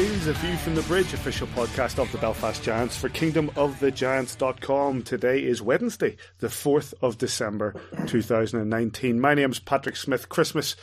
Is 0.00 0.28
a 0.28 0.32
View 0.32 0.56
from 0.56 0.74
the 0.74 0.82
Bridge 0.84 1.12
official 1.12 1.46
podcast 1.48 1.98
of 1.98 2.10
the 2.10 2.16
Belfast 2.16 2.62
Giants 2.62 2.96
for 2.96 3.10
kingdomofthegiants.com. 3.10 5.02
Today 5.02 5.44
is 5.44 5.60
Wednesday, 5.60 6.16
the 6.38 6.46
4th 6.46 6.94
of 7.02 7.18
December 7.18 7.74
2019. 8.06 9.20
My 9.20 9.34
name's 9.34 9.58
Patrick 9.58 9.96
Smith. 9.96 10.30
Christmas 10.30 10.74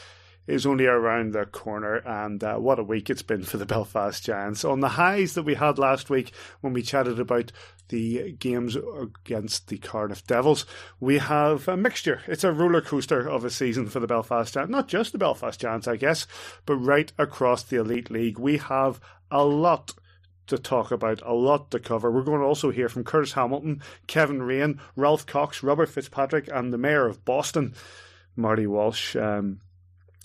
is 0.47 0.65
only 0.65 0.85
around 0.85 1.33
the 1.33 1.45
corner, 1.45 1.97
and 1.97 2.43
uh, 2.43 2.55
what 2.55 2.79
a 2.79 2.83
week 2.83 3.09
it's 3.09 3.21
been 3.21 3.43
for 3.43 3.57
the 3.57 3.65
Belfast 3.67 4.23
Giants. 4.23 4.65
On 4.65 4.79
the 4.79 4.89
highs 4.89 5.33
that 5.33 5.43
we 5.43 5.55
had 5.55 5.77
last 5.77 6.09
week 6.09 6.31
when 6.61 6.73
we 6.73 6.81
chatted 6.81 7.19
about 7.19 7.51
the 7.89 8.31
games 8.33 8.75
against 8.75 9.67
the 9.67 9.77
Cardiff 9.77 10.25
Devils, 10.25 10.65
we 10.99 11.19
have 11.19 11.67
a 11.67 11.77
mixture. 11.77 12.21
It's 12.27 12.43
a 12.43 12.51
roller 12.51 12.81
coaster 12.81 13.27
of 13.27 13.45
a 13.45 13.49
season 13.49 13.87
for 13.87 13.99
the 13.99 14.07
Belfast 14.07 14.53
Giants, 14.53 14.71
not 14.71 14.87
just 14.87 15.11
the 15.11 15.17
Belfast 15.17 15.59
Giants, 15.59 15.87
I 15.87 15.97
guess, 15.97 16.27
but 16.65 16.75
right 16.75 17.11
across 17.17 17.63
the 17.63 17.77
Elite 17.77 18.09
League. 18.09 18.39
We 18.39 18.57
have 18.57 18.99
a 19.29 19.43
lot 19.43 19.93
to 20.47 20.57
talk 20.57 20.91
about, 20.91 21.21
a 21.25 21.33
lot 21.33 21.71
to 21.71 21.79
cover. 21.79 22.09
We're 22.09 22.23
going 22.23 22.39
to 22.39 22.45
also 22.45 22.71
hear 22.71 22.89
from 22.89 23.03
Curtis 23.03 23.33
Hamilton, 23.33 23.81
Kevin 24.07 24.41
Raine, 24.41 24.79
Ralph 24.95 25.25
Cox, 25.25 25.61
Robert 25.61 25.89
Fitzpatrick, 25.89 26.49
and 26.51 26.73
the 26.73 26.77
Mayor 26.77 27.05
of 27.05 27.25
Boston, 27.25 27.75
Marty 28.35 28.65
Walsh. 28.65 29.15
Um, 29.15 29.59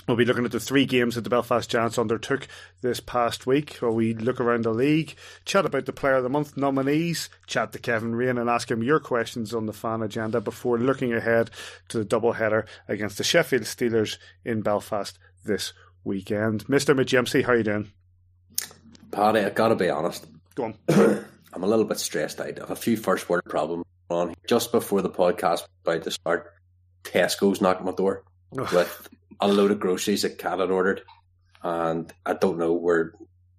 We'll 0.07 0.17
be 0.17 0.25
looking 0.25 0.45
at 0.45 0.51
the 0.51 0.59
three 0.59 0.85
games 0.85 1.15
that 1.15 1.23
the 1.23 1.31
Belfast 1.31 1.71
Giants 1.71 1.99
undertook 1.99 2.49
this 2.81 2.99
past 2.99 3.47
week, 3.47 3.77
where 3.77 3.91
we 3.91 4.15
look 4.15 4.41
around 4.41 4.65
the 4.65 4.73
league, 4.73 5.15
chat 5.45 5.65
about 5.65 5.87
the 5.87 5.93
Player 5.93 6.17
of 6.17 6.25
the 6.25 6.29
Month 6.29 6.57
nominees, 6.57 7.29
chat 7.47 7.73
to 7.73 7.79
Kevin 7.79 8.15
Raine 8.15 8.39
and 8.39 8.51
ask 8.51 8.71
him 8.71 8.83
your 8.83 8.99
questions 8.99 9.55
on 9.55 9.67
the 9.67 9.73
fan 9.73 10.03
agenda 10.03 10.41
before 10.41 10.79
looking 10.79 11.13
ahead 11.13 11.51
to 11.89 11.99
the 11.99 12.05
double 12.05 12.33
header 12.33 12.67
against 12.89 13.19
the 13.19 13.25
Sheffield 13.25 13.63
Steelers 13.63 14.19
in 14.45 14.63
Belfast 14.63 15.19
this 15.45 15.73
weekend. 16.03 16.67
Mr. 16.67 16.99
McGempsey, 16.99 17.45
how 17.45 17.53
are 17.53 17.59
you 17.59 17.63
doing? 17.63 17.93
Paddy, 19.13 19.41
I 19.41 19.51
gotta 19.51 19.77
be 19.77 19.91
honest. 19.91 20.27
Go 20.55 20.65
on. 20.65 20.75
I'm 21.53 21.63
a 21.63 21.67
little 21.67 21.85
bit 21.85 21.99
stressed 21.99 22.41
out. 22.41 22.59
I 22.59 22.61
have 22.61 22.71
a 22.71 22.77
few 22.77 22.97
first 22.97 23.29
word 23.29 23.45
problems 23.45 23.85
on. 24.09 24.35
Just 24.49 24.73
before 24.73 25.03
the 25.03 25.11
podcast 25.11 25.67
about 25.85 26.03
to 26.05 26.11
start, 26.11 26.53
Tesco's 27.05 27.61
knocked 27.61 27.85
my 27.85 27.93
door 27.93 28.25
oh. 28.59 28.69
with 28.73 29.09
a 29.51 29.53
load 29.53 29.71
of 29.71 29.81
groceries 29.81 30.23
that 30.23 30.39
Cat 30.39 30.59
had 30.59 30.71
ordered, 30.71 31.03
and 31.63 32.13
I 32.25 32.35
don't 32.35 32.59
know 32.59 32.73
where 32.73 33.13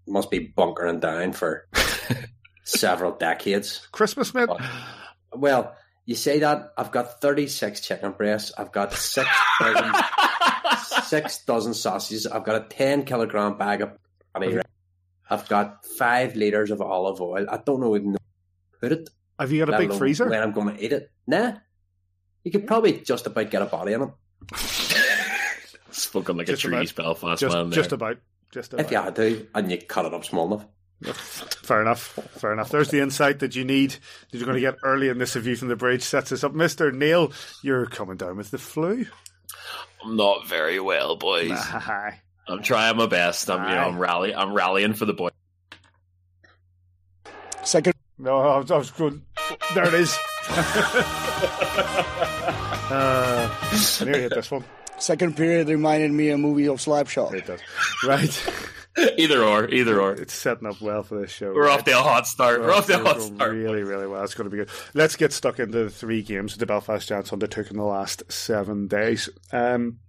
must 0.08 0.30
be 0.30 0.40
bunkering 0.40 1.00
down 1.00 1.34
for 1.34 1.68
several 2.64 3.14
decades. 3.14 3.88
Christmas, 3.92 4.34
mate. 4.34 4.50
Well, 5.34 5.76
you 6.06 6.16
say 6.16 6.40
that 6.40 6.74
I've 6.78 6.92
got 6.92 7.22
thirty 7.22 7.48
six 7.48 7.82
chicken 7.82 8.12
breasts. 8.12 8.52
I've 8.58 8.72
got 8.72 8.94
six 8.94 9.30
dozen, 9.60 9.94
six 11.04 11.46
dozen 11.46 11.74
sausages. 11.74 12.28
I've 12.28 12.44
got 12.44 12.62
a 12.62 12.68
ten 12.68 13.04
kilogram 13.04 13.58
bag 13.58 13.82
of 13.82 13.92
patty. 14.34 14.60
I've 15.30 15.48
got 15.48 15.86
five 15.86 16.36
liters 16.36 16.72
of 16.72 16.82
olive 16.82 17.22
oil. 17.22 17.46
I 17.50 17.58
don't 17.58 17.80
know 17.80 17.96
even 17.96 18.18
put 18.80 18.92
it. 18.92 19.10
Have 19.40 19.52
you 19.52 19.66
got 19.66 19.74
a 19.74 19.78
big 19.78 19.94
freezer? 19.98 20.30
When 20.30 20.42
I'm 20.42 20.52
going 20.52 20.76
to 20.76 20.84
eat 20.84 20.92
it? 20.92 21.12
Nah. 21.26 21.54
You 22.44 22.52
could 22.52 22.68
probably 22.68 23.00
just 23.00 23.26
about 23.26 23.50
get 23.50 23.62
a 23.62 23.66
body 23.66 23.94
in 23.94 24.02
it. 24.04 24.10
Spoken 25.94 26.38
like 26.38 26.48
Just 26.48 26.64
a 26.64 26.68
trees 26.68 26.92
about. 26.92 27.04
Belfast 27.04 27.40
Just, 27.40 27.56
man. 27.56 27.70
There. 27.70 27.76
just 27.76 27.92
about. 27.92 28.18
Just 28.52 28.74
about. 28.74 28.86
If 28.86 28.92
you 28.92 28.98
had 28.98 29.16
to, 29.16 29.48
and 29.56 29.72
you 29.72 29.78
cut 29.78 30.06
it 30.06 30.14
up 30.14 30.26
small 30.26 30.48
enough. 30.48 30.66
Fair 31.04 31.82
enough. 31.82 32.02
Fair 32.38 32.54
enough. 32.54 32.70
There's 32.70 32.90
the 32.90 33.02
insight 33.02 33.40
that 33.40 33.56
you 33.56 33.66
need 33.66 33.92
that 33.92 34.38
you're 34.38 34.46
going 34.46 34.56
to 34.56 34.62
get 34.62 34.76
early 34.84 35.10
in 35.10 35.18
this 35.18 35.36
view 35.36 35.56
from 35.56 35.68
the 35.68 35.76
bridge. 35.76 36.02
Sets 36.02 36.32
us 36.32 36.44
up. 36.44 36.54
Mr. 36.54 36.94
Neil, 36.94 37.32
you're 37.62 37.86
coming 37.86 38.18
down 38.18 38.38
with 38.38 38.52
the 38.52 38.58
flu. 38.58 39.06
I'm 40.04 40.16
not 40.16 40.48
very 40.48 40.80
well, 40.80 41.16
boys. 41.16 41.52
Aye. 41.52 42.20
I'm 42.48 42.62
trying 42.62 42.98
my 42.98 43.06
best. 43.06 43.50
I'm 43.50 43.70
you 43.70 43.76
know 43.76 43.82
I'm 43.82 43.98
rally 43.98 44.36
I'm 44.36 44.54
rallying 44.54 44.94
for 44.94 45.06
the 45.06 45.14
boys. 45.14 45.32
Second, 47.64 47.94
No, 48.18 48.40
I 48.40 48.58
was, 48.58 48.72
I 48.72 48.78
was 48.78 48.92
going. 48.92 49.22
There 49.74 49.88
it 49.88 49.94
is. 49.94 50.18
uh, 50.50 50.54
I 53.62 54.04
nearly 54.04 54.22
hit 54.22 54.34
this 54.36 54.52
one. 54.52 54.66
Second 55.04 55.36
period 55.38 55.68
reminded 55.68 56.12
me 56.12 56.30
of 56.30 56.36
a 56.36 56.38
movie 56.42 56.68
of 56.68 56.78
Slapshot. 56.78 57.34
It 57.34 57.48
does. 57.48 57.60
Right. 58.06 58.50
either 59.18 59.44
or, 59.44 59.68
either 59.70 60.00
or. 60.00 60.14
It's 60.14 60.34
setting 60.34 60.68
up 60.68 60.80
well 60.82 61.04
for 61.04 61.20
this 61.20 61.32
show. 61.32 61.54
We're 61.54 61.70
off 61.70 61.84
to 61.86 61.92
a 61.92 62.02
hot 62.02 62.28
start. 62.28 62.62
We're 62.62 62.74
off 62.74 62.88
to 62.88 63.02
a 63.02 63.04
hot 63.04 63.22
start. 63.22 63.52
Really, 63.52 63.82
really 63.82 64.08
well. 64.08 64.24
It's 64.24 64.36
going 64.36 64.50
to 64.50 64.56
be 64.56 64.58
good. 64.58 64.70
Let's 64.94 65.16
get 65.16 65.34
stuck 65.34 65.60
into 65.60 65.86
the 65.86 65.90
three 65.90 66.22
games 66.22 66.54
that 66.54 66.60
the 66.60 66.66
Belfast 66.66 67.08
Giants 67.08 67.34
undertook 67.34 67.72
in 67.72 67.78
the 67.78 67.84
last 67.84 68.24
seven 68.32 68.88
days. 68.88 69.30
Um, 69.52 70.00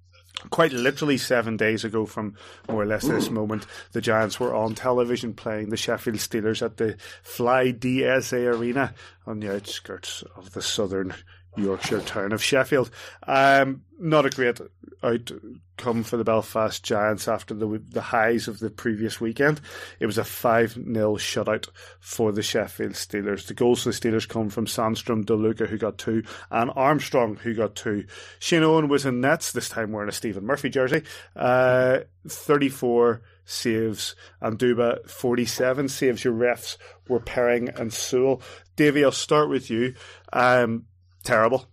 quite 0.51 0.73
literally 0.73 1.17
seven 1.17 1.57
days 1.57 1.85
ago 1.85 2.05
from 2.05 2.35
more 2.69 2.83
or 2.83 2.87
less 2.87 3.05
this 3.05 3.31
moment, 3.31 3.67
the 3.93 4.01
Giants 4.01 4.39
were 4.39 4.55
on 4.55 4.75
television 4.75 5.33
playing 5.33 5.71
the 5.71 5.77
Sheffield 5.77 6.17
Steelers 6.17 6.61
at 6.63 6.77
the 6.77 6.97
Fly 7.23 7.73
DSA 7.73 8.55
Arena 8.55 8.93
on 9.27 9.41
the 9.41 9.55
outskirts 9.55 10.23
of 10.37 10.53
the 10.53 10.63
southern 10.63 11.15
Yorkshire 11.57 12.01
town 12.01 12.33
of 12.33 12.43
Sheffield. 12.43 12.91
Um, 13.27 13.83
not 13.99 14.27
a 14.27 14.31
great 14.31 14.61
outcome 15.03 16.03
for 16.03 16.17
the 16.17 16.25
Belfast 16.25 16.83
Giants 16.83 17.29
after 17.29 17.55
the 17.55 17.83
the 17.89 18.01
highs 18.01 18.49
of 18.49 18.59
the 18.59 18.71
previous 18.71 19.21
weekend. 19.21 19.61
It 20.01 20.07
was 20.07 20.19
a 20.19 20.25
5 20.25 20.73
0 20.73 21.17
shutout 21.17 21.69
for 22.01 22.33
the 22.33 22.43
Sheffield 22.43 22.93
Steelers. 22.93 23.47
The 23.47 23.55
goals 23.55 23.83
for 23.83 23.91
the 23.91 23.95
Steelers 23.95 24.29
come 24.29 24.51
from 24.51 24.67
Sandstrom, 24.67 25.25
DeLuca, 25.25 25.69
who 25.69 25.79
got 25.79 25.99
two, 25.99 26.25
and 26.51 26.71
Armstrong, 26.75 27.37
who 27.37 27.55
got 27.55 27.77
two. 27.77 28.07
Shane 28.39 28.63
Owen 28.63 28.89
was 28.89 29.07
in 29.07 29.21
nets, 29.21 29.53
this 29.53 29.69
time 29.69 29.93
wearing 29.93 30.09
a 30.09 30.13
Stephen 30.13 30.45
Murphy 30.45 30.71
jersey. 30.71 31.03
Uh, 31.37 32.01
34 32.27 33.23
saves, 33.45 34.17
and 34.41 34.59
Duba 34.59 35.09
47 35.09 35.89
saves. 35.89 36.25
Your 36.25 36.35
refs 36.35 36.79
were 37.09 37.21
Perring 37.21 37.69
and 37.69 37.93
Sewell. 37.93 38.43
Davey, 38.77 39.05
I'll 39.05 39.13
start 39.13 39.49
with 39.49 39.71
you. 39.71 39.95
Um, 40.33 40.87
terrible. 41.25 41.67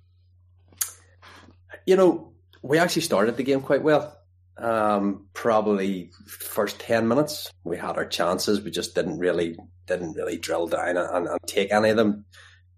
You 1.86 1.96
know, 1.96 2.34
we 2.62 2.78
actually 2.78 3.02
started 3.04 3.38
the 3.38 3.44
game 3.44 3.62
quite 3.62 3.84
well. 3.84 4.18
Um, 4.58 5.28
probably 5.34 6.12
first 6.28 6.80
ten 6.80 7.08
minutes, 7.08 7.52
we 7.64 7.78
had 7.78 7.98
our 7.98 8.06
chances. 8.06 8.62
We 8.62 8.72
just 8.72 8.94
didn't 8.96 9.20
really 9.20 9.58
didn't 9.88 10.14
really 10.14 10.38
drill 10.38 10.68
down 10.68 10.98
and, 10.98 11.28
and 11.28 11.40
take 11.48 11.72
any 11.72 11.90
of 11.90 11.98
them. 11.98 12.26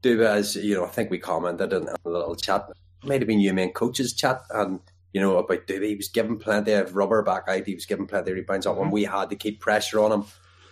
Do 0.02 0.24
as 0.24 0.56
you 0.56 0.76
know, 0.76 0.86
I 0.86 0.90
think 0.90 1.10
we 1.10 1.18
commented 1.18 1.74
in 1.74 1.88
a 1.88 2.10
little 2.10 2.36
chat. 2.36 2.68
It 2.70 3.08
Might 3.08 3.22
have 3.22 3.28
been 3.28 3.40
you 3.40 3.58
and 3.58 3.74
coaches 3.74 4.14
chat, 4.14 4.42
and 4.52 4.80
you 5.14 5.20
know 5.20 5.38
about 5.38 5.68
Doobie. 5.68 5.90
He 5.90 5.96
was 5.96 6.08
given 6.08 6.38
plenty 6.38 6.72
of 6.72 6.96
rubber 6.96 7.22
back 7.22 7.44
out. 7.48 7.66
He 7.66 7.76
was 7.76 7.86
given 7.86 8.08
plenty 8.08 8.32
of 8.32 8.38
rebounds 8.38 8.66
up, 8.66 8.80
and 8.80 8.92
we 8.92 9.04
had 9.04 9.30
to 9.30 9.36
keep 9.36 9.60
pressure 9.60 10.00
on 10.00 10.12
him. 10.12 10.26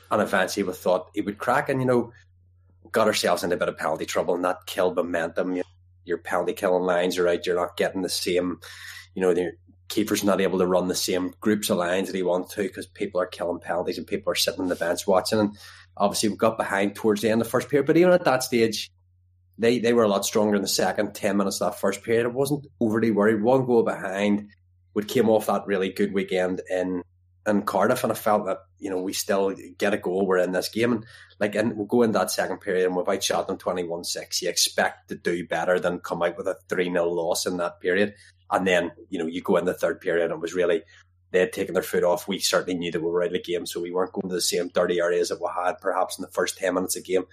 And 0.09 0.22
eventually, 0.22 0.63
we 0.63 0.73
thought 0.73 1.11
he 1.13 1.22
would 1.22 1.38
crack, 1.38 1.67
and 1.69 1.81
you 1.81 1.88
know, 1.88 2.13
got 2.91 3.07
ourselves 3.07 3.44
into 3.44 3.56
a 3.56 3.59
bit 3.59 3.69
of 3.69 3.78
penalty 3.78 4.06
trouble, 4.06 4.35
and 4.35 4.45
that 4.45 4.66
killed 4.66 4.95
momentum. 4.95 5.56
You 5.56 5.63
your 6.06 6.17
penalty 6.17 6.53
killing 6.53 6.84
lines 6.84 7.17
are 7.17 7.28
out. 7.28 7.45
You're 7.45 7.56
not 7.56 7.78
getting 7.78 8.01
the 8.01 8.09
same, 8.09 8.59
you 9.16 9.22
know, 9.22 9.34
the 9.34 9.53
Kiefer's 9.89 10.23
not 10.23 10.39
able 10.39 10.59
to 10.59 10.66
run 10.66 10.88
the 10.88 10.95
same 10.95 11.34
groups 11.41 11.69
of 11.69 11.78
lines 11.78 12.07
that 12.07 12.16
he 12.16 12.23
wants 12.23 12.53
to 12.56 12.63
because 12.63 12.88
people 12.88 13.19
are 13.19 13.25
killing 13.25 13.59
penalties 13.59 13.97
and 13.97 14.07
people 14.07 14.31
are 14.31 14.35
sitting 14.35 14.61
on 14.61 14.69
the 14.69 14.75
bench 14.75 15.06
watching. 15.06 15.40
And 15.40 15.57
obviously, 15.97 16.29
we 16.29 16.38
got 16.38 16.57
behind 16.57 16.95
towards 16.95 17.22
the 17.22 17.29
end 17.29 17.41
of 17.41 17.47
the 17.47 17.51
first 17.51 17.69
period, 17.69 17.88
but 17.88 17.97
even 17.97 18.13
at 18.13 18.23
that 18.23 18.44
stage, 18.44 18.90
they 19.58 19.79
they 19.79 19.91
were 19.91 20.03
a 20.03 20.08
lot 20.08 20.25
stronger 20.25 20.55
in 20.55 20.61
the 20.61 20.67
second 20.67 21.14
ten 21.14 21.35
minutes 21.35 21.59
of 21.59 21.72
that 21.72 21.79
first 21.79 22.03
period. 22.03 22.25
I 22.25 22.29
wasn't 22.29 22.67
overly 22.79 23.11
worried. 23.11 23.41
One 23.41 23.66
goal 23.66 23.84
behind, 23.84 24.49
we 24.93 25.03
came 25.03 25.29
off 25.29 25.47
that 25.47 25.67
really 25.67 25.91
good 25.91 26.14
weekend 26.14 26.61
in 26.70 27.03
in 27.47 27.64
Cardiff, 27.64 28.03
and 28.03 28.11
I 28.11 28.16
felt 28.16 28.46
that 28.46 28.59
you 28.79 28.90
know 28.90 29.02
we 29.02 29.14
still 29.14 29.53
get 29.78 29.93
a 29.93 29.97
goal. 29.97 30.26
We're 30.26 30.38
in 30.38 30.52
this 30.52 30.70
game, 30.70 30.93
and 30.93 31.05
like, 31.40 31.55
and 31.55 31.76
we'll 31.76 31.88
go 31.88 32.03
in 32.03 32.11
that 32.11 32.32
second 32.32 32.59
period, 32.59 32.85
and 32.85 32.96
we've 32.96 33.08
outshot 33.08 33.47
them 33.47 33.58
twenty 33.58 33.84
one 33.84 34.03
six. 34.03 34.41
You 34.41 34.49
expect 34.49 35.09
to 35.09 35.16
do 35.16 35.47
better 35.47 35.79
than 35.79 35.99
come 35.99 36.22
out 36.22 36.38
with 36.38 36.47
a 36.47 36.58
three 36.70 36.91
0 36.91 37.09
loss 37.09 37.46
in 37.46 37.58
that 37.58 37.79
period, 37.79 38.14
and 38.52 38.67
then 38.67 38.91
you 39.09 39.20
know 39.20 39.26
you 39.26 39.41
go 39.41 39.58
in 39.58 39.66
the 39.66 39.73
third 39.73 40.02
period, 40.02 40.26
and 40.26 40.34
it 40.34 40.40
was 40.40 40.53
really 40.53 40.84
they 41.32 41.40
had 41.40 41.53
taken 41.53 41.73
their 41.73 41.84
foot 41.84 42.03
off. 42.03 42.28
We 42.28 42.40
certainly 42.40 42.78
knew 42.78 42.91
that 42.91 43.02
we 43.02 43.09
were 43.09 43.23
out 43.23 43.28
of 43.28 43.34
the 43.34 43.41
game, 43.41 43.66
so 43.66 43.82
we 43.82 43.91
weren't 43.91 44.14
going 44.14 44.29
to 44.29 44.35
the 44.35 44.41
same 44.41 44.67
dirty 44.67 44.99
areas 44.99 45.29
that 45.29 45.41
we 45.41 45.47
had 45.55 45.79
perhaps 45.82 46.17
in 46.17 46.23
the 46.23 46.32
first 46.32 46.58
ten 46.58 46.76
minutes 46.76 46.96
of 46.96 47.03
the 47.03 47.14
game. 47.14 47.26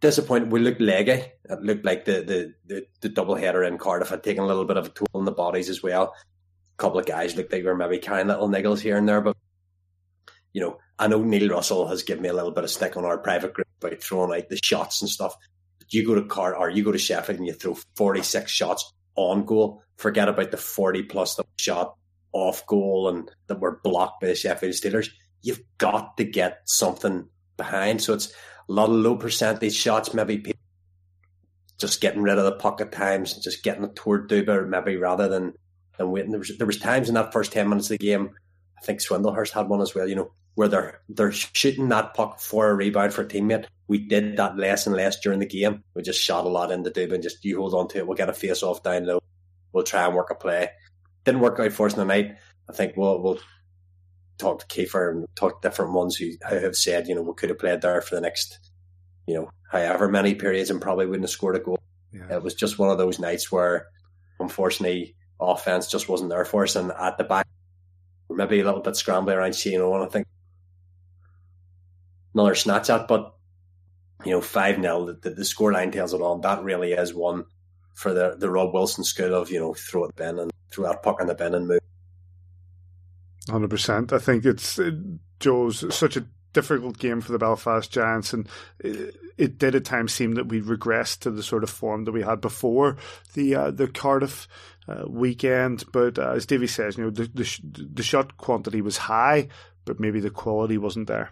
Disappointed. 0.00 0.52
We 0.52 0.60
looked 0.60 0.80
leggy. 0.80 1.32
It 1.44 1.62
looked 1.62 1.84
like 1.84 2.04
the 2.04 2.20
the 2.20 2.54
the, 2.66 2.86
the 3.00 3.08
double 3.08 3.36
header 3.36 3.64
in 3.64 3.78
Cardiff 3.78 4.10
had 4.10 4.22
taken 4.22 4.44
a 4.44 4.46
little 4.46 4.66
bit 4.66 4.76
of 4.76 4.86
a 4.86 4.90
toll 4.90 5.08
on 5.14 5.24
the 5.24 5.32
bodies 5.32 5.70
as 5.70 5.82
well 5.82 6.14
couple 6.78 6.98
of 6.98 7.06
guys 7.06 7.36
looked 7.36 7.52
like 7.52 7.62
they 7.62 7.68
were 7.68 7.76
maybe 7.76 7.98
carrying 7.98 8.28
little 8.28 8.48
niggles 8.48 8.80
here 8.80 8.96
and 8.96 9.08
there, 9.08 9.20
but 9.20 9.36
you 10.52 10.62
know, 10.62 10.78
I 10.98 11.08
know 11.08 11.22
Neil 11.22 11.50
Russell 11.50 11.86
has 11.88 12.02
given 12.02 12.22
me 12.22 12.30
a 12.30 12.34
little 12.34 12.50
bit 12.50 12.64
of 12.64 12.70
stick 12.70 12.96
on 12.96 13.04
our 13.04 13.18
private 13.18 13.52
group 13.52 13.68
about 13.82 14.02
throwing 14.02 14.36
out 14.36 14.48
the 14.48 14.58
shots 14.62 15.02
and 15.02 15.10
stuff. 15.10 15.36
But 15.78 15.92
you 15.92 16.06
go 16.06 16.14
to 16.14 16.24
Car 16.24 16.56
or 16.56 16.70
you 16.70 16.82
go 16.82 16.92
to 16.92 16.98
Sheffield 16.98 17.38
and 17.38 17.46
you 17.46 17.52
throw 17.52 17.76
forty 17.94 18.22
six 18.22 18.50
shots 18.50 18.92
on 19.14 19.44
goal. 19.44 19.82
Forget 19.96 20.28
about 20.28 20.50
the 20.50 20.56
forty 20.56 21.02
plus 21.02 21.34
that 21.34 21.46
shot 21.58 21.94
off 22.32 22.66
goal 22.66 23.08
and 23.08 23.30
that 23.46 23.60
were 23.60 23.80
blocked 23.84 24.20
by 24.20 24.28
the 24.28 24.34
Sheffield 24.34 24.72
Steelers. 24.72 25.10
You've 25.42 25.62
got 25.76 26.16
to 26.16 26.24
get 26.24 26.62
something 26.64 27.28
behind. 27.56 28.02
So 28.02 28.14
it's 28.14 28.28
a 28.68 28.72
lot 28.72 28.88
of 28.88 28.96
low 28.96 29.16
percentage 29.16 29.74
shots, 29.74 30.14
maybe 30.14 30.54
just 31.78 32.00
getting 32.00 32.22
rid 32.22 32.38
of 32.38 32.44
the 32.44 32.52
puck 32.52 32.80
at 32.80 32.90
times, 32.90 33.34
just 33.34 33.62
getting 33.62 33.84
it 33.84 33.94
toward 33.94 34.28
Duba 34.28 34.66
maybe 34.66 34.96
rather 34.96 35.28
than 35.28 35.54
than 35.98 36.10
waiting. 36.10 36.30
There 36.30 36.38
was 36.38 36.56
there 36.56 36.66
was 36.66 36.78
times 36.78 37.08
in 37.08 37.14
that 37.14 37.32
first 37.32 37.52
ten 37.52 37.68
minutes 37.68 37.90
of 37.90 37.98
the 37.98 38.06
game. 38.06 38.30
I 38.78 38.80
think 38.82 39.00
Swindlehurst 39.00 39.52
had 39.52 39.68
one 39.68 39.80
as 39.80 39.94
well. 39.94 40.08
You 40.08 40.14
know, 40.14 40.32
where 40.54 40.68
they're 40.68 41.00
they're 41.08 41.32
shooting 41.32 41.88
that 41.90 42.14
puck 42.14 42.40
for 42.40 42.68
a 42.68 42.74
rebound 42.74 43.12
for 43.12 43.22
a 43.22 43.26
teammate. 43.26 43.66
We 43.86 43.98
did 43.98 44.36
that 44.38 44.56
less 44.56 44.86
and 44.86 44.96
less 44.96 45.20
during 45.20 45.38
the 45.38 45.46
game. 45.46 45.84
We 45.94 46.02
just 46.02 46.20
shot 46.20 46.44
a 46.44 46.48
lot 46.48 46.72
into 46.72 46.90
Dubin. 46.90 47.22
Just 47.22 47.44
you 47.44 47.58
hold 47.58 47.74
on 47.74 47.88
to 47.88 47.98
it. 47.98 48.06
We'll 48.06 48.16
get 48.16 48.28
a 48.28 48.34
face 48.34 48.62
off 48.62 48.82
down 48.82 49.06
low. 49.06 49.20
We'll 49.72 49.84
try 49.84 50.04
and 50.04 50.16
work 50.16 50.30
a 50.30 50.34
play. 50.34 50.70
Didn't 51.24 51.42
work 51.42 51.60
out 51.60 51.72
for 51.72 51.86
us 51.86 51.94
tonight. 51.94 52.36
I 52.68 52.72
think 52.72 52.96
we'll 52.96 53.22
we'll 53.22 53.38
talk 54.38 54.58
to 54.60 54.66
Kiefer 54.66 55.12
and 55.12 55.26
talk 55.36 55.62
to 55.62 55.68
different 55.68 55.92
ones 55.92 56.16
who, 56.16 56.32
who 56.48 56.56
have 56.56 56.76
said 56.76 57.08
you 57.08 57.14
know 57.14 57.22
we 57.22 57.34
could 57.34 57.50
have 57.50 57.58
played 57.58 57.80
there 57.80 58.00
for 58.00 58.14
the 58.14 58.20
next 58.20 58.58
you 59.26 59.34
know 59.34 59.50
however 59.70 60.08
many 60.08 60.34
periods 60.34 60.70
and 60.70 60.80
probably 60.80 61.06
wouldn't 61.06 61.24
have 61.24 61.30
scored 61.30 61.56
a 61.56 61.60
goal. 61.60 61.78
Yeah. 62.12 62.36
It 62.36 62.42
was 62.42 62.54
just 62.54 62.78
one 62.78 62.90
of 62.90 62.98
those 62.98 63.18
nights 63.20 63.52
where 63.52 63.86
unfortunately 64.40 65.14
offense 65.40 65.88
just 65.88 66.08
wasn't 66.08 66.30
there 66.30 66.44
for 66.44 66.64
us 66.64 66.76
and 66.76 66.90
at 66.92 67.18
the 67.18 67.24
back 67.24 67.46
maybe 68.30 68.60
a 68.60 68.64
little 68.64 68.80
bit 68.80 68.96
scrambling 68.96 69.36
around 69.36 69.54
Shane 69.54 69.80
Owen. 69.80 70.02
I 70.02 70.06
think 70.06 70.26
another 72.34 72.54
snatch 72.54 72.90
at, 72.90 73.08
but 73.08 73.34
you 74.24 74.32
know, 74.32 74.40
5 74.40 74.80
0, 74.80 75.06
the, 75.06 75.12
the, 75.14 75.30
the 75.30 75.42
scoreline 75.42 75.92
tells 75.92 76.14
it 76.14 76.20
all. 76.20 76.38
That 76.38 76.62
really 76.62 76.92
is 76.92 77.14
one 77.14 77.44
for 77.94 78.12
the, 78.12 78.36
the 78.36 78.50
Rob 78.50 78.74
Wilson 78.74 79.04
school 79.04 79.34
of, 79.34 79.50
you 79.50 79.58
know, 79.58 79.74
throw 79.74 80.04
it 80.04 80.16
bin 80.16 80.38
and 80.38 80.52
throw 80.70 80.86
that 80.86 81.02
puck 81.02 81.20
in 81.20 81.26
the 81.26 81.34
bin 81.34 81.54
and 81.54 81.68
move. 81.68 81.80
100%. 83.48 84.12
I 84.12 84.18
think 84.18 84.44
it's 84.44 84.78
it, 84.78 84.94
Joe's 85.40 85.94
such 85.94 86.16
a 86.16 86.26
difficult 86.52 86.98
game 86.98 87.20
for 87.20 87.32
the 87.32 87.38
Belfast 87.38 87.90
Giants, 87.90 88.32
and 88.32 88.48
it, 88.80 89.16
it, 89.36 89.58
did 89.58 89.74
at 89.74 89.84
times 89.84 90.12
seem 90.12 90.32
that 90.32 90.48
we 90.48 90.60
regressed 90.60 91.20
to 91.20 91.30
the 91.30 91.42
sort 91.42 91.62
of 91.62 91.70
form 91.70 92.04
that 92.04 92.12
we 92.12 92.22
had 92.22 92.40
before 92.40 92.96
the 93.34 93.54
uh, 93.54 93.70
the 93.70 93.88
Cardiff 93.88 94.48
uh, 94.88 95.04
weekend. 95.08 95.84
But 95.92 96.18
uh, 96.18 96.32
as 96.32 96.46
Davy 96.46 96.66
says, 96.66 96.96
you 96.96 97.04
know, 97.04 97.10
the, 97.10 97.30
the 97.34 97.60
the 97.94 98.02
shot 98.02 98.36
quantity 98.36 98.80
was 98.80 98.96
high, 98.96 99.48
but 99.84 100.00
maybe 100.00 100.20
the 100.20 100.30
quality 100.30 100.78
wasn't 100.78 101.08
there. 101.08 101.30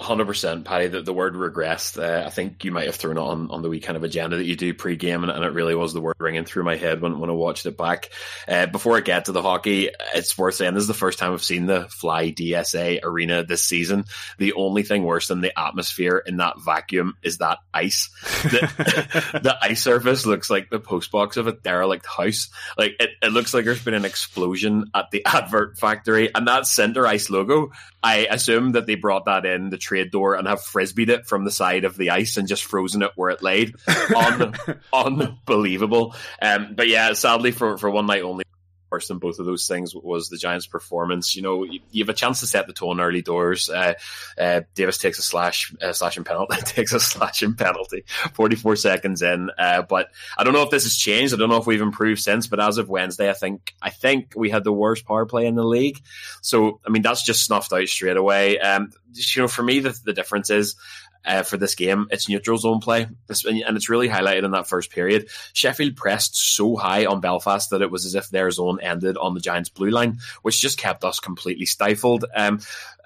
Hundred 0.00 0.26
percent, 0.26 0.64
Paddy. 0.64 0.86
The, 0.86 1.02
the 1.02 1.12
word 1.12 1.34
regressed. 1.34 2.00
Uh, 2.00 2.24
I 2.24 2.30
think 2.30 2.64
you 2.64 2.70
might 2.70 2.86
have 2.86 2.94
thrown 2.94 3.18
it 3.18 3.20
on, 3.20 3.50
on 3.50 3.62
the 3.62 3.68
weekend 3.68 3.96
of 3.96 4.04
agenda 4.04 4.36
that 4.36 4.44
you 4.44 4.54
do 4.54 4.72
pre-game, 4.72 5.24
and, 5.24 5.32
and, 5.32 5.42
it 5.44 5.52
really 5.52 5.74
was 5.74 5.92
the 5.92 6.00
word 6.00 6.14
ringing 6.20 6.44
through 6.44 6.62
my 6.62 6.76
head 6.76 7.00
when, 7.00 7.18
when 7.18 7.30
I 7.30 7.32
watched 7.32 7.66
it 7.66 7.76
back. 7.76 8.10
Uh, 8.46 8.66
before 8.66 8.96
I 8.96 9.00
get 9.00 9.24
to 9.24 9.32
the 9.32 9.42
hockey, 9.42 9.90
it's 10.14 10.38
worth 10.38 10.54
saying 10.54 10.74
this 10.74 10.82
is 10.82 10.86
the 10.88 10.94
first 10.94 11.18
time 11.18 11.32
I've 11.32 11.42
seen 11.42 11.66
the 11.66 11.88
Fly 11.88 12.30
DSA 12.30 13.00
arena 13.02 13.42
this 13.42 13.64
season. 13.64 14.04
The 14.38 14.52
only 14.52 14.84
thing 14.84 15.02
worse 15.02 15.26
than 15.26 15.40
the 15.40 15.58
atmosphere 15.58 16.22
in 16.24 16.36
that 16.36 16.60
vacuum 16.60 17.14
is 17.24 17.38
that 17.38 17.58
ice. 17.74 18.08
The, 18.44 19.30
the 19.42 19.58
ice 19.60 19.82
surface 19.82 20.24
looks 20.24 20.48
like 20.48 20.70
the 20.70 20.78
postbox 20.78 21.36
of 21.36 21.48
a 21.48 21.52
derelict 21.52 22.06
house. 22.06 22.50
Like 22.76 22.92
it, 23.00 23.10
it 23.20 23.32
looks 23.32 23.52
like 23.52 23.64
there's 23.64 23.84
been 23.84 23.94
an 23.94 24.04
explosion 24.04 24.92
at 24.94 25.10
the 25.10 25.24
advert 25.26 25.76
factory, 25.76 26.32
and 26.32 26.46
that 26.46 26.68
center 26.68 27.04
ice 27.04 27.30
logo. 27.30 27.72
I 28.00 28.28
assume 28.30 28.72
that 28.72 28.86
they 28.86 28.94
brought 28.94 29.24
that 29.24 29.44
in 29.44 29.70
the 29.70 29.87
trade 29.88 30.10
door 30.10 30.34
and 30.34 30.46
have 30.46 30.60
frisbeed 30.60 31.08
it 31.08 31.26
from 31.26 31.44
the 31.44 31.50
side 31.50 31.84
of 31.84 31.96
the 31.96 32.10
ice 32.10 32.36
and 32.36 32.46
just 32.46 32.64
frozen 32.64 33.02
it 33.02 33.12
where 33.16 33.30
it 33.30 33.42
laid. 33.42 33.74
Un- 34.14 34.54
unbelievable. 34.92 36.14
Um, 36.42 36.74
but 36.74 36.88
yeah, 36.88 37.14
sadly 37.14 37.52
for, 37.52 37.78
for 37.78 37.88
one 37.90 38.06
night 38.06 38.22
only, 38.22 38.44
worse 38.90 39.08
than 39.08 39.18
both 39.18 39.38
of 39.38 39.46
those 39.46 39.66
things 39.66 39.94
was 39.94 40.28
the 40.28 40.36
Giants' 40.36 40.66
performance. 40.66 41.36
You 41.36 41.42
know, 41.42 41.64
you, 41.64 41.80
you 41.90 42.02
have 42.02 42.08
a 42.08 42.14
chance 42.14 42.40
to 42.40 42.46
set 42.46 42.66
the 42.66 42.72
tone 42.72 43.00
early 43.00 43.22
doors. 43.22 43.68
Uh, 43.68 43.94
uh, 44.38 44.62
Davis 44.74 44.98
takes 44.98 45.18
a 45.18 45.22
slash, 45.22 45.74
uh, 45.82 45.92
slashing 45.92 46.24
penalty, 46.24 46.56
takes 46.64 46.92
a 46.92 47.00
slashing 47.00 47.54
penalty, 47.54 48.04
44 48.34 48.76
seconds 48.76 49.22
in. 49.22 49.50
Uh, 49.58 49.82
but 49.82 50.08
I 50.36 50.44
don't 50.44 50.52
know 50.52 50.62
if 50.62 50.70
this 50.70 50.84
has 50.84 50.96
changed. 50.96 51.34
I 51.34 51.36
don't 51.36 51.48
know 51.48 51.58
if 51.58 51.66
we've 51.66 51.80
improved 51.80 52.20
since, 52.20 52.46
but 52.46 52.60
as 52.60 52.78
of 52.78 52.88
Wednesday, 52.88 53.30
I 53.30 53.34
think, 53.34 53.74
I 53.80 53.90
think 53.90 54.32
we 54.36 54.50
had 54.50 54.64
the 54.64 54.72
worst 54.72 55.06
power 55.06 55.26
play 55.26 55.46
in 55.46 55.54
the 55.54 55.64
league. 55.64 56.00
So, 56.42 56.80
I 56.86 56.90
mean, 56.90 57.02
that's 57.02 57.24
just 57.24 57.44
snuffed 57.44 57.72
out 57.72 57.86
straight 57.88 58.16
away. 58.16 58.58
Um, 58.58 58.90
you 59.12 59.42
know, 59.42 59.48
for 59.48 59.62
me, 59.62 59.80
the, 59.80 59.98
the 60.04 60.12
difference 60.12 60.50
is 60.50 60.76
uh, 61.24 61.42
for 61.42 61.56
this 61.56 61.74
game. 61.74 62.08
It's 62.10 62.28
neutral 62.28 62.58
zone 62.58 62.80
play, 62.80 63.02
and 63.02 63.76
it's 63.76 63.88
really 63.88 64.08
highlighted 64.08 64.44
in 64.44 64.52
that 64.52 64.68
first 64.68 64.90
period. 64.90 65.28
Sheffield 65.52 65.96
pressed 65.96 66.36
so 66.36 66.76
high 66.76 67.06
on 67.06 67.20
Belfast 67.20 67.70
that 67.70 67.82
it 67.82 67.90
was 67.90 68.04
as 68.06 68.14
if 68.14 68.28
their 68.30 68.50
zone 68.50 68.78
ended 68.80 69.16
on 69.16 69.34
the 69.34 69.40
Giants' 69.40 69.68
blue 69.68 69.90
line, 69.90 70.18
which 70.42 70.60
just 70.60 70.78
kept 70.78 71.04
us 71.04 71.20
completely 71.20 71.66
stifled. 71.66 72.24
Um, 72.34 72.60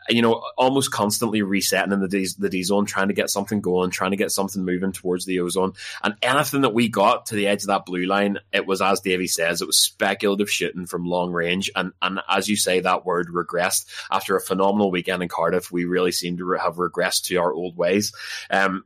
you 0.09 0.23
know, 0.23 0.43
almost 0.57 0.91
constantly 0.91 1.43
resetting 1.43 1.93
in 1.93 2.01
the 2.01 2.09
D, 2.09 2.27
the 2.39 2.49
D 2.49 2.63
zone, 2.63 2.87
trying 2.87 3.09
to 3.09 3.15
get 3.15 3.31
something 3.31 3.61
going, 3.61 3.91
trying 3.91 4.11
to 4.11 4.17
get 4.17 4.31
something 4.31 4.65
moving 4.65 4.93
towards 4.93 5.25
the 5.25 5.41
O 5.41 5.49
zone. 5.49 5.73
And 6.03 6.15
anything 6.23 6.63
that 6.63 6.75
we 6.75 6.89
got 6.89 7.27
to 7.27 7.35
the 7.35 7.47
edge 7.47 7.63
of 7.63 7.69
that 7.69 7.87
blue 7.87 8.07
line, 8.07 8.39
it 8.53 8.67
was, 8.67 8.83
as 8.83 9.01
Davey 9.01 9.27
says, 9.27 9.61
it 9.61 9.67
was 9.67 9.79
speculative 9.79 10.51
shooting 10.51 10.87
from 10.87 11.07
long 11.07 11.33
range. 11.33 11.71
And, 11.75 11.93
and 12.03 12.21
as 12.29 12.49
you 12.49 12.57
say, 12.57 12.81
that 12.81 13.05
word 13.05 13.29
regressed 13.29 13.87
after 14.11 14.37
a 14.37 14.41
phenomenal 14.41 14.91
weekend 14.91 15.23
in 15.23 15.29
Cardiff. 15.29 15.71
We 15.71 15.85
really 15.85 16.13
seem 16.13 16.37
to 16.39 16.51
have 16.53 16.77
regressed 16.77 17.25
to 17.25 17.37
our 17.37 17.53
old 17.53 17.77
ways. 17.77 18.13
Um, 18.51 18.85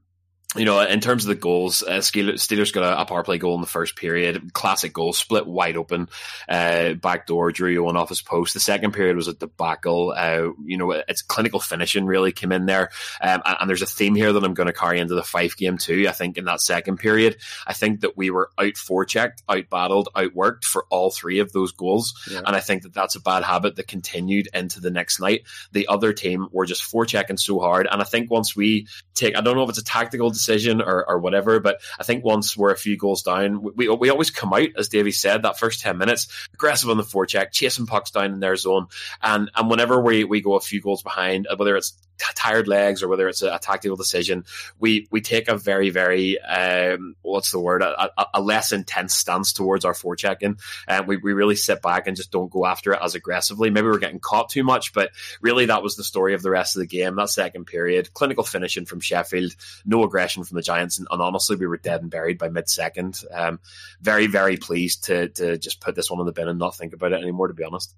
you 0.57 0.65
know, 0.65 0.81
in 0.81 1.01
terms 1.01 1.25
of 1.25 1.29
the 1.29 1.35
goals, 1.35 1.83
uh, 1.83 1.99
Steelers 1.99 2.73
got 2.73 2.83
a, 2.83 3.03
a, 3.03 3.05
power 3.05 3.23
play 3.23 3.39
goal 3.39 3.55
in 3.55 3.61
the 3.61 3.67
first 3.67 3.97
period. 3.97 4.53
Classic 4.53 4.93
goal, 4.93 5.13
split 5.13 5.47
wide 5.47 5.77
open, 5.77 6.09
uh, 6.49 6.95
back 6.95 7.27
door, 7.27 7.53
drew 7.53 7.83
one 7.83 7.97
off 7.97 8.09
his 8.09 8.23
post. 8.23 8.55
The 8.55 8.61
second 8.61 8.93
period 8.93 9.17
was 9.17 9.29
a 9.29 9.35
debacle. 9.35 10.15
Uh, 10.17 10.51
you 10.65 10.79
know, 10.79 10.91
it's 10.93 11.23
clinical 11.23 11.61
finishing 11.61 12.07
really 12.07 12.33
came 12.33 12.53
in 12.53 12.67
there. 12.67 12.91
Um, 13.21 13.43
and, 13.45 13.57
and, 13.61 13.71
there's 13.71 13.83
a 13.83 13.87
theme 13.87 14.15
here 14.15 14.33
that 14.33 14.45
I'm 14.45 14.55
going 14.55 14.69
to 14.69 14.73
carry 14.73 14.99
into 14.99 15.15
the 15.15 15.23
Fife 15.23 15.57
game 15.57 15.79
too. 15.79 16.07
I 16.09 16.13
think 16.13 16.39
in 16.39 16.47
that 16.47 16.61
second 16.61 16.99
period, 16.99 17.37
I 17.67 17.73
think 17.73 18.01
that 18.01 18.17
we 18.17 18.31
were 18.31 18.51
out 18.59 18.75
forechecked, 18.75 19.43
out 19.49 19.69
battled, 19.71 20.09
outworked 20.17 20.65
for 20.65 20.87
all 20.91 21.11
three 21.11 21.41
of 21.41 21.53
those 21.53 21.73
goals. 21.73 22.15
Yeah. 22.31 22.43
And 22.47 22.57
I 22.57 22.61
think 22.61 22.83
that 22.83 22.95
that's 22.95 23.17
a 23.17 23.21
bad 23.21 23.45
habit 23.45 23.77
that 23.77 23.89
continued 23.89 24.49
into 24.55 24.81
the 24.81 24.91
next 24.91 25.21
night. 25.21 25.43
The 25.73 25.89
other 25.89 26.13
team 26.13 26.49
were 26.51 26.67
just 26.67 26.83
forechecking 26.83 27.39
so 27.39 27.61
hard. 27.61 27.87
And 27.91 28.01
I 28.01 28.05
think 28.05 28.31
once 28.31 28.57
we 28.57 28.89
take, 29.15 29.37
I 29.37 29.41
don't 29.41 29.57
know 29.57 29.63
if 29.63 29.69
it's 29.69 29.79
a 29.79 29.85
tactical 29.85 30.31
decision 30.31 30.46
decision 30.47 30.81
or, 30.81 31.09
or 31.09 31.19
whatever. 31.19 31.61
But 31.61 31.81
I 31.99 32.05
think 32.05 32.25
once 32.25 32.57
we're 32.57 32.73
a 32.73 32.77
few 32.77 32.97
goals 32.97 33.23
down, 33.23 33.63
we, 33.63 33.89
we 33.89 34.11
always 34.11 34.31
come 34.31 34.53
out, 34.53 34.69
as 34.77 34.89
Davey 34.89 35.13
said, 35.13 35.43
that 35.43 35.59
first 35.59 35.81
10 35.81 35.99
minutes, 35.99 36.29
aggressive 36.55 36.91
on 36.91 36.97
the 36.97 37.03
forecheck, 37.03 37.53
chasing 37.53 37.87
pucks 37.87 38.11
down 38.11 38.33
in 38.33 38.41
their 38.41 38.57
zone. 38.57 38.87
And, 39.23 39.51
and 39.55 39.71
whenever 39.71 40.01
we, 40.01 40.25
we 40.25 40.41
go 40.41 40.55
a 40.55 40.61
few 40.61 40.81
goals 40.81 41.03
behind, 41.03 41.47
whether 41.57 41.77
it's 41.77 41.99
tired 42.35 42.69
legs 42.69 43.03
or 43.03 43.09
whether 43.09 43.29
it's 43.29 43.43
a, 43.43 43.55
a, 43.55 43.59
tactical 43.59 43.97
decision, 43.97 44.45
we 44.79 45.07
we 45.11 45.21
take 45.21 45.49
a 45.49 45.57
very 45.57 45.91
very 45.91 46.41
um, 46.41 47.17
what's 47.23 47.51
the 47.51 47.59
word 47.59 47.83
a, 47.83 48.11
a, 48.35 48.41
less 48.41 48.73
intense 48.73 49.15
stance 49.15 49.53
towards 49.53 49.85
our 49.85 49.93
forechecking, 49.93 50.61
and 50.87 51.07
we 51.07 51.17
we 51.17 51.33
really 51.33 51.57
sit 51.57 51.83
back 51.83 52.07
and 52.07 52.17
just 52.17 52.31
don't 52.31 52.51
go 52.51 52.67
after 52.67 52.93
it 52.93 53.01
as 53.03 53.15
aggressively. 53.15 53.71
Maybe 53.71 53.87
we're 53.87 53.99
getting 53.99 54.21
caught 54.21 54.49
too 54.49 54.65
much, 54.65 54.93
but 54.93 55.11
really 55.41 55.67
that 55.67 55.83
was 55.83 55.97
the 55.97 56.05
story 56.05 56.35
of 56.35 56.43
the 56.43 56.51
rest 56.51 56.77
of 56.77 56.81
the 56.81 56.87
game. 56.87 57.17
That 57.17 57.31
second 57.31 57.67
period, 57.67 58.13
clinical 58.15 58.45
finishing 58.45 58.87
from 58.87 59.01
Sheffield, 59.01 59.55
no 59.85 60.05
aggression 60.05 60.45
from 60.45 60.57
the 60.57 60.63
Giants, 60.63 60.99
and, 60.99 61.09
and 61.11 61.21
honestly 61.21 61.57
we 61.57 61.67
were 61.67 61.79
dead 61.79 62.03
and 62.03 62.11
buried 62.11 62.39
by 62.39 62.49
mid 62.49 62.69
second. 62.69 63.23
Um, 63.33 63.61
very 64.01 64.27
very 64.27 64.57
pleased 64.57 65.05
to 65.05 65.29
to 65.31 65.59
just 65.59 65.81
put 65.81 65.95
this 65.95 66.11
one 66.11 66.21
in 66.21 66.27
the 66.27 66.33
bin 66.33 66.49
and 66.49 66.59
not 66.59 66.77
think 66.77 66.93
about 66.93 67.13
it 67.13 67.23
anymore. 67.23 67.49
To 67.49 67.55
be 67.55 67.65
honest, 67.65 67.95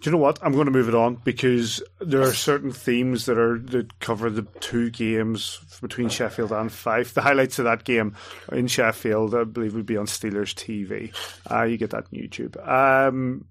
do 0.00 0.10
you 0.10 0.12
know 0.12 0.22
what? 0.22 0.38
I'm 0.42 0.52
going 0.52 0.66
to 0.66 0.72
move 0.72 0.88
it 0.88 0.94
on 0.94 1.16
because 1.16 1.82
there 2.00 2.22
are 2.22 2.32
certain 2.32 2.72
themes 2.72 3.26
that 3.26 3.38
are 3.38 3.59
that 3.68 3.98
cover 4.00 4.30
the 4.30 4.42
two 4.60 4.90
games 4.90 5.60
between 5.80 6.08
Sheffield 6.08 6.52
and 6.52 6.72
Fife. 6.72 7.14
The 7.14 7.22
highlights 7.22 7.58
of 7.58 7.64
that 7.66 7.84
game 7.84 8.16
in 8.52 8.66
Sheffield, 8.66 9.34
I 9.34 9.44
believe, 9.44 9.74
would 9.74 9.86
be 9.86 9.96
on 9.96 10.06
Steelers 10.06 10.54
TV. 10.54 11.14
Uh, 11.50 11.64
you 11.64 11.76
get 11.76 11.90
that 11.90 12.04
on 12.04 12.10
YouTube. 12.12 12.68
Um, 12.68 13.44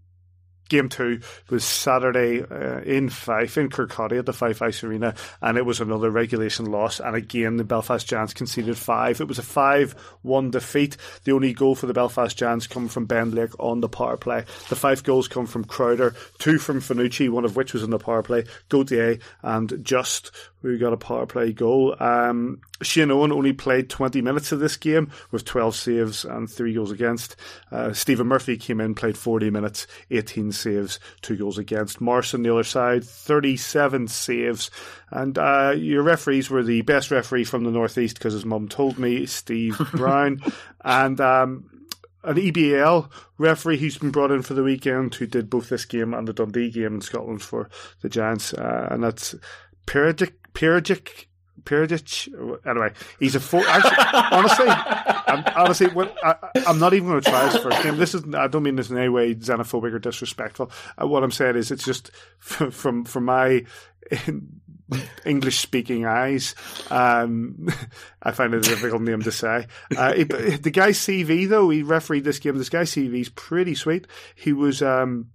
game 0.69 0.89
two 0.89 1.19
was 1.49 1.63
Saturday 1.63 2.41
uh, 2.43 2.79
in 2.81 3.09
Fife, 3.09 3.57
in 3.57 3.69
Kirkcaldy 3.69 4.19
at 4.19 4.25
the 4.25 4.33
Fife 4.33 4.61
Ice 4.61 4.83
Arena, 4.83 5.15
and 5.41 5.57
it 5.57 5.65
was 5.65 5.81
another 5.81 6.09
regulation 6.09 6.67
loss. 6.67 6.99
And 6.99 7.15
again, 7.15 7.57
the 7.57 7.63
Belfast 7.63 8.07
Giants 8.07 8.33
conceded 8.33 8.77
five. 8.77 9.19
It 9.19 9.27
was 9.27 9.39
a 9.39 9.43
5 9.43 9.93
1 10.21 10.51
defeat. 10.51 10.97
The 11.23 11.31
only 11.31 11.53
goal 11.53 11.75
for 11.75 11.87
the 11.87 11.93
Belfast 11.93 12.37
Giants 12.37 12.67
come 12.67 12.87
from 12.87 13.05
Ben 13.05 13.31
Lake 13.31 13.57
on 13.59 13.81
the 13.81 13.89
power 13.89 14.17
play. 14.17 14.45
The 14.69 14.75
five 14.75 15.03
goals 15.03 15.27
come 15.27 15.45
from 15.45 15.65
Crowder, 15.65 16.15
two 16.37 16.57
from 16.57 16.79
Finucci, 16.79 17.29
one 17.29 17.45
of 17.45 17.55
which 17.55 17.73
was 17.73 17.83
in 17.83 17.89
the 17.89 17.99
power 17.99 18.23
play, 18.23 18.45
Gauthier, 18.69 19.17
and 19.41 19.83
Just 19.83 20.31
we 20.61 20.77
got 20.77 20.93
a 20.93 20.97
power 20.97 21.25
play 21.25 21.53
goal. 21.53 21.95
Um, 21.99 22.61
Shane 22.81 23.11
Owen 23.11 23.31
only 23.31 23.53
played 23.53 23.89
20 23.89 24.21
minutes 24.21 24.51
of 24.51 24.59
this 24.59 24.77
game 24.77 25.11
with 25.31 25.45
12 25.45 25.75
saves 25.75 26.25
and 26.25 26.49
three 26.49 26.73
goals 26.73 26.91
against. 26.91 27.35
Uh, 27.71 27.93
Stephen 27.93 28.27
Murphy 28.27 28.57
came 28.57 28.81
in, 28.81 28.95
played 28.95 29.17
40 29.17 29.49
minutes, 29.49 29.87
18 30.11 30.51
saves, 30.51 30.99
two 31.21 31.37
goals 31.37 31.57
against. 31.57 32.01
Morrison, 32.01 32.43
the 32.43 32.53
other 32.53 32.63
side, 32.63 33.03
37 33.03 34.07
saves. 34.07 34.69
And 35.11 35.37
uh, 35.37 35.73
your 35.77 36.03
referees 36.03 36.49
were 36.49 36.63
the 36.63 36.81
best 36.81 37.11
referee 37.11 37.45
from 37.45 37.63
the 37.63 37.71
Northeast 37.71 38.17
because 38.17 38.33
his 38.33 38.45
mum 38.45 38.67
told 38.67 38.99
me, 38.99 39.25
Steve 39.25 39.79
Brown. 39.93 40.41
and 40.83 41.19
um, 41.21 41.69
an 42.23 42.35
EBL 42.35 43.09
referee 43.37 43.77
who's 43.77 43.97
been 43.97 44.11
brought 44.11 44.31
in 44.31 44.41
for 44.41 44.53
the 44.53 44.63
weekend 44.63 45.15
who 45.15 45.25
did 45.25 45.49
both 45.49 45.69
this 45.69 45.85
game 45.85 46.13
and 46.13 46.27
the 46.27 46.33
Dundee 46.33 46.69
game 46.69 46.95
in 46.95 47.01
Scotland 47.01 47.41
for 47.41 47.69
the 48.01 48.09
Giants. 48.09 48.53
Uh, 48.53 48.89
and 48.91 49.03
that's 49.03 49.35
Peridic 49.85 50.38
Piragic 50.53 51.27
Perugic. 51.63 52.27
Anyway, 52.65 52.91
he's 53.19 53.35
a 53.35 53.39
four. 53.39 53.61
Actually, 53.67 53.97
honestly, 54.31 54.65
I'm, 54.67 55.43
honestly, 55.55 55.87
what, 55.87 56.15
I, 56.23 56.35
am 56.65 56.79
not 56.79 56.93
even 56.93 57.09
going 57.09 57.21
to 57.21 57.29
try 57.29 57.49
his 57.49 57.61
first 57.61 57.83
game. 57.83 57.97
This 57.97 58.15
is. 58.15 58.23
I 58.33 58.47
don't 58.47 58.63
mean 58.63 58.75
this 58.75 58.89
in 58.89 58.97
any 58.97 59.09
way 59.09 59.35
xenophobic 59.35 59.93
or 59.93 59.99
disrespectful. 59.99 60.71
Uh, 61.01 61.07
what 61.07 61.23
I'm 61.23 61.31
saying 61.31 61.55
is, 61.55 61.71
it's 61.71 61.85
just 61.85 62.11
from 62.39 63.05
from, 63.05 63.25
my 63.25 63.65
English 65.25 65.59
speaking 65.59 66.05
eyes. 66.05 66.55
Um, 66.89 67.67
I 68.23 68.31
find 68.31 68.53
it 68.53 68.65
a 68.65 68.69
difficult 68.69 69.01
name 69.01 69.21
to 69.23 69.31
say. 69.31 69.67
Uh, 69.95 70.13
the 70.13 70.71
guy's 70.73 70.97
CV 70.97 71.47
though, 71.47 71.69
he 71.69 71.83
refereed 71.83 72.23
this 72.23 72.39
game. 72.39 72.57
This 72.57 72.69
guy's 72.69 72.91
CV 72.91 73.21
is 73.21 73.29
pretty 73.29 73.75
sweet. 73.75 74.07
He 74.35 74.53
was. 74.53 74.81
Um, 74.81 75.27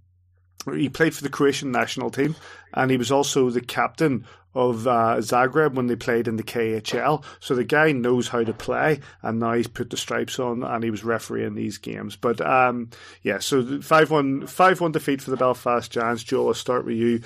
he 0.72 0.88
played 0.88 1.14
for 1.14 1.22
the 1.22 1.28
Croatian 1.28 1.70
national 1.70 2.10
team, 2.10 2.36
and 2.72 2.90
he 2.90 2.96
was 2.96 3.10
also 3.10 3.50
the 3.50 3.60
captain 3.60 4.24
of 4.54 4.86
uh, 4.86 5.16
Zagreb 5.18 5.74
when 5.74 5.88
they 5.88 5.96
played 5.96 6.28
in 6.28 6.36
the 6.36 6.42
KHL. 6.42 7.24
So 7.40 7.54
the 7.54 7.64
guy 7.64 7.92
knows 7.92 8.28
how 8.28 8.44
to 8.44 8.52
play, 8.52 9.00
and 9.22 9.40
now 9.40 9.54
he's 9.54 9.66
put 9.66 9.90
the 9.90 9.96
stripes 9.96 10.38
on, 10.38 10.62
and 10.62 10.84
he 10.84 10.90
was 10.90 11.04
refereeing 11.04 11.54
these 11.54 11.78
games. 11.78 12.16
But 12.16 12.40
um, 12.40 12.90
yeah, 13.22 13.38
so 13.38 13.80
five 13.80 14.10
one 14.10 14.46
five 14.46 14.80
one 14.80 14.92
defeat 14.92 15.22
for 15.22 15.30
the 15.30 15.36
Belfast 15.36 15.90
Giants. 15.90 16.22
Joe, 16.22 16.48
I'll 16.48 16.54
start 16.54 16.84
with 16.84 16.96
you. 16.96 17.20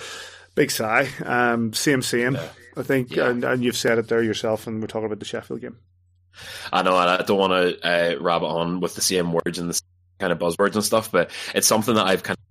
Big 0.55 0.71
sigh. 0.71 1.09
Um, 1.25 1.73
same, 1.73 2.03
same. 2.03 2.35
Yeah. 2.35 2.49
I 2.77 2.83
think, 2.83 3.15
yeah. 3.15 3.29
and, 3.29 3.45
and 3.45 3.63
you've 3.63 3.77
said 3.77 3.99
it 3.99 4.09
there 4.09 4.23
yourself, 4.23 4.67
and 4.67 4.81
we're 4.81 4.87
talking 4.87 5.07
about 5.07 5.19
the 5.19 5.25
Sheffield 5.25 5.61
game. 5.61 5.79
I 6.73 6.83
know, 6.83 6.97
I 6.97 7.23
don't 7.23 7.39
want 7.39 7.53
to 7.53 7.87
uh, 7.87 8.21
rabbit 8.21 8.47
on 8.47 8.81
with 8.81 8.95
the 8.95 9.01
same 9.01 9.33
words 9.33 9.59
and 9.59 9.71
the 9.71 9.81
kind 10.21 10.33
of 10.33 10.39
buzzwords 10.39 10.75
and 10.75 10.85
stuff, 10.85 11.11
but 11.11 11.31
it's 11.55 11.67
something 11.67 11.95
that 11.97 12.07
I've 12.07 12.23
kind 12.23 12.37
of 12.37 12.48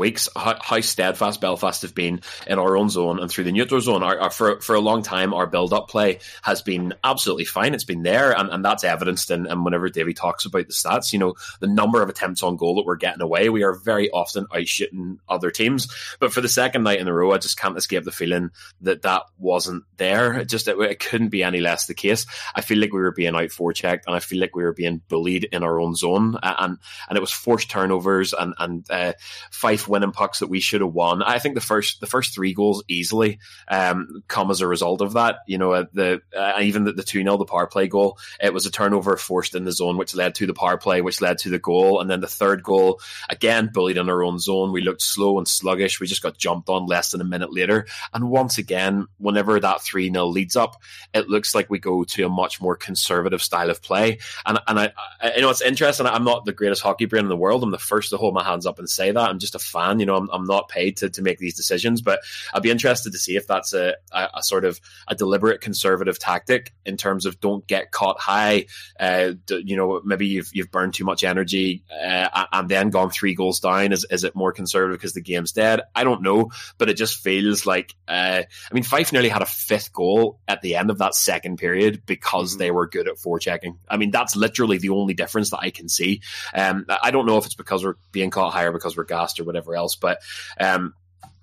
weeks, 0.00 0.28
how, 0.34 0.58
how, 0.60 0.80
steadfast 0.80 1.40
Belfast 1.40 1.82
have 1.82 1.94
been 1.94 2.22
in 2.46 2.58
our 2.58 2.76
own 2.76 2.88
zone 2.88 3.20
and 3.20 3.30
through 3.30 3.44
the 3.44 3.52
neutral 3.52 3.80
zone. 3.80 4.02
Our, 4.02 4.18
our, 4.18 4.30
for 4.30 4.60
for 4.60 4.74
a 4.74 4.80
long 4.80 5.02
time, 5.02 5.32
our 5.32 5.46
build 5.46 5.72
up 5.72 5.88
play 5.88 6.18
has 6.42 6.62
been 6.62 6.94
absolutely 7.04 7.44
fine. 7.44 7.74
It's 7.74 7.84
been 7.84 8.02
there, 8.02 8.36
and, 8.36 8.50
and 8.50 8.64
that's 8.64 8.82
evidenced 8.82 9.30
in. 9.30 9.46
And 9.46 9.64
whenever 9.64 9.88
Davy 9.88 10.14
talks 10.14 10.44
about 10.44 10.66
the 10.66 10.72
stats, 10.72 11.12
you 11.12 11.18
know 11.18 11.34
the 11.60 11.68
number 11.68 12.02
of 12.02 12.08
attempts 12.08 12.42
on 12.42 12.56
goal 12.56 12.76
that 12.76 12.86
we're 12.86 12.96
getting 12.96 13.22
away, 13.22 13.48
we 13.48 13.62
are 13.62 13.74
very 13.74 14.10
often 14.10 14.46
outshooting 14.46 15.18
other 15.28 15.50
teams. 15.50 15.86
But 16.18 16.32
for 16.32 16.40
the 16.40 16.48
second 16.48 16.82
night 16.82 17.00
in 17.00 17.08
a 17.08 17.12
row, 17.12 17.32
I 17.32 17.38
just 17.38 17.58
can't 17.58 17.76
escape 17.78 18.04
the 18.04 18.10
feeling 18.10 18.50
that 18.80 19.02
that 19.02 19.22
wasn't 19.38 19.84
there. 19.98 20.32
It 20.40 20.48
just 20.48 20.66
it, 20.66 20.78
it 20.80 20.98
couldn't 20.98 21.28
be 21.28 21.44
any 21.44 21.60
less 21.60 21.86
the 21.86 21.94
case. 21.94 22.26
I 22.54 22.62
feel 22.62 22.78
like 22.78 22.92
we 22.92 23.00
were 23.00 23.12
being 23.12 23.34
out 23.36 23.50
forechecked, 23.50 24.06
and 24.06 24.16
I 24.16 24.20
feel 24.20 24.40
like 24.40 24.56
we 24.56 24.64
were 24.64 24.72
being 24.72 25.02
bullied 25.08 25.44
in 25.44 25.62
our 25.62 25.78
own 25.78 25.94
zone, 25.94 26.38
and 26.42 26.78
and 27.08 27.16
it 27.16 27.20
was 27.20 27.30
forced 27.30 27.70
turnovers 27.70 28.32
and 28.32 28.54
and 28.58 28.90
uh, 28.90 29.12
five 29.50 29.88
winning 29.90 30.12
pucks 30.12 30.38
that 30.38 30.48
we 30.48 30.60
should 30.60 30.80
have 30.80 30.92
won. 30.92 31.22
I 31.22 31.38
think 31.38 31.54
the 31.54 31.60
first 31.60 32.00
the 32.00 32.06
first 32.06 32.34
three 32.34 32.54
goals 32.54 32.82
easily 32.88 33.38
um, 33.68 34.22
come 34.28 34.50
as 34.50 34.60
a 34.60 34.66
result 34.66 35.02
of 35.02 35.14
that. 35.14 35.40
You 35.46 35.58
know, 35.58 35.72
uh, 35.72 35.84
the 35.92 36.22
uh, 36.36 36.58
even 36.62 36.84
the, 36.84 36.92
the 36.92 37.02
two 37.02 37.22
0 37.22 37.36
the 37.36 37.44
power 37.44 37.66
play 37.66 37.88
goal, 37.88 38.18
it 38.40 38.54
was 38.54 38.66
a 38.66 38.70
turnover 38.70 39.16
forced 39.16 39.54
in 39.54 39.64
the 39.64 39.72
zone, 39.72 39.96
which 39.98 40.14
led 40.14 40.34
to 40.36 40.46
the 40.46 40.54
power 40.54 40.78
play, 40.78 41.00
which 41.00 41.20
led 41.20 41.38
to 41.38 41.50
the 41.50 41.58
goal, 41.58 42.00
and 42.00 42.08
then 42.08 42.20
the 42.20 42.26
third 42.26 42.62
goal 42.62 43.00
again 43.28 43.70
bullied 43.72 43.98
in 43.98 44.08
our 44.08 44.22
own 44.22 44.38
zone. 44.38 44.72
We 44.72 44.82
looked 44.82 45.02
slow 45.02 45.38
and 45.38 45.46
sluggish. 45.46 46.00
We 46.00 46.06
just 46.06 46.22
got 46.22 46.38
jumped 46.38 46.68
on 46.68 46.86
less 46.86 47.10
than 47.10 47.20
a 47.20 47.24
minute 47.24 47.52
later, 47.52 47.86
and 48.14 48.30
once 48.30 48.58
again, 48.58 49.06
whenever 49.18 49.58
that 49.58 49.82
three 49.82 50.10
0 50.10 50.26
leads 50.26 50.56
up, 50.56 50.80
it 51.12 51.28
looks 51.28 51.54
like 51.54 51.68
we 51.68 51.78
go 51.78 52.04
to 52.04 52.24
a 52.24 52.28
much 52.28 52.60
more 52.60 52.76
conservative 52.76 53.42
style 53.42 53.70
of 53.70 53.82
play. 53.82 54.18
And 54.46 54.58
and 54.66 54.78
I, 54.78 54.92
I 55.20 55.34
you 55.34 55.42
know 55.42 55.50
it's 55.50 55.60
interesting. 55.60 56.06
I'm 56.06 56.24
not 56.24 56.44
the 56.44 56.52
greatest 56.52 56.82
hockey 56.82 57.06
brain 57.06 57.24
in 57.24 57.28
the 57.28 57.36
world. 57.36 57.62
I'm 57.62 57.70
the 57.70 57.78
first 57.78 58.10
to 58.10 58.16
hold 58.16 58.34
my 58.34 58.44
hands 58.44 58.66
up 58.66 58.78
and 58.78 58.88
say 58.88 59.10
that. 59.10 59.30
I'm 59.30 59.38
just 59.38 59.54
a 59.54 59.58
fan. 59.58 59.79
You 60.00 60.06
know, 60.06 60.16
I'm, 60.16 60.28
I'm 60.32 60.44
not 60.44 60.68
paid 60.68 60.98
to, 60.98 61.10
to 61.10 61.22
make 61.22 61.38
these 61.38 61.56
decisions, 61.56 62.02
but 62.02 62.20
I'd 62.52 62.62
be 62.62 62.70
interested 62.70 63.12
to 63.12 63.18
see 63.18 63.36
if 63.36 63.46
that's 63.46 63.72
a, 63.72 63.94
a, 64.12 64.28
a 64.34 64.42
sort 64.42 64.64
of 64.64 64.80
a 65.08 65.14
deliberate 65.14 65.60
conservative 65.60 66.18
tactic 66.18 66.72
in 66.84 66.96
terms 66.96 67.26
of 67.26 67.40
don't 67.40 67.66
get 67.66 67.90
caught 67.90 68.20
high. 68.20 68.66
Uh, 68.98 69.32
you 69.48 69.76
know, 69.76 70.00
maybe 70.04 70.26
you've 70.26 70.50
you've 70.52 70.70
burned 70.70 70.94
too 70.94 71.04
much 71.04 71.24
energy 71.24 71.84
uh, 71.92 72.46
and 72.52 72.68
then 72.68 72.90
gone 72.90 73.10
three 73.10 73.34
goals 73.34 73.60
down. 73.60 73.92
Is 73.92 74.06
is 74.10 74.24
it 74.24 74.34
more 74.34 74.52
conservative 74.52 74.98
because 74.98 75.14
the 75.14 75.20
game's 75.20 75.52
dead? 75.52 75.80
I 75.94 76.04
don't 76.04 76.22
know, 76.22 76.50
but 76.78 76.88
it 76.88 76.94
just 76.94 77.18
feels 77.22 77.66
like 77.66 77.94
uh, 78.08 78.42
I 78.42 78.74
mean, 78.74 78.84
Fife 78.84 79.12
nearly 79.12 79.28
had 79.28 79.42
a 79.42 79.46
fifth 79.46 79.92
goal 79.92 80.40
at 80.48 80.62
the 80.62 80.76
end 80.76 80.90
of 80.90 80.98
that 80.98 81.14
second 81.14 81.58
period 81.58 82.02
because 82.06 82.52
mm-hmm. 82.52 82.58
they 82.58 82.70
were 82.70 82.88
good 82.88 83.08
at 83.08 83.16
forechecking. 83.16 83.76
I 83.88 83.96
mean, 83.96 84.10
that's 84.10 84.36
literally 84.36 84.78
the 84.78 84.90
only 84.90 85.14
difference 85.14 85.50
that 85.50 85.60
I 85.60 85.70
can 85.70 85.88
see. 85.88 86.22
Um, 86.54 86.86
I 87.02 87.10
don't 87.10 87.26
know 87.26 87.38
if 87.38 87.46
it's 87.46 87.54
because 87.54 87.84
we're 87.84 87.94
being 88.12 88.30
caught 88.30 88.52
higher 88.52 88.72
because 88.72 88.96
we're 88.96 89.04
gassed 89.04 89.40
or 89.40 89.44
whatever 89.44 89.59
else, 89.68 89.96
but 89.96 90.20
um, 90.58 90.94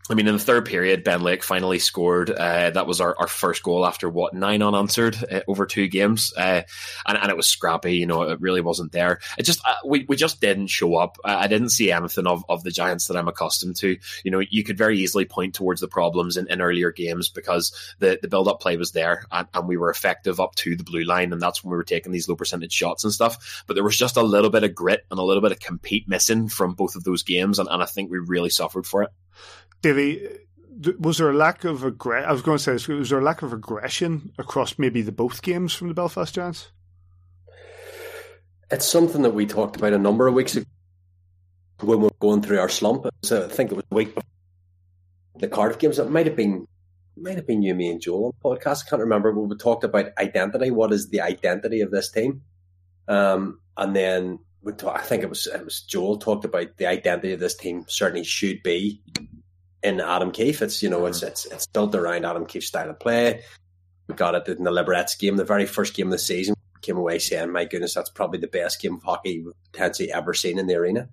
I 0.09 0.13
mean, 0.13 0.27
in 0.27 0.35
the 0.35 0.43
third 0.43 0.65
period, 0.65 1.03
Ben 1.03 1.21
Lake 1.21 1.43
finally 1.43 1.79
scored. 1.79 2.29
Uh, 2.29 2.69
that 2.69 2.87
was 2.87 3.01
our, 3.01 3.15
our 3.19 3.27
first 3.27 3.61
goal 3.61 3.85
after 3.85 4.09
what 4.09 4.33
nine 4.33 4.61
unanswered 4.61 5.17
uh, 5.29 5.41
over 5.47 5.65
two 5.65 5.87
games, 5.87 6.31
uh, 6.37 6.61
and, 7.05 7.17
and 7.17 7.29
it 7.29 7.35
was 7.35 7.47
scrappy. 7.47 7.97
You 7.97 8.05
know, 8.05 8.21
it 8.23 8.39
really 8.39 8.61
wasn't 8.61 8.93
there. 8.93 9.19
It 9.37 9.43
just 9.43 9.59
uh, 9.67 9.75
we 9.85 10.05
we 10.07 10.15
just 10.15 10.39
didn't 10.39 10.67
show 10.67 10.95
up. 10.95 11.17
I 11.25 11.47
didn't 11.47 11.69
see 11.69 11.91
anything 11.91 12.25
of, 12.25 12.45
of 12.47 12.63
the 12.63 12.71
Giants 12.71 13.07
that 13.07 13.17
I'm 13.17 13.27
accustomed 13.27 13.75
to. 13.77 13.97
You 14.23 14.31
know, 14.31 14.41
you 14.49 14.63
could 14.63 14.77
very 14.77 14.97
easily 14.97 15.25
point 15.25 15.55
towards 15.55 15.81
the 15.81 15.89
problems 15.89 16.37
in, 16.37 16.47
in 16.49 16.61
earlier 16.61 16.91
games 16.91 17.27
because 17.29 17.73
the 17.99 18.17
the 18.21 18.29
build 18.29 18.47
up 18.47 18.61
play 18.61 18.77
was 18.77 18.91
there 18.91 19.25
and, 19.31 19.47
and 19.53 19.67
we 19.67 19.77
were 19.77 19.89
effective 19.89 20.39
up 20.39 20.55
to 20.55 20.75
the 20.75 20.83
blue 20.85 21.03
line, 21.03 21.33
and 21.33 21.41
that's 21.41 21.63
when 21.63 21.71
we 21.71 21.77
were 21.77 21.83
taking 21.83 22.13
these 22.13 22.29
low 22.29 22.35
percentage 22.35 22.73
shots 22.73 23.03
and 23.03 23.11
stuff. 23.11 23.63
But 23.67 23.73
there 23.73 23.83
was 23.83 23.97
just 23.97 24.15
a 24.15 24.23
little 24.23 24.49
bit 24.49 24.63
of 24.63 24.73
grit 24.73 25.05
and 25.11 25.19
a 25.19 25.23
little 25.23 25.41
bit 25.41 25.51
of 25.51 25.59
compete 25.59 26.07
missing 26.07 26.47
from 26.47 26.75
both 26.75 26.95
of 26.95 27.03
those 27.03 27.23
games, 27.23 27.59
and, 27.59 27.67
and 27.69 27.83
I 27.83 27.85
think 27.85 28.09
we 28.09 28.19
really 28.19 28.49
suffered 28.49 28.85
for 28.85 29.03
it. 29.03 29.09
Davy, 29.81 30.27
was 30.99 31.17
there 31.17 31.29
a 31.29 31.35
lack 31.35 31.63
of 31.63 31.83
aggression? 31.83 32.29
I 32.29 32.31
was 32.31 32.41
going 32.41 32.57
to 32.57 32.63
say, 32.63 32.73
this, 32.73 32.87
was 32.87 33.09
there 33.09 33.19
a 33.19 33.23
lack 33.23 33.41
of 33.41 33.53
aggression 33.53 34.31
across 34.37 34.77
maybe 34.77 35.01
the 35.01 35.11
both 35.11 35.41
games 35.41 35.73
from 35.73 35.87
the 35.87 35.93
Belfast 35.93 36.33
Giants? 36.33 36.71
It's 38.69 38.87
something 38.87 39.21
that 39.21 39.33
we 39.33 39.45
talked 39.45 39.75
about 39.75 39.93
a 39.93 39.97
number 39.97 40.27
of 40.27 40.33
weeks 40.33 40.55
ago 40.55 40.65
when 41.81 41.99
we 41.99 42.05
were 42.05 42.11
going 42.19 42.41
through 42.41 42.59
our 42.59 42.69
slump. 42.69 43.07
So 43.23 43.45
I 43.45 43.47
think 43.47 43.71
it 43.71 43.75
was 43.75 43.85
the 43.89 43.95
week 43.95 44.15
before 44.15 44.23
the 45.39 45.47
Cardiff 45.47 45.79
games. 45.79 45.99
It 45.99 46.09
might 46.09 46.25
have 46.25 46.35
been, 46.35 46.67
might 47.15 47.35
have 47.35 47.47
been 47.47 47.61
you, 47.61 47.73
me, 47.75 47.89
and 47.89 48.01
Joel 48.01 48.25
on 48.25 48.31
the 48.41 48.49
podcast. 48.57 48.85
I 48.85 48.89
can't 48.89 49.01
remember. 49.01 49.31
We 49.31 49.55
talked 49.55 49.83
about 49.83 50.11
identity. 50.17 50.71
What 50.71 50.91
is 50.91 51.09
the 51.09 51.21
identity 51.21 51.81
of 51.81 51.91
this 51.91 52.11
team? 52.11 52.41
Um, 53.07 53.59
and 53.77 53.95
then 53.95 54.39
we 54.61 54.73
talk, 54.73 54.99
I 54.99 55.03
think 55.03 55.23
it 55.23 55.29
was 55.29 55.47
it 55.47 55.63
was 55.63 55.81
Joel 55.81 56.17
talked 56.17 56.43
about 56.43 56.77
the 56.77 56.87
identity 56.87 57.33
of 57.33 57.39
this 57.39 57.55
team. 57.55 57.85
Certainly 57.87 58.25
should 58.25 58.63
be 58.63 59.01
in 59.87 60.01
Adam 60.01 60.31
Keefe. 60.31 60.61
It's 60.61 60.83
you 60.83 60.89
know 60.89 61.05
it's 61.05 61.21
mm. 61.21 61.27
it's 61.27 61.45
it's 61.45 61.67
built 61.67 61.95
around 61.95 62.25
Adam 62.25 62.45
Keefe's 62.45 62.67
style 62.67 62.89
of 62.89 62.99
play. 62.99 63.43
We 64.07 64.15
got 64.15 64.35
it 64.35 64.47
in 64.47 64.63
the 64.63 64.71
Liberec 64.71 65.17
game, 65.19 65.37
the 65.37 65.43
very 65.43 65.65
first 65.65 65.93
game 65.93 66.07
of 66.07 66.11
the 66.11 66.17
season. 66.17 66.55
Came 66.81 66.97
away 66.97 67.19
saying, 67.19 67.51
"My 67.51 67.65
goodness, 67.65 67.93
that's 67.93 68.09
probably 68.09 68.39
the 68.39 68.47
best 68.47 68.81
game 68.81 68.95
of 68.95 69.03
hockey 69.03 69.41
we've 69.41 69.53
potentially 69.71 70.11
ever 70.11 70.33
seen 70.33 70.59
in 70.59 70.67
the 70.67 70.75
arena." 70.75 71.09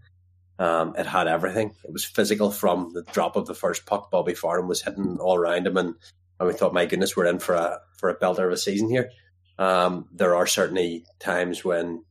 Um, 0.58 0.94
it 0.96 1.06
had 1.06 1.26
everything. 1.26 1.74
It 1.84 1.92
was 1.92 2.04
physical 2.04 2.50
from 2.50 2.92
the 2.92 3.02
drop 3.02 3.36
of 3.36 3.46
the 3.46 3.54
first 3.54 3.86
puck. 3.86 4.10
Bobby 4.10 4.34
Farnham 4.34 4.68
was 4.68 4.82
hitting 4.82 5.18
all 5.18 5.36
around 5.36 5.66
him, 5.66 5.76
and, 5.76 5.94
and 6.38 6.48
we 6.48 6.54
thought, 6.54 6.74
"My 6.74 6.86
goodness, 6.86 7.16
we're 7.16 7.26
in 7.26 7.38
for 7.38 7.54
a 7.54 7.80
for 7.96 8.10
a 8.10 8.18
belter 8.18 8.46
of 8.46 8.52
a 8.52 8.56
season 8.56 8.88
here." 8.88 9.10
Um, 9.58 10.08
there 10.12 10.34
are 10.34 10.46
certainly 10.46 11.06
times 11.18 11.64
when 11.64 12.04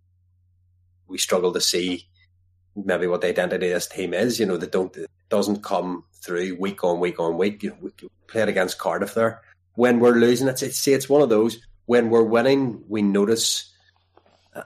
we 1.07 1.17
struggle 1.17 1.53
to 1.53 1.61
see 1.61 2.07
maybe 2.75 3.07
what 3.07 3.21
the 3.21 3.27
identity 3.27 3.67
of 3.67 3.73
this 3.73 3.87
team 3.87 4.13
is. 4.13 4.39
You 4.39 4.45
know, 4.45 4.57
they 4.57 4.67
don't 4.67 4.95
doesn't 5.33 5.63
come 5.63 6.03
through 6.23 6.55
week 6.59 6.83
on 6.83 6.99
week 6.99 7.19
on 7.19 7.39
week. 7.39 7.63
You 7.63 7.75
we 7.81 7.89
played 8.27 8.49
against 8.49 8.77
Cardiff 8.77 9.15
there. 9.15 9.41
When 9.73 9.99
we're 9.99 10.11
losing, 10.11 10.47
it's, 10.47 10.61
it's 10.61 10.77
see, 10.77 10.93
it's 10.93 11.09
one 11.09 11.23
of 11.23 11.29
those. 11.29 11.57
When 11.87 12.11
we're 12.11 12.21
winning, 12.21 12.83
we 12.87 13.01
notice, 13.01 13.73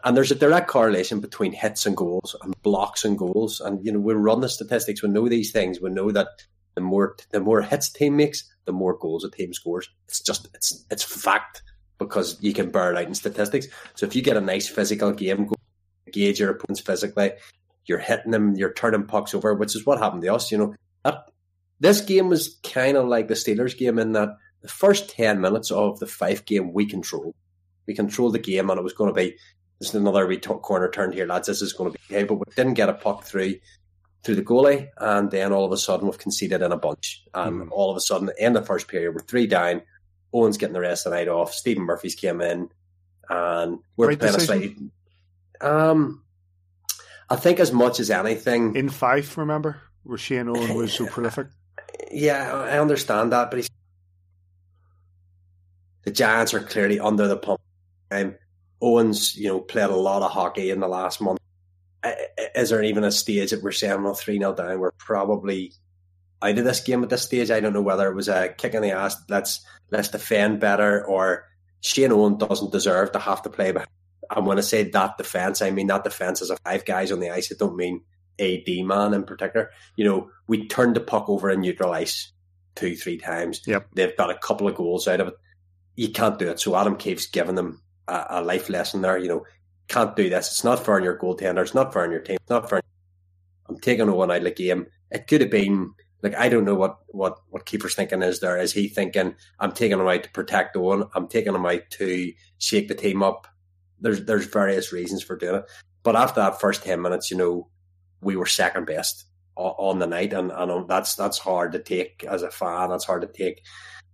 and 0.03 0.17
there's 0.17 0.29
a 0.29 0.35
direct 0.35 0.67
correlation 0.67 1.21
between 1.21 1.53
hits 1.53 1.85
and 1.85 1.95
goals 1.95 2.35
and 2.41 2.53
blocks 2.63 3.05
and 3.05 3.17
goals. 3.17 3.61
And 3.61 3.83
you 3.85 3.93
know, 3.93 4.01
we 4.01 4.13
run 4.13 4.41
the 4.41 4.49
statistics. 4.49 5.01
We 5.01 5.07
know 5.07 5.29
these 5.29 5.53
things. 5.53 5.79
We 5.79 5.89
know 5.89 6.11
that 6.11 6.27
the 6.75 6.81
more 6.81 7.15
the 7.31 7.39
more 7.39 7.61
hits 7.61 7.87
a 7.87 7.93
team 7.93 8.17
makes, 8.17 8.43
the 8.65 8.73
more 8.73 8.97
goals 8.97 9.23
a 9.23 9.31
team 9.31 9.53
scores. 9.53 9.89
It's 10.09 10.19
just 10.19 10.49
it's 10.53 10.85
it's 10.91 11.03
fact 11.03 11.63
because 11.97 12.37
you 12.41 12.53
can 12.53 12.71
bear 12.71 12.91
it 12.91 12.97
out 12.97 13.07
in 13.07 13.15
statistics. 13.15 13.67
So 13.95 14.05
if 14.05 14.17
you 14.17 14.21
get 14.21 14.35
a 14.35 14.41
nice 14.41 14.67
physical 14.67 15.13
game, 15.13 15.49
gauge 16.11 16.41
your 16.41 16.51
opponents 16.51 16.81
physically, 16.81 17.31
you're 17.87 17.99
hitting 17.99 18.31
them, 18.31 18.55
you're 18.55 18.73
turning 18.73 19.05
pucks 19.05 19.33
over, 19.33 19.53
which 19.53 19.75
is 19.75 19.85
what 19.85 19.99
happened 19.99 20.21
to 20.23 20.33
us. 20.33 20.51
You 20.51 20.57
know, 20.57 20.75
that 21.03 21.29
this 21.79 22.01
game 22.01 22.29
was 22.29 22.59
kind 22.63 22.97
of 22.97 23.07
like 23.07 23.27
the 23.27 23.33
Steelers 23.33 23.77
game 23.77 23.99
in 23.99 24.13
that 24.13 24.37
the 24.61 24.67
first 24.67 25.09
10 25.09 25.39
minutes 25.39 25.71
of 25.71 25.99
the 25.99 26.07
Fife 26.07 26.45
game 26.45 26.73
we 26.73 26.85
controlled. 26.85 27.35
We 27.85 27.93
controlled 27.93 28.33
the 28.33 28.39
game 28.39 28.69
and 28.69 28.79
it 28.79 28.83
was 28.83 28.93
going 28.93 29.13
to 29.13 29.13
be, 29.13 29.37
this 29.79 29.89
is 29.89 29.95
another 29.95 30.27
wee 30.27 30.37
t- 30.37 30.49
corner 30.49 30.89
turn 30.89 31.11
here, 31.11 31.25
lads. 31.25 31.47
This 31.47 31.61
is 31.61 31.73
going 31.73 31.91
to 31.91 31.97
be 31.97 32.15
okay, 32.15 32.23
but 32.23 32.35
we 32.35 32.45
didn't 32.55 32.73
get 32.73 32.89
a 32.89 32.93
puck 32.93 33.23
through 33.23 33.55
through 34.23 34.35
the 34.35 34.43
goalie. 34.43 34.89
And 34.97 35.31
then 35.31 35.53
all 35.53 35.63
of 35.63 35.71
a 35.71 35.77
sudden 35.77 36.07
we've 36.07 36.17
conceded 36.17 36.61
in 36.61 36.71
a 36.71 36.77
bunch. 36.77 37.23
And 37.33 37.61
mm. 37.61 37.71
all 37.71 37.91
of 37.91 37.95
a 37.97 38.01
sudden, 38.01 38.29
in 38.37 38.53
the 38.53 38.61
first 38.61 38.87
period, 38.87 39.13
we're 39.13 39.21
three 39.21 39.47
down. 39.47 39.83
Owen's 40.33 40.57
getting 40.57 40.73
the 40.73 40.81
rest 40.81 41.05
of 41.05 41.11
the 41.11 41.17
night 41.17 41.29
off. 41.29 41.53
Stephen 41.53 41.83
Murphy's 41.83 42.15
came 42.15 42.41
in 42.41 42.69
and 43.29 43.79
we're 43.95 44.07
Great 44.07 44.19
playing 44.19 44.33
decision. 44.33 44.55
a 44.55 44.57
slightly. 44.59 44.91
Um, 45.61 46.23
I 47.29 47.35
think 47.35 47.59
as 47.59 47.71
much 47.71 47.99
as 47.99 48.09
anything. 48.09 48.75
In 48.75 48.89
Fife, 48.89 49.37
remember? 49.37 49.81
Where 50.03 50.17
Shane 50.17 50.47
Owen 50.47 50.75
was 50.75 50.93
so 50.93 51.05
prolific? 51.11 51.47
Yeah, 52.11 52.53
I 52.53 52.79
understand 52.79 53.31
that, 53.33 53.49
but 53.51 53.57
he's 53.57 53.69
the 56.03 56.11
Giants 56.11 56.53
are 56.53 56.61
clearly 56.61 57.01
under 57.01 57.27
the 57.27 57.35
pump. 57.35 57.59
Um, 58.11 58.35
Owens, 58.81 59.35
you 59.35 59.49
know, 59.49 59.59
played 59.59 59.89
a 59.89 59.95
lot 59.95 60.21
of 60.21 60.31
hockey 60.31 60.69
in 60.69 60.79
the 60.79 60.87
last 60.87 61.19
month. 61.19 61.39
Is 62.55 62.69
there 62.69 62.81
even 62.81 63.03
a 63.03 63.11
stage 63.11 63.49
that 63.49 63.61
we're 63.61 63.73
saying 63.73 64.01
we're 64.01 64.13
3 64.13 64.37
0 64.37 64.53
down? 64.53 64.79
We're 64.79 64.91
probably 64.91 65.73
out 66.41 66.57
of 66.57 66.63
this 66.63 66.79
game 66.79 67.03
at 67.03 67.09
this 67.09 67.23
stage. 67.23 67.51
I 67.51 67.59
don't 67.59 67.73
know 67.73 67.81
whether 67.81 68.09
it 68.09 68.15
was 68.15 68.29
a 68.29 68.49
kick 68.49 68.73
in 68.73 68.83
the 68.83 68.91
ass, 68.91 69.17
let's 69.27 69.65
let's 69.91 70.07
defend 70.07 70.61
better, 70.61 71.05
or 71.05 71.45
Shane 71.81 72.13
Owen 72.13 72.37
doesn't 72.37 72.71
deserve 72.71 73.11
to 73.11 73.19
have 73.19 73.41
to 73.41 73.49
play. 73.49 73.73
But 73.73 73.89
I'm 74.29 74.45
going 74.45 74.57
to 74.57 74.63
say 74.63 74.83
that 74.83 75.17
defense. 75.17 75.61
I 75.61 75.71
mean 75.71 75.87
that 75.87 76.03
defense 76.03 76.41
is 76.41 76.49
a 76.49 76.57
five 76.57 76.85
guys 76.85 77.11
on 77.11 77.19
the 77.19 77.29
ice. 77.29 77.51
I 77.51 77.55
don't 77.57 77.75
mean 77.75 78.01
a 78.39 78.61
D 78.63 78.83
man 78.83 79.13
in 79.13 79.23
particular. 79.23 79.71
You 79.95 80.05
know, 80.05 80.29
we 80.47 80.67
turned 80.67 80.95
the 80.95 81.01
puck 81.01 81.29
over 81.29 81.49
in 81.49 81.61
neutral 81.61 81.91
ice 81.91 82.31
two, 82.75 82.95
three 82.95 83.17
times. 83.17 83.61
Yep. 83.65 83.87
They've 83.93 84.15
got 84.15 84.29
a 84.29 84.37
couple 84.37 84.67
of 84.67 84.75
goals 84.75 85.07
out 85.07 85.19
of 85.19 85.29
it. 85.29 85.33
You 85.95 86.11
can't 86.11 86.37
do 86.37 86.49
it. 86.49 86.59
So 86.59 86.75
Adam 86.75 86.95
Keefe's 86.95 87.25
given 87.25 87.55
them 87.55 87.81
a, 88.07 88.25
a 88.29 88.41
life 88.41 88.69
lesson 88.69 89.01
there. 89.01 89.17
You 89.17 89.27
know, 89.27 89.45
can't 89.87 90.15
do 90.15 90.29
this. 90.29 90.47
It's 90.47 90.63
not 90.63 90.85
fair 90.85 90.95
on 90.95 91.03
your 91.03 91.17
goaltender. 91.17 91.61
It's 91.61 91.73
not 91.73 91.93
fair 91.93 92.03
on 92.03 92.11
your 92.11 92.21
team. 92.21 92.37
It's 92.39 92.49
not 92.49 92.69
fair. 92.69 92.81
I'm 93.67 93.79
taking 93.79 94.07
a 94.07 94.15
one 94.15 94.31
out 94.31 94.37
of 94.37 94.43
the 94.43 94.51
game. 94.51 94.87
It 95.11 95.27
could 95.27 95.41
have 95.41 95.49
been 95.49 95.93
like 96.21 96.35
I 96.35 96.49
don't 96.49 96.65
know 96.65 96.75
what 96.75 96.97
what 97.07 97.39
what 97.49 97.65
Kiefer's 97.65 97.95
thinking 97.95 98.21
is 98.21 98.39
there. 98.39 98.57
Is 98.57 98.73
he 98.73 98.87
thinking 98.87 99.35
I'm 99.59 99.71
taking 99.71 99.99
him 99.99 100.07
out 100.07 100.23
to 100.23 100.29
protect 100.31 100.75
Owen? 100.75 101.05
I'm 101.15 101.27
taking 101.27 101.55
him 101.55 101.65
out 101.65 101.89
to 101.91 102.33
shake 102.57 102.87
the 102.87 102.95
team 102.95 103.23
up. 103.23 103.47
There's 103.99 104.25
there's 104.25 104.45
various 104.45 104.91
reasons 104.93 105.23
for 105.23 105.35
doing 105.35 105.55
it. 105.55 105.65
But 106.03 106.15
after 106.15 106.41
that 106.41 106.61
first 106.61 106.83
ten 106.83 107.01
minutes, 107.01 107.31
you 107.31 107.37
know, 107.37 107.69
we 108.21 108.35
were 108.35 108.45
second 108.45 108.85
best 108.85 109.25
on 109.55 109.97
the 109.99 110.07
night, 110.07 110.33
and, 110.33 110.51
and 110.51 110.87
that's 110.87 111.15
that's 111.15 111.39
hard 111.39 111.71
to 111.71 111.79
take 111.79 112.23
as 112.23 112.43
a 112.43 112.51
fan. 112.51 112.89
That's 112.89 113.05
hard 113.05 113.21
to 113.21 113.27
take. 113.27 113.63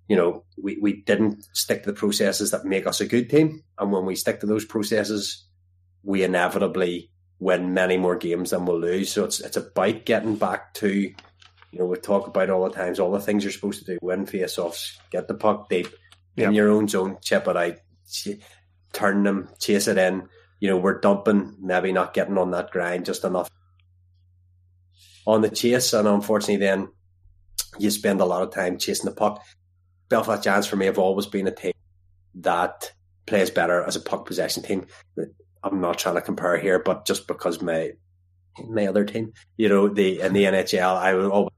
You 0.08 0.16
know, 0.16 0.44
we, 0.62 0.78
we 0.82 1.02
didn't 1.02 1.46
stick 1.54 1.84
to 1.84 1.92
the 1.92 1.98
processes 1.98 2.52
that 2.52 2.66
make 2.66 2.88
us 2.88 3.02
a 3.02 3.06
good 3.06 3.30
team, 3.30 3.64
and 3.78 3.92
when 3.92 4.06
we 4.06 4.16
stick 4.16 4.40
to 4.40 4.46
those 4.46 4.66
processes, 4.66 5.46
we 6.04 6.24
inevitably 6.24 7.10
win 7.40 7.74
many 7.74 7.98
more 7.98 8.16
games 8.16 8.52
than 8.52 8.66
we'll 8.66 8.80
lose. 8.80 9.12
So 9.12 9.26
it's 9.26 9.40
it's 9.40 9.58
about 9.58 10.06
getting 10.06 10.36
back 10.36 10.74
to, 10.76 10.90
you 10.90 11.80
know, 11.80 11.86
we 11.86 11.98
talk 11.98 12.28
about 12.28 12.50
all 12.50 12.64
the 12.64 12.76
times 12.76 13.00
all 13.00 13.12
the 13.12 13.20
things 13.20 13.44
you're 13.44 13.52
supposed 13.52 13.80
to 13.80 13.94
do: 13.94 14.00
win 14.02 14.26
face-offs, 14.26 14.98
get 15.12 15.28
the 15.28 15.34
puck 15.34 15.70
deep 15.70 15.88
yep. 16.36 16.50
in 16.50 16.54
your 16.54 16.70
own 16.70 16.88
zone, 16.88 17.18
chip 17.22 17.48
it 17.48 17.58
out, 17.58 17.76
turn 18.94 19.24
them, 19.24 19.50
chase 19.60 19.88
it 19.88 19.98
in. 19.98 20.30
You 20.60 20.70
know, 20.70 20.78
we're 20.78 21.00
dumping, 21.00 21.58
maybe 21.60 21.92
not 21.92 22.14
getting 22.14 22.38
on 22.38 22.52
that 22.52 22.72
grind 22.72 23.06
just 23.06 23.24
enough 23.24 23.50
on 25.26 25.42
the 25.42 25.50
chase, 25.50 25.94
and 25.94 26.08
unfortunately, 26.08 26.58
then 26.58 26.90
you 27.80 27.90
spend 27.90 28.22
a 28.22 28.26
lot 28.26 28.44
of 28.44 28.54
time 28.54 28.78
chasing 28.78 29.06
the 29.06 29.16
puck. 29.16 29.44
Belfast 30.10 30.44
Giants 30.44 30.68
for 30.68 30.76
me 30.76 30.86
have 30.86 31.00
always 31.00 31.26
been 31.26 31.48
a 31.48 31.52
team 31.52 31.74
that 32.36 32.92
plays 33.26 33.50
better 33.50 33.84
as 33.84 33.96
a 33.96 34.02
puck 34.02 34.26
possession 34.26 34.64
team. 34.64 34.86
I'm 35.64 35.80
not 35.82 35.98
trying 35.98 36.16
to 36.16 36.22
compare 36.22 36.58
here, 36.58 36.80
but 36.80 37.06
just 37.06 37.28
because 37.28 37.62
my 37.62 37.92
my 38.68 38.86
other 38.86 39.06
team, 39.06 39.34
you 39.58 39.70
know, 39.70 39.88
the 39.88 40.22
in 40.22 40.34
the 40.34 40.44
NHL, 40.44 40.96
I 40.96 41.14
would 41.14 41.32
always 41.32 41.52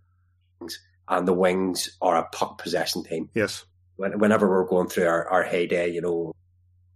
and 1.07 1.27
the 1.27 1.33
Wings 1.33 1.97
are 2.01 2.17
a 2.17 2.27
puck 2.29 2.57
possession 2.57 3.03
team. 3.03 3.29
Yes. 3.33 3.65
When, 3.97 4.19
whenever 4.19 4.49
we're 4.49 4.67
going 4.67 4.87
through 4.87 5.07
our, 5.07 5.29
our 5.29 5.43
heyday, 5.43 5.91
you 5.91 6.01
know, 6.01 6.33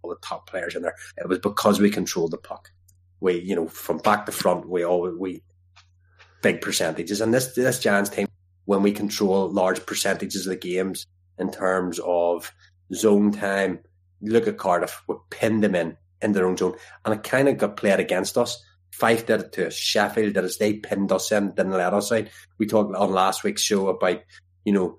all 0.02 0.10
the 0.10 0.16
top 0.22 0.48
players 0.48 0.74
in 0.74 0.82
there, 0.82 0.94
it 1.16 1.28
was 1.28 1.38
because 1.38 1.80
we 1.80 1.90
controlled 1.90 2.30
the 2.30 2.38
puck. 2.38 2.70
We, 3.20 3.40
you 3.40 3.54
know, 3.54 3.68
from 3.68 3.98
back 3.98 4.26
to 4.26 4.32
front, 4.32 4.68
we 4.68 4.84
always 4.84 5.14
we 5.14 5.42
big 6.42 6.60
percentages. 6.60 7.20
And 7.20 7.34
this 7.34 7.54
this 7.54 7.78
Giants 7.78 8.10
team, 8.10 8.28
when 8.64 8.82
we 8.82 8.92
control 8.92 9.50
large 9.50 9.84
percentages 9.86 10.46
of 10.46 10.50
the 10.50 10.56
games 10.56 11.06
in 11.38 11.50
terms 11.50 12.00
of 12.04 12.52
zone 12.94 13.32
time, 13.32 13.80
look 14.20 14.46
at 14.46 14.58
Cardiff, 14.58 15.02
we 15.06 15.16
pinned 15.30 15.62
them 15.62 15.74
in 15.74 15.96
in 16.22 16.32
their 16.32 16.46
own 16.46 16.56
zone, 16.56 16.76
and 17.04 17.14
it 17.14 17.22
kind 17.22 17.48
of 17.48 17.58
got 17.58 17.76
played 17.76 18.00
against 18.00 18.36
us. 18.38 18.62
Fife 18.90 19.26
did 19.26 19.40
it 19.40 19.52
to 19.52 19.68
us. 19.68 19.74
Sheffield 19.74 20.34
did 20.34 20.44
it. 20.44 20.56
They 20.58 20.74
pinned 20.74 21.12
us 21.12 21.32
in, 21.32 21.54
didn't 21.54 21.72
let 21.72 21.94
us 21.94 22.12
out. 22.12 22.26
We 22.58 22.66
talked 22.66 22.94
on 22.94 23.12
last 23.12 23.44
week's 23.44 23.62
show 23.62 23.88
about, 23.88 24.20
you 24.64 24.72
know, 24.72 24.98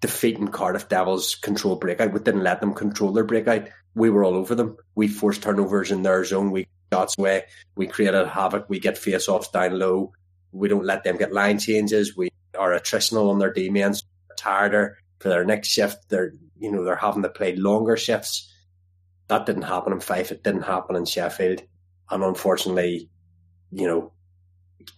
defeating 0.00 0.48
Cardiff 0.48 0.88
Devils 0.88 1.34
control 1.34 1.76
breakout. 1.76 2.12
We 2.12 2.20
didn't 2.20 2.44
let 2.44 2.60
them 2.60 2.74
control 2.74 3.12
their 3.12 3.24
breakout. 3.24 3.68
We 3.98 4.10
were 4.10 4.24
all 4.24 4.36
over 4.36 4.54
them. 4.54 4.76
We 4.94 5.08
forced 5.08 5.42
turnovers 5.42 5.90
in 5.90 6.02
their 6.02 6.24
zone. 6.24 6.50
We 6.50 6.68
got 6.90 7.14
away. 7.18 7.44
We 7.76 7.86
created 7.86 8.26
havoc. 8.28 8.68
We 8.68 8.78
get 8.78 8.96
face 8.96 9.28
offs 9.28 9.48
down 9.48 9.78
low. 9.78 10.12
We 10.52 10.68
don't 10.68 10.84
let 10.84 11.04
them 11.04 11.16
get 11.16 11.32
line 11.32 11.58
changes. 11.58 12.16
We 12.16 12.30
are 12.58 12.70
attritional 12.70 13.30
on 13.30 13.38
their 13.38 13.52
D 13.52 13.70
men, 13.70 13.94
tireder 14.36 14.98
for 15.18 15.28
their 15.28 15.44
next 15.44 15.68
shift. 15.68 16.08
They're 16.08 16.32
you 16.58 16.70
know 16.70 16.84
they're 16.84 16.96
having 16.96 17.22
to 17.22 17.28
play 17.28 17.56
longer 17.56 17.96
shifts. 17.96 18.52
That 19.28 19.46
didn't 19.46 19.62
happen 19.62 19.92
in 19.92 20.00
Fife. 20.00 20.32
It 20.32 20.42
didn't 20.42 20.62
happen 20.62 20.96
in 20.96 21.04
Sheffield, 21.04 21.62
and 22.10 22.24
unfortunately, 22.24 23.10
you 23.70 23.86
know, 23.86 24.12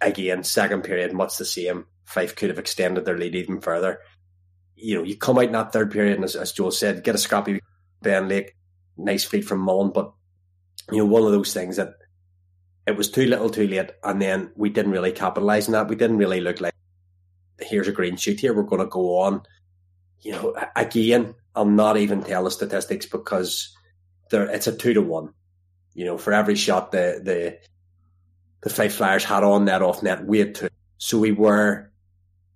again 0.00 0.44
second 0.44 0.82
period 0.82 1.12
much 1.12 1.36
the 1.36 1.44
same. 1.44 1.86
Fife 2.04 2.36
could 2.36 2.50
have 2.50 2.58
extended 2.58 3.04
their 3.04 3.18
lead 3.18 3.34
even 3.34 3.60
further. 3.60 4.00
You 4.76 4.96
know, 4.96 5.04
you 5.04 5.16
come 5.16 5.38
out 5.38 5.44
in 5.44 5.52
that 5.52 5.72
third 5.72 5.90
period, 5.90 6.16
and 6.16 6.24
as, 6.24 6.36
as 6.36 6.52
Joel 6.52 6.70
said, 6.70 7.04
get 7.04 7.14
a 7.14 7.18
scrappy 7.18 7.60
Ben 8.02 8.28
Lake, 8.28 8.56
nice 9.04 9.24
feed 9.24 9.46
from 9.46 9.60
Mullen, 9.60 9.92
but 9.92 10.12
you 10.90 10.98
know, 10.98 11.06
one 11.06 11.22
of 11.22 11.32
those 11.32 11.52
things 11.52 11.76
that 11.76 11.94
it 12.86 12.96
was 12.96 13.10
too 13.10 13.26
little 13.26 13.50
too 13.50 13.68
late 13.68 13.90
and 14.02 14.20
then 14.20 14.50
we 14.56 14.70
didn't 14.70 14.92
really 14.92 15.12
capitalize 15.12 15.66
on 15.66 15.72
that. 15.72 15.88
We 15.88 15.96
didn't 15.96 16.18
really 16.18 16.40
look 16.40 16.60
like 16.60 16.74
here's 17.60 17.88
a 17.88 17.92
green 17.92 18.16
shoot 18.16 18.40
here 18.40 18.54
we're 18.54 18.62
going 18.62 18.80
to 18.80 18.86
go 18.86 19.18
on. 19.20 19.42
You 20.22 20.32
know 20.32 20.54
again 20.76 21.34
i'll 21.54 21.64
not 21.64 21.96
even 21.96 22.22
tell 22.22 22.44
the 22.44 22.50
statistics 22.50 23.06
because 23.06 23.74
there 24.30 24.48
it's 24.50 24.66
a 24.66 24.76
two 24.76 24.94
to 24.94 25.02
one. 25.02 25.32
You 25.94 26.04
know 26.04 26.18
for 26.18 26.32
every 26.32 26.56
shot 26.56 26.92
the 26.92 27.20
the 27.22 27.58
the 28.62 28.70
Fife 28.70 28.94
Flyers 28.94 29.24
had 29.24 29.44
on 29.44 29.64
net 29.64 29.82
off 29.82 30.02
net 30.02 30.24
we 30.26 30.40
had 30.40 30.54
two. 30.54 30.68
So 30.98 31.18
we 31.18 31.32
were 31.32 31.90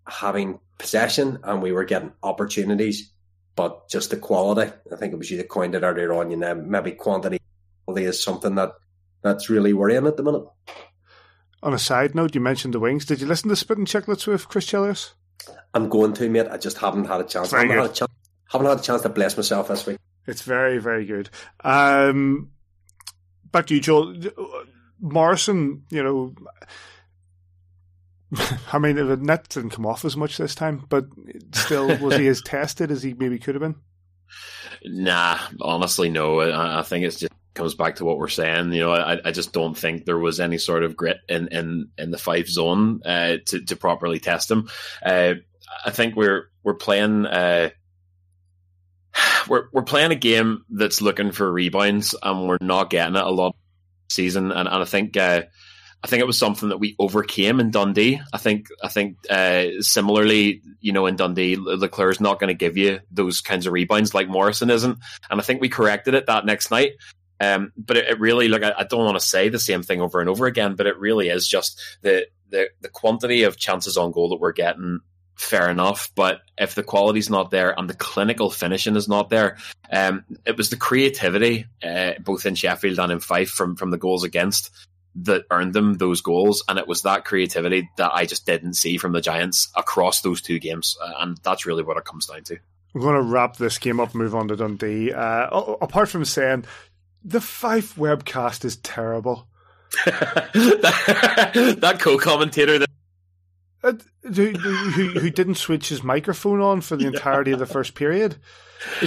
having 0.06 0.60
possession 0.78 1.38
and 1.42 1.62
we 1.62 1.72
were 1.72 1.84
getting 1.84 2.12
opportunities 2.22 3.13
but 3.56 3.88
just 3.88 4.10
the 4.10 4.16
quality 4.16 4.70
i 4.92 4.96
think 4.96 5.12
it 5.12 5.16
was 5.16 5.30
you 5.30 5.36
that 5.36 5.48
coined 5.48 5.74
it 5.74 5.82
earlier 5.82 6.12
on 6.12 6.30
you 6.30 6.36
know 6.36 6.54
maybe 6.54 6.92
quantity 6.92 7.40
is 7.88 8.22
something 8.22 8.54
that 8.54 8.72
that's 9.24 9.48
really 9.48 9.72
worrying 9.72 10.06
at 10.06 10.16
the 10.16 10.22
minute. 10.22 10.44
On 11.62 11.72
a 11.72 11.78
side 11.78 12.14
note, 12.14 12.34
you 12.34 12.40
mentioned 12.40 12.74
the 12.74 12.78
wings. 12.78 13.06
Did 13.06 13.20
you 13.20 13.26
listen 13.26 13.48
to 13.48 13.56
Spitting 13.56 13.86
Chicklets 13.86 14.26
with 14.26 14.48
Chris 14.48 14.66
Chelios? 14.66 15.14
I'm 15.72 15.88
going 15.88 16.12
to, 16.14 16.28
mate. 16.28 16.46
I 16.50 16.58
just 16.58 16.78
haven't 16.78 17.06
had 17.06 17.22
a 17.22 17.24
chance. 17.24 17.50
Very 17.50 17.68
haven't, 17.68 17.82
had 17.82 17.90
a 17.90 17.94
chance 17.94 18.12
haven't 18.50 18.66
had 18.68 18.78
a 18.78 18.82
chance 18.82 19.02
to 19.02 19.08
bless 19.08 19.36
myself 19.36 19.68
this 19.68 19.86
week. 19.86 19.98
It's 20.26 20.42
very, 20.42 20.78
very 20.78 21.06
good. 21.06 21.30
Um, 21.64 22.50
back 23.50 23.66
to 23.68 23.74
you, 23.74 23.80
Joel. 23.80 24.14
Morrison, 25.00 25.84
you 25.90 26.02
know, 26.02 26.34
I 28.72 28.78
mean, 28.78 28.96
the 28.96 29.16
net 29.16 29.48
didn't 29.48 29.70
come 29.70 29.86
off 29.86 30.04
as 30.04 30.16
much 30.16 30.36
this 30.36 30.54
time, 30.54 30.84
but 30.88 31.06
still, 31.52 31.96
was 31.98 32.16
he 32.16 32.26
as 32.28 32.40
tested 32.44 32.90
as 32.90 33.02
he 33.02 33.14
maybe 33.14 33.38
could 33.38 33.54
have 33.54 33.62
been? 33.62 33.76
Nah, 34.84 35.38
honestly, 35.60 36.10
no. 36.10 36.40
I, 36.40 36.80
I 36.80 36.82
think 36.82 37.04
it's 37.04 37.18
just 37.18 37.32
comes 37.54 37.74
back 37.74 37.96
to 37.96 38.04
what 38.04 38.18
we're 38.18 38.28
saying. 38.28 38.72
You 38.72 38.80
know, 38.80 38.92
I, 38.92 39.18
I 39.24 39.30
just 39.30 39.52
don't 39.52 39.76
think 39.76 40.04
there 40.04 40.18
was 40.18 40.40
any 40.40 40.58
sort 40.58 40.84
of 40.84 40.96
grit 40.96 41.18
in 41.28 41.48
in, 41.48 41.88
in 41.96 42.10
the 42.10 42.18
Fife 42.18 42.48
zone 42.48 43.00
uh, 43.04 43.38
to 43.46 43.64
to 43.64 43.76
properly 43.76 44.18
test 44.18 44.50
him. 44.50 44.68
Uh, 45.04 45.34
I 45.84 45.90
think 45.90 46.16
we're 46.16 46.50
we're 46.62 46.74
playing. 46.74 47.26
Uh, 47.26 47.70
we're 49.48 49.68
we're 49.72 49.82
playing 49.82 50.12
a 50.12 50.16
game 50.16 50.64
that's 50.68 51.00
looking 51.00 51.32
for 51.32 51.50
rebounds, 51.50 52.14
and 52.22 52.48
we're 52.48 52.58
not 52.60 52.90
getting 52.90 53.16
it 53.16 53.24
a 53.24 53.30
lot 53.30 53.56
season. 54.10 54.50
And, 54.50 54.68
and 54.68 54.82
I 54.82 54.84
think 54.84 55.16
uh, 55.16 55.42
I 56.04 56.06
think 56.06 56.20
it 56.20 56.26
was 56.26 56.36
something 56.36 56.68
that 56.68 56.76
we 56.76 56.94
overcame 56.98 57.60
in 57.60 57.70
Dundee. 57.70 58.20
I 58.30 58.36
think 58.36 58.68
I 58.82 58.88
think 58.88 59.16
uh, 59.30 59.80
similarly, 59.80 60.60
you 60.82 60.92
know, 60.92 61.06
in 61.06 61.16
Dundee, 61.16 61.56
Leclerc 61.56 62.16
is 62.16 62.20
not 62.20 62.38
going 62.38 62.48
to 62.48 62.54
give 62.54 62.76
you 62.76 63.00
those 63.10 63.40
kinds 63.40 63.66
of 63.66 63.72
rebounds 63.72 64.12
like 64.12 64.28
Morrison 64.28 64.68
isn't, 64.68 64.98
and 65.30 65.40
I 65.40 65.42
think 65.42 65.62
we 65.62 65.70
corrected 65.70 66.12
it 66.12 66.26
that 66.26 66.44
next 66.44 66.70
night. 66.70 66.92
Um, 67.40 67.72
but 67.78 67.96
it, 67.96 68.08
it, 68.08 68.20
really, 68.20 68.48
like, 68.48 68.62
I, 68.62 68.74
I 68.80 68.84
don't 68.84 69.06
want 69.06 69.18
to 69.18 69.26
say 69.26 69.48
the 69.48 69.58
same 69.58 69.82
thing 69.82 70.02
over 70.02 70.20
and 70.20 70.28
over 70.28 70.44
again, 70.44 70.74
but 70.74 70.86
it 70.86 70.98
really 70.98 71.30
is 71.30 71.48
just 71.48 71.80
the, 72.02 72.26
the, 72.50 72.68
the 72.80 72.88
quantity 72.88 73.42
of 73.42 73.56
chances 73.56 73.96
on 73.96 74.12
goal 74.12 74.28
that 74.28 74.40
we're 74.40 74.52
getting. 74.52 75.00
Fair 75.36 75.68
enough, 75.68 76.10
but 76.14 76.42
if 76.56 76.76
the 76.76 76.84
quality's 76.84 77.28
not 77.28 77.50
there 77.50 77.76
and 77.76 77.90
the 77.90 77.94
clinical 77.94 78.50
finishing 78.50 78.94
is 78.94 79.08
not 79.08 79.30
there, 79.30 79.56
um, 79.90 80.24
it 80.46 80.56
was 80.56 80.70
the 80.70 80.76
creativity, 80.76 81.66
uh, 81.82 82.12
both 82.20 82.46
in 82.46 82.54
Sheffield 82.54 83.00
and 83.00 83.10
in 83.10 83.18
Fife, 83.18 83.50
from 83.50 83.74
from 83.74 83.90
the 83.90 83.98
goals 83.98 84.22
against 84.22 84.70
that 85.16 85.44
earned 85.50 85.74
them 85.74 85.94
those 85.94 86.20
goals, 86.20 86.64
and 86.68 86.78
it 86.78 86.88
was 86.88 87.02
that 87.02 87.24
creativity 87.24 87.88
that 87.96 88.12
I 88.12 88.26
just 88.26 88.46
didn't 88.46 88.74
see 88.74 88.98
from 88.98 89.12
the 89.12 89.20
Giants 89.20 89.68
across 89.76 90.20
those 90.20 90.40
two 90.40 90.58
games, 90.58 90.96
uh, 91.02 91.12
and 91.18 91.38
that's 91.42 91.66
really 91.66 91.82
what 91.82 91.96
it 91.96 92.04
comes 92.04 92.26
down 92.26 92.42
to. 92.44 92.58
We're 92.92 93.00
going 93.00 93.16
to 93.16 93.22
wrap 93.22 93.56
this 93.56 93.78
game 93.78 94.00
up, 94.00 94.14
move 94.14 94.34
on 94.34 94.48
to 94.48 94.56
Dundee. 94.56 95.12
Uh, 95.12 95.48
apart 95.80 96.08
from 96.08 96.24
saying 96.24 96.64
the 97.24 97.40
Fife 97.40 97.96
webcast 97.96 98.64
is 98.64 98.76
terrible. 98.76 99.48
that, 100.04 101.76
that 101.80 102.00
co-commentator 102.00 102.80
that 102.80 102.88
uh, 103.84 103.92
who, 104.22 104.50
who, 104.52 105.08
who, 105.20 105.30
didn't 105.30 105.56
switch 105.56 105.90
his 105.90 106.02
microphone 106.02 106.60
on 106.60 106.80
for 106.80 106.96
the 106.96 107.06
entirety 107.12 107.52
of 107.52 107.58
the 107.58 107.66
first 107.66 107.94
period. 107.94 108.36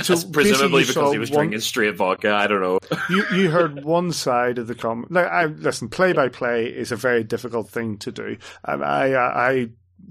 So 0.01 0.13
That's 0.13 0.23
presumably 0.23 0.85
because 0.85 1.13
he 1.13 1.19
was 1.19 1.29
one- 1.31 1.39
drinking 1.47 1.61
straight 1.61 1.95
vodka. 1.95 2.33
I 2.33 2.47
don't 2.47 2.61
know. 2.61 2.79
you 3.09 3.23
you 3.33 3.49
heard 3.49 3.83
one 3.83 4.11
side 4.11 4.57
of 4.57 4.67
the 4.67 4.75
comment. 4.75 5.11
Like, 5.11 5.27
I 5.27 5.45
listen, 5.45 5.89
play 5.89 6.13
by 6.13 6.29
play 6.29 6.65
is 6.67 6.91
a 6.91 6.95
very 6.95 7.23
difficult 7.23 7.69
thing 7.69 7.97
to 7.99 8.11
do, 8.11 8.37
and 8.63 8.83
I 8.83 9.13
uh, 9.13 9.31
I 9.35 9.69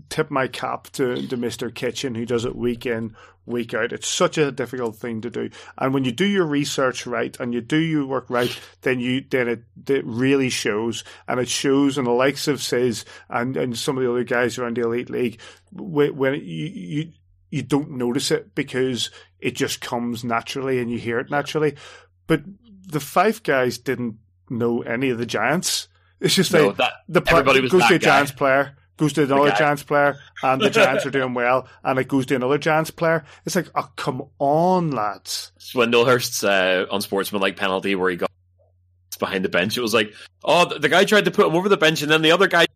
tip 0.08 0.30
my 0.30 0.48
cap 0.48 0.88
to 0.92 1.26
to 1.26 1.36
Mister 1.36 1.70
Kitchen 1.70 2.14
who 2.14 2.26
does 2.26 2.44
it 2.44 2.56
week 2.56 2.86
in 2.86 3.16
week 3.44 3.74
out. 3.74 3.92
It's 3.92 4.08
such 4.08 4.38
a 4.38 4.50
difficult 4.50 4.96
thing 4.96 5.20
to 5.22 5.30
do, 5.30 5.50
and 5.78 5.94
when 5.94 6.04
you 6.04 6.12
do 6.12 6.26
your 6.26 6.46
research 6.46 7.06
right 7.06 7.36
and 7.38 7.54
you 7.54 7.60
do 7.60 7.78
your 7.78 8.06
work 8.06 8.26
right, 8.28 8.56
then 8.82 9.00
you 9.00 9.24
then 9.30 9.48
it 9.48 9.62
it 9.88 10.04
really 10.04 10.48
shows, 10.48 11.04
and 11.28 11.38
it 11.40 11.48
shows 11.48 11.98
in 11.98 12.04
the 12.04 12.10
likes 12.10 12.48
of 12.48 12.62
Says 12.62 13.04
and 13.28 13.56
and 13.56 13.76
some 13.76 13.96
of 13.96 14.04
the 14.04 14.10
other 14.10 14.24
guys 14.24 14.58
around 14.58 14.76
the 14.76 14.82
elite 14.82 15.10
league 15.10 15.40
when, 15.72 16.16
when 16.16 16.34
you 16.34 16.40
you 16.40 17.12
you 17.48 17.62
don't 17.62 17.92
notice 17.92 18.32
it 18.32 18.54
because 18.56 19.10
it 19.40 19.54
just 19.54 19.80
comes 19.80 20.24
naturally 20.24 20.78
and 20.80 20.90
you 20.90 20.98
hear 20.98 21.18
it 21.18 21.30
naturally. 21.30 21.76
But 22.26 22.42
the 22.86 23.00
Fife 23.00 23.42
guys 23.42 23.78
didn't 23.78 24.16
know 24.48 24.82
any 24.82 25.10
of 25.10 25.18
the 25.18 25.26
Giants. 25.26 25.88
It's 26.20 26.34
just 26.34 26.52
No, 26.52 26.68
like 26.68 26.76
that- 26.76 26.92
the 27.08 27.20
was 27.62 27.70
goes 27.72 27.86
to 27.88 27.94
a 27.94 27.98
Giants 27.98 28.32
player, 28.32 28.76
goes 28.96 29.12
to 29.14 29.24
another. 29.24 29.50
Giants 29.52 29.82
player, 29.82 30.16
and 30.42 30.60
the 30.62 30.70
Giants 30.70 31.04
are 31.04 31.10
doing 31.10 31.34
well, 31.34 31.68
and 31.84 31.98
it 31.98 32.08
goes 32.08 32.26
to 32.26 32.36
another 32.36 32.58
Giants 32.58 32.90
player. 32.90 33.24
It's 33.44 33.54
like, 33.54 33.68
oh 33.74 33.90
come 33.96 34.22
on, 34.38 34.90
lads. 34.92 35.52
Swindlehurst's 35.58 36.42
uh, 36.42 36.86
unsportsmanlike 36.90 37.56
penalty 37.56 37.94
where 37.94 38.10
he 38.10 38.16
got 38.16 38.30
behind 39.18 39.44
the 39.44 39.48
bench. 39.50 39.76
It 39.76 39.82
was 39.82 39.92
like, 39.94 40.12
oh, 40.44 40.64
the, 40.66 40.78
the 40.78 40.88
guy 40.88 41.04
tried 41.04 41.26
to 41.26 41.30
put 41.30 41.46
him 41.46 41.54
over 41.54 41.68
the 41.68 41.76
bench, 41.76 42.02
and 42.02 42.10
then 42.10 42.22
the 42.22 42.32
other 42.32 42.48
guy. 42.48 42.66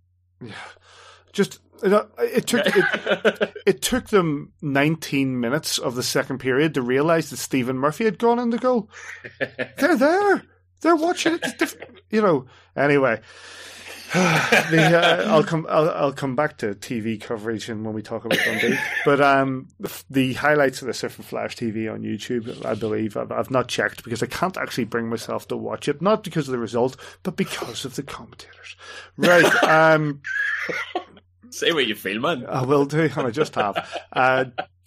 Just 1.32 1.60
it, 1.82 2.06
it 2.18 2.46
took 2.46 2.66
it, 2.66 3.52
it 3.66 3.82
took 3.82 4.08
them 4.08 4.52
19 4.62 5.38
minutes 5.40 5.78
of 5.78 5.94
the 5.94 6.02
second 6.02 6.38
period 6.38 6.74
to 6.74 6.82
realise 6.82 7.30
that 7.30 7.36
Stephen 7.38 7.78
Murphy 7.78 8.04
had 8.04 8.18
gone 8.18 8.38
in 8.38 8.50
the 8.50 8.58
goal. 8.58 8.88
They're 9.78 9.96
there. 9.96 10.42
They're 10.82 10.96
watching 10.96 11.34
it. 11.34 11.58
Diff- 11.58 11.76
You 12.10 12.22
know. 12.22 12.46
Anyway, 12.76 13.20
the, 14.12 14.98
uh, 15.00 15.30
I'll 15.30 15.44
come. 15.44 15.66
I'll, 15.68 15.90
I'll 15.90 16.12
come 16.12 16.34
back 16.34 16.56
to 16.58 16.74
TV 16.74 17.20
coverage 17.20 17.68
and 17.68 17.84
when 17.84 17.94
we 17.94 18.02
talk 18.02 18.24
about 18.24 18.38
Dundee. 18.44 18.78
But 19.04 19.20
um, 19.20 19.68
the, 19.78 20.02
the 20.10 20.32
highlights 20.34 20.80
of 20.82 20.86
this 20.88 21.04
are 21.04 21.08
from 21.10 21.24
Flash 21.24 21.54
TV 21.56 21.92
on 21.92 22.00
YouTube. 22.02 22.64
I 22.64 22.74
believe 22.74 23.16
I've, 23.16 23.30
I've 23.30 23.50
not 23.50 23.68
checked 23.68 24.02
because 24.02 24.22
I 24.22 24.26
can't 24.26 24.56
actually 24.56 24.84
bring 24.84 25.08
myself 25.08 25.46
to 25.48 25.56
watch 25.56 25.86
it. 25.88 26.00
Not 26.02 26.24
because 26.24 26.48
of 26.48 26.52
the 26.52 26.58
result, 26.58 26.96
but 27.22 27.36
because 27.36 27.84
of 27.84 27.94
the 27.96 28.02
commentators. 28.02 28.76
Right. 29.16 29.44
Um. 29.64 30.22
Say 31.50 31.72
what 31.72 31.86
you 31.86 31.94
feel, 31.94 32.20
man. 32.20 32.46
I 32.46 32.62
will 32.62 32.84
do, 32.84 33.00
and 33.00 33.26
I 33.26 33.30
just 33.30 33.54
have. 33.56 33.76
Uh, 34.12 34.44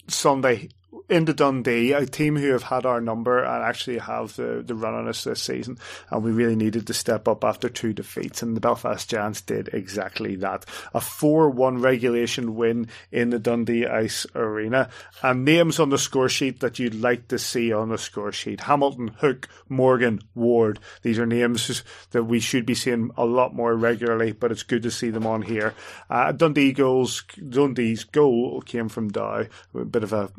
Sunday 0.08 0.68
into 1.08 1.34
Dundee, 1.34 1.92
a 1.92 2.06
team 2.06 2.36
who 2.36 2.52
have 2.52 2.62
had 2.62 2.86
our 2.86 3.00
number 3.00 3.42
and 3.42 3.62
actually 3.62 3.98
have 3.98 4.34
the, 4.36 4.62
the 4.64 4.74
run 4.74 4.94
on 4.94 5.08
us 5.08 5.24
this 5.24 5.42
season, 5.42 5.78
and 6.10 6.22
we 6.22 6.32
really 6.32 6.56
needed 6.56 6.86
to 6.86 6.94
step 6.94 7.28
up 7.28 7.44
after 7.44 7.68
two 7.68 7.92
defeats, 7.92 8.42
and 8.42 8.56
the 8.56 8.60
Belfast 8.60 9.08
Giants 9.08 9.40
did 9.42 9.68
exactly 9.72 10.36
that. 10.36 10.64
A 10.94 11.00
4-1 11.00 11.82
regulation 11.82 12.54
win 12.54 12.88
in 13.12 13.30
the 13.30 13.38
Dundee 13.38 13.86
Ice 13.86 14.26
Arena, 14.34 14.88
and 15.22 15.44
names 15.44 15.78
on 15.78 15.90
the 15.90 15.98
score 15.98 16.28
sheet 16.28 16.60
that 16.60 16.78
you'd 16.78 16.94
like 16.94 17.28
to 17.28 17.38
see 17.38 17.72
on 17.72 17.90
the 17.90 17.98
score 17.98 18.32
sheet. 18.32 18.62
Hamilton, 18.62 19.08
Hook, 19.08 19.48
Morgan, 19.68 20.20
Ward. 20.34 20.78
These 21.02 21.18
are 21.18 21.26
names 21.26 21.82
that 22.10 22.24
we 22.24 22.40
should 22.40 22.66
be 22.66 22.74
seeing 22.74 23.10
a 23.16 23.24
lot 23.24 23.54
more 23.54 23.74
regularly, 23.74 24.32
but 24.32 24.52
it's 24.52 24.62
good 24.62 24.82
to 24.84 24.90
see 24.90 25.10
them 25.10 25.26
on 25.26 25.42
here. 25.42 25.74
Uh, 26.08 26.32
Dundee 26.32 26.72
goals, 26.72 27.22
Dundee's 27.48 28.04
goal 28.04 28.62
came 28.62 28.88
from 28.88 29.08
Dow, 29.08 29.44
a 29.74 29.84
bit 29.84 30.02
of 30.02 30.12
a 30.12 30.30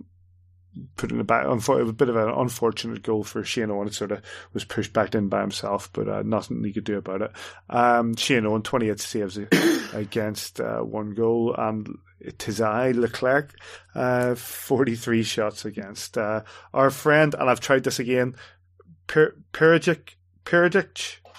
put 0.96 1.12
in 1.12 1.20
a 1.20 1.24
back, 1.24 1.46
unfor- 1.46 1.88
a 1.88 1.94
bit 1.94 2.10
of 2.10 2.16
an 2.16 2.30
unfortunate 2.30 3.04
goal 3.04 3.24
for 3.24 3.44
Shane 3.44 3.72
Owen. 3.72 3.88
It 3.88 3.94
sort 3.94 4.12
of 4.12 4.22
was 4.54 4.64
pushed 4.66 4.94
back 4.94 5.16
in 5.16 5.30
by 5.30 5.42
himself, 5.42 5.90
but 5.94 6.08
uh, 6.08 6.22
nothing 6.24 6.64
he 6.64 6.74
could 6.74 6.84
do 6.84 6.98
about 6.98 7.22
it. 7.22 7.32
Um, 7.70 8.16
Shane 8.16 8.46
Owen, 8.46 8.62
28 8.62 9.00
saves 9.00 9.38
against 9.94 10.60
uh, 10.60 10.80
one 10.80 11.14
goal, 11.14 11.56
and 11.58 11.88
Tizai 12.24 12.96
Leclerc, 12.96 13.54
uh, 13.94 14.36
43 14.36 15.24
shots 15.24 15.66
against. 15.66 16.18
Uh, 16.18 16.42
our 16.74 16.90
friend, 16.90 17.36
and 17.38 17.50
I've 17.50 17.60
tried 17.60 17.84
this 17.84 18.00
again, 18.00 18.36
per- 19.08 19.36
Perigic. 19.52 20.18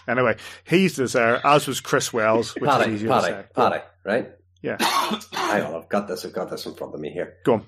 Anyway, 0.09 0.37
he's 0.64 0.96
there, 0.96 1.44
as 1.46 1.66
was 1.66 1.81
Chris 1.81 2.12
Wells, 2.12 2.55
which 2.55 2.62
is 2.64 2.68
Paddy, 2.77 2.92
easier 2.92 3.09
to 3.09 3.14
Paddy, 3.14 3.27
say. 3.27 3.44
Go 3.55 3.62
on. 3.62 3.70
Paddy, 3.72 3.85
right? 4.05 4.31
Yeah, 4.62 4.77
Hang 5.33 5.62
on, 5.62 5.75
I've 5.83 5.88
got 5.88 6.09
this. 6.09 6.25
I've 6.25 6.33
got 6.33 6.51
this 6.51 6.66
in 6.66 6.75
front 6.75 6.94
of 6.94 7.01
me 7.01 7.11
here. 7.11 7.35
go 7.44 7.55
on. 7.55 7.66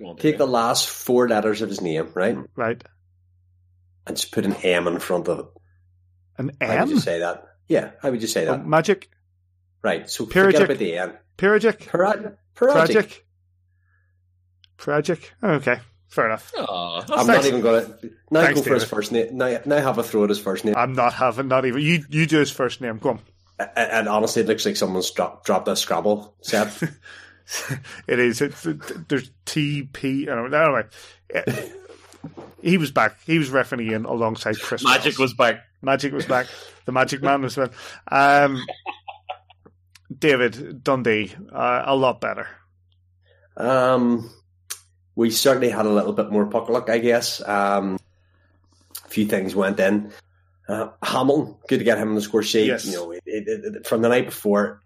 Go 0.00 0.08
on, 0.10 0.16
Take 0.16 0.38
the 0.38 0.46
last 0.46 0.88
four 0.88 1.28
letters 1.28 1.62
of 1.62 1.68
his 1.68 1.80
name, 1.80 2.10
right, 2.14 2.36
Right. 2.56 2.82
and 4.06 4.16
just 4.16 4.32
put 4.32 4.44
an 4.46 4.54
M 4.54 4.86
in 4.88 4.98
front 4.98 5.28
of 5.28 5.38
it. 5.40 5.46
An 6.38 6.50
M? 6.60 6.68
How 6.70 6.84
would 6.86 6.90
you 6.90 7.00
say 7.00 7.18
that? 7.20 7.44
Yeah, 7.68 7.90
how 8.02 8.10
would 8.10 8.22
you 8.22 8.28
say 8.28 8.46
Oh, 8.46 8.52
that? 8.52 8.66
magic? 8.66 9.10
Right. 9.82 10.08
So 10.10 10.26
Pyrrhic. 10.26 10.54
forget 10.56 10.70
about 10.70 10.78
the 10.78 10.96
N. 10.96 11.12
Perigic? 11.36 11.80
Parag- 11.80 12.36
Tragic? 12.54 13.26
Paragic. 14.78 15.30
Okay, 15.42 15.78
fair 16.08 16.26
enough. 16.26 16.52
Aw, 16.56 17.00
I'm 17.00 17.06
Thanks. 17.06 17.26
not 17.26 17.44
even 17.46 17.60
going 17.60 17.84
to 17.84 18.10
now 18.30 18.42
Thanks, 18.44 18.60
go 18.60 18.66
for 18.66 18.74
his 18.74 18.84
first 18.84 19.12
name. 19.12 19.36
Now, 19.36 19.58
now 19.66 19.76
have 19.78 19.98
a 19.98 20.02
throw 20.02 20.24
at 20.24 20.30
his 20.30 20.38
first 20.38 20.64
name. 20.64 20.74
I'm 20.76 20.94
not 20.94 21.12
having, 21.12 21.48
not 21.48 21.64
even, 21.66 21.80
you 21.82 22.04
You 22.08 22.26
do 22.26 22.38
his 22.38 22.50
first 22.50 22.80
name. 22.80 22.98
Go 22.98 23.10
on. 23.10 23.20
And, 23.58 23.70
and 23.76 24.08
honestly, 24.08 24.42
it 24.42 24.48
looks 24.48 24.64
like 24.64 24.76
someone's 24.76 25.10
dropped 25.10 25.44
dropped 25.46 25.68
a 25.68 25.76
Scrabble 25.76 26.34
set. 26.42 26.82
it 28.06 28.18
is. 28.18 28.40
It's, 28.40 28.62
there's 28.62 29.30
TP. 29.46 30.28
Anyway, 30.28 30.84
he 32.62 32.78
was 32.78 32.90
back. 32.90 33.20
He 33.24 33.38
was 33.38 33.50
refereeing 33.50 33.92
in 33.92 34.04
alongside 34.04 34.58
Chris. 34.58 34.84
Magic 34.84 35.04
Wells. 35.04 35.18
was 35.18 35.34
back. 35.34 35.62
Magic 35.82 36.12
was 36.12 36.26
back. 36.26 36.46
The 36.84 36.92
Magic 36.92 37.22
Man 37.22 37.42
was 37.42 37.56
back. 37.56 37.72
Um, 38.10 38.64
David 40.16 40.82
Dundee, 40.82 41.34
uh, 41.52 41.82
a 41.86 41.96
lot 41.96 42.20
better. 42.20 42.48
Um, 43.56 44.30
we 45.14 45.30
certainly 45.30 45.70
had 45.70 45.86
a 45.86 45.90
little 45.90 46.12
bit 46.12 46.30
more 46.30 46.46
puck 46.46 46.68
luck, 46.68 46.90
I 46.90 46.98
guess. 46.98 47.46
Um, 47.46 47.98
a 49.04 49.08
few 49.08 49.26
things 49.26 49.54
went 49.54 49.78
in. 49.78 50.12
Uh, 50.68 50.90
Hamilton, 51.02 51.56
good 51.68 51.78
to 51.78 51.84
get 51.84 51.98
him 51.98 52.10
on 52.10 52.14
the 52.14 52.20
score 52.20 52.42
sheet. 52.42 52.66
Yes. 52.66 52.86
You 52.86 52.92
know, 52.92 53.12
it, 53.12 53.22
it, 53.26 53.48
it, 53.48 53.86
from 53.86 54.02
the 54.02 54.08
night 54.08 54.26
before, 54.26 54.80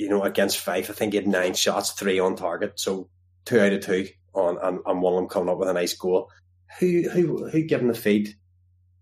you 0.00 0.08
know, 0.08 0.22
against 0.22 0.58
Fife, 0.58 0.88
I 0.90 0.94
think 0.94 1.12
he 1.12 1.18
had 1.18 1.28
nine 1.28 1.54
shots, 1.54 1.92
three 1.92 2.18
on 2.18 2.34
target, 2.36 2.80
so 2.80 3.08
two 3.44 3.60
out 3.60 3.72
of 3.72 3.84
two 3.84 4.08
on, 4.34 4.58
and, 4.62 4.78
and 4.86 5.02
one 5.02 5.12
of 5.14 5.18
them 5.20 5.28
coming 5.28 5.48
up 5.50 5.58
with 5.58 5.68
a 5.68 5.72
nice 5.74 5.92
goal. 5.94 6.30
Who 6.78 7.08
who 7.10 7.48
who 7.48 7.62
gave 7.64 7.80
him 7.80 7.88
the 7.88 7.94
feed 7.94 8.34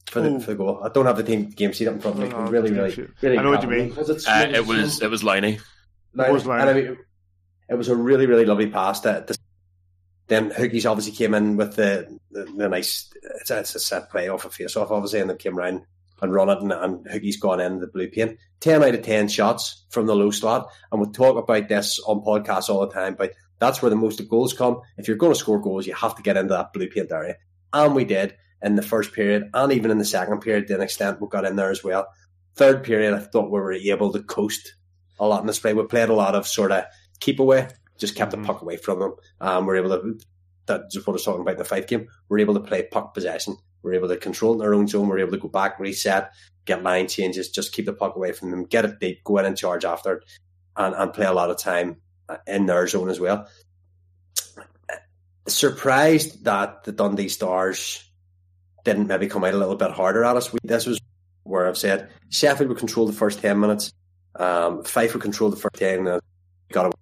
for 0.07 0.21
the, 0.21 0.29
Oh. 0.31 0.41
for 0.41 0.51
the 0.53 0.57
goal? 0.57 0.81
I 0.83 0.89
don't 0.89 1.07
have 1.07 1.17
the 1.19 1.23
team 1.23 1.51
game 1.51 1.73
sheet 1.73 1.87
up 1.89 1.95
in 1.95 2.01
front 2.01 2.17
of 2.17 2.23
me. 2.23 2.29
No, 2.31 2.45
no, 2.45 2.51
really, 2.51 2.71
team 2.71 2.79
really, 2.79 3.09
really. 3.23 3.39
I 3.39 3.43
know 3.43 3.51
what 3.51 3.63
you 3.63 3.69
mean. 3.69 3.95
Was 3.95 4.11
it? 4.11 4.27
Uh, 4.27 4.49
it 4.53 4.67
was 4.67 5.03
it 5.03 5.11
was 5.11 5.23
Liney. 5.23 5.61
It 6.19 6.33
was 6.33 6.45
And 6.45 6.53
I 6.53 6.73
mean, 6.73 6.99
it 7.69 7.75
was 7.75 7.89
a 7.89 7.95
really, 7.97 8.27
really 8.27 8.47
lovely 8.47 8.69
pass. 8.69 9.01
That 9.01 9.27
the, 9.29 9.37
then 10.27 10.51
Hookie's 10.51 10.87
obviously 10.87 11.13
came 11.13 11.35
in 11.35 11.57
with 11.57 11.77
the 11.77 12.19
the, 12.31 12.45
the 12.45 12.69
nice. 12.69 13.11
It's 13.41 13.51
a, 13.51 13.61
it's 13.61 13.75
a 13.75 13.81
set 13.81 14.11
play 14.11 14.29
off 14.29 14.45
a 14.47 14.51
face 14.51 14.77
off, 14.77 14.91
obviously, 14.91 15.21
and 15.21 15.31
then 15.31 15.37
came 15.37 15.57
round 15.57 15.83
and 16.21 16.33
run 16.33 16.49
it, 16.49 16.59
and, 16.61 16.73
and 16.73 17.07
Hookie's 17.07 17.37
gone 17.39 17.61
in 17.61 17.81
the 17.81 17.87
blue 17.87 18.09
paint. 18.09 18.39
Ten 18.61 18.83
out 18.83 18.95
of 18.95 19.03
ten 19.03 19.29
shots 19.29 19.85
from 19.91 20.07
the 20.07 20.17
low 20.17 20.31
slot, 20.31 20.69
and 20.91 21.01
we 21.01 21.09
talk 21.13 21.37
about 21.37 21.69
this 21.69 21.99
on 22.01 22.21
podcasts 22.21 22.69
all 22.69 22.81
the 22.87 22.93
time. 22.93 23.15
But 23.15 23.33
that's 23.59 23.81
where 23.83 23.91
the 23.91 23.97
most 23.97 24.21
of 24.21 24.29
goals 24.29 24.53
come. 24.53 24.81
If 24.97 25.09
you're 25.09 25.17
going 25.17 25.33
to 25.33 25.39
score 25.39 25.61
goals, 25.61 25.87
you 25.87 25.95
have 25.95 26.15
to 26.17 26.23
get 26.23 26.37
into 26.37 26.55
that 26.55 26.73
blue 26.73 26.89
paint 26.89 27.13
area, 27.13 27.37
and 27.73 27.95
we 27.95 28.05
did 28.05 28.35
in 28.63 28.75
the 28.75 28.83
first 28.83 29.13
period, 29.13 29.51
and 29.55 29.73
even 29.73 29.91
in 29.91 29.99
the 29.99 30.05
second 30.05 30.41
period 30.41 30.67
to 30.67 30.75
an 30.75 30.81
extent, 30.81 31.21
we 31.21 31.29
got 31.29 31.45
in 31.45 31.57
there 31.57 31.71
as 31.71 31.85
well. 31.85 32.09
Third 32.57 32.83
period, 32.83 33.15
I 33.15 33.21
thought 33.21 33.51
we 33.53 33.61
were 33.61 33.73
able 33.73 34.13
to 34.13 34.23
coast 34.23 34.75
a 35.21 35.27
lot 35.27 35.41
in 35.41 35.47
this 35.47 35.61
play. 35.61 35.75
We 35.75 35.85
played 35.85 36.09
a 36.09 36.15
lot 36.15 36.35
of 36.35 36.47
sort 36.47 36.73
of 36.73 36.85
keep 37.21 37.39
away, 37.39 37.69
just 37.99 38.17
kept 38.17 38.33
Mhm. 38.33 38.41
the 38.43 38.47
puck 38.47 38.63
away 38.63 38.77
from 38.77 38.99
them. 38.99 39.15
Um, 39.41 39.67
we're 39.67 39.77
able 39.77 39.91
to, 39.91 40.19
that's 40.67 40.97
what 40.97 41.09
I 41.09 41.11
was 41.13 41.25
talking 41.25 41.43
about 41.43 41.53
in 41.53 41.59
the 41.59 41.65
Fife 41.65 41.87
game. 41.87 42.09
We're 42.29 42.41
able 42.41 42.55
to 42.55 42.61
play 42.61 42.83
puck 42.83 43.15
possession. 43.15 43.57
We're 43.83 43.95
able 43.95 44.09
to 44.09 44.17
control 44.17 44.55
in 44.55 44.67
our 44.67 44.75
own 44.75 44.89
zone. 44.89 45.09
We're 45.09 45.21
able 45.21 45.33
to 45.33 45.39
go 45.39 45.49
back, 45.49 45.79
reset, 45.79 46.33
get 46.65 46.83
line 46.83 47.09
changes, 47.09 47.51
just 47.51 47.73
keep 47.73 47.87
the 47.87 47.93
puck 47.93 48.17
away 48.17 48.33
from 48.33 48.51
them, 48.51 48.65
get 48.65 48.85
it 48.85 49.01
deep, 49.01 49.25
go 49.25 49.39
in 49.39 49.47
and 49.47 49.57
charge 49.57 49.85
after 49.85 50.15
it, 50.15 50.25
and, 50.77 50.95
and 50.95 51.13
play 51.13 51.27
a 51.27 51.33
lot 51.33 51.51
of 51.51 51.59
time 51.59 51.97
uh, 52.29 52.37
in 52.47 52.67
their 52.67 52.87
zone 52.87 53.09
as 53.09 53.21
well. 53.21 53.49
Surprised 55.47 56.45
that 56.45 56.85
the 56.85 56.93
Dundee 56.93 57.29
Stars 57.29 58.05
didn't 58.85 59.07
maybe 59.07 59.29
come 59.29 59.45
out 59.45 59.55
a 59.55 59.59
little 59.59 59.77
bit 59.77 59.91
harder 59.91 60.25
at 60.25 60.37
us. 60.37 60.53
We, 60.53 60.59
this 60.63 60.87
was 60.87 61.01
where 61.45 61.67
I've 61.67 61.79
said 61.79 62.11
Sheffield 62.31 62.69
would 62.69 62.79
control 62.79 63.07
the 63.07 63.13
first 63.13 63.41
10 63.41 63.59
minutes. 63.59 63.93
Um, 64.35 64.85
Fife 64.85 65.15
would 65.15 65.23
control 65.23 65.51
the 65.51 65.57
first 65.57 65.77
10 65.77 66.05
minutes. 66.05 66.27
Got 66.71 66.91
to 66.91 66.93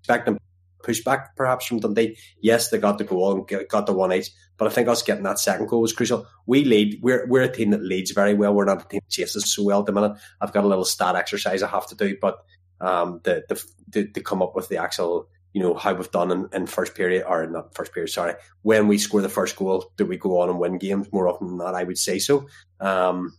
expect 0.00 0.24
them 0.26 0.38
to 0.82 0.86
push 0.86 1.02
back 1.02 1.36
perhaps 1.36 1.66
from 1.66 1.80
Dundee. 1.80 2.16
Yes, 2.40 2.68
they 2.68 2.78
got 2.78 2.98
the 2.98 3.04
goal 3.04 3.32
and 3.32 3.68
got 3.68 3.86
the 3.86 3.92
one 3.92 4.12
each, 4.12 4.30
but 4.56 4.68
I 4.68 4.70
think 4.70 4.88
us 4.88 5.02
getting 5.02 5.24
that 5.24 5.38
second 5.38 5.68
goal 5.68 5.80
was 5.80 5.92
crucial. 5.92 6.26
We 6.46 6.64
lead. 6.64 6.98
We're, 7.02 7.26
we're 7.26 7.42
a 7.42 7.52
team 7.52 7.70
that 7.70 7.82
leads 7.82 8.10
very 8.10 8.34
well. 8.34 8.54
We're 8.54 8.64
not 8.64 8.84
a 8.84 8.88
team 8.88 9.00
that 9.02 9.10
chases 9.10 9.52
so 9.52 9.64
well 9.64 9.80
at 9.80 9.86
the 9.86 9.92
minute. 9.92 10.16
I've 10.40 10.52
got 10.52 10.64
a 10.64 10.68
little 10.68 10.84
stat 10.84 11.16
exercise 11.16 11.62
I 11.62 11.68
have 11.68 11.86
to 11.88 11.94
do, 11.94 12.16
but 12.20 12.38
um, 12.80 13.20
the, 13.24 13.44
the, 13.48 13.64
to, 13.92 14.08
to 14.08 14.20
come 14.20 14.42
up 14.42 14.56
with 14.56 14.68
the 14.68 14.78
actual 14.78 15.28
you 15.52 15.62
know, 15.62 15.74
how 15.74 15.92
we've 15.92 16.10
done 16.10 16.30
in, 16.30 16.48
in 16.52 16.66
first 16.66 16.94
period, 16.94 17.24
or 17.28 17.46
not 17.46 17.74
first 17.74 17.92
period, 17.92 18.08
sorry, 18.08 18.34
when 18.62 18.88
we 18.88 18.98
score 18.98 19.20
the 19.20 19.28
first 19.28 19.56
goal, 19.56 19.92
do 19.96 20.06
we 20.06 20.16
go 20.16 20.40
on 20.40 20.48
and 20.48 20.58
win 20.58 20.78
games 20.78 21.12
more 21.12 21.28
often 21.28 21.48
than 21.48 21.58
not? 21.58 21.74
I 21.74 21.84
would 21.84 21.98
say 21.98 22.18
so. 22.18 22.46
Um, 22.80 23.36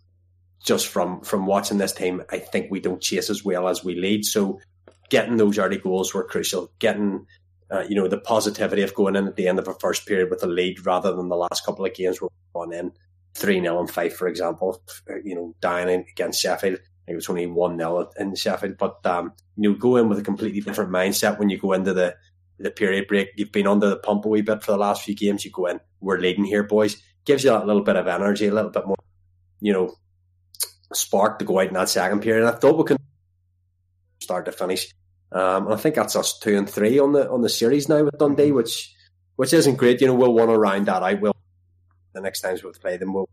just 0.63 0.87
from 0.87 1.21
from 1.21 1.45
watching 1.45 1.77
this 1.77 1.91
team, 1.91 2.23
I 2.29 2.39
think 2.39 2.71
we 2.71 2.79
don't 2.79 3.01
chase 3.01 3.29
as 3.29 3.43
well 3.43 3.67
as 3.67 3.83
we 3.83 3.95
lead. 3.95 4.25
So 4.25 4.59
getting 5.09 5.37
those 5.37 5.57
early 5.57 5.77
goals 5.77 6.13
were 6.13 6.23
crucial. 6.23 6.71
Getting 6.79 7.25
uh, 7.71 7.83
you 7.87 7.95
know 7.95 8.07
the 8.07 8.19
positivity 8.19 8.81
of 8.81 8.93
going 8.93 9.15
in 9.15 9.27
at 9.27 9.35
the 9.35 9.47
end 9.47 9.59
of 9.59 9.67
a 9.67 9.73
first 9.75 10.05
period 10.05 10.29
with 10.29 10.43
a 10.43 10.47
lead 10.47 10.85
rather 10.85 11.13
than 11.15 11.29
the 11.29 11.35
last 11.35 11.65
couple 11.65 11.85
of 11.85 11.93
games 11.93 12.21
we've 12.21 12.29
gone 12.53 12.73
in 12.73 12.91
three 13.33 13.59
0 13.59 13.79
and 13.79 13.89
five, 13.89 14.13
for 14.13 14.27
example. 14.27 14.81
You 15.23 15.35
know, 15.35 15.55
down 15.59 15.89
against 15.89 16.41
Sheffield. 16.41 16.79
It 17.07 17.15
was 17.15 17.29
only 17.29 17.47
one 17.47 17.77
0 17.77 18.11
in 18.17 18.35
Sheffield, 18.35 18.77
but 18.77 19.05
um, 19.05 19.33
you 19.57 19.69
know, 19.69 19.77
go 19.77 19.97
in 19.97 20.09
with 20.09 20.19
a 20.19 20.23
completely 20.23 20.61
different 20.61 20.91
mindset 20.91 21.39
when 21.39 21.49
you 21.49 21.57
go 21.57 21.73
into 21.73 21.93
the 21.93 22.15
the 22.59 22.71
period 22.71 23.07
break. 23.07 23.29
You've 23.35 23.51
been 23.51 23.67
under 23.67 23.89
the 23.89 23.97
pump 23.97 24.25
a 24.25 24.29
wee 24.29 24.41
bit 24.41 24.63
for 24.63 24.71
the 24.71 24.77
last 24.77 25.03
few 25.03 25.15
games. 25.15 25.43
You 25.43 25.51
go 25.51 25.65
in, 25.65 25.79
we're 25.99 26.19
leading 26.19 26.45
here, 26.45 26.63
boys. 26.63 27.01
Gives 27.25 27.43
you 27.43 27.51
that 27.51 27.65
little 27.65 27.83
bit 27.83 27.95
of 27.95 28.07
energy, 28.07 28.47
a 28.47 28.53
little 28.53 28.71
bit 28.71 28.85
more, 28.85 28.97
you 29.61 29.73
know, 29.73 29.95
spark 30.93 31.39
to 31.39 31.45
go 31.45 31.59
out 31.59 31.67
in 31.67 31.73
that 31.73 31.89
second 31.89 32.21
period. 32.21 32.45
And 32.45 32.55
I 32.55 32.59
thought 32.59 32.77
we 32.77 32.83
can 32.83 32.97
start 34.23 34.45
to 34.45 34.51
finish. 34.51 34.93
Um, 35.31 35.65
and 35.65 35.73
I 35.73 35.77
think 35.77 35.95
that's 35.95 36.15
us 36.15 36.39
two 36.39 36.57
and 36.57 36.69
three 36.69 36.99
on 36.99 37.11
the 37.11 37.29
on 37.29 37.41
the 37.41 37.49
series 37.49 37.89
now 37.89 38.03
with 38.03 38.17
Dundee, 38.17 38.51
which 38.51 38.93
which 39.35 39.53
isn't 39.53 39.75
great. 39.75 40.01
You 40.01 40.07
know, 40.07 40.15
we'll 40.15 40.33
want 40.33 40.51
to 40.51 40.57
round 40.57 40.85
that 40.87 41.03
out. 41.03 41.21
We'll 41.21 41.35
the 42.13 42.21
next 42.21 42.41
times 42.41 42.63
we'll 42.63 42.73
play 42.73 42.97
them, 42.97 43.13
we'll 43.13 43.29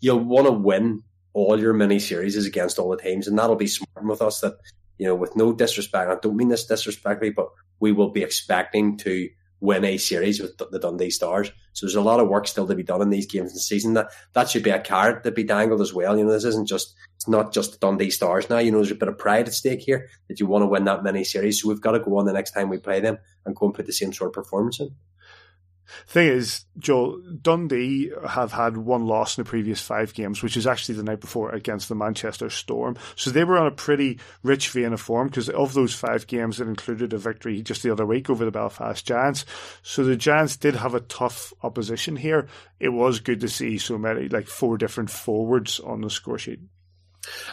you'll 0.00 0.18
want 0.18 0.46
to 0.46 0.52
win 0.52 1.02
all 1.34 1.60
your 1.60 1.72
mini 1.72 1.98
series 1.98 2.36
against 2.44 2.78
all 2.78 2.90
the 2.90 2.96
teams, 2.96 3.28
and 3.28 3.38
that'll 3.38 3.56
be 3.56 3.66
smart 3.66 4.04
with 4.04 4.22
us. 4.22 4.40
That 4.40 4.54
you 4.98 5.06
know, 5.06 5.14
with 5.14 5.36
no 5.36 5.52
disrespect, 5.52 6.10
I 6.10 6.16
don't 6.20 6.36
mean 6.36 6.48
this 6.48 6.66
disrespectfully, 6.66 7.30
but 7.30 7.48
we 7.80 7.92
will 7.92 8.10
be 8.10 8.22
expecting 8.22 8.96
to 8.98 9.28
win 9.62 9.84
a 9.84 9.96
series 9.96 10.40
with 10.40 10.58
the 10.58 10.78
Dundee 10.78 11.08
Stars. 11.08 11.52
So 11.72 11.86
there's 11.86 11.94
a 11.94 12.02
lot 12.02 12.18
of 12.18 12.28
work 12.28 12.48
still 12.48 12.66
to 12.66 12.74
be 12.74 12.82
done 12.82 13.00
in 13.00 13.10
these 13.10 13.26
games 13.26 13.50
in 13.50 13.54
the 13.54 13.60
season. 13.60 13.94
That 13.94 14.08
that 14.32 14.50
should 14.50 14.64
be 14.64 14.70
a 14.70 14.80
carrot 14.80 15.22
to 15.22 15.30
be 15.30 15.44
dangled 15.44 15.80
as 15.80 15.94
well. 15.94 16.18
You 16.18 16.24
know, 16.24 16.32
this 16.32 16.44
isn't 16.44 16.66
just 16.66 16.94
it's 17.14 17.28
not 17.28 17.54
just 17.54 17.72
the 17.72 17.78
Dundee 17.78 18.10
Stars 18.10 18.50
now. 18.50 18.58
You 18.58 18.72
know, 18.72 18.78
there's 18.78 18.90
a 18.90 18.96
bit 18.96 19.08
of 19.08 19.16
pride 19.16 19.46
at 19.46 19.54
stake 19.54 19.80
here 19.80 20.08
that 20.28 20.40
you 20.40 20.46
want 20.46 20.62
to 20.62 20.66
win 20.66 20.84
that 20.84 21.04
many 21.04 21.22
series. 21.22 21.62
So 21.62 21.68
we've 21.68 21.80
got 21.80 21.92
to 21.92 22.00
go 22.00 22.18
on 22.18 22.26
the 22.26 22.32
next 22.32 22.50
time 22.50 22.68
we 22.68 22.78
play 22.78 22.98
them 22.98 23.18
and 23.46 23.54
go 23.54 23.66
and 23.66 23.74
put 23.74 23.86
the 23.86 23.92
same 23.92 24.12
sort 24.12 24.28
of 24.28 24.34
performance 24.34 24.80
in. 24.80 24.90
Thing 26.06 26.28
is, 26.28 26.64
Joel, 26.78 27.20
Dundee 27.40 28.10
have 28.28 28.52
had 28.52 28.76
one 28.76 29.06
loss 29.06 29.36
in 29.36 29.44
the 29.44 29.48
previous 29.48 29.80
five 29.80 30.14
games, 30.14 30.42
which 30.42 30.56
is 30.56 30.66
actually 30.66 30.96
the 30.96 31.02
night 31.02 31.20
before 31.20 31.50
against 31.50 31.88
the 31.88 31.94
Manchester 31.94 32.50
Storm. 32.50 32.96
So 33.16 33.30
they 33.30 33.44
were 33.44 33.58
on 33.58 33.66
a 33.66 33.72
pretty 33.72 34.18
rich 34.42 34.70
vein 34.70 34.92
of 34.92 35.00
form 35.00 35.28
because 35.28 35.48
of 35.48 35.74
those 35.74 35.94
five 35.94 36.26
games, 36.26 36.60
it 36.60 36.68
included 36.68 37.12
a 37.12 37.18
victory 37.18 37.62
just 37.62 37.82
the 37.82 37.92
other 37.92 38.06
week 38.06 38.30
over 38.30 38.44
the 38.44 38.50
Belfast 38.50 39.06
Giants. 39.06 39.44
So 39.82 40.04
the 40.04 40.16
Giants 40.16 40.56
did 40.56 40.76
have 40.76 40.94
a 40.94 41.00
tough 41.00 41.52
opposition 41.62 42.16
here. 42.16 42.48
It 42.80 42.90
was 42.90 43.20
good 43.20 43.40
to 43.40 43.48
see 43.48 43.78
so 43.78 43.98
many, 43.98 44.28
like 44.28 44.48
four 44.48 44.78
different 44.78 45.10
forwards 45.10 45.80
on 45.80 46.00
the 46.00 46.10
score 46.10 46.38
sheet. 46.38 46.60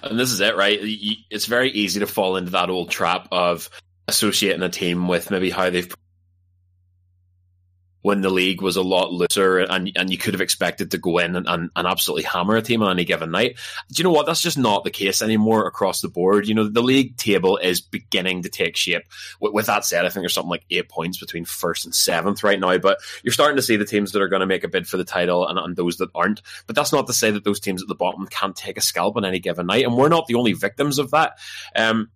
And 0.02 0.20
this 0.20 0.32
is 0.32 0.42
it, 0.42 0.56
right? 0.56 0.80
It's 0.82 1.46
very 1.46 1.72
easy 1.72 2.00
to 2.00 2.08
fall 2.08 2.38
into 2.38 2.52
that 2.52 2.70
old 2.70 2.90
trap 2.90 3.28
of 3.32 3.70
associating 4.08 4.64
a 4.64 4.70
team 4.70 5.08
with 5.08 5.30
maybe 5.30 5.52
how 5.52 5.70
they've 5.70 5.94
when 8.10 8.22
the 8.22 8.30
league 8.32 8.60
was 8.60 8.76
a 8.76 8.82
lot 8.82 9.14
looser 9.14 9.60
and 9.60 9.92
and 9.96 10.10
you 10.10 10.18
could 10.18 10.34
have 10.34 10.42
expected 10.42 10.90
to 10.90 10.98
go 10.98 11.20
in 11.20 11.36
and, 11.36 11.48
and, 11.48 11.70
and, 11.76 11.88
absolutely 11.88 12.24
hammer 12.24 12.56
a 12.56 12.62
team 12.64 12.82
on 12.82 12.90
any 12.90 13.06
given 13.06 13.30
night. 13.30 13.60
Do 13.92 14.00
you 14.00 14.04
know 14.04 14.10
what? 14.10 14.26
That's 14.26 14.42
just 14.42 14.58
not 14.58 14.84
the 14.84 14.90
case 14.90 15.22
anymore 15.22 15.68
across 15.68 16.02
the 16.02 16.08
board. 16.08 16.48
You 16.48 16.56
know, 16.56 16.68
the 16.68 16.82
league 16.82 17.18
table 17.18 17.58
is 17.58 17.82
beginning 17.82 18.42
to 18.44 18.50
take 18.50 18.76
shape. 18.76 19.04
With, 19.40 19.54
with 19.54 19.66
that 19.68 19.86
said, 19.86 20.06
I 20.06 20.10
think 20.10 20.24
there's 20.24 20.34
something 20.34 20.50
like 20.50 20.66
eight 20.72 20.90
points 20.90 21.20
between 21.20 21.46
first 21.46 21.86
and 21.86 21.94
seventh 21.94 22.44
right 22.44 22.60
now, 22.60 22.80
but 22.80 22.98
you're 23.24 23.32
starting 23.32 23.58
to 23.58 23.62
see 23.62 23.76
the 23.76 23.86
teams 23.86 24.12
that 24.14 24.24
are 24.24 24.28
going 24.28 24.40
to 24.40 24.48
make 24.48 24.64
a 24.64 24.68
bid 24.68 24.88
for 24.88 24.98
the 24.98 25.04
title 25.04 25.48
and, 25.48 25.60
and 25.60 25.76
those 25.76 25.98
that 25.98 26.10
aren't. 26.16 26.42
But 26.66 26.76
that's 26.76 26.92
not 26.92 27.06
to 27.06 27.14
say 27.14 27.30
that 27.30 27.44
those 27.44 27.60
teams 27.60 27.84
at 27.84 27.88
the 27.88 27.94
bottom 27.94 28.26
can't 28.26 28.56
take 28.56 28.80
a 28.80 28.82
scalp 28.82 29.18
on 29.18 29.26
any 29.26 29.38
given 29.38 29.68
night. 29.68 29.86
And 29.86 29.96
we're 29.96 30.10
not 30.10 30.26
the 30.26 30.36
only 30.36 30.54
victims 30.54 30.98
of 30.98 31.12
that. 31.12 31.38
Um, 31.76 32.10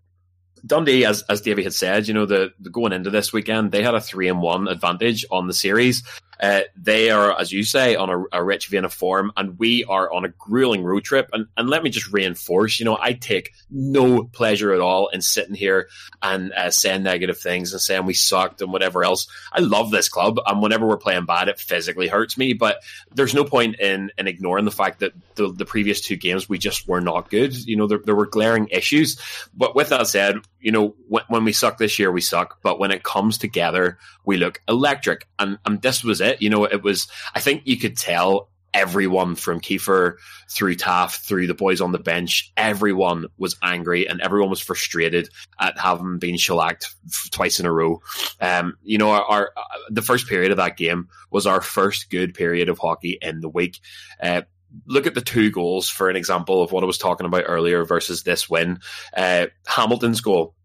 Dundee, 0.65 1.06
as 1.06 1.23
as 1.23 1.41
Davey 1.41 1.63
had 1.63 1.73
said, 1.73 2.08
you 2.08 2.13
know, 2.13 2.26
the, 2.26 2.54
the, 2.60 2.69
going 2.69 2.93
into 2.93 3.10
this 3.10 3.34
weekend, 3.34 3.71
they 3.71 3.84
had 3.84 3.95
a 3.95 4.02
three 4.02 4.30
and 4.30 4.41
one 4.41 4.67
advantage 4.67 5.26
on 5.30 5.47
the 5.47 5.54
series. 5.54 6.04
Uh, 6.39 6.61
they 6.75 7.09
are, 7.09 7.39
as 7.39 7.51
you 7.51 7.63
say, 7.63 7.95
on 7.95 8.09
a, 8.09 8.23
a, 8.31 8.43
rich 8.43 8.67
vein 8.67 8.85
of 8.85 8.93
form, 8.93 9.31
and 9.37 9.57
we 9.59 9.83
are 9.85 10.11
on 10.11 10.25
a 10.25 10.29
grueling 10.29 10.83
road 10.83 11.03
trip. 11.03 11.29
And, 11.33 11.47
and 11.55 11.69
let 11.69 11.83
me 11.83 11.89
just 11.89 12.11
reinforce, 12.11 12.79
you 12.79 12.85
know, 12.85 12.97
I 12.99 13.13
take 13.13 13.53
no 13.69 14.23
pleasure 14.23 14.73
at 14.73 14.81
all 14.81 15.07
in 15.09 15.21
sitting 15.21 15.55
here 15.55 15.87
and 16.21 16.51
uh, 16.53 16.71
saying 16.71 17.03
negative 17.03 17.37
things 17.37 17.71
and 17.71 17.81
saying 17.81 18.05
we 18.05 18.13
sucked 18.13 18.61
and 18.61 18.71
whatever 18.71 19.03
else. 19.03 19.27
I 19.51 19.59
love 19.59 19.91
this 19.91 20.09
club, 20.09 20.39
and 20.45 20.61
whenever 20.61 20.87
we're 20.87 20.97
playing 20.97 21.25
bad, 21.25 21.47
it 21.47 21.59
physically 21.59 22.07
hurts 22.07 22.37
me. 22.37 22.53
But 22.53 22.83
there's 23.13 23.33
no 23.33 23.43
point 23.43 23.79
in, 23.79 24.11
in 24.17 24.27
ignoring 24.27 24.65
the 24.65 24.71
fact 24.71 24.99
that 24.99 25.13
the, 25.35 25.51
the 25.51 25.65
previous 25.65 26.01
two 26.01 26.15
games 26.15 26.49
we 26.49 26.57
just 26.57 26.87
were 26.87 27.01
not 27.01 27.29
good. 27.29 27.55
You 27.55 27.75
know, 27.75 27.87
there, 27.87 27.99
there 28.03 28.15
were 28.15 28.25
glaring 28.25 28.67
issues. 28.69 29.19
But 29.53 29.75
with 29.75 29.89
that 29.89 30.07
said, 30.07 30.37
you 30.59 30.71
know, 30.71 30.95
when, 31.07 31.23
when 31.27 31.43
we 31.43 31.53
suck 31.53 31.77
this 31.77 31.99
year, 31.99 32.11
we 32.11 32.21
suck. 32.21 32.59
But 32.61 32.79
when 32.79 32.91
it 32.91 33.03
comes 33.03 33.37
together, 33.37 33.97
we 34.25 34.37
look 34.37 34.61
electric. 34.67 35.27
And, 35.39 35.57
and 35.65 35.81
this 35.81 36.03
was 36.03 36.21
it. 36.23 36.41
You 36.41 36.49
know, 36.49 36.65
it 36.65 36.83
was, 36.83 37.07
I 37.36 37.39
think 37.39 37.63
you 37.65 37.77
could 37.77 37.97
tell 37.97 38.49
everyone 38.73 39.36
from 39.36 39.59
Kiefer 39.59 40.15
through 40.49 40.75
Taft 40.75 41.21
through 41.21 41.47
the 41.47 41.53
boys 41.53 41.81
on 41.81 41.91
the 41.91 41.99
bench, 41.99 42.51
everyone 42.57 43.27
was 43.38 43.55
angry 43.62 44.07
and 44.07 44.21
everyone 44.21 44.49
was 44.49 44.59
frustrated 44.59 45.29
at 45.59 45.77
having 45.79 46.17
been 46.17 46.38
shellacked 46.38 46.93
twice 47.31 47.59
in 47.59 47.65
a 47.65 47.71
row. 47.71 48.01
Um, 48.41 48.77
you 48.83 48.97
know, 48.97 49.12
our, 49.12 49.23
our, 49.29 49.51
the 49.89 50.01
first 50.01 50.27
period 50.27 50.51
of 50.51 50.57
that 50.57 50.77
game 50.77 51.07
was 51.31 51.45
our 51.45 51.62
first 51.62 52.09
good 52.09 52.33
period 52.33 52.69
of 52.69 52.79
hockey 52.79 53.17
in 53.21 53.41
the 53.41 53.49
week. 53.49 53.79
Uh, 54.21 54.41
look 54.88 55.05
at 55.05 55.13
the 55.13 55.21
two 55.21 55.51
goals 55.51 55.88
for 55.88 56.09
an 56.09 56.15
example 56.15 56.63
of 56.63 56.71
what 56.71 56.83
I 56.83 56.88
was 56.88 56.97
talking 56.97 57.27
about 57.27 57.45
earlier 57.47 57.86
versus 57.86 58.23
this 58.23 58.49
win. 58.49 58.79
Uh, 59.15 59.47
Hamilton's 59.67 60.21
goal 60.21 60.55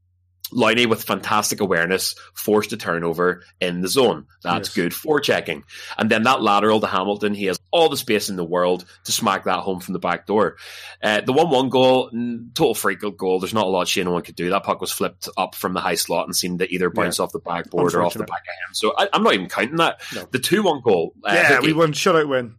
Lowney 0.53 0.87
with 0.87 1.05
fantastic 1.05 1.61
awareness 1.61 2.15
forced 2.35 2.73
a 2.73 2.77
turnover 2.77 3.43
in 3.61 3.81
the 3.81 3.89
zone. 3.89 4.27
That's 4.43 4.69
yes. 4.69 4.75
good 4.75 4.95
for 4.95 5.21
checking. 5.21 5.65
And 5.97 6.11
then 6.11 6.23
that 6.25 6.43
lateral 6.43 6.81
to 6.81 6.87
Hamilton, 6.87 7.35
he 7.35 7.47
has 7.47 7.59
all 7.71 7.89
the 7.89 7.97
space 7.97 8.29
in 8.29 8.37
the 8.37 8.45
world 8.45 8.85
to 9.05 9.13
smack 9.13 9.45
that 9.45 9.61
home 9.61 9.81
from 9.81 9.93
the 9.93 9.99
back 9.99 10.27
door. 10.27 10.57
Uh, 11.03 11.21
the 11.21 11.33
1 11.33 11.51
1 11.51 11.69
goal, 11.69 12.11
total 12.55 12.75
freak 12.75 13.01
goal. 13.17 13.41
There's 13.41 13.55
not 13.55 13.67
a 13.67 13.71
lot 13.71 13.89
Shane 13.89 14.09
Owen 14.09 14.23
could 14.23 14.37
do. 14.37 14.51
That 14.51 14.65
puck 14.65 14.81
was 14.81 14.93
flipped 14.93 15.29
up 15.37 15.55
from 15.55 15.75
the 15.75 15.81
high 15.81 15.97
slot 15.97 16.27
and 16.27 16.35
seemed 16.35 16.61
to 16.61 16.73
either 16.73 16.91
bounce 16.91 17.19
yeah. 17.19 17.25
off 17.25 17.33
the 17.33 17.41
backboard 17.41 17.95
or 17.95 18.03
off 18.03 18.15
the 18.15 18.21
back 18.21 18.41
of 18.41 18.69
him. 18.69 18.75
So 18.75 18.95
I, 18.97 19.09
am 19.13 19.23
not 19.23 19.35
even 19.35 19.49
counting 19.49 19.77
that. 19.77 20.01
No. 20.15 20.27
The 20.31 20.39
2 20.39 20.63
1 20.63 20.81
goal. 20.83 21.15
Uh, 21.23 21.33
yeah, 21.35 21.61
we 21.61 21.73
won 21.73 21.93
shutout 21.93 22.29
win. 22.29 22.55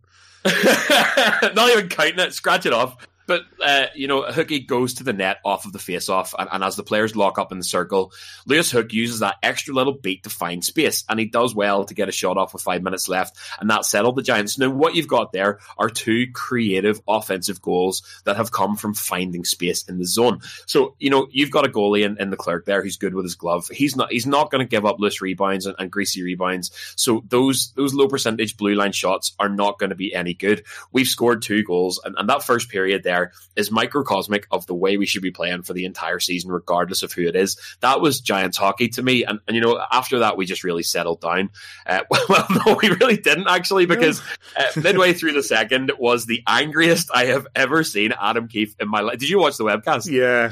not 1.55 1.69
even 1.69 1.89
counting 1.89 2.19
it. 2.19 2.33
Scratch 2.33 2.65
it 2.65 2.73
off. 2.73 2.95
But 3.29 3.43
uh, 3.63 3.85
you 3.93 4.07
know, 4.07 4.23
Hookie 4.23 4.65
goes 4.65 4.95
to 4.95 5.03
the 5.03 5.13
net 5.13 5.37
off 5.45 5.67
of 5.67 5.71
the 5.71 5.77
face-off, 5.77 6.33
and, 6.37 6.49
and, 6.51 6.63
as 6.63 6.75
the 6.75 6.81
players 6.81 7.15
lock 7.15 7.37
up 7.37 7.51
in 7.51 7.59
the 7.59 7.63
circle, 7.63 8.11
Lewis 8.47 8.71
Hook 8.71 8.91
uses 8.91 9.19
that 9.19 9.35
extra 9.43 9.71
little 9.71 9.93
beat 9.93 10.23
to 10.23 10.31
find 10.31 10.65
space, 10.65 11.03
and 11.07 11.19
he 11.19 11.27
does 11.27 11.53
well 11.53 11.85
to 11.85 11.93
get 11.93 12.09
a 12.09 12.11
shot 12.11 12.37
off 12.37 12.53
with 12.53 12.63
five 12.63 12.81
minutes 12.81 13.07
left, 13.07 13.37
and 13.59 13.69
that 13.69 13.85
settled 13.85 14.15
the 14.15 14.23
Giants. 14.23 14.57
Now, 14.57 14.71
what 14.71 14.95
you've 14.95 15.07
got 15.07 15.31
there 15.31 15.59
are 15.77 15.91
two 15.91 16.25
creative 16.33 17.01
offensive 17.07 17.61
goals 17.61 18.01
that 18.23 18.37
have 18.37 18.51
come 18.51 18.75
from 18.75 18.95
finding 18.95 19.45
space 19.45 19.83
in 19.83 19.99
the 19.99 20.07
zone. 20.07 20.41
So 20.65 20.95
you 20.97 21.11
know, 21.11 21.27
you've 21.29 21.51
got 21.51 21.67
a 21.67 21.69
goalie 21.69 22.05
in, 22.05 22.19
in 22.19 22.31
Leclerc 22.31 22.65
there 22.65 22.81
who's 22.81 22.97
good 22.97 23.13
with 23.13 23.25
his 23.25 23.35
glove. 23.35 23.67
He's 23.67 23.95
not 23.95 24.11
he's 24.11 24.25
not 24.25 24.49
going 24.49 24.65
to 24.65 24.67
give 24.69 24.87
up 24.87 24.99
loose 24.99 25.21
rebounds 25.21 25.67
and, 25.67 25.75
and 25.77 25.91
greasy 25.91 26.23
rebounds. 26.23 26.71
So 26.95 27.23
those 27.27 27.73
those 27.73 27.93
low 27.93 28.07
percentage 28.07 28.57
blue 28.57 28.73
line 28.73 28.91
shots 28.91 29.33
are 29.37 29.49
not 29.49 29.77
going 29.77 29.91
to 29.91 29.95
be 29.95 30.15
any 30.15 30.33
good. 30.33 30.63
We've 30.91 31.07
scored 31.07 31.43
two 31.43 31.61
goals, 31.61 32.01
and, 32.03 32.15
and 32.17 32.27
that 32.27 32.41
first 32.41 32.69
period 32.69 33.03
there 33.03 33.18
there 33.19 33.31
is 33.55 33.71
microcosmic 33.71 34.47
of 34.51 34.65
the 34.65 34.73
way 34.73 34.97
we 34.97 35.05
should 35.05 35.21
be 35.21 35.31
playing 35.31 35.63
for 35.63 35.73
the 35.73 35.85
entire 35.85 36.19
season, 36.19 36.51
regardless 36.51 37.03
of 37.03 37.11
who 37.11 37.27
it 37.27 37.35
is. 37.35 37.57
That 37.81 38.01
was 38.01 38.21
Giants 38.21 38.57
hockey 38.57 38.89
to 38.89 39.03
me. 39.03 39.23
And, 39.23 39.39
and 39.47 39.55
you 39.55 39.61
know, 39.61 39.81
after 39.91 40.19
that, 40.19 40.37
we 40.37 40.45
just 40.45 40.63
really 40.63 40.83
settled 40.83 41.21
down. 41.21 41.49
Uh, 41.85 42.01
well, 42.29 42.45
no, 42.65 42.77
we 42.81 42.89
really 42.89 43.17
didn't 43.17 43.47
actually, 43.47 43.85
because 43.85 44.21
uh, 44.57 44.63
midway 44.81 45.13
through 45.13 45.33
the 45.33 45.43
second 45.43 45.91
was 45.97 46.25
the 46.25 46.43
angriest 46.47 47.09
I 47.13 47.25
have 47.25 47.47
ever 47.55 47.83
seen 47.83 48.13
Adam 48.19 48.47
Keefe 48.47 48.75
in 48.79 48.87
my 48.87 49.01
life. 49.01 49.19
Did 49.19 49.29
you 49.29 49.39
watch 49.39 49.57
the 49.57 49.65
webcast? 49.65 50.09
Yeah. 50.09 50.51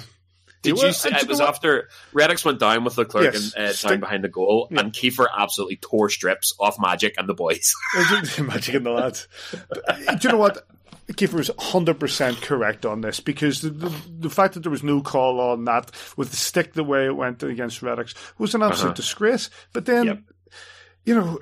Did 0.64 0.82
you 0.82 0.92
see? 0.92 1.10
It 1.10 1.28
was 1.28 1.40
after 1.40 1.88
Reddox 2.14 2.44
went 2.44 2.60
down 2.60 2.84
with 2.84 2.98
Leclerc 2.98 3.34
yes. 3.34 3.54
and 3.56 3.68
uh, 3.70 3.90
down 3.90 4.00
behind 4.00 4.24
the 4.24 4.28
goal, 4.28 4.68
yeah. 4.72 4.80
and 4.80 4.92
Kiefer 4.92 5.28
absolutely 5.36 5.78
tore 5.78 6.10
strips 6.10 6.54
off 6.60 6.78
Magic 6.80 7.14
and 7.18 7.30
the 7.30 7.36
boys. 7.36 7.74
Magic 8.42 8.74
and 8.74 8.86
the 8.86 8.92
lads. 8.92 9.28
do 9.62 10.18
you 10.24 10.30
know 10.30 10.38
what? 10.38 10.68
Kiefer 11.14 11.40
is 11.40 11.50
100% 11.50 12.42
correct 12.42 12.86
on 12.86 13.02
this 13.02 13.20
because 13.20 13.62
the, 13.62 13.70
the, 13.70 13.94
the, 14.20 14.30
fact 14.30 14.54
that 14.54 14.62
there 14.62 14.72
was 14.72 14.84
no 14.84 15.02
call 15.02 15.40
on 15.40 15.64
that 15.64 15.92
with 16.18 16.32
the 16.32 16.36
stick 16.36 16.74
the 16.74 16.84
way 16.84 17.06
it 17.06 17.16
went 17.16 17.42
against 17.44 17.82
Reddox 17.82 18.14
was 18.38 18.54
an 18.54 18.62
absolute 18.62 18.90
uh-huh. 18.90 18.96
disgrace. 18.96 19.50
But 19.72 19.86
then, 19.86 20.06
yep. 20.06 20.20
you 21.06 21.16
know, 21.16 21.40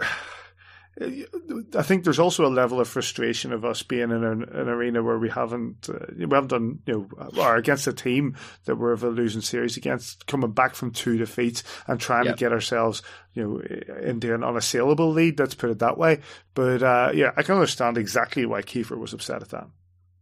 I 0.97 1.81
think 1.83 2.05
there's 2.05 2.19
also 2.19 2.45
a 2.45 2.47
level 2.47 2.79
of 2.79 2.87
frustration 2.87 3.51
of 3.51 3.65
us 3.65 3.83
being 3.83 4.11
in 4.11 4.23
an, 4.23 4.43
an 4.43 4.69
arena 4.69 5.03
where 5.03 5.17
we 5.17 5.29
haven't 5.29 5.89
uh, 5.89 6.05
we 6.15 6.21
haven't 6.21 6.47
done 6.47 6.79
you 6.85 7.09
know 7.11 7.31
or 7.37 7.57
against 7.57 7.87
a 7.87 7.93
team 7.93 8.37
that 8.63 8.77
we're 8.77 8.93
of 8.93 9.03
a 9.03 9.09
losing 9.09 9.41
series 9.41 9.75
against, 9.75 10.25
coming 10.25 10.51
back 10.51 10.73
from 10.73 10.91
two 10.91 11.17
defeats 11.17 11.63
and 11.87 11.99
trying 11.99 12.25
yep. 12.25 12.35
to 12.35 12.39
get 12.39 12.53
ourselves 12.53 13.01
you 13.33 13.43
know 13.43 13.97
into 13.97 14.33
an 14.33 14.43
unassailable 14.43 15.11
lead. 15.11 15.37
Let's 15.37 15.55
put 15.55 15.69
it 15.69 15.79
that 15.79 15.97
way. 15.97 16.21
But 16.53 16.81
uh, 16.81 17.11
yeah, 17.13 17.31
I 17.35 17.43
can 17.43 17.55
understand 17.55 17.97
exactly 17.97 18.45
why 18.45 18.61
Kiefer 18.61 18.97
was 18.97 19.13
upset 19.13 19.41
at 19.41 19.49
that. 19.49 19.67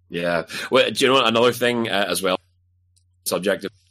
Yeah. 0.10 0.46
Well, 0.72 0.90
do 0.90 1.06
you 1.06 1.14
know 1.14 1.24
another 1.24 1.54
thing 1.54 1.88
uh, 1.88 2.06
as 2.08 2.24
well? 2.24 2.38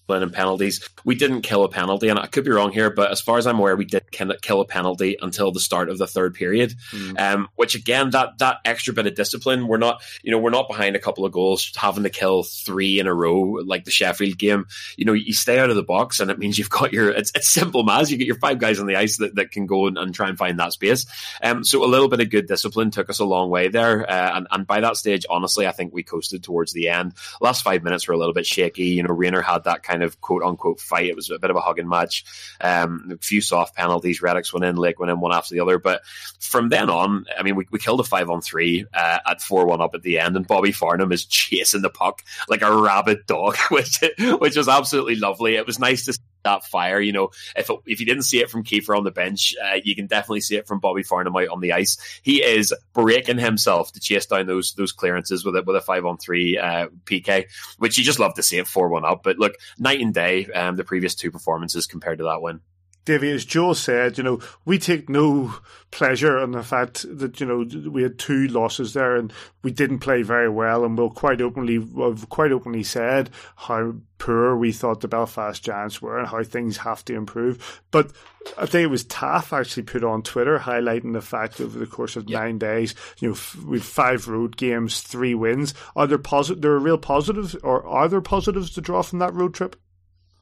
Subject 0.09 0.23
and 0.23 0.33
penalties. 0.33 0.89
We 1.05 1.15
didn't 1.15 1.43
kill 1.43 1.65
a 1.65 1.69
penalty, 1.69 2.09
and 2.09 2.19
I 2.19 2.27
could 2.27 2.45
be 2.45 2.51
wrong 2.51 2.73
here, 2.73 2.91
but 2.91 3.11
as 3.11 3.21
far 3.21 3.39
as 3.39 3.47
I'm 3.47 3.59
aware, 3.59 3.77
we 3.77 3.85
did 3.85 4.11
kill 4.11 4.61
a 4.61 4.65
penalty 4.65 5.17
until 5.21 5.53
the 5.53 5.61
start 5.61 5.89
of 5.89 5.99
the 5.99 6.07
third 6.07 6.35
period. 6.35 6.75
Mm. 6.91 7.21
Um, 7.21 7.49
which 7.57 7.75
again, 7.75 8.11
that 8.11 8.39
that 8.39 8.59
extra 8.65 8.93
bit 8.93 9.07
of 9.07 9.15
discipline, 9.15 9.67
we're 9.67 9.79
not, 9.79 10.03
you 10.23 10.31
know, 10.31 10.39
we're 10.39 10.51
not 10.51 10.69
behind 10.69 10.97
a 10.97 10.99
couple 10.99 11.25
of 11.25 11.33
goals, 11.33 11.73
having 11.77 12.03
to 12.03 12.11
kill 12.11 12.43
three 12.43 12.99
in 12.99 13.07
a 13.07 13.15
row 13.15 13.59
like 13.65 13.85
the 13.85 13.91
Sheffield 13.91 14.39
game. 14.39 14.67
You 14.97 15.05
know, 15.05 15.13
you 15.13 15.33
stay 15.33 15.59
out 15.59 15.71
of 15.71 15.77
the 15.77 15.83
box, 15.83 16.21
and 16.21 16.31
it 16.31 16.39
means 16.39 16.59
you've 16.59 16.71
got 16.71 16.93
your. 16.93 17.11
It's, 17.11 17.33
it's 17.35 17.49
simple 17.49 17.85
maths. 17.85 18.11
You 18.11 18.19
get 18.19 18.27
your 18.27 18.39
five 18.39 18.59
guys 18.59 18.79
on 18.79 18.87
the 18.87 18.97
ice 18.97 19.19
that, 19.19 19.37
that 19.37 19.51
can 19.51 19.67
go 19.67 19.87
and, 19.87 19.97
and 19.97 20.15
try 20.15 20.29
and 20.29 20.39
find 20.39 20.59
that 20.59 20.73
space. 20.73 21.07
Um, 21.43 21.65
so 21.65 21.85
a 21.85 21.87
little 21.87 22.09
bit 22.09 22.21
of 22.21 22.31
good 22.31 22.47
discipline 22.47 22.91
took 22.91 23.11
us 23.11 23.19
a 23.19 23.25
long 23.25 23.51
way 23.51 23.69
there, 23.69 24.09
uh, 24.09 24.37
and 24.37 24.47
and 24.51 24.67
by 24.67 24.81
that 24.81 24.97
stage, 24.97 25.27
honestly, 25.31 25.67
I 25.67 25.73
think 25.73 25.95
we 25.95 26.03
coasted 26.03 26.43
towards 26.43 26.73
the 26.73 26.89
end. 26.89 27.15
Last 27.41 27.63
five 27.63 27.83
minutes 27.83 28.09
were 28.09 28.15
a 28.15 28.19
little 28.19 28.35
bit 28.35 28.47
shaky. 28.47 28.87
You 28.87 29.03
know, 29.03 29.15
Rayner 29.15 29.43
had 29.43 29.65
that 29.65 29.83
kind 29.83 29.92
of 30.01 30.21
quote 30.21 30.43
unquote 30.43 30.81
fight. 30.81 31.07
It 31.07 31.17
was 31.17 31.29
a 31.29 31.39
bit 31.39 31.51
of 31.51 31.57
a 31.57 31.61
hugging 31.61 31.89
match. 31.89 32.25
Um, 32.61 33.11
a 33.13 33.19
few 33.19 33.41
soft 33.41 33.77
penalties. 33.77 34.21
Reddicks 34.21 34.53
went 34.53 34.65
in, 34.65 34.77
Lake 34.77 34.99
went 34.99 35.11
in 35.11 35.21
one 35.21 35.33
after 35.33 35.55
the 35.55 35.61
other. 35.61 35.79
But 35.79 36.03
from 36.41 36.69
then 36.71 36.89
on, 36.89 37.27
I 37.39 37.43
mean, 37.43 37.57
we, 37.57 37.67
we 37.71 37.79
killed 37.79 38.01
a 38.01 38.05
five 38.05 38.31
on 38.31 38.41
three 38.41 38.87
uh, 38.95 39.19
at 39.27 39.43
4 39.43 39.67
1 39.67 39.81
up 39.81 39.95
at 39.95 40.03
the 40.03 40.19
end, 40.19 40.37
and 40.37 40.47
Bobby 40.47 40.73
Farnham 40.73 41.13
is 41.13 41.25
chasing 41.27 41.83
the 41.83 41.91
puck 41.91 42.23
like 42.49 42.63
a 42.63 42.75
rabid 42.75 43.27
dog, 43.27 43.57
which, 43.71 44.01
which 44.39 44.57
was 44.57 44.69
absolutely 44.69 45.17
lovely. 45.17 45.57
It 45.57 45.67
was 45.67 45.79
nice 45.79 46.07
to 46.07 46.19
that 46.45 46.65
fire. 46.65 47.01
You 47.01 47.13
know, 47.13 47.31
if 47.57 47.71
it, 47.71 47.79
if 47.87 48.01
you 48.01 48.07
didn't 48.07 48.25
see 48.25 48.41
it 48.41 48.51
from 48.51 48.65
Kiefer 48.65 48.97
on 48.97 49.05
the 49.05 49.11
bench, 49.11 49.55
uh, 49.63 49.79
you 49.83 49.95
can 49.95 50.07
definitely 50.07 50.41
see 50.41 50.57
it 50.57 50.67
from 50.67 50.81
Bobby 50.81 51.03
Farnham 51.03 51.37
out 51.37 51.49
on 51.49 51.61
the 51.61 51.73
ice. 51.73 51.99
He 52.23 52.43
is 52.43 52.75
breaking 52.93 53.39
himself 53.39 53.93
to 53.93 54.01
chase 54.01 54.27
down 54.27 54.47
those 54.47 54.75
those 54.75 54.93
clearances 54.93 55.45
with 55.45 55.57
it 55.57 55.67
with 55.67 55.77
a 55.77 55.81
five 55.81 56.05
on 56.05 56.19
three 56.19 56.59
uh, 56.59 56.89
PK, 57.05 57.47
which 57.79 57.99
you 57.99 58.05
just 58.05 58.19
love 58.19 58.35
to 58.35 58.43
see 58.43 58.59
it 58.59 58.67
four 58.67 58.89
one 58.89 59.05
up. 59.05 59.23
But 59.23 59.39
look, 59.39 59.55
night 59.79 60.01
and 60.01 60.15
day, 60.15 60.47
um, 60.47 60.77
the 60.77 60.85
previous 60.85 61.15
two 61.15 61.31
performances 61.31 61.87
compared 61.87 62.19
to 62.19 62.25
that 62.25 62.43
win. 62.43 62.61
Davey, 63.05 63.33
as 63.33 63.45
Joe 63.45 63.73
said, 63.73 64.17
you 64.17 64.23
know, 64.23 64.41
we 64.65 64.79
take 64.79 65.09
no 65.09 65.55
pleasure 65.91 66.39
in 66.39 66.53
the 66.53 66.63
fact 66.63 67.05
that, 67.19 67.41
you 67.41 67.47
know, 67.47 67.91
we 67.91 68.03
had 68.03 68.19
two 68.19 68.47
losses 68.47 68.93
there 68.93 69.17
and 69.17 69.33
we 69.63 69.73
didn't 69.73 69.99
play 69.99 70.23
very 70.23 70.49
well 70.49 70.85
and 70.85 70.97
we'll 70.97 71.11
quite 71.11 71.41
openly, 71.41 71.79
we've 71.79 72.29
quite 72.29 72.53
openly 72.53 72.85
said 72.85 73.31
how 73.57 73.95
poor 74.19 74.57
we 74.57 74.71
thought 74.71 75.01
the 75.01 75.09
Belfast 75.09 75.63
Giants 75.65 76.01
were 76.01 76.19
and 76.19 76.29
how 76.29 76.45
things 76.45 76.77
have 76.77 77.05
to 77.07 77.15
improve. 77.15 77.83
But 77.91 78.13
I 78.57 78.67
think 78.67 78.85
it 78.85 78.91
was 78.91 79.05
Taff 79.05 79.53
actually 79.53 79.83
put 79.83 80.05
on 80.05 80.23
Twitter 80.23 80.61
highlighting 80.61 81.13
the 81.13 81.21
fact 81.21 81.61
over 81.61 81.77
the 81.77 81.87
course 81.87 82.15
of 82.15 82.31
yep. 82.31 82.41
nine 82.41 82.59
days, 82.59 82.95
you 83.19 83.31
know, 83.31 83.37
we've 83.67 83.85
five 83.85 84.29
road 84.29 84.57
games, 84.57 85.01
three 85.01 85.35
wins. 85.35 85.75
Are 85.97 86.07
there 86.07 86.19
positive, 86.19 86.63
there 86.63 86.73
are 86.73 86.79
real 86.79 86.99
positives 86.99 87.57
or 87.57 87.85
are 87.85 88.09
there 88.09 88.21
positives 88.21 88.71
to 88.75 88.81
draw 88.81 89.03
from 89.03 89.19
that 89.19 89.35
road 89.35 89.55
trip? 89.55 89.75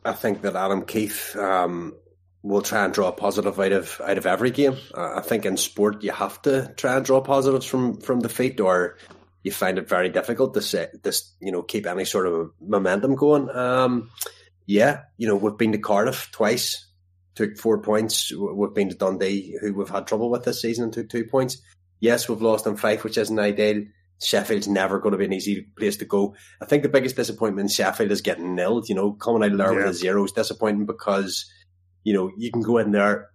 I 0.04 0.12
think 0.12 0.42
that 0.42 0.56
Adam 0.56 0.82
Keefe, 0.82 1.36
um, 1.36 1.94
will 2.42 2.62
try 2.62 2.84
and 2.84 2.94
draw 2.94 3.08
a 3.08 3.12
positive 3.12 3.58
out 3.58 3.72
of 3.72 4.00
out 4.04 4.18
of 4.18 4.26
every 4.26 4.50
game. 4.50 4.76
Uh, 4.94 5.14
I 5.16 5.20
think 5.20 5.44
in 5.44 5.56
sport 5.56 6.02
you 6.02 6.12
have 6.12 6.40
to 6.42 6.72
try 6.76 6.96
and 6.96 7.04
draw 7.04 7.20
positives 7.20 7.66
from 7.66 8.00
from 8.00 8.20
defeat, 8.20 8.60
or 8.60 8.96
you 9.42 9.52
find 9.52 9.78
it 9.78 9.88
very 9.88 10.08
difficult 10.08 10.54
to 10.54 10.62
set 10.62 11.02
this 11.02 11.32
you 11.40 11.52
know 11.52 11.62
keep 11.62 11.86
any 11.86 12.04
sort 12.04 12.26
of 12.26 12.52
momentum 12.60 13.14
going. 13.14 13.50
Um, 13.50 14.10
yeah, 14.66 15.02
you 15.16 15.26
know 15.28 15.36
we've 15.36 15.58
been 15.58 15.72
to 15.72 15.78
Cardiff 15.78 16.30
twice, 16.32 16.86
took 17.34 17.56
four 17.58 17.82
points. 17.82 18.32
We've 18.32 18.74
been 18.74 18.90
to 18.90 18.96
Dundee, 18.96 19.56
who 19.60 19.74
we've 19.74 19.88
had 19.88 20.06
trouble 20.06 20.30
with 20.30 20.44
this 20.44 20.62
season, 20.62 20.84
and 20.84 20.92
took 20.92 21.08
two 21.08 21.24
points. 21.24 21.58
Yes, 22.00 22.28
we've 22.28 22.40
lost 22.40 22.66
in 22.66 22.76
Fife, 22.76 23.04
which 23.04 23.18
isn't 23.18 23.38
ideal. 23.38 23.84
Sheffield's 24.22 24.68
never 24.68 24.98
going 24.98 25.12
to 25.12 25.18
be 25.18 25.24
an 25.24 25.32
easy 25.32 25.62
place 25.62 25.96
to 25.98 26.04
go. 26.04 26.34
I 26.60 26.66
think 26.66 26.82
the 26.82 26.90
biggest 26.90 27.16
disappointment 27.16 27.64
in 27.64 27.74
Sheffield 27.74 28.10
is 28.10 28.20
getting 28.20 28.54
nilled. 28.54 28.88
You 28.88 28.94
know, 28.94 29.12
coming 29.12 29.42
out 29.42 29.52
of 29.52 29.58
there 29.58 29.72
yeah. 29.72 29.78
with 29.78 29.86
a 29.86 29.94
zero 29.94 30.24
is 30.24 30.32
disappointing 30.32 30.86
because 30.86 31.50
you 32.04 32.12
know, 32.12 32.30
you 32.36 32.50
can 32.50 32.62
go 32.62 32.78
in 32.78 32.92
there. 32.92 33.30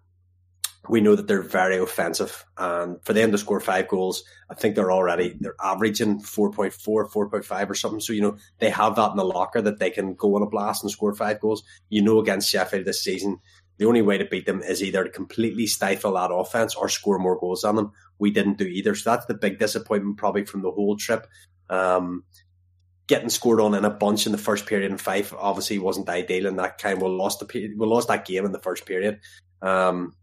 We 0.88 1.02
know 1.02 1.16
that 1.16 1.28
they're 1.28 1.42
very 1.42 1.78
offensive, 1.78 2.46
and 2.58 3.04
for 3.04 3.14
them 3.14 3.32
to 3.32 3.40
score 3.40 3.60
five 3.60 3.88
goals, 3.88 4.24
I 4.52 4.54
think 4.54 4.76
they're 4.76 4.92
already 4.92 5.36
they're 5.40 5.56
averaging 5.60 6.22
4.4, 6.22 7.12
4.5 7.12 7.70
or 7.70 7.74
something. 7.74 8.00
So 8.00 8.14
you 8.14 8.22
know 8.22 8.38
they 8.60 8.70
have 8.70 8.96
that 8.96 9.10
in 9.12 9.18
the 9.18 9.26
locker 9.26 9.62
that 9.64 9.80
they 9.80 9.90
can 9.90 10.14
go 10.14 10.36
on 10.36 10.44
a 10.44 10.46
blast 10.46 10.84
and 10.84 10.92
score 10.92 11.16
five 11.16 11.40
goals. 11.40 11.64
You 11.90 12.04
know, 12.04 12.20
against 12.20 12.52
Sheffield 12.52 12.86
this 12.86 13.04
season, 13.04 13.40
the 13.78 13.86
only 13.86 14.04
way 14.04 14.20
to 14.20 14.26
beat 14.26 14.46
them 14.46 14.62
is 14.62 14.84
either 14.84 15.04
to 15.04 15.10
completely 15.10 15.66
stifle 15.66 16.14
that 16.14 16.32
offense 16.32 16.76
or 16.76 16.88
score 16.88 17.18
more 17.18 17.40
goals 17.40 17.64
on 17.64 17.76
them. 17.76 17.92
We 18.20 18.30
didn't 18.30 18.60
do 18.60 18.66
either, 18.66 18.94
so 18.94 19.10
that's 19.10 19.26
the 19.26 19.34
big 19.34 19.58
disappointment 19.58 20.18
probably 20.18 20.46
from 20.46 20.62
the 20.62 20.72
whole 20.72 20.98
trip. 20.98 21.26
Um, 21.70 22.26
getting 23.08 23.30
scored 23.30 23.62
on 23.62 23.76
in 23.76 23.86
a 23.86 23.90
bunch 23.90 24.26
in 24.26 24.32
the 24.32 24.38
first 24.38 24.66
period 24.66 24.92
in 24.92 24.98
Fife 24.98 25.34
obviously 25.38 25.78
wasn't 25.80 26.10
ideal 26.10 26.48
and 26.48 26.60
that 26.60 26.78
kind. 26.78 26.98
Of 26.98 27.04
we 27.04 27.10
lost 27.10 27.40
the 27.40 27.48
we 27.78 27.86
lost 27.86 28.08
that 28.08 28.26
game 28.26 28.46
in 28.46 28.52
the 28.52 28.60
first 28.60 28.86
period. 28.86 29.20
Um, 29.62 30.16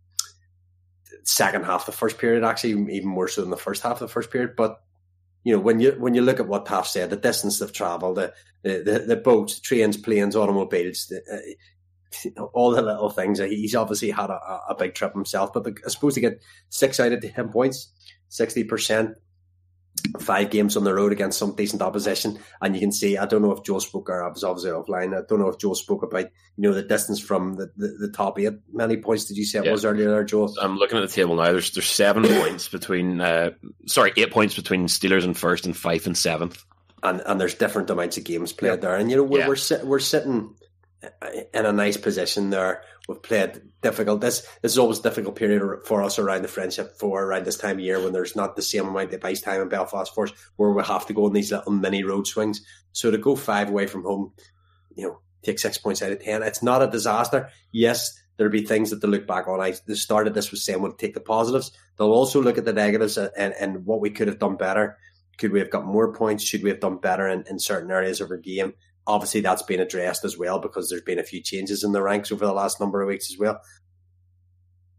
second 1.24 1.64
half 1.64 1.86
the 1.86 1.92
first 1.92 2.18
period 2.18 2.42
actually 2.42 2.72
even 2.94 3.08
more 3.08 3.28
so 3.28 3.40
than 3.40 3.50
the 3.50 3.56
first 3.56 3.82
half 3.82 3.92
of 3.92 4.00
the 4.00 4.08
first 4.08 4.30
period. 4.30 4.56
But 4.56 4.82
you 5.44 5.54
know 5.54 5.60
when 5.60 5.80
you 5.80 5.92
when 5.92 6.14
you 6.14 6.22
look 6.22 6.40
at 6.40 6.48
what 6.48 6.66
Taff 6.66 6.86
said, 6.86 7.10
the 7.10 7.16
distance 7.16 7.58
they've 7.58 7.72
travelled, 7.72 8.16
the, 8.16 8.34
the 8.62 8.82
the, 8.82 8.98
the 9.00 9.16
boats, 9.16 9.60
trains, 9.60 9.96
planes, 9.96 10.36
automobiles. 10.36 11.06
The, 11.06 11.22
uh, 11.32 11.54
all 12.52 12.72
the 12.72 12.82
little 12.82 13.08
things. 13.08 13.38
He's 13.38 13.74
obviously 13.74 14.10
had 14.10 14.28
a, 14.28 14.60
a 14.68 14.76
big 14.78 14.94
trip 14.94 15.14
himself, 15.14 15.52
but 15.54 15.64
the, 15.64 15.74
I 15.86 15.88
suppose 15.88 16.14
to 16.14 16.20
get 16.20 16.42
six 16.68 17.00
out 17.00 17.12
of 17.12 17.22
ten 17.22 17.48
points, 17.48 17.90
sixty 18.28 18.64
percent 18.64 19.16
five 20.20 20.50
games 20.50 20.76
on 20.76 20.84
the 20.84 20.94
road 20.94 21.12
against 21.12 21.38
some 21.38 21.54
decent 21.54 21.82
opposition. 21.82 22.38
And 22.60 22.74
you 22.74 22.80
can 22.80 22.92
see, 22.92 23.16
I 23.16 23.26
don't 23.26 23.42
know 23.42 23.52
if 23.52 23.62
Joe 23.62 23.78
spoke, 23.78 24.10
or 24.10 24.22
I 24.22 24.28
was 24.28 24.44
obviously 24.44 24.70
offline, 24.70 25.16
I 25.16 25.22
don't 25.28 25.38
know 25.38 25.48
if 25.48 25.58
Joe 25.58 25.74
spoke 25.74 26.02
about, 26.02 26.24
you 26.24 26.30
know, 26.68 26.72
the 26.72 26.82
distance 26.82 27.20
from 27.20 27.54
the, 27.54 27.70
the, 27.76 27.88
the 28.00 28.12
top 28.12 28.38
eight. 28.38 28.54
Many 28.72 28.96
points 28.96 29.24
did 29.24 29.36
you 29.36 29.44
say 29.44 29.60
it 29.60 29.64
yeah. 29.66 29.72
was 29.72 29.84
earlier 29.84 30.10
there, 30.10 30.24
Joe? 30.24 30.52
I'm 30.60 30.76
looking 30.76 30.98
at 30.98 31.02
the 31.02 31.14
table 31.14 31.36
now. 31.36 31.52
There's 31.52 31.70
there's 31.72 31.86
seven 31.86 32.24
points 32.24 32.68
between, 32.68 33.20
uh, 33.20 33.50
sorry, 33.86 34.12
eight 34.16 34.30
points 34.30 34.54
between 34.56 34.86
Steelers 34.86 35.24
and 35.24 35.36
first 35.36 35.66
and 35.66 35.76
Fife 35.76 36.06
and 36.06 36.16
seventh. 36.16 36.64
And, 37.02 37.20
and 37.26 37.40
there's 37.40 37.54
different 37.54 37.90
amounts 37.90 38.16
of 38.16 38.24
games 38.24 38.52
played 38.52 38.80
there. 38.80 38.94
And, 38.96 39.10
you 39.10 39.16
know, 39.16 39.24
we're, 39.24 39.40
yeah. 39.40 39.48
we're, 39.48 39.56
sit, 39.56 39.84
we're 39.84 39.98
sitting 39.98 40.54
in 41.52 41.66
a 41.66 41.72
nice 41.72 41.96
position 41.96 42.50
there. 42.50 42.82
We've 43.08 43.22
played 43.22 43.60
difficult. 43.80 44.20
This 44.20 44.46
this 44.62 44.72
is 44.72 44.78
always 44.78 45.00
a 45.00 45.02
difficult 45.02 45.36
period 45.36 45.84
for 45.84 46.02
us 46.02 46.18
around 46.18 46.42
the 46.42 46.48
friendship 46.48 46.98
four 46.98 47.24
around 47.24 47.44
this 47.44 47.58
time 47.58 47.78
of 47.78 47.84
year 47.84 48.00
when 48.00 48.12
there's 48.12 48.36
not 48.36 48.54
the 48.54 48.62
same 48.62 48.86
amount 48.86 49.12
of 49.12 49.24
ice 49.24 49.40
time 49.40 49.60
in 49.60 49.68
Belfast 49.68 50.14
for 50.14 50.24
us, 50.24 50.32
where 50.56 50.70
we 50.70 50.82
have 50.82 51.06
to 51.06 51.12
go 51.12 51.26
on 51.26 51.32
these 51.32 51.50
little 51.50 51.72
mini 51.72 52.04
road 52.04 52.26
swings. 52.26 52.64
So 52.92 53.10
to 53.10 53.18
go 53.18 53.34
five 53.34 53.68
away 53.68 53.86
from 53.86 54.04
home, 54.04 54.32
you 54.94 55.06
know, 55.06 55.20
take 55.42 55.58
six 55.58 55.78
points 55.78 56.02
out 56.02 56.12
of 56.12 56.22
ten, 56.22 56.42
it's 56.42 56.62
not 56.62 56.82
a 56.82 56.90
disaster. 56.90 57.50
Yes, 57.72 58.16
there'll 58.36 58.52
be 58.52 58.64
things 58.64 58.90
that 58.90 59.00
they 59.00 59.08
look 59.08 59.26
back 59.26 59.48
on. 59.48 59.60
I 59.60 59.72
started 59.72 60.34
this 60.34 60.50
with 60.50 60.60
saying 60.60 60.80
we'll 60.80 60.92
take 60.92 61.14
the 61.14 61.20
positives. 61.20 61.72
They'll 61.96 62.12
also 62.12 62.40
look 62.40 62.58
at 62.58 62.64
the 62.64 62.72
negatives 62.72 63.18
and, 63.18 63.54
and 63.58 63.84
what 63.84 64.00
we 64.00 64.10
could 64.10 64.28
have 64.28 64.38
done 64.38 64.56
better. 64.56 64.98
Could 65.38 65.52
we 65.52 65.60
have 65.60 65.70
got 65.70 65.84
more 65.84 66.12
points? 66.12 66.44
Should 66.44 66.62
we 66.62 66.70
have 66.70 66.80
done 66.80 66.98
better 66.98 67.26
in, 67.26 67.44
in 67.48 67.58
certain 67.58 67.90
areas 67.90 68.20
of 68.20 68.30
our 68.30 68.36
game? 68.36 68.74
Obviously 69.06 69.40
that's 69.40 69.62
been 69.62 69.80
addressed 69.80 70.24
as 70.24 70.38
well 70.38 70.58
because 70.58 70.88
there's 70.88 71.02
been 71.02 71.18
a 71.18 71.24
few 71.24 71.42
changes 71.42 71.84
in 71.84 71.92
the 71.92 72.02
ranks 72.02 72.30
over 72.30 72.46
the 72.46 72.52
last 72.52 72.80
number 72.80 73.02
of 73.02 73.08
weeks 73.08 73.30
as 73.30 73.38
well. 73.38 73.60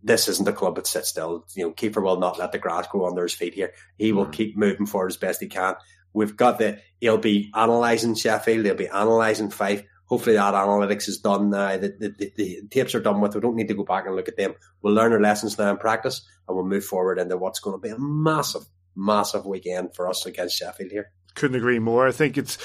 This 0.01 0.27
isn't 0.27 0.47
a 0.47 0.53
club 0.53 0.75
that 0.75 0.87
sits 0.87 1.09
still. 1.09 1.45
You 1.55 1.67
know, 1.67 1.71
Kiefer 1.71 2.03
will 2.03 2.19
not 2.19 2.37
let 2.37 2.51
the 2.51 2.59
grass 2.59 2.87
grow 2.87 3.07
under 3.07 3.23
his 3.23 3.33
feet 3.33 3.53
here. 3.53 3.73
He 3.97 4.11
will 4.11 4.25
mm. 4.25 4.33
keep 4.33 4.57
moving 4.57 4.85
forward 4.85 5.11
as 5.11 5.17
best 5.17 5.39
he 5.39 5.47
can. 5.47 5.75
We've 6.11 6.35
got 6.35 6.59
the 6.59 6.79
he'll 6.99 7.17
be 7.17 7.49
analysing 7.53 8.15
Sheffield, 8.15 8.65
he'll 8.65 8.75
be 8.75 8.85
analysing 8.85 9.49
Fife. 9.49 9.83
Hopefully 10.05 10.35
that 10.35 10.53
analytics 10.53 11.07
is 11.07 11.19
done 11.19 11.49
now. 11.49 11.77
The, 11.77 11.95
the, 11.97 12.09
the, 12.09 12.33
the, 12.35 12.61
tapes 12.69 12.93
are 12.93 12.99
done 12.99 13.21
with. 13.21 13.33
We 13.33 13.41
don't 13.41 13.55
need 13.55 13.69
to 13.69 13.73
go 13.73 13.85
back 13.85 14.05
and 14.05 14.15
look 14.15 14.27
at 14.27 14.37
them. 14.37 14.53
We'll 14.81 14.93
learn 14.93 15.13
our 15.13 15.21
lessons 15.21 15.57
now 15.57 15.71
in 15.71 15.77
practice 15.77 16.27
and 16.47 16.55
we'll 16.55 16.65
move 16.65 16.85
forward 16.85 17.17
into 17.17 17.37
what's 17.37 17.59
going 17.59 17.75
to 17.75 17.81
be 17.81 17.89
a 17.89 17.97
massive, 17.97 18.63
massive 18.95 19.45
weekend 19.45 19.95
for 19.95 20.07
us 20.09 20.25
against 20.25 20.57
Sheffield 20.57 20.91
here. 20.91 21.11
Couldn't 21.35 21.55
agree 21.55 21.79
more. 21.79 22.07
I 22.07 22.11
think 22.11 22.37
it's 22.37 22.57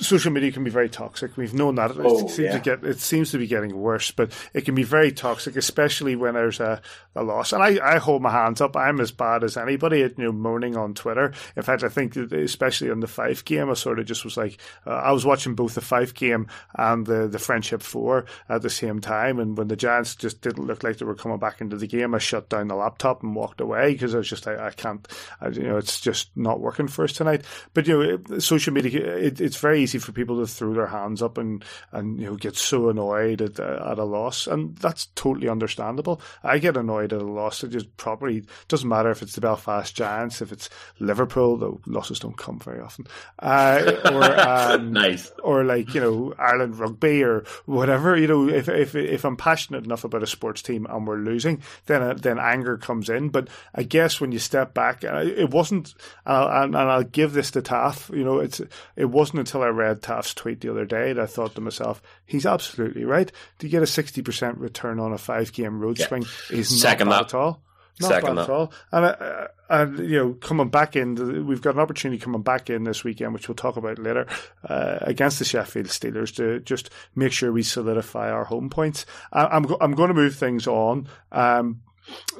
social 0.00 0.32
media 0.32 0.52
can 0.52 0.64
be 0.64 0.70
very 0.70 0.88
toxic. 0.88 1.36
We've 1.36 1.54
known 1.54 1.74
that. 1.76 1.90
It, 1.90 1.96
Oh, 1.98 2.18
seems 2.18 2.38
yeah. 2.38 2.52
to 2.52 2.60
get, 2.60 2.84
it 2.84 3.00
seems 3.00 3.30
to 3.32 3.38
be 3.38 3.46
getting 3.46 3.76
worse, 3.76 4.10
but 4.10 4.32
it 4.54 4.64
can 4.64 4.74
be 4.74 4.82
very 4.84 5.12
toxic, 5.12 5.56
especially 5.56 6.16
when 6.16 6.34
there's 6.34 6.60
a, 6.60 6.80
a 7.14 7.22
loss. 7.22 7.52
And 7.52 7.62
I, 7.62 7.78
I 7.82 7.98
hold 7.98 8.22
my 8.22 8.30
hands 8.30 8.60
up. 8.60 8.76
I'm 8.76 9.00
as 9.00 9.10
bad 9.10 9.42
as 9.44 9.56
anybody 9.56 10.02
at 10.02 10.18
you 10.18 10.24
know 10.24 10.32
moaning 10.32 10.76
on 10.76 10.94
Twitter. 10.94 11.32
In 11.56 11.62
fact, 11.62 11.82
I 11.82 11.88
think 11.88 12.14
that 12.14 12.32
especially 12.32 12.90
on 12.90 13.00
the 13.00 13.06
Fife 13.06 13.44
game, 13.44 13.70
I 13.70 13.74
sort 13.74 13.98
of 13.98 14.06
just 14.06 14.24
was 14.24 14.36
like, 14.36 14.58
uh, 14.86 14.90
I 14.90 15.12
was 15.12 15.26
watching 15.26 15.54
both 15.54 15.74
the 15.74 15.80
Fife 15.80 16.14
game 16.14 16.46
and 16.74 17.06
the 17.06 17.26
the 17.28 17.38
friendship 17.38 17.82
four 17.82 18.26
at 18.48 18.62
the 18.62 18.70
same 18.70 19.00
time. 19.00 19.38
And 19.38 19.58
when 19.58 19.68
the 19.68 19.76
Giants 19.76 20.14
just 20.14 20.40
didn't 20.40 20.66
look 20.66 20.82
like 20.84 20.98
they 20.98 21.06
were 21.06 21.14
coming 21.14 21.38
back 21.38 21.60
into 21.60 21.76
the 21.76 21.86
game, 21.88 22.14
I 22.14 22.18
shut 22.18 22.48
down 22.48 22.68
the 22.68 22.74
laptop 22.76 23.22
and 23.22 23.34
walked 23.34 23.60
away 23.60 23.92
because 23.92 24.14
I 24.14 24.18
was 24.18 24.28
just 24.28 24.46
like, 24.46 24.58
I 24.58 24.70
can't, 24.70 25.06
I, 25.40 25.48
you 25.48 25.62
know, 25.64 25.76
it's 25.76 26.00
just 26.00 26.30
not 26.36 26.60
working 26.60 26.86
for 26.88 27.04
us 27.04 27.12
tonight. 27.12 27.44
But 27.74 27.86
you 27.88 28.20
know, 28.28 28.38
social 28.38 28.72
media, 28.72 29.16
it, 29.16 29.40
it's 29.40 29.56
very 29.56 29.87
easy 29.88 29.98
for 29.98 30.12
people 30.12 30.38
to 30.38 30.46
throw 30.46 30.74
their 30.74 30.86
hands 30.86 31.22
up 31.22 31.38
and 31.38 31.64
and 31.92 32.20
you 32.20 32.26
know 32.26 32.36
get 32.36 32.56
so 32.56 32.90
annoyed 32.90 33.40
at 33.40 33.58
at 33.58 33.98
a 33.98 34.04
loss, 34.04 34.46
and 34.46 34.76
that's 34.76 35.06
totally 35.14 35.48
understandable. 35.48 36.20
I 36.44 36.58
get 36.58 36.76
annoyed 36.76 37.12
at 37.12 37.22
a 37.22 37.24
loss. 37.24 37.64
It 37.64 37.70
just 37.70 37.96
probably 37.96 38.44
doesn't 38.68 38.88
matter 38.88 39.10
if 39.10 39.22
it's 39.22 39.34
the 39.34 39.40
Belfast 39.40 39.94
Giants, 39.96 40.42
if 40.42 40.52
it's 40.52 40.68
Liverpool, 40.98 41.56
though 41.56 41.80
losses 41.86 42.18
don't 42.18 42.36
come 42.36 42.58
very 42.58 42.80
often, 42.80 43.06
uh, 43.38 43.92
or 44.12 44.24
um, 44.48 44.92
Nice. 44.92 45.32
or 45.42 45.64
like 45.64 45.94
you 45.94 46.00
know 46.00 46.34
Ireland 46.38 46.78
rugby 46.78 47.22
or 47.24 47.44
whatever. 47.64 48.16
You 48.16 48.26
know, 48.26 48.48
if 48.48 48.68
if 48.68 48.94
if 48.94 49.24
I'm 49.24 49.36
passionate 49.36 49.84
enough 49.84 50.04
about 50.04 50.22
a 50.22 50.26
sports 50.26 50.60
team 50.62 50.86
and 50.88 51.06
we're 51.06 51.16
losing, 51.16 51.62
then 51.86 52.02
uh, 52.02 52.14
then 52.14 52.38
anger 52.38 52.76
comes 52.76 53.08
in. 53.08 53.30
But 53.30 53.48
I 53.74 53.82
guess 53.84 54.20
when 54.20 54.32
you 54.32 54.38
step 54.38 54.74
back, 54.74 55.04
uh, 55.04 55.22
it 55.24 55.50
wasn't, 55.50 55.94
and 56.26 56.36
I'll, 56.36 56.62
and 56.64 56.74
and 56.74 56.90
I'll 56.90 57.02
give 57.04 57.32
this 57.32 57.50
to 57.52 57.62
Taff. 57.62 58.10
You 58.12 58.24
know, 58.24 58.38
it's 58.38 58.60
it 58.96 59.06
wasn't 59.06 59.40
until 59.40 59.62
I 59.62 59.68
read 59.78 60.02
Taff's 60.02 60.34
tweet 60.34 60.60
the 60.60 60.70
other 60.70 60.84
day 60.84 61.10
and 61.12 61.20
I 61.20 61.26
thought 61.26 61.54
to 61.54 61.60
myself, 61.62 62.02
he's 62.26 62.44
absolutely 62.44 63.04
right. 63.04 63.32
To 63.60 63.68
get 63.68 63.82
a 63.82 63.86
sixty 63.86 64.20
percent 64.20 64.58
return 64.58 65.00
on 65.00 65.12
a 65.14 65.18
five 65.18 65.52
game 65.52 65.80
road 65.80 65.98
swing 65.98 66.24
is 66.50 66.80
Second 66.80 67.08
not 67.08 67.14
bad 67.14 67.24
that. 67.30 67.34
at 67.34 67.38
all. 67.40 67.62
Not 68.00 68.08
Second 68.10 68.34
bad 68.36 68.38
at 68.42 68.46
that. 68.46 68.52
all. 68.52 68.72
And, 68.92 69.04
uh, 69.06 69.46
and 69.70 69.98
you 69.98 70.18
know, 70.18 70.32
coming 70.34 70.68
back 70.68 70.94
in, 70.96 71.46
we've 71.46 71.60
got 71.62 71.74
an 71.74 71.80
opportunity 71.80 72.20
coming 72.20 72.42
back 72.42 72.70
in 72.70 72.84
this 72.84 73.02
weekend, 73.04 73.34
which 73.34 73.48
we'll 73.48 73.56
talk 73.56 73.76
about 73.76 73.98
later, 73.98 74.26
uh, 74.68 74.98
against 75.00 75.38
the 75.40 75.44
Sheffield 75.44 75.86
Steelers 75.88 76.34
to 76.36 76.60
just 76.60 76.90
make 77.16 77.32
sure 77.32 77.50
we 77.52 77.62
solidify 77.64 78.30
our 78.30 78.44
home 78.44 78.70
points. 78.70 79.04
I, 79.32 79.46
I'm 79.46 79.64
go- 79.64 79.78
I'm 79.80 79.92
going 79.94 80.08
to 80.08 80.14
move 80.14 80.36
things 80.36 80.66
on. 80.66 81.08
Um, 81.32 81.82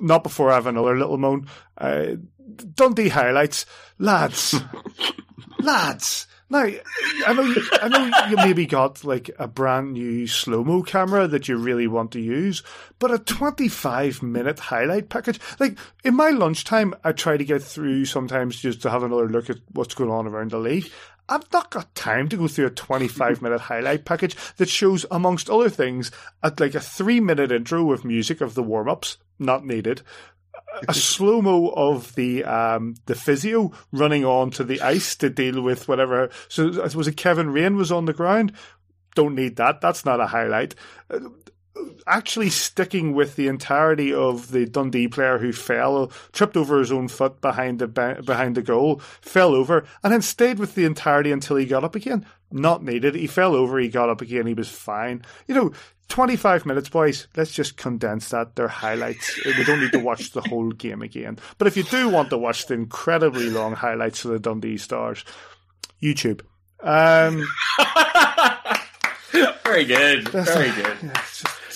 not 0.01 0.23
before 0.23 0.51
I 0.51 0.55
have 0.55 0.67
another 0.69 0.97
little 0.97 1.19
moan. 1.19 1.49
Uh, 1.77 2.15
Dundee 2.75 3.09
highlights, 3.11 3.67
lads, 3.99 4.55
lads. 5.61 6.27
Now, 6.51 6.65
I 7.27 7.33
know, 7.35 7.43
you, 7.43 7.63
I 7.73 7.89
know 7.89 8.29
you 8.31 8.37
maybe 8.37 8.65
got 8.65 9.05
like 9.05 9.31
a 9.39 9.47
brand 9.47 9.93
new 9.93 10.27
slow 10.27 10.65
mo 10.65 10.83
camera 10.83 11.29
that 11.29 11.47
you 11.47 11.59
really 11.59 11.87
want 11.87 12.13
to 12.13 12.21
use, 12.21 12.63
but 12.99 13.11
a 13.11 13.19
25 13.19 14.23
minute 14.23 14.59
highlight 14.59 15.11
package, 15.11 15.39
like 15.61 15.79
in 16.05 16.15
my 16.15 16.31
lunchtime, 16.31 16.95
I 17.05 17.13
try 17.13 17.37
to 17.37 17.45
get 17.45 17.63
through 17.63 18.07
sometimes 18.07 18.61
just 18.61 18.81
to 18.83 18.91
have 18.91 19.03
another 19.03 19.29
look 19.29 19.51
at 19.51 19.59
what's 19.73 19.95
going 19.95 20.11
on 20.11 20.27
around 20.27 20.53
the 20.53 20.59
league. 20.59 20.91
I've 21.29 21.53
not 21.53 21.69
got 21.69 21.95
time 21.95 22.31
to 22.31 22.39
go 22.39 22.49
through 22.49 22.67
a 22.69 22.71
25 22.71 23.43
minute 23.43 23.61
highlight 23.61 24.07
package 24.07 24.35
that 24.57 24.71
shows, 24.71 25.05
amongst 25.11 25.51
other 25.51 25.69
things, 25.69 26.11
at 26.43 26.61
like 26.61 26.75
a 26.75 26.81
three 26.81 27.21
minute 27.21 27.53
intro 27.53 27.85
with 27.85 28.07
music 28.07 28.41
of 28.41 28.55
the 28.55 28.63
warm 28.63 28.89
ups, 28.89 29.19
not 29.39 29.67
needed 29.67 30.01
a 30.87 30.95
slow 30.95 31.43
mo 31.43 31.69
of 31.69 32.15
the 32.15 32.45
um, 32.45 32.95
the 33.07 33.15
physio 33.15 33.73
running 33.93 34.25
onto 34.25 34.65
the 34.65 34.81
ice 34.81 35.17
to 35.17 35.31
deal 35.31 35.63
with 35.63 35.89
whatever. 35.89 36.31
So 36.49 36.69
was 36.95 37.09
it 37.09 37.17
Kevin 37.17 37.51
Raine 37.51 37.77
was 37.77 37.91
on 37.91 38.05
the 38.05 38.13
ground? 38.13 38.53
Don't 39.15 39.35
need 39.35 39.57
that. 39.57 39.81
That's 39.81 40.05
not 40.05 40.21
a 40.21 40.27
highlight. 40.27 40.75
Actually, 42.07 42.51
sticking 42.51 43.15
with 43.15 43.37
the 43.37 43.49
entirety 43.49 44.13
of 44.13 44.51
the 44.51 44.67
Dundee 44.67 45.09
player 45.09 45.39
who 45.39 45.53
fell, 45.53 46.13
tripped 46.33 46.57
over 46.57 46.79
his 46.79 46.93
own 46.93 47.09
foot 47.09 47.41
behind 47.41 47.79
the 47.79 47.89
behind 48.25 48.55
the 48.55 48.63
goal, 48.63 49.01
fell 49.21 49.55
over, 49.55 49.85
and 50.03 50.13
then 50.13 50.23
stayed 50.23 50.59
with 50.59 50.75
the 50.75 50.85
entirety 50.85 51.33
until 51.33 51.57
he 51.57 51.67
got 51.67 51.85
up 51.85 51.95
again. 51.95 52.27
Not 52.51 52.83
needed. 52.83 53.15
He 53.15 53.27
fell 53.27 53.55
over. 53.55 53.79
He 53.79 53.89
got 53.89 54.09
up 54.09 54.21
again. 54.21 54.47
He 54.47 54.55
was 54.55 54.69
fine. 54.69 55.23
You 55.47 55.55
know, 55.55 55.73
25 56.09 56.65
minutes, 56.65 56.89
boys. 56.89 57.29
Let's 57.37 57.53
just 57.53 57.77
condense 57.77 58.31
that. 58.31 58.57
They're 58.57 58.69
highlights. 58.69 59.39
We 59.45 59.65
don't 59.65 59.81
need 59.81 59.93
to 59.93 59.99
watch 59.99 60.31
the 60.33 60.41
whole 60.41 60.71
game 60.71 61.03
again. 61.03 61.39
But 61.59 61.69
if 61.69 61.77
you 61.77 61.83
do 61.83 62.09
want 62.09 62.31
to 62.31 62.39
watch 62.39 62.67
the 62.67 62.75
incredibly 62.75 63.51
long 63.51 63.75
highlights 63.75 64.25
of 64.25 64.31
the 64.31 64.39
Dundee 64.39 64.79
Stars, 64.79 65.25
YouTube. 66.03 66.41
Um, 66.81 67.47
Very 69.65 69.85
good. 69.85 70.29
Very 70.29 70.71
good. 70.71 70.97
yeah, 71.03 71.23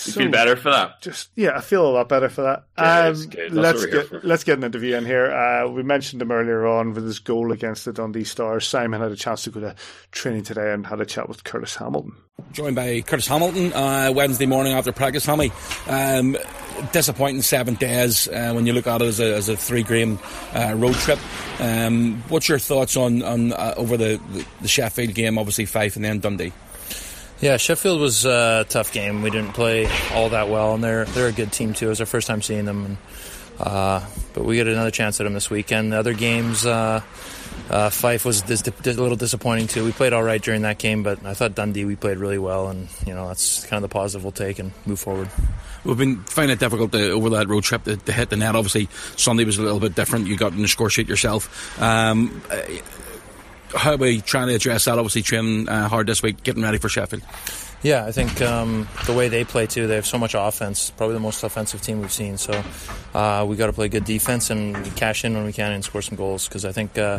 it's 0.07 0.15
just 0.15 0.17
You 0.17 0.23
feel 0.25 0.31
better 0.31 0.57
for 0.57 0.71
that? 0.71 1.01
Just 1.03 1.31
yeah, 1.37 1.57
I 1.57 1.61
feel 1.61 1.87
a 1.87 1.91
lot 1.93 2.09
better 2.09 2.29
for 2.29 2.43
that. 2.43 2.65
Good, 2.77 3.51
um, 3.51 3.57
Let's 3.57 3.81
what 3.83 3.91
we're 3.91 3.93
here 3.93 4.03
get 4.03 4.09
for. 4.09 4.21
let's 4.27 4.45
get 4.45 4.59
an 4.59 4.65
interview 4.65 4.97
in 4.97 5.05
here. 5.07 5.31
Uh, 5.33 5.69
we 5.69 5.83
mentioned 5.83 6.23
him 6.23 6.31
earlier 6.33 6.67
on 6.67 6.95
with 6.95 7.05
his 7.05 7.19
goal 7.19 7.53
against 7.53 7.85
the 7.85 7.93
Dundee 7.93 8.25
Stars. 8.25 8.67
Simon 8.67 9.01
had 9.01 9.13
a 9.13 9.17
chance 9.17 9.45
to 9.45 9.51
go 9.51 9.61
to 9.61 9.75
training 10.11 10.43
today 10.45 10.73
and 10.73 10.87
had 10.87 11.01
a 11.01 11.07
chat 11.07 11.29
with 11.29 11.45
Curtis 11.45 11.75
Hamilton. 11.77 12.15
joined 12.53 12.77
by 12.77 13.01
Curtis 13.03 13.27
Hamilton 13.27 13.73
uh, 13.73 14.13
Wednesday 14.15 14.47
morning 14.47 14.73
after 14.73 14.93
practice. 14.93 15.25
Hammy, 15.27 15.53
um, 15.89 16.37
disappointing 16.93 17.43
seven 17.43 17.75
days 17.75 18.29
uh, 18.29 18.53
when 18.53 18.67
you 18.67 18.73
look 18.73 18.87
at 18.87 19.01
it 19.03 19.07
as 19.07 19.21
a, 19.21 19.35
as 19.37 19.49
a 19.49 19.57
three 19.57 19.83
game 19.83 20.19
uh, 20.55 20.75
road 20.77 20.95
trip. 20.95 21.19
Um, 21.61 22.23
what's 22.29 22.49
your 22.49 22.59
thoughts 22.59 22.97
on 22.97 23.23
on 23.23 23.53
uh, 23.53 23.75
over 23.77 23.97
the, 23.97 24.21
the 24.33 24.45
the 24.63 24.69
Sheffield 24.69 25.15
game? 25.15 25.39
Obviously 25.39 25.67
Fife 25.67 25.97
and 25.97 26.05
then 26.05 26.19
Dundee. 26.21 26.53
Yeah, 27.43 27.57
Sheffield 27.57 28.01
was 28.01 28.25
a 28.25 28.65
tough 28.69 28.93
game. 28.93 29.21
We 29.21 29.31
didn't 29.31 29.55
play 29.55 29.89
all 30.13 30.29
that 30.29 30.49
well, 30.49 30.75
and 30.75 30.85
they're 30.85 31.07
they're 31.07 31.27
a 31.27 31.33
good 31.33 31.51
team 31.51 31.75
too. 31.75 31.87
It 31.87 31.89
was 31.89 32.01
our 32.01 32.07
first 32.07 32.29
time 32.29 32.41
seeing 32.41 32.67
them, 32.67 32.85
and, 32.87 32.97
uh, 33.59 34.07
but 34.33 34.45
we 34.45 34.55
get 34.55 34.69
another 34.69 34.93
chance 34.93 35.21
at 35.21 35.25
them 35.25 35.35
this 35.35 35.51
weekend. 35.51 35.93
The 35.93 35.99
other 35.99 36.15
games, 36.15 36.65
uh, 36.65 37.01
uh, 37.69 37.91
Fife 37.91 38.25
was 38.25 38.43
dis- 38.43 38.63
a 38.63 38.93
little 38.93 39.17
disappointing 39.17 39.67
too. 39.67 39.85
We 39.85 39.91
played 39.91 40.13
all 40.13 40.23
right 40.23 40.41
during 40.41 40.63
that 40.63 40.79
game, 40.79 41.03
but 41.03 41.27
I 41.27 41.35
thought 41.35 41.57
Dundee 41.57 41.85
we 41.85 41.97
played 41.97 42.19
really 42.19 42.39
well, 42.39 42.69
and 42.69 42.87
you 43.05 43.13
know 43.13 43.27
that's 43.27 43.67
kind 43.67 43.83
of 43.83 43.91
the 43.91 43.93
positive 43.93 44.23
we'll 44.23 44.31
take 44.31 44.61
and 44.61 44.71
move 44.87 45.01
forward. 45.01 45.29
We've 45.85 45.99
been 45.99 46.23
finding 46.23 46.55
it 46.55 46.61
difficult 46.61 46.93
to, 46.93 47.11
over 47.11 47.31
that 47.31 47.49
road 47.49 47.65
trip 47.65 47.83
to, 47.85 47.97
to 47.97 48.13
hit 48.13 48.31
the 48.31 48.37
net. 48.37 48.55
Obviously, 48.55 48.89
Sunday 49.17 49.45
was 49.45 49.59
a 49.59 49.63
little 49.63 49.81
bit 49.81 49.97
different. 49.97 50.29
You 50.29 50.37
got 50.37 50.53
in 50.53 50.63
the 50.63 50.69
score 50.69 50.91
sheet 50.91 51.09
yourself. 51.09 51.83
Um, 51.83 52.41
how 53.75 53.93
are 53.93 53.97
we 53.97 54.21
trying 54.21 54.49
to 54.49 54.55
address 54.55 54.85
that? 54.85 54.99
Obviously, 54.99 55.23
training 55.23 55.69
uh, 55.69 55.89
hard 55.89 56.07
this 56.07 56.23
week, 56.23 56.43
getting 56.43 56.63
ready 56.63 56.79
for 56.79 56.89
Sheffield. 56.89 57.23
Yeah, 57.83 58.05
I 58.07 58.13
think 58.13 58.41
um, 58.41 58.87
the 59.07 59.13
way 59.13 59.29
they 59.29 59.43
play 59.43 59.67
too, 59.67 59.89
they 59.89 59.97
have 59.97 60.07
so 60.07 60.17
much 60.17 60.35
offense. 60.35 60.91
Probably 60.91 61.15
the 61.15 61.21
most 61.21 61.43
offensive 61.43 61.83
team 61.83 62.01
we've 62.01 62.13
seen. 62.13 62.39
So 62.39 62.63
uh, 63.13 63.45
we 63.49 63.57
got 63.57 63.67
to 63.67 63.73
play 63.73 63.89
good 63.89 64.05
defense 64.05 64.51
and 64.51 64.77
cash 64.95 65.25
in 65.25 65.35
when 65.35 65.45
we 65.45 65.53
can 65.53 65.73
and 65.73 65.85
score 65.85 66.01
some 66.01 66.17
goals. 66.17 66.47
Because 66.47 66.65
I 66.65 66.71
think 66.71 66.97
uh, 66.97 67.19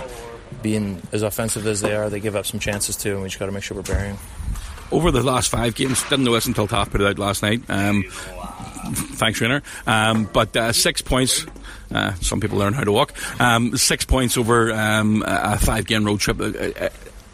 being 0.62 1.01
as 1.12 1.22
offensive 1.22 1.68
as 1.68 1.82
they 1.82 1.93
are, 1.95 2.10
they 2.10 2.22
give 2.22 2.36
up 2.38 2.45
some 2.45 2.62
chances 2.62 2.95
too, 2.95 3.14
and 3.14 3.22
we 3.24 3.28
just 3.28 3.39
got 3.39 3.47
to 3.47 3.51
make 3.51 3.64
sure 3.64 3.76
we're 3.76 3.84
burying. 3.84 4.18
over 4.93 5.12
the 5.12 5.24
last 5.24 5.49
five 5.49 5.76
games, 5.76 6.01
didn't 6.04 6.24
know 6.24 6.34
this 6.34 6.45
until 6.45 6.68
Taff 6.68 6.91
put 6.91 7.01
it 7.01 7.08
out 7.08 7.20
last 7.20 7.41
night. 7.41 7.62
Um, 7.68 8.04
thanks, 8.92 9.42
Rainer. 9.42 9.64
Um, 9.88 10.26
but 10.32 10.56
uh, 10.56 10.72
six 10.74 11.02
points. 11.02 11.46
Uh, 11.92 12.14
some 12.16 12.40
people 12.40 12.58
learn 12.58 12.74
how 12.74 12.84
to 12.84 12.92
walk. 12.92 13.14
Um, 13.40 13.78
six 13.78 14.04
points 14.06 14.38
over 14.38 14.72
um, 14.74 15.24
a 15.26 15.58
five 15.58 15.86
game 15.86 16.06
road 16.06 16.20
trip. 16.20 16.40
Uh, 16.40 16.46
uh, 16.46 16.90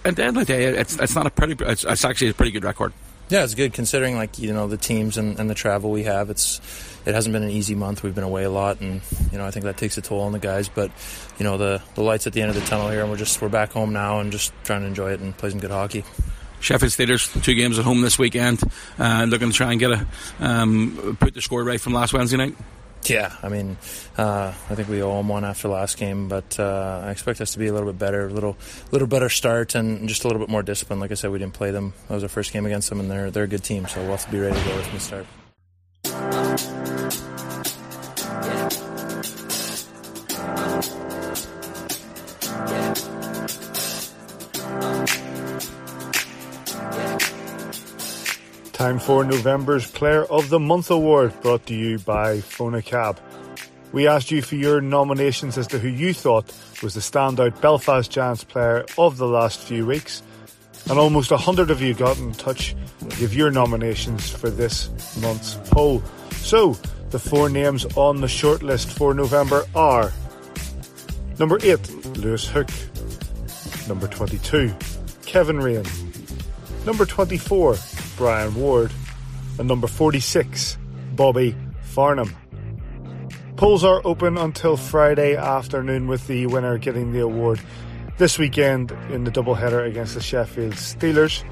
at 0.06 0.16
the 0.16 0.24
end 0.24 0.38
of 0.38 0.46
the 0.48 0.54
day, 0.54 0.66
it's, 0.66 0.98
it's 1.00 1.16
not 1.16 1.28
a 1.28 1.30
pretty. 1.30 1.64
It's, 1.64 1.84
it's 1.84 2.06
actually 2.06 2.30
a 2.30 2.34
pretty 2.34 2.52
good 2.52 2.64
record. 2.64 2.94
Yeah, 3.30 3.44
it's 3.44 3.54
good 3.54 3.74
considering 3.74 4.16
like 4.16 4.40
you 4.40 4.54
know 4.54 4.68
the 4.68 4.78
teams 4.78 5.18
and, 5.18 5.40
and 5.40 5.50
the 5.50 5.54
travel 5.54 5.92
we 5.92 6.04
have. 6.04 6.30
It's 6.30 6.60
it 7.06 7.14
hasn't 7.14 7.32
been 7.32 7.44
an 7.44 7.52
easy 7.52 7.76
month. 7.76 8.02
We've 8.02 8.16
been 8.16 8.24
away 8.24 8.44
a 8.44 8.50
lot, 8.50 8.82
and 8.82 9.02
you 9.32 9.38
know 9.38 9.46
I 9.46 9.52
think 9.52 9.66
that 9.66 9.78
takes 9.78 9.98
a 9.98 10.02
toll 10.02 10.22
on 10.22 10.32
the 10.32 10.40
guys. 10.40 10.68
But 10.68 10.92
you 11.38 11.44
know 11.44 11.58
the 11.58 11.82
the 11.96 12.02
lights 12.02 12.26
at 12.28 12.34
the 12.34 12.42
end 12.42 12.50
of 12.50 12.56
the 12.56 12.66
tunnel 12.66 12.90
here, 12.90 13.02
and 13.02 13.10
we're 13.10 13.18
just 13.18 13.40
we're 13.42 13.50
back 13.50 13.72
home 13.72 13.94
now 13.94 14.20
and 14.20 14.32
just 14.32 14.52
trying 14.64 14.82
to 14.82 14.88
enjoy 14.88 15.12
it 15.12 15.20
and 15.20 15.38
play 15.38 15.52
some 15.52 15.60
good 15.60 15.72
hockey. 15.72 16.04
Sheffield 16.60 16.92
Steelers 16.92 17.44
two 17.44 17.56
games 17.56 17.80
at 17.80 17.86
home 17.86 18.02
this 18.02 18.20
weekend. 18.20 18.62
Uh, 18.98 19.26
looking 19.28 19.50
to 19.50 19.56
try 19.56 19.72
and 19.72 19.80
get 19.80 19.92
a 19.92 20.08
um, 20.40 21.18
put 21.20 21.34
the 21.34 21.42
score 21.42 21.64
right 21.64 21.80
from 21.80 21.94
last 21.94 22.14
Wednesday 22.14 22.38
night. 22.38 22.56
Yeah, 23.06 23.34
I 23.42 23.48
mean, 23.50 23.78
uh, 24.18 24.54
I 24.70 24.76
think 24.76 24.90
we 24.90 25.02
owe 25.02 25.18
them 25.18 25.30
one 25.30 25.46
after 25.46 25.70
last 25.70 25.98
game, 25.98 26.28
but 26.28 26.60
uh, 26.60 27.04
I 27.06 27.12
expect 27.12 27.40
us 27.40 27.54
to 27.54 27.60
be 27.60 27.68
a 27.68 27.74
little 27.74 27.88
bit 27.88 27.98
better, 27.98 28.28
a 28.28 28.30
little, 28.30 28.58
little 28.92 29.08
better 29.08 29.30
start, 29.30 29.74
and 29.74 30.08
just 30.10 30.26
a 30.26 30.28
little 30.28 30.40
bit 30.42 30.50
more 30.50 30.64
discipline. 30.64 31.00
Like 31.00 31.12
I 31.12 31.16
said, 31.16 31.32
we 31.32 31.40
didn't 31.40 31.54
play 31.54 31.72
them. 31.72 31.94
That 32.08 32.16
was 32.16 32.24
our 32.24 32.30
first 32.30 32.52
game 32.52 32.66
against 32.66 32.90
them, 32.90 33.00
and 33.00 33.10
they're 33.10 33.32
they're 33.32 33.46
a 33.46 33.48
good 33.48 33.64
team, 33.64 33.88
so 33.88 34.02
we'll 34.02 34.12
have 34.12 34.26
to 34.26 34.32
be 34.32 34.40
ready 34.40 34.60
to 34.60 34.66
go 34.66 34.82
from 34.82 34.94
the 34.94 35.00
start. 35.00 35.26
Time 48.80 48.98
for 48.98 49.26
November's 49.26 49.92
Player 49.92 50.24
of 50.24 50.48
the 50.48 50.58
Month 50.58 50.90
award 50.90 51.34
brought 51.42 51.66
to 51.66 51.76
you 51.76 52.00
by 52.00 52.38
Fonacab. 52.38 53.18
We 53.92 54.08
asked 54.08 54.32
you 54.32 54.42
for 54.42 54.56
your 54.56 54.80
nominations 54.80 55.58
as 55.58 55.68
to 55.68 55.80
who 55.80 55.90
you 55.90 56.14
thought 56.14 56.56
was 56.82 56.94
the 56.94 57.02
standout 57.02 57.60
Belfast 57.60 58.10
Giants 58.10 58.46
player 58.46 58.86
of 58.98 59.18
the 59.18 59.28
last 59.28 59.60
few 59.60 59.86
weeks. 59.86 60.24
and 60.90 60.98
almost 60.98 61.30
100 61.30 61.72
of 61.72 61.82
you 61.82 61.94
got 61.94 62.18
in 62.20 62.32
touch 62.32 62.74
to 63.02 63.18
give 63.18 63.34
your 63.34 63.52
nominations 63.52 64.30
for 64.30 64.50
this 64.50 64.90
month's 65.18 65.56
poll. 65.72 66.02
So, 66.36 66.78
the 67.10 67.20
four 67.20 67.50
names 67.50 67.86
on 67.98 68.22
the 68.22 68.28
shortlist 68.28 68.98
for 68.98 69.14
November 69.14 69.66
are 69.76 70.14
number 71.38 71.60
8, 71.62 72.16
Lewis 72.16 72.48
Hook, 72.48 72.70
number 73.90 74.08
22, 74.08 74.74
Kevin 75.26 75.60
Raine, 75.60 75.84
number 76.86 77.06
24, 77.06 77.76
Brian 78.20 78.54
Ward, 78.54 78.92
and 79.60 79.66
number 79.66 79.88
46, 79.88 80.78
Bobby 81.16 81.56
Farnham. 81.84 82.36
Polls 83.56 83.86
are 83.86 84.02
open 84.04 84.38
until 84.38 84.76
Friday 84.76 85.38
afternoon 85.38 86.06
with 86.06 86.28
the 86.28 86.46
winner 86.48 86.78
getting 86.78 87.14
the 87.14 87.22
award 87.22 87.62
this 88.18 88.38
weekend 88.38 88.92
in 89.10 89.24
the 89.24 89.32
doubleheader 89.32 89.88
against 89.88 90.16
the 90.16 90.22
Sheffield 90.22 90.74
Steelers. 90.74 91.46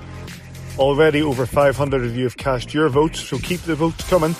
Already 0.78 1.22
over 1.22 1.46
500 1.46 2.04
of 2.04 2.18
you 2.18 2.26
have 2.26 2.36
cast 2.36 2.74
your 2.74 2.90
votes, 2.90 3.22
so 3.22 3.38
keep 3.38 3.62
the 3.62 3.76
votes 3.76 4.04
coming. 4.10 4.36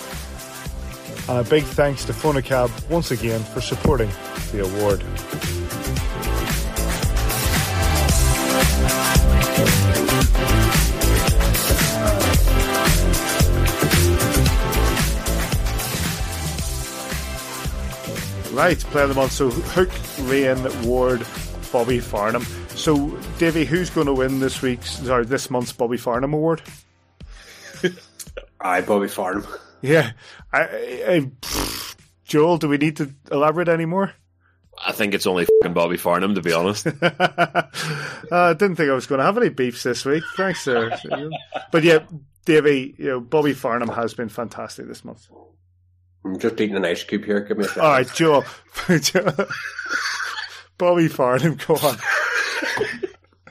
And 1.30 1.48
a 1.48 1.50
big 1.50 1.64
thanks 1.64 2.04
to 2.06 2.14
Fonacab 2.14 2.90
once 2.90 3.10
again 3.10 3.42
for 3.42 3.62
supporting 3.62 4.10
the 4.52 4.66
award. 4.66 5.02
Right, 18.58 18.80
play 18.80 19.06
them 19.06 19.20
on. 19.20 19.30
So 19.30 19.52
Hook, 19.52 19.92
Raine, 20.22 20.58
Ward, 20.84 21.24
Bobby 21.72 22.00
Farnham. 22.00 22.42
So, 22.70 23.16
Davey, 23.38 23.66
who's 23.66 23.92
going 23.92 24.08
to 24.08 24.16
win 24.16 24.40
this 24.40 24.64
week's, 24.64 24.94
sorry, 24.94 25.26
this 25.26 25.52
month's 25.52 25.72
Bobby 25.72 25.98
Farnham 25.98 26.34
Award? 26.34 26.64
I 28.60 28.82
Bobby 28.82 29.10
Farnham. 29.10 29.46
Yeah. 29.84 30.10
I, 30.52 30.62
I, 30.64 31.32
pff, 31.40 31.98
Joel, 32.24 32.58
do 32.58 32.68
we 32.68 32.80
need 32.80 32.98
to 32.98 33.14
elaborate 33.32 33.70
any 33.70 33.86
more? 33.86 34.14
I 34.84 34.92
think 34.92 35.14
it's 35.14 35.28
only 35.28 35.46
fucking 35.46 35.76
Bobby 35.76 35.98
Farnham, 35.98 36.34
to 36.34 36.42
be 36.42 36.52
honest. 36.52 36.88
uh, 37.04 37.62
I 38.32 38.54
didn't 38.54 38.78
think 38.78 38.90
I 38.90 38.96
was 38.96 39.06
going 39.06 39.20
to 39.20 39.26
have 39.26 39.38
any 39.38 39.50
beefs 39.50 39.84
this 39.84 40.04
week. 40.04 40.24
Thanks, 40.36 40.62
sir. 40.62 40.98
but 41.72 41.84
yeah, 41.84 42.00
Davey, 42.46 42.96
you 42.98 43.06
know, 43.06 43.20
Bobby 43.20 43.54
Farnham 43.54 43.90
has 43.90 44.16
been 44.16 44.30
fantastic 44.30 44.88
this 44.88 45.06
month. 45.06 45.28
I'm 46.26 46.38
just 46.40 46.60
eating 46.60 46.76
an 46.76 46.86
ice 46.86 47.04
cube 47.04 47.24
here. 47.26 47.42
Give 47.42 47.58
me 47.58 47.66
a 47.66 47.68
second. 47.68 47.82
All 47.84 47.92
right, 47.92 48.08
Joel. 48.14 48.44
Bobby 50.78 51.08
Farnham, 51.08 51.56
go 51.68 51.76
on. 51.76 51.98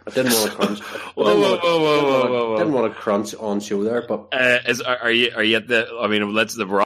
I 0.07 0.11
didn't 0.15 0.33
want 0.35 0.51
to 0.51 0.57
crunch. 0.57 0.79
Whoa, 0.81 1.25
whoa, 1.25 1.57
whoa, 1.57 1.59
whoa, 1.59 1.81
whoa, 1.81 2.29
whoa, 2.31 2.51
whoa. 2.51 2.59
Didn't 2.59 2.73
want 2.73 2.93
to 2.95 2.99
crunch 3.01 3.35
on 3.35 3.61
show 3.61 3.83
there, 3.83 4.03
but 4.07 4.29
Uh, 4.33 4.59
is 4.69 4.81
are, 4.81 4.99
are 4.99 5.11
you 5.11 5.33
are 5.35 5.43
you 5.43 5.57
at 5.57 5.67
the? 5.67 5.89
I 6.01 6.07
mean, 6.07 6.33
let's 6.35 6.55
the. 6.55 6.85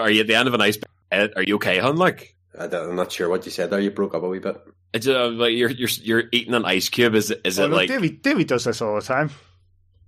Are 0.00 0.10
you 0.10 0.22
at 0.22 0.26
the 0.26 0.34
end 0.34 0.48
of 0.48 0.54
an 0.54 0.60
ice? 0.62 0.78
bed? 1.10 1.32
Are 1.36 1.42
you 1.42 1.56
okay, 1.56 1.78
hun? 1.78 1.96
Like, 1.96 2.34
I 2.58 2.64
am 2.64 2.96
not 2.96 3.12
sure 3.12 3.28
what 3.28 3.44
you 3.44 3.50
said 3.52 3.70
there. 3.70 3.80
You 3.80 3.90
broke 3.90 4.14
up 4.14 4.22
a 4.22 4.28
wee 4.28 4.38
bit. 4.38 4.56
it's 4.94 5.06
uh, 5.06 5.28
like 5.28 5.52
you're 5.52 5.70
you're 5.70 5.90
you're 6.02 6.22
eating 6.32 6.54
an 6.54 6.64
ice 6.64 6.88
cube. 6.88 7.14
Is 7.14 7.30
is 7.44 7.58
Oh, 7.60 7.66
it 7.66 7.68
no, 7.68 7.76
like? 7.76 7.88
Davey, 7.88 8.08
Davey 8.10 8.44
does 8.44 8.64
this 8.64 8.80
all 8.80 8.94
the 8.94 9.02
time. 9.02 9.30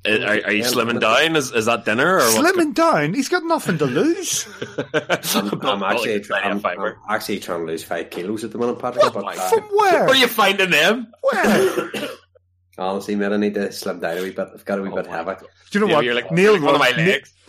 Are, 0.05 0.11
are 0.11 0.53
you 0.53 0.63
slimming 0.63 1.01
down? 1.01 1.35
Is 1.35 1.51
is 1.53 1.67
that 1.67 1.85
dinner 1.85 2.17
or 2.17 2.19
what's 2.19 2.35
Slimming 2.37 2.75
down. 2.75 3.15
He's 3.15 3.29
got 3.29 3.43
nothing 3.45 3.79
to 3.79 3.87
lose. 3.87 4.47
I'm, 5.35 5.61
I'm 5.67 5.83
actually, 5.83 6.21
Plenty 6.21 6.47
I'm. 6.47 6.65
I'm 6.65 6.95
actually 7.09 7.41
trying 7.41 7.61
to 7.61 7.67
lose 7.67 7.83
five 7.83 8.11
kilos 8.11 8.45
at 8.45 8.53
the 8.53 8.59
moment, 8.59 8.79
Patrick. 8.79 9.13
But 9.13 9.25
my 9.25 9.35
uh, 9.37 9.49
From 9.49 9.65
where? 9.65 10.05
Where 10.05 10.09
are 10.11 10.15
you 10.15 10.29
finding 10.29 10.71
them? 10.71 11.13
Where? 11.23 11.91
honestly, 12.79 13.17
man, 13.17 13.33
I 13.33 13.37
need 13.37 13.55
to 13.55 13.73
slim 13.73 14.01
down 14.01 14.19
a 14.19 14.23
wee 14.23 14.31
bit. 14.31 14.49
I've 14.55 14.65
got 14.65 14.79
a 14.79 14.83
wee 14.83 14.91
bit 14.91 15.07
heavy. 15.07 15.33
Do 15.41 15.47
you 15.73 15.81
know 15.81 15.89
Yeah, 15.89 15.95
what? 15.97 16.05
you're 16.05 16.15
like, 16.15 16.31
Neil, 16.31 16.53
like 16.59 16.63
one 16.63 16.81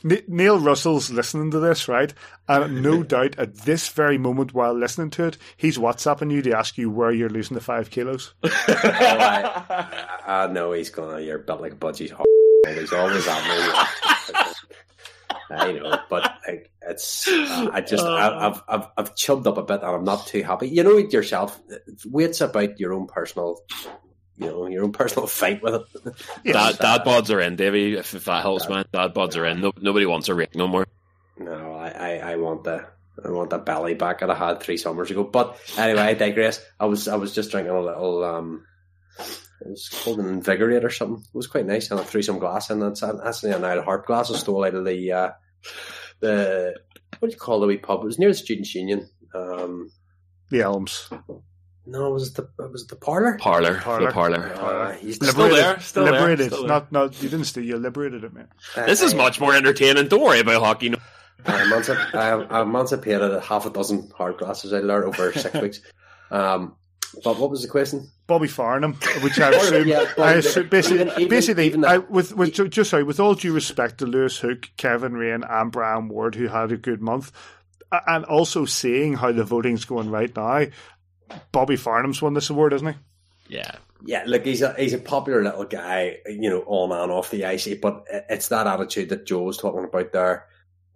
of 0.08 0.16
my 0.16 0.16
Ru- 0.16 0.16
Ne- 0.16 0.16
legs. 0.16 0.28
Ne- 0.30 0.36
Neil 0.44 0.60
Russell's 0.60 1.10
listening 1.12 1.52
to 1.52 1.60
this, 1.60 1.88
right? 1.88 2.14
And 2.48 2.82
no 2.84 3.04
doubt 3.04 3.36
at 3.38 3.56
this 3.60 3.90
very 3.90 4.18
moment 4.18 4.54
while 4.54 4.74
listening 4.74 5.10
to 5.12 5.26
it, 5.26 5.38
he's 5.58 5.78
WhatsApping 5.78 6.32
you 6.32 6.42
to 6.44 6.58
ask 6.58 6.78
you 6.78 6.90
where 6.90 7.12
you're 7.12 7.30
losing 7.30 7.56
the 7.56 7.62
five 7.62 7.90
kilos. 7.90 8.34
Oh, 8.44 8.50
I, 8.70 10.44
I 10.46 10.48
know 10.48 10.72
he's 10.74 10.90
gonna. 10.90 11.22
You're 11.22 11.40
built 11.40 11.62
like 11.62 11.74
a 11.74 11.76
budgie. 11.78 12.12
He's 12.68 12.92
always 12.94 13.28
at 13.28 13.44
me. 13.48 14.54
I 15.50 15.72
know, 15.72 15.98
but 16.10 16.34
like, 16.48 16.72
it's. 16.82 17.28
Uh, 17.28 17.70
I 17.72 17.82
just. 17.82 18.04
I, 18.04 18.48
I've. 18.48 18.62
I've. 18.68 18.88
I've 18.98 19.16
chubbed 19.16 19.48
up 19.48 19.58
a 19.58 19.64
bit, 19.64 19.82
and 19.82 19.90
I'm 19.96 20.04
not 20.04 20.28
too 20.28 20.44
happy. 20.44 20.68
You 20.68 20.84
know 20.84 20.98
yourself. 20.98 21.60
Weight's 22.06 22.42
about 22.42 22.80
your 22.80 22.94
own 22.94 23.08
personal. 23.08 23.60
You 24.38 24.48
know 24.48 24.68
your 24.68 24.84
own 24.84 24.92
personal 24.92 25.28
fight 25.42 25.62
with 25.64 25.76
it. 25.76 26.54
Dad, 26.54 26.78
dad 26.78 27.02
bods 27.02 27.34
are 27.34 27.40
in, 27.40 27.56
Davey. 27.56 27.96
If, 27.96 28.14
if 28.14 28.26
that 28.26 28.42
helps, 28.42 28.70
man. 28.70 28.86
Dad 28.92 29.14
bods 29.14 29.36
are 29.36 29.46
in. 29.46 29.62
No, 29.62 29.74
nobody 29.82 30.06
wants 30.06 30.30
a 30.30 30.36
ring 30.36 30.50
no 30.54 30.68
more. 30.68 30.86
No, 31.40 31.74
I, 31.74 31.90
I, 31.90 32.32
I 32.32 32.36
want 32.36 32.64
the 32.64 32.88
I 33.24 33.30
want 33.30 33.50
the 33.50 33.58
belly 33.58 33.96
back 33.96 34.20
that 34.20 34.30
I 34.30 34.36
had 34.36 34.62
three 34.62 34.78
summers 34.78 35.10
ago. 35.12 35.24
But 35.24 35.58
anyway, 35.78 36.02
I 36.02 36.14
digress. 36.14 36.64
I 36.80 36.86
was 36.86 37.08
I 37.08 37.16
was 37.16 37.34
just 37.34 37.52
drinking 37.52 37.74
a 37.74 37.82
little 37.82 38.24
um 38.24 38.66
it 39.20 39.70
was 39.70 39.90
called 39.90 40.20
an 40.20 40.28
invigorate 40.28 40.84
or 40.84 40.90
something. 40.92 41.24
It 41.24 41.36
was 41.36 41.48
quite 41.48 41.66
nice 41.66 41.90
and 41.90 42.00
I 42.00 42.04
threw 42.04 42.22
some 42.22 42.40
glass 42.40 42.70
in 42.70 42.80
that's 42.80 43.02
actually 43.04 43.54
an 43.54 43.66
out 43.66 43.80
of 43.80 43.86
heart 43.86 44.06
glass 44.06 44.32
I 44.32 44.36
stole 44.36 44.64
out 44.64 44.76
of 44.76 44.86
the 44.86 45.12
uh 45.12 45.32
the 46.20 46.76
what 47.20 47.30
do 47.30 47.34
you 47.34 47.40
call 47.40 47.60
the 47.60 47.68
wee 47.68 47.78
pub? 47.78 48.02
It 48.02 48.06
was 48.06 48.20
near 48.20 48.30
the 48.30 48.36
Students' 48.36 48.76
Union. 48.76 49.10
Um 49.34 49.90
The 50.50 50.62
Elms. 50.62 51.10
No, 51.90 52.08
it 52.08 52.14
was 52.14 52.34
the 52.34 52.44
it 52.60 52.72
was 52.72 52.86
the 52.88 52.96
parlour. 52.98 53.38
Parlor, 53.40 53.76
Parlour. 53.80 54.08
the 54.08 54.12
parlor. 54.14 54.54
Uh, 54.54 54.92
he's 54.96 55.16
Still 55.16 55.50
there, 55.50 55.80
still 55.80 56.04
there, 56.04 56.14
liberated. 56.14 56.48
still 56.48 56.60
there. 56.62 56.68
Not, 56.68 56.92
not, 56.92 57.24
you 57.24 57.30
didn't 57.30 57.46
steal, 57.46 57.64
you 57.64 57.78
liberated 57.78 58.24
it, 58.26 58.34
man. 58.34 58.50
This 58.76 59.02
is 59.02 59.16
much 59.16 59.40
more 59.40 59.56
entertaining. 59.56 60.08
Don't 60.10 60.22
worry 60.22 60.40
about 60.42 60.62
hockey. 60.62 60.90
No. 60.90 60.98
I'm 61.46 61.70
emanci- 61.72 62.14
I'm 62.16 62.48
I'm 62.52 62.68
emancipated 62.70 63.22
a 63.32 63.40
half 63.40 63.66
a 63.66 63.70
dozen 63.70 64.12
hard 64.18 64.38
glasses 64.38 64.74
I 64.74 64.80
learned 64.80 65.06
over 65.06 65.32
six 65.32 65.54
weeks. 65.62 65.82
Um, 66.30 66.76
but 67.24 67.40
what 67.40 67.50
was 67.50 67.62
the 67.62 67.70
question? 67.70 68.10
Bobby 68.28 68.50
Farnham, 68.50 68.96
which 69.22 69.40
I 69.40 69.52
assume, 69.52 69.88
Yeah, 69.88 70.06
I 70.18 70.34
assume 70.34 70.68
basically, 70.68 71.02
even- 71.02 71.14
even- 71.16 71.30
basically, 71.30 71.66
even 71.68 71.86
I, 71.86 72.00
with, 72.00 72.36
with 72.36 72.54
ju- 72.54 72.68
just 72.68 72.90
sorry, 72.90 73.04
with 73.04 73.22
all 73.22 73.34
due 73.34 73.54
respect 73.54 74.00
to 74.00 74.06
Lewis 74.06 74.38
Hook, 74.40 74.70
Kevin 74.76 75.14
Raine, 75.14 75.46
and 75.50 75.72
Brian 75.72 76.10
Ward, 76.10 76.36
who 76.36 76.48
had 76.50 76.74
a 76.74 76.78
good 76.78 77.02
month, 77.02 77.32
and 78.08 78.26
also 78.26 78.66
seeing 78.66 79.14
how 79.14 79.32
the 79.32 79.46
voting's 79.46 79.86
going 79.86 80.10
right 80.12 80.36
now, 80.36 80.66
Bobby 81.52 81.76
Farnham's 81.76 82.22
won 82.22 82.34
this 82.34 82.50
award, 82.50 82.74
isn't 82.74 82.88
he? 82.88 83.56
Yeah. 83.56 83.76
Yeah, 84.06 84.24
look, 84.28 84.46
he's 84.46 84.62
a 84.62 84.74
he's 84.74 84.94
a 84.94 85.00
popular 85.00 85.44
little 85.44 85.66
guy, 85.66 86.18
you 86.28 86.50
know, 86.52 86.62
on 86.68 86.92
and 86.92 87.12
off 87.12 87.32
the 87.32 87.46
ice. 87.46 87.68
But 87.82 88.04
it's 88.30 88.50
that 88.50 88.68
attitude 88.68 89.10
that 89.10 89.26
Joe 89.26 89.42
was 89.42 89.58
talking 89.58 89.84
about 89.86 90.12
there, 90.14 90.46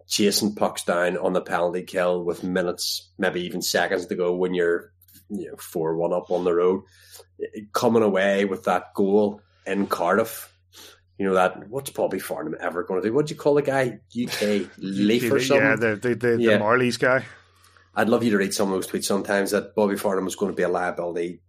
chasing 0.06 0.54
pucks 0.54 0.84
down 0.84 1.16
on 1.16 1.32
the 1.32 1.40
penalty 1.40 1.82
kill 1.82 2.22
with 2.22 2.44
minutes, 2.44 3.10
maybe 3.18 3.40
even 3.42 3.60
seconds 3.60 4.06
to 4.06 4.14
go 4.14 4.34
when 4.36 4.54
you're, 4.54 4.92
you 5.30 5.50
know, 5.50 5.56
four 5.56 5.96
one 5.96 6.12
up 6.12 6.30
on 6.30 6.44
the 6.44 6.54
road, 6.54 6.84
coming 7.72 8.04
away 8.04 8.44
with 8.44 8.64
that 8.64 8.94
goal 8.94 9.40
in 9.66 9.88
Cardiff. 9.88 10.48
You 11.18 11.26
know 11.26 11.34
that 11.34 11.68
what's 11.68 11.90
Bobby 11.90 12.20
Farnham 12.20 12.56
ever 12.60 12.84
going 12.84 13.02
to 13.02 13.08
do? 13.08 13.12
What 13.12 13.26
do 13.26 13.34
you 13.34 13.40
call 13.40 13.54
the 13.54 13.62
guy? 13.62 13.98
UK 14.16 14.68
Leaf 14.78 15.30
or 15.30 15.40
something? 15.40 15.66
Yeah, 15.66 15.76
the, 15.76 15.96
the, 15.96 16.14
the, 16.14 16.36
Yeah. 16.40 16.58
the 16.58 16.64
Marlies 16.64 16.98
guy. 17.00 17.24
I'd 17.94 18.08
love 18.08 18.24
you 18.24 18.30
to 18.30 18.38
read 18.38 18.54
some 18.54 18.72
of 18.72 18.74
those 18.74 18.86
tweets 18.86 19.04
sometimes 19.04 19.50
that 19.50 19.74
Bobby 19.74 19.96
Farnham 19.96 20.24
was 20.24 20.36
going 20.36 20.50
to 20.50 20.56
be 20.56 20.62
a 20.62 20.68
liability. 20.68 21.42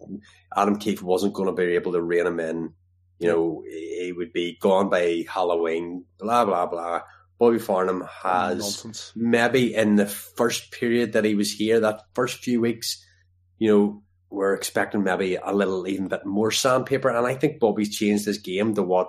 Adam 0.56 0.78
Keefe 0.78 1.02
wasn't 1.02 1.34
going 1.34 1.48
to 1.48 1.54
be 1.54 1.76
able 1.76 1.94
to 1.94 2.02
rein 2.02 2.28
him 2.28 2.40
in. 2.40 2.74
You 3.20 3.30
know, 3.30 3.64
he 3.66 4.12
would 4.16 4.34
be 4.34 4.58
gone 4.60 4.90
by 4.90 5.24
Halloween, 5.30 6.04
blah, 6.20 6.44
blah, 6.44 6.66
blah. 6.66 7.02
Bobby 7.40 7.60
Farnham 7.60 8.04
has 8.24 8.60
Nonsense. 8.60 9.12
maybe 9.16 9.74
in 9.74 9.96
the 9.96 10.06
first 10.06 10.72
period 10.72 11.14
that 11.14 11.24
he 11.24 11.36
was 11.36 11.52
here, 11.52 11.80
that 11.80 12.02
first 12.14 12.44
few 12.44 12.60
weeks, 12.60 13.06
you 13.60 13.70
know, 13.72 14.04
we're 14.30 14.54
expecting 14.54 15.04
maybe 15.04 15.36
a 15.36 15.54
little 15.54 15.88
even 15.88 16.08
bit 16.08 16.26
more 16.26 16.52
sandpaper. 16.52 17.10
And 17.10 17.26
I 17.26 17.36
think 17.36 17.60
Bobby's 17.60 17.96
changed 17.96 18.26
his 18.26 18.40
game 18.40 18.74
to 18.76 18.84
what 18.84 19.08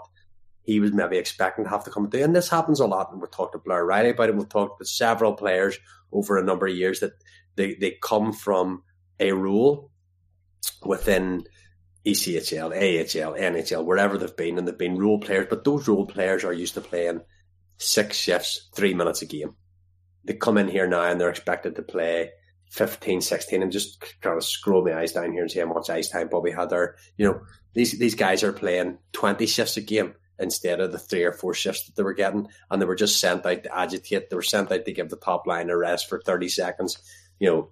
he 0.63 0.81
was 0.81 0.93
maybe 0.93 1.17
expecting 1.17 1.65
to 1.65 1.71
have 1.71 1.85
to 1.85 1.91
come 1.91 2.11
through. 2.11 2.25
And 2.25 2.37
this 2.37 2.49
happens 2.49 2.81
a 2.81 2.87
lot. 2.87 3.11
And 3.11 3.21
we've 3.21 3.31
talked 3.31 3.53
to 3.53 3.59
Blair 3.59 3.85
Riley 3.85 4.11
about 4.11 4.29
it. 4.29 4.37
We've 4.37 4.49
talked 4.49 4.79
to 4.79 4.85
several 4.85 5.33
players 5.33 5.79
over 6.13 6.39
a 6.39 6.45
number 6.45 6.67
of 6.67 6.77
years 6.77 7.01
that 7.01 7.13
they, 7.57 7.75
they 7.75 7.97
come 8.03 8.33
from 8.33 8.83
a 9.21 9.33
role 9.33 9.91
within 10.85 11.45
ECHL, 12.07 12.71
AHL, 12.71 13.35
NHL, 13.35 13.85
wherever 13.85 14.19
they've 14.19 14.37
been, 14.37 14.59
and 14.59 14.69
they've 14.69 14.77
been 14.77 14.99
role 14.99 15.19
players, 15.19 15.47
but 15.49 15.65
those 15.65 15.89
role 15.89 16.07
players 16.07 16.45
are 16.45 16.53
used 16.53 16.75
to 16.75 16.81
playing 16.81 17.21
six 17.79 18.17
shifts, 18.17 18.69
three 18.75 18.95
minutes 18.95 19.23
a 19.23 19.27
game. 19.27 19.55
They 20.25 20.35
come 20.35 20.59
in 20.59 20.69
here 20.69 20.87
now 20.87 21.03
and 21.03 21.21
they're 21.21 21.31
expected 21.31 21.77
to 21.77 21.83
play 21.83 22.31
15, 22.71 23.21
16, 23.21 23.63
and 23.63 23.73
just 23.73 24.21
kind 24.21 24.37
of 24.37 24.45
scroll 24.45 24.85
my 24.85 24.99
eyes 24.99 25.13
down 25.13 25.33
here 25.33 25.43
and 25.43 25.51
see 25.51 25.61
how 25.61 25.67
much 25.67 25.91
ice 25.91 26.11
time 26.11 26.29
Bobby 26.29 26.51
had 26.51 26.71
there. 26.71 26.97
You 27.17 27.27
know, 27.27 27.41
these, 27.73 27.99
these 27.99 28.15
guys 28.15 28.43
are 28.43 28.53
playing 28.53 28.99
20 29.13 29.47
shifts 29.47 29.77
a 29.77 29.81
game 29.81 30.15
instead 30.39 30.81
of 30.81 30.91
the 30.91 30.99
three 30.99 31.23
or 31.23 31.33
four 31.33 31.55
shifts 31.55 31.87
that 31.87 31.97
they 31.97 32.03
were 32.03 32.15
getting, 32.15 32.49
and 32.71 32.83
they 32.83 32.87
were 32.87 32.97
just 32.97 33.21
sent 33.21 33.47
out 33.47 33.63
to 33.63 33.77
agitate. 33.77 34.29
They 34.29 34.37
were 34.37 34.43
sent 34.43 34.73
out 34.73 34.85
to 34.85 34.93
give 34.93 35.09
the 35.09 35.17
top 35.17 35.47
line 35.47 35.71
a 35.71 35.77
rest 35.77 36.09
for 36.09 36.21
30 36.21 36.49
seconds. 36.49 36.99
You 37.45 37.51
know, 37.51 37.69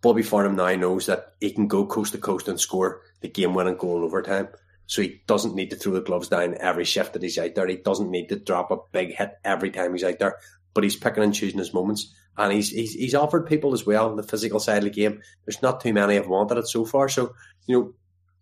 Bobby 0.00 0.24
Farnham 0.24 0.56
now 0.56 0.74
knows 0.74 1.06
that 1.06 1.34
he 1.38 1.52
can 1.52 1.68
go 1.68 1.86
coast 1.86 2.14
to 2.14 2.18
coast 2.18 2.48
and 2.48 2.58
score 2.58 3.02
the 3.20 3.28
game 3.28 3.54
winning 3.54 3.76
goal 3.76 3.98
in 3.98 4.02
overtime. 4.02 4.48
so 4.86 5.02
he 5.02 5.22
doesn't 5.28 5.54
need 5.54 5.70
to 5.70 5.76
throw 5.76 5.92
the 5.92 6.00
gloves 6.00 6.26
down 6.26 6.56
every 6.58 6.84
shift 6.84 7.12
that 7.12 7.22
he's 7.22 7.38
out 7.38 7.54
there. 7.54 7.68
He 7.68 7.76
doesn't 7.76 8.10
need 8.10 8.30
to 8.30 8.36
drop 8.36 8.72
a 8.72 8.78
big 8.90 9.14
hit 9.14 9.38
every 9.44 9.70
time 9.70 9.92
he's 9.92 10.02
out 10.02 10.18
there, 10.18 10.38
but 10.74 10.82
he's 10.82 10.96
picking 10.96 11.22
and 11.22 11.32
choosing 11.32 11.60
his 11.60 11.72
moments. 11.72 12.12
And 12.36 12.52
he's, 12.52 12.70
he's, 12.70 12.92
he's 12.92 13.14
offered 13.14 13.46
people 13.46 13.72
as 13.72 13.86
well 13.86 14.16
the 14.16 14.24
physical 14.24 14.58
side 14.58 14.78
of 14.78 14.84
the 14.84 14.90
game. 14.90 15.22
There's 15.46 15.62
not 15.62 15.80
too 15.80 15.92
many 15.92 16.16
have 16.16 16.26
wanted 16.26 16.58
it 16.58 16.66
so 16.66 16.84
far. 16.84 17.08
So, 17.08 17.36
you 17.66 17.78
know, 17.78 17.94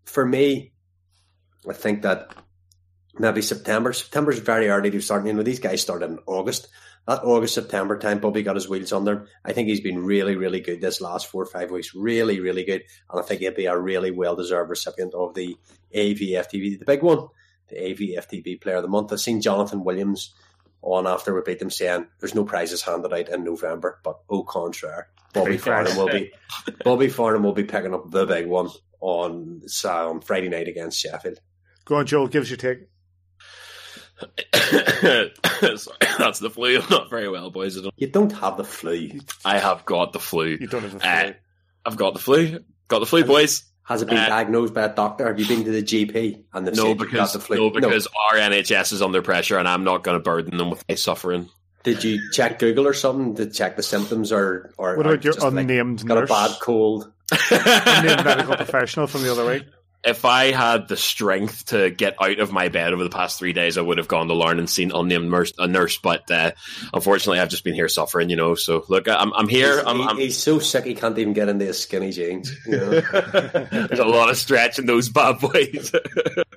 for 0.07 0.25
me, 0.25 0.73
I 1.69 1.75
think 1.75 2.01
that 2.01 2.35
maybe 3.19 3.43
September. 3.43 3.93
September's 3.93 4.39
very 4.39 4.71
early 4.71 4.91
to 4.91 5.03
start. 5.03 5.27
You 5.27 5.35
know, 5.35 5.43
these 5.43 5.61
guys 5.61 5.83
started 5.83 6.13
in 6.13 6.19
August. 6.25 6.69
That 7.09 7.25
August, 7.25 7.55
September 7.55 7.99
time, 7.99 8.19
Bobby 8.19 8.43
got 8.43 8.57
his 8.57 8.69
wheels 8.69 8.93
under. 8.93 9.29
I 9.43 9.55
think 9.55 9.69
he's 9.69 9.81
been 9.81 10.05
really, 10.05 10.37
really 10.37 10.61
good 10.61 10.83
this 10.83 11.01
last 11.01 11.27
four 11.27 11.43
or 11.43 11.47
five 11.47 11.71
weeks. 11.71 11.95
Really, 11.95 12.39
really 12.39 12.65
good. 12.65 12.83
And 13.11 13.19
I 13.19 13.23
think 13.23 13.41
he'll 13.41 13.55
be 13.55 13.65
a 13.65 13.79
really 13.79 14.11
well 14.11 14.37
deserved 14.37 14.69
recipient 14.69 15.15
of 15.15 15.33
the 15.33 15.57
AVFTV, 15.95 16.79
the 16.79 16.85
big 16.85 17.03
one, 17.03 17.29
the 17.71 17.77
AVFTV 17.77 18.61
Player 18.61 18.77
of 18.77 18.83
the 18.83 18.91
Month. 18.91 19.11
I've 19.11 19.21
seen 19.21 19.41
Jonathan 19.41 19.85
Williams 19.85 20.35
on 20.83 21.07
after 21.07 21.35
we 21.35 21.41
beat 21.41 21.61
them 21.61 21.71
saying 21.71 22.07
there's 22.21 22.35
no 22.35 22.45
prizes 22.45 22.83
handed 22.83 23.11
out 23.11 23.31
in 23.31 23.43
November, 23.43 24.01
but 24.05 24.19
au 24.29 24.43
contraire, 24.43 25.09
Bobby 25.33 25.57
Farnham 25.57 25.97
will 25.97 26.09
be 26.09 26.31
Bobby 26.85 27.09
Farnham 27.09 27.43
will 27.43 27.55
be 27.55 27.65
picking 27.65 27.95
up 27.95 28.11
the 28.11 28.27
big 28.27 28.47
one 28.47 28.69
on 29.01 29.63
um, 29.87 30.21
Friday 30.21 30.51
night 30.51 30.69
against 30.69 31.01
Sheffield. 31.01 31.41
Go 31.87 31.95
on, 31.95 32.05
Joel. 32.05 32.29
Give 32.29 32.43
us 32.43 32.51
your 32.51 32.59
take. 32.59 32.81
That's 36.19 36.39
the 36.39 36.51
flu. 36.51 36.81
I'm 36.81 36.87
not 36.91 37.11
very 37.11 37.29
well, 37.29 37.51
boys. 37.51 37.79
I 37.79 37.83
don't, 37.83 37.95
You 37.97 38.07
don't 38.09 38.33
have 38.33 38.57
the 38.57 38.65
flu. 38.65 39.21
I 39.45 39.59
have 39.59 39.85
got 39.85 40.13
the 40.13 40.21
flu. 40.21 40.57
You 40.61 40.67
don't 40.67 40.83
have 40.83 40.93
the 40.93 41.01
flu. 41.01 41.09
Uh, 41.09 41.33
I've 41.87 41.97
got 41.97 42.15
the 42.15 42.21
flu. 42.21 42.61
Got 42.89 42.99
the 43.01 43.07
flu, 43.07 43.25
boys. 43.25 43.65
Has 43.85 44.03
it 44.03 44.09
been 44.09 44.19
Uh, 44.19 44.29
diagnosed 44.29 44.75
by 44.75 44.83
a 44.83 44.95
doctor? 44.95 45.27
Have 45.27 45.39
you 45.41 45.47
been 45.49 45.65
to 45.65 45.71
the 45.71 45.83
GP 45.83 46.45
and 46.53 46.67
they've 46.67 46.75
No, 46.77 46.83
said 46.83 46.89
you've 46.89 46.99
got 46.99 47.07
because 47.11 47.33
the 47.33 47.41
flu? 47.41 47.57
no, 47.57 47.71
because 47.71 48.07
our 48.31 48.39
NHS 48.39 48.93
is 48.93 49.01
under 49.03 49.23
pressure, 49.23 49.57
and 49.57 49.67
I'm 49.67 49.85
not 49.85 50.05
going 50.05 50.17
to 50.19 50.23
burden 50.23 50.59
them 50.59 50.69
with 50.71 50.85
my 50.89 50.95
suffering. 50.95 51.49
Did 51.85 52.05
you 52.05 52.31
check 52.33 52.59
Google 52.59 52.87
or 52.87 52.93
something 52.93 53.37
to 53.37 53.47
check 53.51 53.77
the 53.77 53.83
symptoms 53.83 54.31
or 54.31 54.73
or 54.77 54.97
What 54.97 55.07
or 55.07 55.13
about 55.15 55.25
your 55.25 55.33
just 55.33 55.43
like, 55.43 55.53
unnamed 55.63 56.07
got 56.07 56.23
a 56.23 56.27
bad 56.27 56.51
cold? 56.61 57.11
Unnamed 57.51 58.25
medical 58.25 58.57
professional 58.57 59.07
from 59.07 59.23
the 59.23 59.33
other 59.33 59.47
week. 59.47 59.65
If 60.09 60.25
I 60.25 60.51
had 60.51 60.89
the 60.89 60.97
strength 60.97 61.67
to 61.67 61.91
get 61.91 62.17
out 62.21 62.39
of 62.39 62.51
my 62.53 62.69
bed 62.69 62.93
over 62.93 63.05
the 63.05 63.11
past 63.11 63.39
three 63.39 63.53
days, 63.53 63.79
I 63.79 63.83
would 63.83 63.99
have 63.99 64.09
gone 64.09 64.29
to 64.29 64.35
Lauren 64.35 64.59
and 64.59 64.69
seen 64.69 64.91
unnamed 64.93 65.31
nurse, 65.31 65.53
a 65.59 65.67
nurse. 65.67 65.99
But 65.99 66.31
uh, 66.31 66.53
unfortunately, 66.93 67.41
I've 67.41 67.49
just 67.49 67.65
been 67.65 67.75
here 67.75 67.89
suffering, 67.89 68.31
you 68.31 68.37
know. 68.37 68.55
So 68.55 68.85
look, 68.89 69.09
I'm, 69.09 69.33
I'm 69.35 69.49
here. 69.49 69.77
He's, 69.77 69.87
I'm, 69.87 69.97
he- 69.97 70.05
I'm, 70.05 70.17
he's 70.17 70.39
so 70.39 70.59
sick 70.59 70.85
he 70.85 70.95
can't 70.95 71.19
even 71.19 71.33
get 71.33 71.49
into 71.49 71.65
his 71.65 71.79
skinny 71.79 72.11
jeans. 72.11 72.55
You 72.67 72.77
know? 72.79 72.91
there's 73.71 73.99
a 73.99 74.05
lot 74.05 74.31
of 74.31 74.37
stretch 74.37 74.79
in 74.79 74.87
those 74.87 75.09
bad 75.09 75.39
boys. 75.39 75.93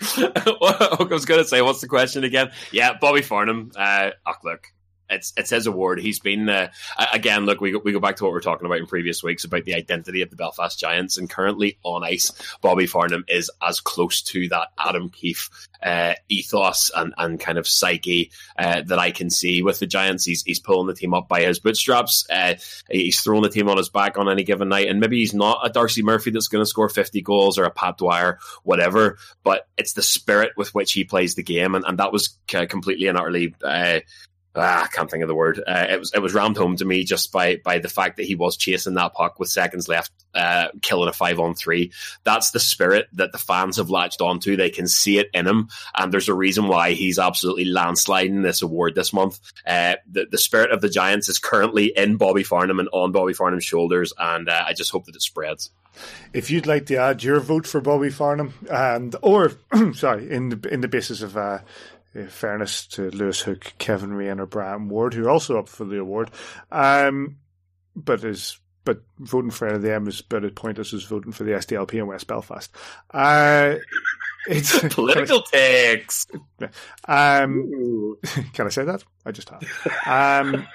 I 0.00 1.06
was 1.10 1.24
going 1.24 1.42
to 1.42 1.48
say, 1.48 1.62
what's 1.62 1.80
the 1.80 1.88
question 1.88 2.24
again? 2.24 2.50
Yeah, 2.72 2.94
Bobby 3.00 3.22
Farnham. 3.22 3.72
Uh, 3.76 4.10
oh, 4.26 4.32
look, 4.44 4.66
it's 5.10 5.32
it's 5.36 5.50
his 5.50 5.66
award. 5.66 6.00
He's 6.00 6.20
been 6.20 6.48
uh, 6.48 6.70
again. 7.12 7.46
Look, 7.46 7.60
we 7.60 7.72
go, 7.72 7.80
we 7.84 7.92
go 7.92 8.00
back 8.00 8.16
to 8.16 8.24
what 8.24 8.32
we 8.32 8.38
are 8.38 8.42
talking 8.42 8.66
about 8.66 8.78
in 8.78 8.86
previous 8.86 9.22
weeks 9.22 9.44
about 9.44 9.64
the 9.64 9.74
identity 9.74 10.22
of 10.22 10.30
the 10.30 10.36
Belfast 10.36 10.78
Giants, 10.78 11.18
and 11.18 11.28
currently 11.28 11.78
on 11.82 12.04
ice, 12.04 12.32
Bobby 12.60 12.86
Farnham 12.86 13.24
is 13.28 13.50
as 13.60 13.80
close 13.80 14.22
to 14.22 14.48
that 14.48 14.68
Adam 14.78 15.08
Keefe 15.10 15.50
uh, 15.82 16.14
ethos 16.28 16.90
and, 16.94 17.14
and 17.18 17.40
kind 17.40 17.58
of 17.58 17.66
psyche 17.66 18.30
uh, 18.58 18.82
that 18.82 18.98
I 18.98 19.10
can 19.10 19.30
see 19.30 19.62
with 19.62 19.78
the 19.78 19.86
Giants. 19.86 20.24
He's 20.24 20.42
he's 20.42 20.60
pulling 20.60 20.86
the 20.86 20.94
team 20.94 21.14
up 21.14 21.28
by 21.28 21.42
his 21.42 21.58
bootstraps. 21.58 22.26
Uh, 22.30 22.54
he's 22.90 23.20
throwing 23.20 23.42
the 23.42 23.48
team 23.48 23.68
on 23.68 23.76
his 23.76 23.88
back 23.88 24.18
on 24.18 24.28
any 24.28 24.44
given 24.44 24.68
night, 24.68 24.88
and 24.88 25.00
maybe 25.00 25.18
he's 25.18 25.34
not 25.34 25.60
a 25.64 25.70
Darcy 25.70 26.02
Murphy 26.02 26.30
that's 26.30 26.48
going 26.48 26.62
to 26.62 26.68
score 26.68 26.88
fifty 26.88 27.22
goals 27.22 27.58
or 27.58 27.64
a 27.64 27.70
Pat 27.70 27.98
Dwyer, 27.98 28.38
whatever. 28.62 29.18
But 29.42 29.66
it's 29.76 29.94
the 29.94 30.02
spirit 30.02 30.52
with 30.56 30.74
which 30.74 30.92
he 30.92 31.04
plays 31.04 31.34
the 31.34 31.42
game, 31.42 31.74
and, 31.74 31.84
and 31.84 31.98
that 31.98 32.12
was 32.12 32.38
uh, 32.54 32.66
completely 32.66 33.06
and 33.06 33.18
utterly. 33.18 33.54
Ah, 34.56 34.82
I 34.84 34.86
can't 34.88 35.08
think 35.08 35.22
of 35.22 35.28
the 35.28 35.34
word. 35.34 35.62
Uh, 35.64 35.86
it 35.90 36.00
was 36.00 36.12
it 36.12 36.18
was 36.18 36.34
rammed 36.34 36.56
home 36.56 36.74
to 36.76 36.84
me 36.84 37.04
just 37.04 37.30
by 37.30 37.60
by 37.64 37.78
the 37.78 37.88
fact 37.88 38.16
that 38.16 38.26
he 38.26 38.34
was 38.34 38.56
chasing 38.56 38.94
that 38.94 39.14
puck 39.14 39.38
with 39.38 39.48
seconds 39.48 39.86
left, 39.86 40.10
uh, 40.34 40.68
killing 40.82 41.08
a 41.08 41.12
five 41.12 41.38
on 41.38 41.54
three. 41.54 41.92
That's 42.24 42.50
the 42.50 42.58
spirit 42.58 43.06
that 43.12 43.30
the 43.30 43.38
fans 43.38 43.76
have 43.76 43.90
latched 43.90 44.20
onto. 44.20 44.56
They 44.56 44.70
can 44.70 44.88
see 44.88 45.18
it 45.18 45.30
in 45.32 45.46
him, 45.46 45.68
and 45.96 46.12
there's 46.12 46.28
a 46.28 46.34
reason 46.34 46.66
why 46.66 46.92
he's 46.92 47.18
absolutely 47.18 47.66
landsliding 47.66 48.42
this 48.42 48.60
award 48.60 48.96
this 48.96 49.12
month. 49.12 49.38
Uh, 49.64 49.94
the 50.10 50.26
the 50.28 50.38
spirit 50.38 50.72
of 50.72 50.80
the 50.80 50.88
Giants 50.88 51.28
is 51.28 51.38
currently 51.38 51.92
in 51.96 52.16
Bobby 52.16 52.42
Farnham 52.42 52.80
and 52.80 52.88
on 52.92 53.12
Bobby 53.12 53.34
Farnham's 53.34 53.64
shoulders, 53.64 54.12
and 54.18 54.48
uh, 54.48 54.64
I 54.66 54.72
just 54.72 54.90
hope 54.90 55.04
that 55.04 55.14
it 55.14 55.22
spreads. 55.22 55.70
If 56.32 56.50
you'd 56.50 56.66
like 56.66 56.86
to 56.86 56.96
add 56.96 57.22
your 57.22 57.38
vote 57.38 57.68
for 57.68 57.80
Bobby 57.80 58.10
Farnham, 58.10 58.54
and 58.68 59.14
or 59.22 59.52
sorry, 59.94 60.28
in 60.28 60.48
the 60.48 60.68
in 60.68 60.80
the 60.80 60.88
basis 60.88 61.22
of 61.22 61.36
uh, 61.36 61.60
fairness 62.28 62.86
to 62.88 63.10
Lewis 63.10 63.40
Hook, 63.40 63.72
Kevin 63.78 64.12
Raine, 64.12 64.40
or 64.40 64.46
Brian 64.46 64.88
Ward, 64.88 65.14
who 65.14 65.26
are 65.26 65.30
also 65.30 65.58
up 65.58 65.68
for 65.68 65.84
the 65.84 65.98
award, 65.98 66.30
um, 66.72 67.36
but 67.94 68.24
is 68.24 68.58
but 68.84 69.02
voting 69.18 69.50
for 69.50 69.66
any 69.68 69.76
of 69.76 69.82
them 69.82 70.08
is 70.08 70.20
about 70.20 70.44
as 70.44 70.52
pointless 70.52 70.94
as 70.94 71.04
voting 71.04 71.32
for 71.32 71.44
the 71.44 71.52
SDLP 71.52 71.94
in 71.94 72.06
West 72.06 72.26
Belfast. 72.26 72.74
Uh, 73.12 73.74
it's 74.48 74.78
Political 74.94 75.42
takes. 75.52 76.26
Um, 77.06 78.16
can 78.54 78.66
I 78.66 78.70
say 78.70 78.84
that? 78.84 79.04
I 79.26 79.32
just 79.32 79.50
have. 79.50 79.62
Um, 80.06 80.66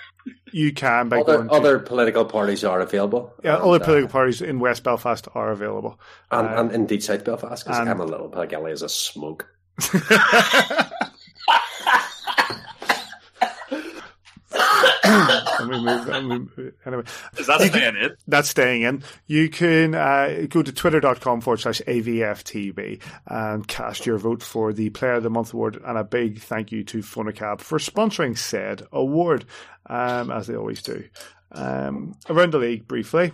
you 0.52 0.72
can 0.72 1.10
by 1.10 1.20
other 1.20 1.44
to, 1.46 1.52
other 1.52 1.80
political 1.80 2.26
parties 2.26 2.64
are 2.64 2.80
available. 2.80 3.34
yeah, 3.44 3.56
and, 3.56 3.64
other 3.64 3.82
uh, 3.82 3.86
political 3.86 4.10
parties 4.10 4.42
in 4.42 4.60
West 4.60 4.84
Belfast 4.84 5.28
are 5.36 5.52
available. 5.52 6.00
and, 6.32 6.48
Uh, 6.48 6.60
and 6.62 6.72
indeed 6.72 7.04
South 7.04 7.26
Belfast 7.26 7.64
because 7.66 7.80
and- 7.80 7.90
I'm 7.90 8.00
a 8.02 8.06
little 8.06 8.28
bit 8.28 8.50
guilty 8.50 8.72
as 8.72 8.82
a 8.84 8.90
smoke. 8.90 9.48
Let 15.60 15.68
me 15.68 15.84
move- 15.84 16.08
me 16.08 16.22
move- 16.40 16.74
anyway, 16.86 17.04
Is 17.38 17.48
that 17.48 17.62
staying 17.62 17.96
in? 17.98 18.16
that's 18.28 18.50
staying 18.50 18.82
in. 18.84 19.04
You 19.28 19.50
can 19.50 19.94
uh, 19.96 20.46
go 20.50 20.62
to 20.64 20.72
twitter.com 20.72 21.42
forward 21.42 21.60
slash 21.60 21.82
AVFTB 21.88 23.02
and 23.28 23.68
cast 23.68 24.06
your 24.06 24.18
vote 24.18 24.42
for 24.44 24.74
the 24.74 24.90
Player 24.90 25.14
of 25.14 25.24
the 25.24 25.30
Month 25.30 25.54
award. 25.54 25.80
And 25.86 25.98
a 25.98 26.04
big 26.04 26.40
thank 26.40 26.72
you 26.72 26.84
to 26.86 27.00
Fonacab 27.00 27.62
for 27.62 27.78
sponsoring 27.80 28.38
said 28.38 28.84
award, 28.92 29.46
um, 29.88 30.32
as 30.32 30.48
they 30.48 30.56
always 30.56 30.82
do. 30.82 31.04
Um, 31.52 32.16
around 32.30 32.52
the 32.54 32.58
league, 32.60 32.88
briefly. 32.88 33.32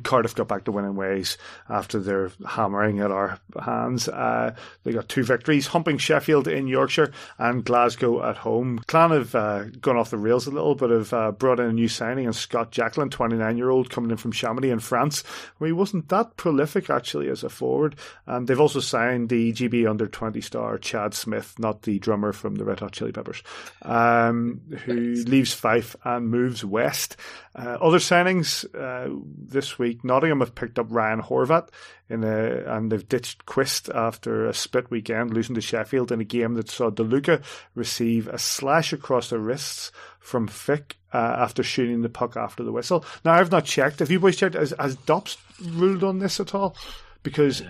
Cardiff 0.00 0.34
got 0.34 0.48
back 0.48 0.64
to 0.64 0.72
winning 0.72 0.96
ways 0.96 1.38
after 1.68 1.98
their 1.98 2.30
hammering 2.46 3.00
at 3.00 3.10
our 3.10 3.38
hands. 3.62 4.08
Uh, 4.08 4.54
they 4.82 4.92
got 4.92 5.08
two 5.08 5.24
victories, 5.24 5.68
humping 5.68 5.98
Sheffield 5.98 6.48
in 6.48 6.66
Yorkshire 6.66 7.12
and 7.38 7.64
Glasgow 7.64 8.28
at 8.28 8.36
home. 8.36 8.80
Clan 8.86 9.10
have 9.10 9.34
uh, 9.34 9.64
gone 9.80 9.96
off 9.96 10.10
the 10.10 10.18
rails 10.18 10.46
a 10.46 10.50
little, 10.50 10.74
but 10.74 10.90
have 10.90 11.12
uh, 11.12 11.32
brought 11.32 11.60
in 11.60 11.66
a 11.66 11.72
new 11.72 11.88
signing, 11.88 12.26
and 12.26 12.34
Scott 12.34 12.70
Jacklin, 12.70 13.10
29 13.10 13.56
year 13.56 13.70
old, 13.70 13.90
coming 13.90 14.10
in 14.10 14.16
from 14.16 14.32
Chamonix 14.32 14.70
in 14.70 14.80
France, 14.80 15.22
where 15.58 15.68
he 15.68 15.72
wasn't 15.72 16.08
that 16.08 16.36
prolific 16.36 16.90
actually 16.90 17.28
as 17.28 17.44
a 17.44 17.48
forward. 17.48 17.96
And 18.26 18.46
they've 18.46 18.60
also 18.60 18.80
signed 18.80 19.28
the 19.28 19.52
GB 19.52 19.88
under 19.88 20.06
20 20.06 20.40
star 20.40 20.78
Chad 20.78 21.14
Smith, 21.14 21.54
not 21.58 21.82
the 21.82 21.98
drummer 21.98 22.32
from 22.32 22.56
the 22.56 22.64
Red 22.64 22.80
Hot 22.80 22.92
Chili 22.92 23.12
Peppers, 23.12 23.42
um, 23.82 24.60
who 24.84 25.14
leaves 25.14 25.52
Fife 25.52 25.96
and 26.04 26.28
moves 26.28 26.64
west. 26.64 27.16
Uh, 27.56 27.78
other 27.80 27.98
signings 27.98 28.64
uh, 28.74 29.14
this 29.38 29.78
week, 29.78 30.02
Nottingham 30.02 30.40
have 30.40 30.56
picked 30.56 30.78
up 30.78 30.86
Ryan 30.90 31.22
Horvat 31.22 31.68
in 32.08 32.24
a, 32.24 32.64
and 32.66 32.90
they've 32.90 33.08
ditched 33.08 33.46
Quist 33.46 33.88
after 33.88 34.46
a 34.48 34.52
split 34.52 34.90
weekend, 34.90 35.32
losing 35.32 35.54
to 35.54 35.60
Sheffield 35.60 36.10
in 36.10 36.20
a 36.20 36.24
game 36.24 36.54
that 36.54 36.68
saw 36.68 36.90
DeLuca 36.90 37.44
receive 37.76 38.26
a 38.26 38.38
slash 38.38 38.92
across 38.92 39.30
the 39.30 39.38
wrists 39.38 39.92
from 40.18 40.48
Fick 40.48 40.96
uh, 41.12 41.36
after 41.38 41.62
shooting 41.62 42.02
the 42.02 42.08
puck 42.08 42.36
after 42.36 42.64
the 42.64 42.72
whistle. 42.72 43.04
Now, 43.24 43.34
I've 43.34 43.52
not 43.52 43.66
checked. 43.66 44.00
Have 44.00 44.10
you 44.10 44.18
boys 44.18 44.36
checked? 44.36 44.56
Has, 44.56 44.74
has 44.78 44.96
Dops 44.96 45.36
ruled 45.62 46.02
on 46.02 46.18
this 46.18 46.40
at 46.40 46.54
all? 46.56 46.76
Because 47.22 47.62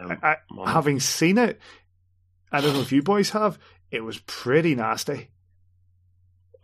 Um, 0.00 0.18
I, 0.22 0.36
I, 0.58 0.70
having 0.70 1.00
seen 1.00 1.38
it, 1.38 1.60
I 2.52 2.60
don't 2.60 2.74
know 2.74 2.80
if 2.80 2.92
you 2.92 3.02
boys 3.02 3.30
have, 3.30 3.58
it 3.90 4.04
was 4.04 4.18
pretty 4.20 4.74
nasty. 4.76 5.28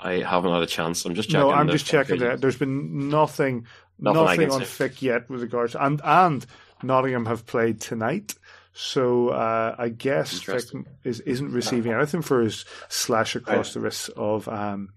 I 0.03 0.22
haven't 0.22 0.53
had 0.53 0.62
a 0.62 0.66
chance. 0.66 1.05
I'm 1.05 1.14
just 1.14 1.28
checking. 1.28 1.40
No, 1.48 1.53
I'm 1.53 1.68
just 1.68 1.86
checking 1.86 2.18
that. 2.20 2.40
There's 2.40 2.57
been 2.57 3.09
nothing, 3.11 3.66
Nothing 3.98 4.24
nothing, 4.24 4.51
on 4.51 4.61
see. 4.61 4.64
Fick 4.66 5.03
yet 5.03 5.28
with 5.28 5.42
regards, 5.42 5.74
and 5.74 6.01
and 6.03 6.44
Nottingham 6.82 7.26
have 7.26 7.44
played 7.46 7.80
tonight, 7.80 8.34
so 8.72 9.28
uh, 9.28 9.74
I 9.78 9.90
guess 9.90 10.40
Fick 10.40 10.64
is 11.05 11.20
isn't 11.20 11.53
receiving 11.53 11.92
anything 11.92 12.22
for 12.22 12.40
his 12.40 12.64
slash 12.88 13.36
across 13.36 13.74
the 13.74 13.80
wrists 13.80 14.09
of 14.16 14.48
um 14.48 14.88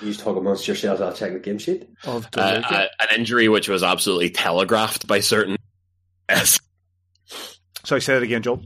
You 0.00 0.14
talk 0.14 0.36
amongst 0.36 0.68
yourselves. 0.68 1.00
I'll 1.00 1.12
check 1.12 1.32
the 1.32 1.40
game 1.40 1.58
sheet. 1.58 1.88
of 2.04 2.26
Uh, 2.26 2.60
DeLuca. 2.62 2.72
uh, 2.72 2.86
an 3.00 3.18
injury 3.18 3.48
which 3.48 3.68
was 3.68 3.82
absolutely 3.82 4.30
telegraphed 4.30 5.06
by 5.08 5.18
certain. 5.20 5.56
Yes. 6.28 6.60
I 7.90 7.98
said 7.98 8.18
it 8.18 8.22
again, 8.22 8.42
Joel. 8.42 8.62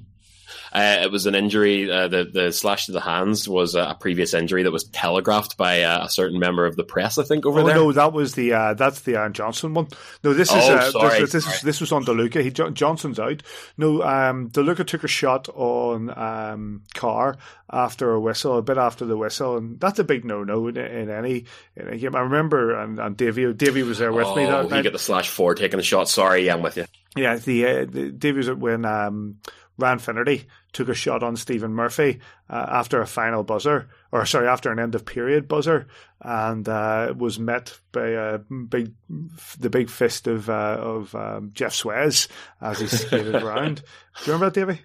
Uh, 0.77 0.99
it 1.01 1.11
was 1.11 1.25
an 1.25 1.35
injury. 1.35 1.91
Uh, 1.91 2.07
the 2.07 2.25
the 2.25 2.53
slash 2.53 2.85
to 2.85 2.93
the 2.93 3.01
hands 3.01 3.49
was 3.49 3.75
a 3.75 3.97
previous 3.99 4.35
injury 4.35 4.63
that 4.63 4.71
was 4.71 4.85
telegraphed 4.85 5.57
by 5.57 5.81
uh, 5.85 6.05
a 6.05 6.11
certain 6.11 6.39
member 6.39 6.67
of 6.67 6.77
the 6.77 6.85
press. 6.85 7.17
I 7.17 7.23
think 7.23 7.47
over 7.47 7.61
oh, 7.61 7.65
there. 7.65 7.75
no, 7.77 7.93
that 7.93 8.13
was 8.13 8.35
the 8.35 8.53
uh, 8.53 8.75
that's 8.75 9.01
the 9.01 9.17
Aaron 9.17 9.33
Johnson 9.33 9.73
one. 9.73 9.89
No, 10.23 10.35
this 10.35 10.51
is 10.51 10.57
Oh, 10.57 10.75
uh, 10.75 10.91
sorry, 10.91 11.21
this, 11.21 11.33
this 11.33 11.45
sorry. 11.45 11.57
is 11.57 11.63
this 11.63 11.81
was 11.81 11.93
on 11.93 12.05
DeLuca. 12.05 12.43
He 12.43 12.51
Johnson's 12.51 13.19
out. 13.19 13.43
No, 13.79 14.03
um, 14.03 14.51
DeLuca 14.51 14.87
took 14.87 15.03
a 15.03 15.09
shot 15.09 15.49
on 15.49 16.11
um, 16.15 16.83
Carr 16.93 17.39
after 17.73 18.13
a 18.13 18.21
whistle, 18.21 18.59
a 18.59 18.63
bit 18.63 18.77
after 18.77 19.07
the 19.07 19.17
whistle, 19.17 19.57
and 19.57 19.81
that's 19.81 19.99
a 19.99 20.05
big 20.05 20.27
no 20.27 20.45
no 20.45 20.69
in, 20.69 20.77
in 20.77 21.09
any 21.09 21.47
in 21.75 21.89
a 21.89 21.97
game. 21.97 22.15
I 22.15 22.21
remember, 22.21 22.79
and, 22.79 22.99
and 22.99 23.17
Davey 23.17 23.51
Davey 23.55 23.83
was 23.83 23.97
there 23.97 24.13
with 24.13 24.27
oh, 24.27 24.37
me 24.37 24.45
that 24.45 24.65
he 24.65 24.71
night. 24.71 24.85
got 24.85 24.93
the 24.93 24.99
slash 24.99 25.31
four 25.31 25.55
taking 25.55 25.81
a 25.81 25.83
shot. 25.83 26.11
Sorry, 26.11 26.45
yeah, 26.45 26.53
I'm 26.53 26.61
with 26.61 26.77
you. 26.77 26.85
Yeah, 27.17 27.37
the, 27.37 27.67
uh, 27.67 27.85
the 27.87 28.11
Davey 28.11 28.37
was 28.37 28.51
when 28.51 28.85
um, 28.85 29.39
Ryan 29.79 29.99
Finnerty 29.99 30.47
took 30.73 30.89
a 30.89 30.95
shot 30.95 31.23
on 31.23 31.37
Stephen 31.37 31.73
Murphy 31.73 32.21
uh, 32.49 32.67
after 32.69 33.01
a 33.01 33.07
final 33.07 33.43
buzzer, 33.43 33.89
or 34.13 34.25
sorry, 34.25 34.49
after 34.49 34.73
an 34.73 34.79
end 34.79 34.95
of 34.95 35.05
period 35.05 35.49
buzzer, 35.49 35.87
and 36.21 36.69
uh, 36.69 37.13
was 37.17 37.39
met 37.39 37.79
by 37.93 38.09
a 38.09 38.39
big, 38.39 38.95
the 39.59 39.71
big 39.71 39.91
fist 39.91 40.27
of 40.27 40.49
uh, 40.49 40.79
of 40.81 41.15
um, 41.15 41.51
Jeff 41.53 41.73
Swez 41.73 42.29
as 42.61 42.81
he 42.81 42.87
skated 42.87 43.35
around. 43.35 43.77
Do 43.77 43.83
you 44.27 44.33
remember 44.33 44.51
that, 44.51 44.67
Davey? 44.67 44.83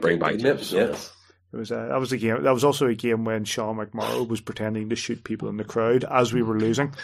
Bring 0.00 0.18
back 0.18 0.36
Jeff 0.36 0.70
yeah. 0.70 0.94
It 1.52 1.56
was 1.56 1.72
uh, 1.72 1.88
that 1.88 1.98
was 1.98 2.12
a 2.12 2.18
game. 2.18 2.42
That 2.44 2.54
was 2.54 2.62
also 2.62 2.86
a 2.86 2.94
game 2.94 3.24
when 3.24 3.44
Sean 3.44 3.76
McMorrow 3.76 4.28
was 4.28 4.40
pretending 4.40 4.88
to 4.90 4.96
shoot 4.96 5.24
people 5.24 5.48
in 5.48 5.56
the 5.56 5.64
crowd 5.64 6.04
as 6.04 6.32
we 6.32 6.42
were 6.42 6.56
losing. 6.58 6.94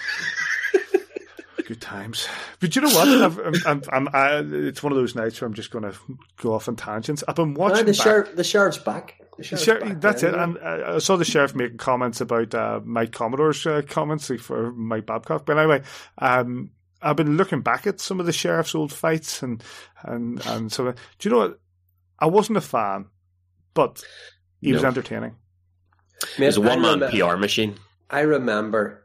Good 1.67 1.81
times, 1.81 2.29
but 2.61 2.77
you 2.77 2.83
know 2.83 2.89
what? 2.89 3.09
I've, 3.09 3.39
I'm, 3.39 3.55
I'm, 3.67 3.83
I'm, 3.93 4.09
I, 4.13 4.39
it's 4.69 4.83
one 4.85 4.93
of 4.93 4.99
those 4.99 5.17
nights 5.17 5.41
where 5.41 5.47
I'm 5.49 5.55
just 5.55 5.73
going 5.73 5.83
to 5.91 5.99
go 6.37 6.55
off 6.55 6.69
on 6.69 6.77
tangents. 6.77 7.25
I've 7.27 7.35
been 7.35 7.55
watching. 7.55 7.87
the, 7.87 7.93
back- 7.93 8.01
sheriff, 8.03 8.37
the 8.37 8.45
sheriff's 8.45 8.79
back. 8.79 9.15
The 9.19 9.25
the 9.39 9.43
sheriff's 9.43 9.65
sheriff- 9.65 9.83
back 9.85 10.01
that's 10.01 10.23
then, 10.23 10.35
it. 10.35 10.41
And 10.41 10.59
uh, 10.59 10.95
I 10.95 10.99
saw 10.99 11.17
the 11.17 11.25
sheriff 11.25 11.55
making 11.57 11.79
comments 11.79 12.21
about 12.21 12.55
uh, 12.55 12.81
Mike 12.85 13.11
Commodore's 13.11 13.67
uh, 13.67 13.83
comments 13.89 14.31
for 14.41 14.71
Mike 14.73 15.07
Babcock. 15.07 15.45
But 15.45 15.59
anyway, 15.59 15.83
um, 16.19 16.71
I've 17.03 17.17
been 17.17 17.37
looking 17.37 17.63
back 17.63 17.87
at 17.89 18.01
some 18.01 18.21
of 18.21 18.27
the 18.27 18.33
sheriff's 18.33 18.75
old 18.77 18.93
fights 18.93 19.43
and 19.43 19.63
and 20.03 20.41
and 20.47 20.71
so. 20.73 20.93
Do 21.19 21.29
you 21.29 21.31
know 21.35 21.39
what? 21.39 21.61
I 22.19 22.27
wasn't 22.27 22.59
a 22.59 22.63
fan, 22.63 23.07
but 23.75 24.03
he 24.61 24.73
was 24.73 24.85
entertaining. 24.85 25.35
Mate, 26.39 26.45
It 26.45 26.47
was 26.47 26.59
a 26.59 26.63
I 26.63 26.77
one 26.77 27.01
man 27.01 27.11
PR 27.11 27.37
machine. 27.37 27.75
I 28.09 28.21
remember, 28.21 28.89
th- 28.91 29.03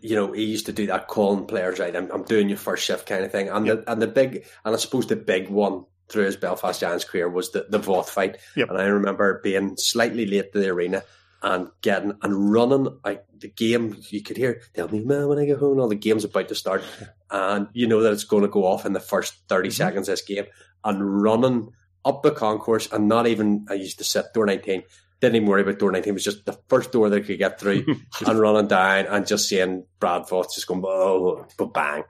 you 0.00 0.16
know, 0.16 0.32
he 0.32 0.44
used 0.44 0.66
to 0.66 0.72
do 0.72 0.86
that 0.86 1.08
calling 1.08 1.46
players 1.46 1.78
right. 1.78 1.94
I'm, 1.94 2.10
I'm 2.10 2.24
doing 2.24 2.48
your 2.48 2.58
first 2.58 2.84
shift 2.84 3.06
kind 3.06 3.24
of 3.24 3.32
thing, 3.32 3.48
and 3.48 3.66
the 3.66 3.84
and 3.90 4.00
the 4.00 4.06
big 4.06 4.46
and 4.64 4.74
I 4.74 4.78
suppose 4.78 5.06
the 5.06 5.16
big 5.16 5.48
one 5.48 5.84
through 6.08 6.24
his 6.24 6.36
Belfast 6.36 6.80
Giants 6.80 7.04
career 7.04 7.28
was 7.28 7.52
the 7.52 7.66
the 7.68 7.78
Voth 7.78 8.08
fight. 8.08 8.38
Yep. 8.56 8.70
And 8.70 8.78
I 8.78 8.86
remember 8.86 9.40
being 9.42 9.76
slightly 9.76 10.26
late 10.26 10.52
to 10.52 10.58
the 10.58 10.68
arena 10.68 11.02
and 11.42 11.68
getting 11.82 12.14
and 12.22 12.52
running 12.52 12.88
out 13.04 13.24
the 13.38 13.48
game. 13.48 13.96
You 14.08 14.22
could 14.22 14.36
hear 14.36 14.62
"Tell 14.74 14.88
me, 14.88 15.00
man, 15.00 15.28
when 15.28 15.38
I 15.38 15.44
get 15.44 15.58
home." 15.58 15.78
All 15.78 15.88
the 15.88 15.94
game's 15.94 16.24
about 16.24 16.48
to 16.48 16.54
start, 16.54 16.82
and 17.30 17.68
you 17.72 17.86
know 17.86 18.02
that 18.02 18.12
it's 18.12 18.24
going 18.24 18.42
to 18.42 18.48
go 18.48 18.64
off 18.64 18.86
in 18.86 18.94
the 18.94 19.00
first 19.00 19.34
30 19.48 19.68
mm-hmm. 19.68 19.74
seconds 19.74 20.08
of 20.08 20.12
this 20.14 20.22
game, 20.22 20.46
and 20.84 21.22
running 21.22 21.70
up 22.04 22.22
the 22.22 22.30
concourse 22.30 22.90
and 22.90 23.08
not 23.08 23.26
even. 23.26 23.66
I 23.68 23.74
used 23.74 23.98
to 23.98 24.04
sit 24.04 24.32
door 24.32 24.46
nineteen. 24.46 24.84
Didn't 25.20 25.36
even 25.36 25.48
worry 25.48 25.62
about 25.62 25.78
door 25.78 25.90
19. 25.92 26.10
It 26.10 26.12
was 26.14 26.24
just 26.24 26.44
the 26.44 26.58
first 26.68 26.92
door 26.92 27.08
they 27.08 27.20
could 27.22 27.38
get 27.38 27.58
through 27.58 27.84
and 28.26 28.38
running 28.38 28.66
down 28.68 29.06
and 29.06 29.26
just 29.26 29.48
seeing 29.48 29.86
Brad 30.00 30.22
Voth 30.22 30.52
just 30.54 30.66
going, 30.66 30.82
oh, 30.84 31.46
but 31.56 31.72
bang, 31.72 32.04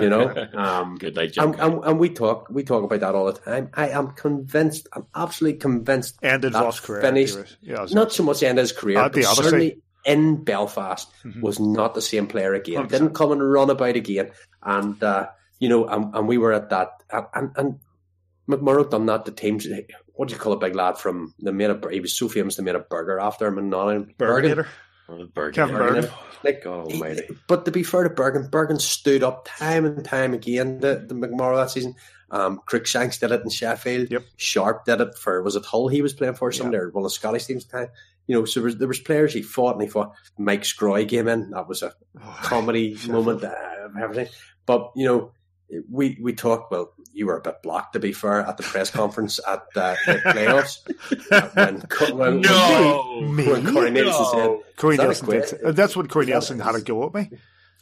you 0.00 0.10
know? 0.10 0.34
Um, 0.54 0.96
Good 0.96 1.14
night, 1.14 1.32
Jim. 1.32 1.44
and, 1.52 1.60
and, 1.60 1.84
and 1.84 1.98
we 1.98 2.10
talk 2.10 2.48
we 2.50 2.64
talk 2.64 2.82
about 2.84 3.00
that 3.00 3.14
all 3.14 3.26
the 3.26 3.32
time. 3.38 3.70
I 3.74 3.88
am 3.90 4.10
convinced, 4.10 4.86
I'm 4.92 5.06
absolutely 5.14 5.60
convinced 5.60 6.18
Ended 6.22 6.52
that 6.52 6.62
Voth' 6.64 6.82
career. 6.82 7.00
finished- 7.00 7.56
Yeah, 7.62 7.86
not 7.92 8.12
so 8.12 8.22
much 8.22 8.40
the 8.40 8.48
end 8.48 8.58
his 8.58 8.72
career, 8.72 8.98
At 8.98 9.12
the 9.14 9.22
but 9.22 9.28
Odyssey. 9.28 9.42
certainly 9.44 9.82
in 10.04 10.42
Belfast 10.44 11.08
Mhm. 11.24 11.40
was 11.42 11.58
not 11.60 11.94
the 11.94 12.02
same 12.02 12.26
player 12.26 12.54
again. 12.54 12.82
100%. 12.86 12.88
Didn't 12.90 13.14
come 13.14 13.32
and 13.32 13.52
run 13.52 13.70
about 13.70 13.96
again. 13.96 14.30
And, 14.62 15.02
uh, 15.02 15.28
you 15.58 15.68
know, 15.68 15.86
and, 15.86 16.14
and 16.14 16.28
we 16.28 16.38
were 16.38 16.52
at 16.52 16.70
that. 16.70 16.90
And, 17.10 17.26
and, 17.34 17.50
and 17.56 17.78
McMorrow 18.48 18.88
done 18.90 19.06
that 19.06 19.24
to 19.26 19.32
teams. 19.32 19.66
What 20.18 20.28
do 20.28 20.34
you 20.34 20.40
call 20.40 20.52
a 20.52 20.58
big 20.58 20.74
lad 20.74 20.98
from 20.98 21.32
the 21.38 21.52
made 21.52 21.70
a, 21.70 21.80
He 21.92 22.00
was 22.00 22.12
so 22.16 22.28
famous 22.28 22.56
they 22.56 22.64
made 22.64 22.74
a 22.74 22.80
burger 22.80 23.20
after 23.20 23.46
him 23.46 23.56
and 23.56 23.70
Nottingham. 23.70 24.14
Burger. 24.18 24.66
Bergin. 25.08 25.52
Kevin 25.54 25.76
Bergin. 25.76 26.10
Like, 26.42 26.62
God 26.64 26.90
he- 26.90 27.22
but 27.46 27.64
to 27.64 27.70
be 27.70 27.82
fair 27.84 28.02
to 28.02 28.10
Bergin, 28.10 28.50
Bergin 28.50 28.80
stood 28.80 29.22
up 29.22 29.46
time 29.48 29.84
and 29.84 30.04
time 30.04 30.34
again. 30.34 30.80
The, 30.80 31.04
the 31.06 31.14
McMorrow 31.14 31.56
that 31.56 31.70
season. 31.70 31.94
Um, 32.32 32.60
Cruikshanks 32.68 33.18
did 33.20 33.30
it 33.30 33.42
in 33.42 33.48
Sheffield. 33.48 34.10
Yep. 34.10 34.22
Sharp 34.36 34.84
did 34.84 35.00
it 35.00 35.14
for 35.16 35.40
was 35.42 35.54
it 35.56 35.64
Hull 35.64 35.86
he 35.88 36.02
was 36.02 36.12
playing 36.14 36.34
for 36.34 36.50
somebody 36.52 36.78
or 36.78 36.90
one 36.90 37.02
of 37.02 37.06
the 37.06 37.14
Scottish 37.14 37.44
teams 37.46 37.64
at 37.64 37.70
the 37.70 37.78
time. 37.78 37.88
You 38.26 38.34
know, 38.34 38.44
so 38.44 38.60
there 38.60 38.64
was, 38.66 38.76
there 38.76 38.88
was 38.88 38.98
players 39.00 39.32
he 39.32 39.40
fought 39.40 39.76
and 39.76 39.82
he 39.82 39.88
fought. 39.88 40.12
Mike 40.36 40.62
Scroy 40.64 41.08
came 41.08 41.28
in. 41.28 41.50
That 41.52 41.68
was 41.68 41.82
a 41.82 41.94
Oh, 42.20 42.38
comedy 42.42 42.98
moment 43.08 43.44
uh, 43.44 43.54
everything. 43.98 44.26
But 44.66 44.90
you 44.96 45.06
know, 45.06 45.30
we 45.90 46.18
we 46.20 46.32
talked. 46.34 46.70
Well, 46.70 46.92
you 47.12 47.26
were 47.26 47.36
a 47.36 47.40
bit 47.42 47.62
blocked 47.62 47.92
to 47.94 48.00
be 48.00 48.12
fair 48.12 48.40
at 48.40 48.56
the 48.56 48.62
press 48.62 48.90
conference 48.90 49.40
at 49.46 49.62
uh, 49.76 49.96
the 50.06 50.20
playoffs 50.26 51.54
when 51.56 51.80
Co- 51.82 52.14
when, 52.14 52.40
No. 52.40 53.18
when, 53.20 53.36
Me? 53.36 53.48
when 53.52 53.72
Corey 53.72 53.90
Neilson 53.90 54.30
said, 54.32 54.76
Corey 54.76 54.94
Is 54.94 54.98
that 55.20 55.26
Neilson 55.26 55.50
did. 55.50 55.64
uh, 55.64 55.72
That's 55.72 55.96
what 55.96 56.08
Corey 56.08 56.30
Is 56.30 56.48
that- 56.48 56.54
Neilson 56.56 56.64
had 56.64 56.74
a 56.74 56.80
go 56.80 57.06
at 57.06 57.14
me. 57.14 57.30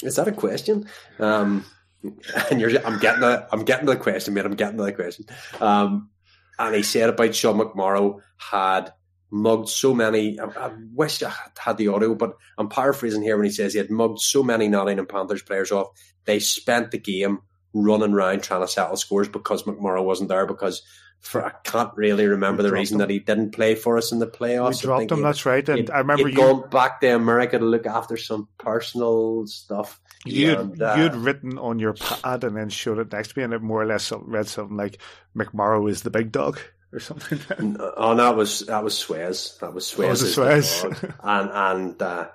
"Is 0.03 0.17
that 0.17 0.29
a 0.29 0.33
question?" 0.33 0.89
Um, 1.19 1.65
and 2.51 2.61
you're, 2.61 2.71
I'm 2.87 2.99
getting 2.99 3.21
the, 3.21 3.47
I'm 3.53 3.65
getting 3.65 3.87
the 3.87 3.97
question, 3.97 4.35
mate. 4.35 4.45
I'm 4.45 4.55
getting 4.55 4.77
the 4.77 4.93
question. 4.93 5.27
Um, 5.61 6.11
and 6.59 6.75
he 6.75 6.83
said 6.83 7.09
about 7.11 7.35
Sean 7.35 7.59
McMorrow 7.59 8.21
had 8.37 8.93
mugged 9.31 9.69
so 9.69 9.93
many. 9.95 10.39
I, 10.39 10.45
I 10.45 10.71
wish 10.95 11.23
I 11.23 11.31
had 11.31 11.51
had 11.59 11.77
the 11.79 11.89
audio, 11.89 12.15
but 12.15 12.35
I'm 12.59 12.69
paraphrasing 12.69 13.23
here 13.23 13.37
when 13.37 13.47
he 13.47 13.51
says 13.53 13.73
he 13.73 13.79
had 13.79 13.91
mugged 13.91 14.21
so 14.21 14.43
many 14.43 14.69
Nottingham 14.69 15.07
Panthers 15.07 15.43
players 15.43 15.73
off. 15.73 15.89
They 16.25 16.39
spent 16.39 16.91
the 16.93 16.99
game 16.99 17.41
running 17.83 18.13
around 18.15 18.43
trying 18.43 18.63
to 18.63 18.69
settle 18.69 18.97
scores 18.97 19.29
because 19.29 19.65
McMorrow 19.65 20.05
wasn't 20.05 20.29
there. 20.29 20.47
Because 20.47 20.83
for 21.21 21.45
I 21.45 21.51
can't 21.65 21.91
really 21.97 22.27
remember 22.27 22.63
We 22.63 22.69
the 22.69 22.75
reason 22.75 22.97
him. 22.97 22.99
that 23.01 23.11
he 23.11 23.19
didn't 23.19 23.51
play 23.53 23.75
for 23.75 23.97
us 23.99 24.13
in 24.13 24.19
the 24.19 24.27
playoffs. 24.27 24.79
I 24.79 24.83
dropped 24.83 25.11
him. 25.11 25.19
he- 25.19 25.23
That's 25.25 25.47
right. 25.47 25.67
And 25.69 25.91
I 25.91 25.99
remember 25.99 26.29
you. 26.29 26.37
gone 26.37 26.69
back 26.71 27.01
to 27.01 27.09
America 27.09 27.59
to 27.59 27.65
look 27.65 27.87
after 27.87 28.17
some 28.17 28.49
personal 28.59 29.47
stuff. 29.47 30.01
You'd, 30.25 30.59
And, 30.59 30.83
uh, 30.83 30.95
you'd 30.99 31.15
written 31.15 31.57
on 31.59 31.79
your 31.79 31.93
pad 31.95 32.43
and 32.45 32.57
then 32.57 32.69
showed 32.69 32.99
it 32.99 33.13
next 33.13 33.29
to 33.35 33.39
me, 33.39 33.45
and 33.45 33.55
it 33.55 33.63
more 33.63 33.81
or 33.83 33.87
less 33.87 34.11
read 34.13 34.49
something 34.49 34.77
like 34.77 34.99
"McMorrow 35.37 35.89
is 35.89 36.03
the 36.03 36.11
big 36.11 36.33
dog" 36.33 36.59
or 36.93 36.99
something. 37.01 37.77
Oh, 37.79 38.13
no, 38.13 38.17
that 38.17 38.37
was 38.37 38.61
that 38.67 38.83
was 38.83 38.97
Suez. 38.99 39.57
That 39.61 39.73
was 39.73 39.87
Suez. 39.87 40.07
Oh, 40.07 40.11
it 40.11 40.29
is 40.29 40.69
Suez? 40.71 40.85
and 41.23 41.51
and 41.53 42.03
uh, 42.03 42.27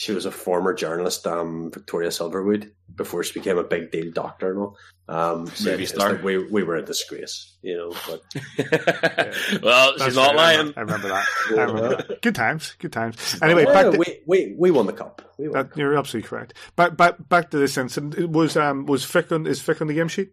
she 0.00 0.12
was 0.12 0.26
a 0.26 0.30
former 0.30 0.72
journalist, 0.74 1.26
um, 1.26 1.72
Victoria 1.72 2.10
Silverwood, 2.10 2.70
before 2.94 3.24
she 3.24 3.32
became 3.32 3.58
a 3.58 3.64
big 3.64 3.90
deal 3.90 4.12
doctor 4.12 4.50
and 4.52 4.58
all. 4.60 4.76
Um, 5.08 5.46
said 5.48 5.72
Movie 5.72 5.86
star. 5.86 6.12
like 6.12 6.22
we 6.22 6.38
we 6.38 6.62
were 6.62 6.76
a 6.76 6.84
disgrace, 6.84 7.56
you 7.62 7.76
know. 7.76 7.90
But 8.06 8.22
well, 9.62 9.92
That's 9.98 10.04
she's 10.04 10.14
not 10.16 10.34
right, 10.36 10.56
I 10.56 10.56
lying. 10.56 10.58
remember- 10.58 10.78
I 10.78 10.80
remember 10.82 11.08
that. 11.08 11.26
I 11.50 11.52
remember 11.62 11.96
that. 11.96 12.22
Good 12.22 12.34
times. 12.36 12.76
Good 12.78 12.92
times. 12.92 13.16
Anyway, 13.42 13.64
Yeah, 13.64 13.72
back 13.72 13.92
to, 13.92 13.98
we, 13.98 14.20
we 14.26 14.54
we 14.56 14.70
won 14.70 14.86
the 14.86 14.92
cup. 14.92 15.22
We 15.36 15.48
won. 15.48 15.54
that, 15.68 15.76
you're 15.76 15.96
absolutely 15.98 16.28
correct. 16.28 16.54
Back 16.76 16.96
back 16.96 17.14
back 17.28 17.50
to 17.50 17.58
this 17.58 17.76
incident. 17.76 18.16
It 18.18 18.30
was 18.30 18.56
um 18.56 18.86
was 18.86 19.04
Fick 19.04 19.32
on 19.32 19.46
is 19.48 19.60
Fick 19.60 19.80
on 19.80 19.88
the 19.88 19.94
game 19.94 20.08
sheet? 20.08 20.30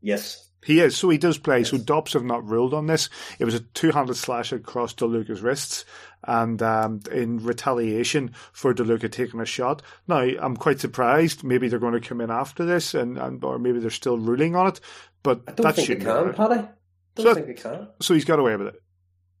yes. 0.00 0.46
He 0.62 0.80
is, 0.80 0.96
so 0.96 1.08
he 1.08 1.16
does 1.16 1.38
play. 1.38 1.64
So 1.64 1.78
Dops 1.78 2.12
have 2.12 2.24
not 2.24 2.46
ruled 2.46 2.74
on 2.74 2.86
this. 2.86 3.08
It 3.38 3.46
was 3.46 3.54
a 3.54 3.60
two-handed 3.60 4.14
slash 4.16 4.52
across 4.52 4.92
DeLuca's 4.94 5.40
wrists, 5.40 5.86
and 6.24 6.62
um, 6.62 7.00
in 7.10 7.38
retaliation 7.42 8.32
for 8.52 8.74
DeLuca 8.74 9.10
taking 9.10 9.40
a 9.40 9.46
shot. 9.46 9.80
Now, 10.06 10.18
I'm 10.18 10.56
quite 10.56 10.78
surprised. 10.78 11.42
Maybe 11.44 11.68
they're 11.68 11.78
going 11.78 11.98
to 11.98 12.06
come 12.06 12.20
in 12.20 12.30
after 12.30 12.66
this, 12.66 12.92
and, 12.92 13.16
and 13.16 13.42
or 13.42 13.58
maybe 13.58 13.78
they're 13.78 13.88
still 13.90 14.18
ruling 14.18 14.54
on 14.54 14.66
it. 14.66 14.80
But 15.22 15.42
I 15.48 15.52
don't 15.52 15.72
think 15.74 15.88
they 15.88 15.96
can, 15.96 16.34
Paddy. 16.34 16.68
Don't 17.14 17.26
So- 17.26 17.34
think 17.34 17.46
they 17.46 17.54
can. 17.54 17.88
So 18.00 18.12
he's 18.14 18.24
got 18.26 18.38
away 18.38 18.56
with 18.56 18.68
it. 18.68 18.82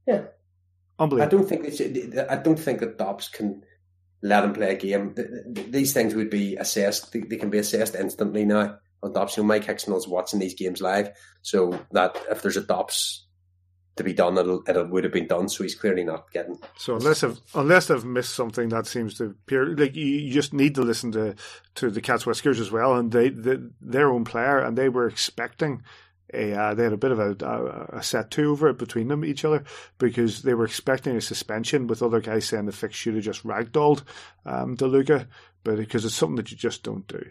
Yeah. 0.06 0.22
Unbelievable. 0.98 1.26
I 1.26 1.38
don't 1.38 1.48
think 1.48 2.28
I 2.30 2.36
don't 2.36 2.58
think 2.58 2.80
that 2.80 2.98
Dops 2.98 3.28
can 3.28 3.62
let 4.22 4.44
him 4.44 4.52
play 4.54 4.72
a 4.74 4.76
game. 4.76 5.14
Th- 5.14 5.28
th- 5.54 5.70
These 5.70 5.92
things 5.92 6.14
would 6.14 6.28
be 6.30 6.56
assessed. 6.56 7.12
They 7.12 7.36
can 7.36 7.48
be 7.50 7.58
assessed 7.58 7.94
instantly 7.94 8.44
now 8.44 8.78
on 9.02 9.12
Dops. 9.12 9.36
You 9.36 9.42
know, 9.42 9.48
Mike 9.48 9.64
Hickson's 9.64 10.08
watching 10.08 10.40
these 10.40 10.54
games 10.54 10.80
live, 10.80 11.10
so 11.42 11.78
that 11.92 12.16
if 12.30 12.42
there's 12.42 12.56
a 12.56 12.62
Dops 12.62 13.26
to 13.96 14.04
be 14.04 14.12
done, 14.12 14.38
it'll, 14.38 14.62
it 14.66 14.90
would 14.90 15.04
have 15.04 15.12
been 15.12 15.26
done. 15.26 15.48
So 15.48 15.62
he's 15.62 15.74
clearly 15.74 16.04
not 16.04 16.30
getting. 16.32 16.58
So 16.76 16.96
unless 16.96 17.22
I've 17.22 17.40
unless 17.54 17.90
I've 17.90 18.04
missed 18.04 18.34
something 18.34 18.68
that 18.70 18.86
seems 18.86 19.14
to 19.14 19.24
appear 19.26 19.76
like 19.76 19.96
you, 19.96 20.30
just 20.30 20.52
need 20.52 20.74
to 20.76 20.82
listen 20.82 21.12
to 21.12 21.34
to 21.76 21.90
the 21.90 22.00
Cats 22.00 22.26
Whiskers 22.26 22.60
as 22.60 22.70
well, 22.70 22.94
and 22.94 23.12
they, 23.12 23.28
they 23.28 23.58
their 23.80 24.10
own 24.10 24.24
player, 24.24 24.58
and 24.58 24.76
they 24.76 24.88
were 24.88 25.06
expecting 25.06 25.82
a 26.32 26.52
uh, 26.52 26.74
they 26.74 26.84
had 26.84 26.92
a 26.92 26.98
bit 26.98 27.12
of 27.12 27.18
a, 27.18 27.36
a, 27.44 27.98
a 27.98 28.02
set 28.02 28.30
two 28.30 28.52
over 28.52 28.68
it 28.68 28.78
between 28.78 29.08
them 29.08 29.24
each 29.24 29.44
other 29.44 29.64
because 29.98 30.42
they 30.42 30.54
were 30.54 30.64
expecting 30.64 31.16
a 31.16 31.20
suspension 31.20 31.86
with 31.86 32.02
other 32.02 32.20
guys 32.20 32.46
saying 32.46 32.66
the 32.66 32.72
fix 32.72 32.96
should 32.96 33.14
have 33.14 33.24
just 33.24 33.44
ragdolled 33.44 34.02
um, 34.46 34.76
DeLuca, 34.76 35.26
but 35.64 35.76
because 35.76 36.04
it's 36.04 36.14
something 36.14 36.36
that 36.36 36.50
you 36.50 36.56
just 36.56 36.82
don't 36.82 37.06
do. 37.06 37.24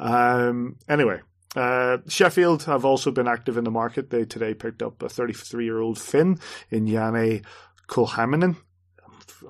Um, 0.00 0.76
anyway, 0.88 1.20
Uh, 1.56 1.98
Sheffield 2.06 2.62
have 2.64 2.84
also 2.84 3.10
been 3.10 3.26
active 3.26 3.56
in 3.58 3.64
the 3.64 3.72
market. 3.72 4.08
They 4.10 4.24
today 4.24 4.54
picked 4.54 4.82
up 4.82 5.02
a 5.02 5.08
33 5.08 5.64
year 5.64 5.80
old 5.80 5.98
Finn 5.98 6.38
in 6.70 6.86
Janne 6.86 7.44
Kulhaminen. 7.88 8.56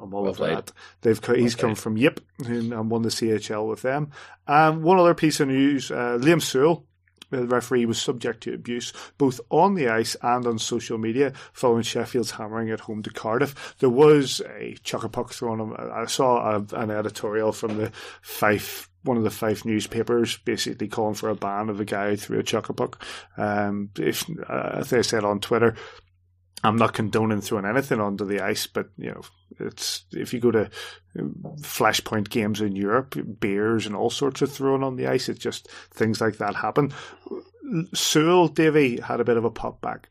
I'm 0.01 0.15
all 0.15 0.23
Well 0.23 0.31
over 0.31 0.47
that. 0.47 0.73
They've 1.03 1.21
co- 1.21 1.35
he's 1.35 1.55
come 1.55 1.75
from 1.75 1.97
Yip 1.99 2.21
and 2.39 2.91
won 2.91 3.03
the 3.03 3.11
CHL 3.11 3.69
with 3.69 3.83
them. 3.83 4.11
Um, 4.47 4.83
one 4.83 4.99
other 4.99 5.15
piece 5.15 5.41
of 5.41 5.49
news: 5.49 5.91
uh, 5.91 6.17
Liam 6.19 6.41
Sewell, 6.41 6.87
the 7.31 7.47
referee, 7.47 7.87
was 7.87 8.01
subject 8.01 8.43
to 8.43 8.55
abuse 8.55 8.93
both 9.18 9.41
on 9.51 9.74
the 9.74 9.89
ice 9.89 10.16
and 10.22 10.47
on 10.47 10.59
social 10.59 10.99
media 10.99 11.33
following 11.53 11.83
Sheffield's 11.83 12.33
hammering 12.33 12.70
at 12.70 12.81
home 12.81 13.03
to 13.03 13.11
Cardiff. 13.11 13.76
There 13.78 13.91
was 13.91 14.41
a 14.59 14.76
chucker 14.83 15.09
puck 15.09 15.33
thrown. 15.33 15.74
I 15.76 16.07
saw 16.07 16.57
a, 16.57 16.66
an 16.76 16.91
editorial 16.91 17.53
from 17.53 17.76
the 17.76 17.93
Fife. 18.22 18.89
One 19.03 19.16
of 19.16 19.22
the 19.22 19.31
Fife 19.31 19.64
newspapers 19.64 20.37
basically 20.39 20.89
calling 20.89 21.14
for 21.14 21.31
a 21.31 21.35
ban 21.35 21.70
of 21.70 21.81
a 21.81 21.87
guy 21.87 22.11
who 22.11 22.16
threw 22.16 22.39
a 22.39 22.43
chucker 22.43 22.74
puck. 22.74 23.03
Um, 23.39 23.91
if, 23.99 24.24
uh, 24.47 24.85
they 24.85 25.03
said 25.03 25.24
on 25.24 25.41
Twitter, 25.41 25.74
I'm 26.62 26.76
not 26.76 26.93
condoning 26.93 27.41
throwing 27.41 27.64
anything 27.64 28.01
onto 28.01 28.26
the 28.26 28.41
ice, 28.41 28.66
but 28.66 28.91
you 28.99 29.11
know, 29.11 29.22
it's 29.59 30.05
if 30.12 30.35
you 30.35 30.41
go 30.41 30.51
to 30.51 30.70
flashpoint 31.17 32.29
games 32.29 32.61
in 32.61 32.77
Europe, 32.77 33.17
beers 33.41 33.87
and 33.87 33.97
all 33.97 34.11
sorts 34.11 34.43
of 34.43 34.53
throwing 34.53 34.83
on 34.83 34.97
the 34.97 35.07
ice, 35.07 35.29
it's 35.29 35.41
just 35.41 35.71
things 35.91 36.21
like 36.21 36.39
that 36.39 36.55
happen. 36.55 36.93
Sewell 37.95 38.49
Davy 38.49 39.01
had 39.01 39.21
a 39.21 39.25
bit 39.25 39.37
of 39.37 39.45
a 39.45 39.51
pop 39.51 39.81
back. 39.81 40.09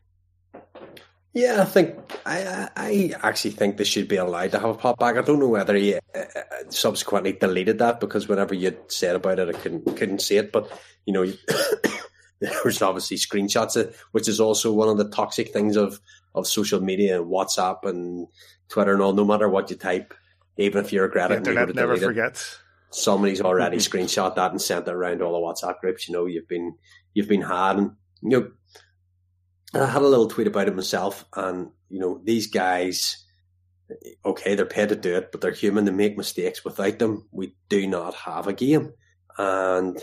Yeah, 1.32 1.62
I 1.62 1.64
think 1.64 1.96
I, 2.26 2.68
I 2.76 3.12
actually 3.22 3.52
think 3.52 3.76
they 3.76 3.84
should 3.84 4.08
be 4.08 4.16
allowed 4.16 4.50
to 4.50 4.58
have 4.58 4.70
a 4.70 4.74
pop 4.74 4.98
back. 4.98 5.16
I 5.16 5.22
don't 5.22 5.38
know 5.38 5.46
whether 5.46 5.76
he 5.76 5.94
uh, 5.94 5.98
uh, 6.14 6.24
subsequently 6.70 7.32
deleted 7.32 7.78
that 7.78 8.00
because 8.00 8.26
whenever 8.26 8.52
you 8.52 8.76
said 8.88 9.14
about 9.14 9.38
it, 9.38 9.48
I 9.48 9.52
couldn't 9.52 9.96
couldn't 9.96 10.22
see 10.22 10.38
it. 10.38 10.50
But 10.50 10.68
you 11.06 11.12
know, 11.12 11.24
there 12.40 12.52
was 12.64 12.82
obviously 12.82 13.16
screenshots, 13.16 13.76
of, 13.76 13.96
which 14.10 14.26
is 14.26 14.40
also 14.40 14.72
one 14.72 14.88
of 14.88 14.98
the 14.98 15.08
toxic 15.08 15.52
things 15.52 15.76
of 15.76 16.00
of 16.34 16.48
social 16.48 16.80
media 16.80 17.22
and 17.22 17.30
WhatsApp 17.30 17.84
and 17.84 18.26
Twitter 18.68 18.92
and 18.92 19.00
all. 19.00 19.12
No 19.12 19.24
matter 19.24 19.48
what 19.48 19.70
you 19.70 19.76
type, 19.76 20.12
even 20.56 20.84
if 20.84 20.92
you 20.92 21.02
regret 21.02 21.28
The 21.28 21.34
it, 21.34 21.36
and 21.38 21.46
you 21.46 21.52
internet 21.52 21.74
go 21.74 21.80
never 21.80 21.94
delete 21.94 22.06
forgets. 22.06 22.58
somebody's 22.90 23.40
already 23.40 23.78
mm-hmm. 23.78 23.96
screenshot 23.96 24.34
that 24.34 24.50
and 24.50 24.60
sent 24.60 24.86
it 24.88 24.92
around 24.92 25.22
all 25.22 25.32
the 25.32 25.38
WhatsApp 25.66 25.80
groups. 25.80 26.08
You 26.08 26.14
know, 26.14 26.26
you've 26.26 26.48
been 26.48 26.74
you've 27.14 27.28
been 27.28 27.42
had, 27.42 27.78
and 27.78 27.92
you 28.22 28.30
know, 28.30 28.50
I 29.74 29.86
had 29.86 30.02
a 30.02 30.06
little 30.06 30.28
tweet 30.28 30.46
about 30.46 30.68
it 30.68 30.76
myself, 30.76 31.24
and 31.34 31.70
you 31.88 32.00
know, 32.00 32.20
these 32.24 32.48
guys, 32.48 33.24
okay, 34.24 34.54
they're 34.54 34.66
paid 34.66 34.90
to 34.90 34.96
do 34.96 35.16
it, 35.16 35.32
but 35.32 35.40
they're 35.40 35.52
human. 35.52 35.84
They 35.84 35.92
make 35.92 36.16
mistakes. 36.16 36.64
Without 36.64 36.98
them, 36.98 37.28
we 37.30 37.56
do 37.68 37.86
not 37.86 38.14
have 38.14 38.46
a 38.46 38.52
game, 38.52 38.92
and 39.38 40.02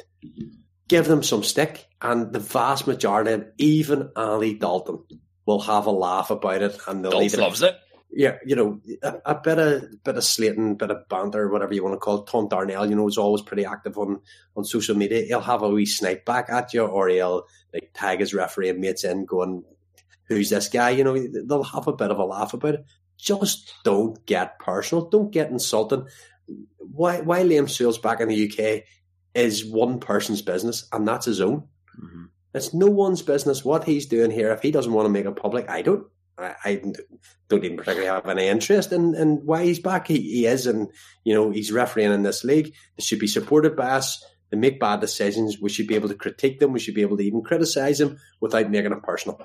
give 0.88 1.08
them 1.08 1.24
some 1.24 1.44
stick. 1.44 1.86
And 2.02 2.32
the 2.32 2.40
vast 2.40 2.88
majority, 2.88 3.32
of 3.32 3.46
even 3.58 4.12
Ali 4.16 4.54
Dalton, 4.54 5.04
will 5.46 5.62
have 5.62 5.86
a 5.86 5.92
laugh 5.92 6.30
about 6.30 6.62
it, 6.62 6.78
and 6.88 7.04
they'll 7.04 7.18
leave 7.18 7.32
Dolph 7.32 7.42
it 7.42 7.44
loves 7.44 7.62
it. 7.62 7.76
Yeah, 8.12 8.38
you 8.46 8.56
know, 8.56 8.80
a, 9.04 9.16
a 9.26 9.36
bit 9.36 9.60
of 9.60 10.04
bit 10.04 10.18
of 10.18 10.24
slating, 10.24 10.76
bit 10.76 10.92
of 10.92 11.08
banter, 11.10 11.50
whatever 11.50 11.74
you 11.74 11.84
want 11.84 11.94
to 11.94 12.00
call 12.00 12.24
it. 12.24 12.28
Tom 12.28 12.48
Darnell, 12.48 12.90
you 12.90 12.96
know, 12.96 13.08
is 13.08 13.18
always 13.18 13.42
pretty 13.42 13.66
active 13.66 13.98
on 13.98 14.22
on 14.56 14.64
social 14.64 14.96
media. 14.96 15.26
He'll 15.26 15.42
have 15.42 15.62
a 15.62 15.70
wee 15.70 15.86
snipe 15.86 16.26
back 16.26 16.50
at 16.50 16.74
you, 16.74 16.86
or 16.86 17.10
he'll 17.10 17.46
like 17.74 17.92
tag 17.94 18.20
his 18.20 18.34
referee 18.34 18.70
and 18.70 18.80
mates 18.80 19.04
in, 19.04 19.26
going, 19.26 19.64
"Who's 20.28 20.50
this 20.50 20.70
guy?" 20.70 20.92
You 20.92 21.04
know, 21.04 21.18
they'll 21.46 21.64
have 21.64 21.88
a 21.88 21.94
bit 21.94 22.12
of 22.12 22.18
a 22.18 22.26
laugh 22.26 22.54
about 22.54 22.76
it. 22.76 22.86
Just 23.18 23.74
don't 23.84 24.26
get 24.26 24.60
personal. 24.60 25.10
Don't 25.10 25.32
get 25.32 25.52
insulting. 25.52 26.08
Why? 26.78 27.22
Why 27.22 27.44
Liam 27.44 27.70
Sewell's 27.70 27.98
back 27.98 28.22
in 28.22 28.30
the 28.30 28.50
UK 28.50 28.84
is 29.36 29.66
one 29.66 30.00
person's 30.00 30.42
business, 30.42 30.88
and 30.94 31.08
that's 31.08 31.26
his 31.26 31.42
own. 31.42 31.68
Mm-hmm. 32.02 32.26
It's 32.54 32.74
no 32.74 32.88
one's 32.88 33.22
business 33.22 33.66
what 33.66 33.84
he's 33.84 34.06
doing 34.06 34.32
here. 34.32 34.52
If 34.52 34.62
he 34.62 34.72
doesn't 34.72 34.94
want 34.94 35.06
to 35.06 35.12
make 35.12 35.26
it 35.26 35.36
public, 35.36 35.70
I 35.70 35.82
don't. 35.82 36.08
I, 36.38 36.56
I 36.64 36.82
don't 37.50 37.64
even 37.64 37.78
particularly 37.78 38.08
have 38.08 38.28
any 38.28 38.48
interest 38.48 38.92
in, 38.92 39.16
in 39.16 39.38
why 39.46 39.64
he's 39.64 39.80
back. 39.80 40.08
He, 40.08 40.20
he 40.22 40.46
is, 40.46 40.68
and 40.68 40.90
you 41.24 41.34
know 41.34 41.50
he's 41.52 41.72
refereeing 41.72 42.14
in 42.14 42.24
this 42.24 42.44
league. 42.44 42.74
It 42.98 43.04
should 43.04 43.20
be 43.20 43.28
supported 43.28 43.76
by 43.76 43.92
us. 43.92 44.24
They 44.50 44.58
make 44.58 44.80
bad 44.80 45.02
decisions. 45.02 45.60
We 45.60 45.70
should 45.70 45.88
be 45.88 45.96
able 45.96 46.10
to 46.10 46.16
critique 46.16 46.60
them. 46.60 46.72
We 46.72 46.80
should 46.80 46.96
be 46.96 47.02
able 47.02 47.18
to 47.18 47.24
even 47.24 47.42
criticise 47.42 47.98
them 47.98 48.18
without 48.40 48.70
making 48.70 48.94
it 48.94 49.04
personal. 49.04 49.42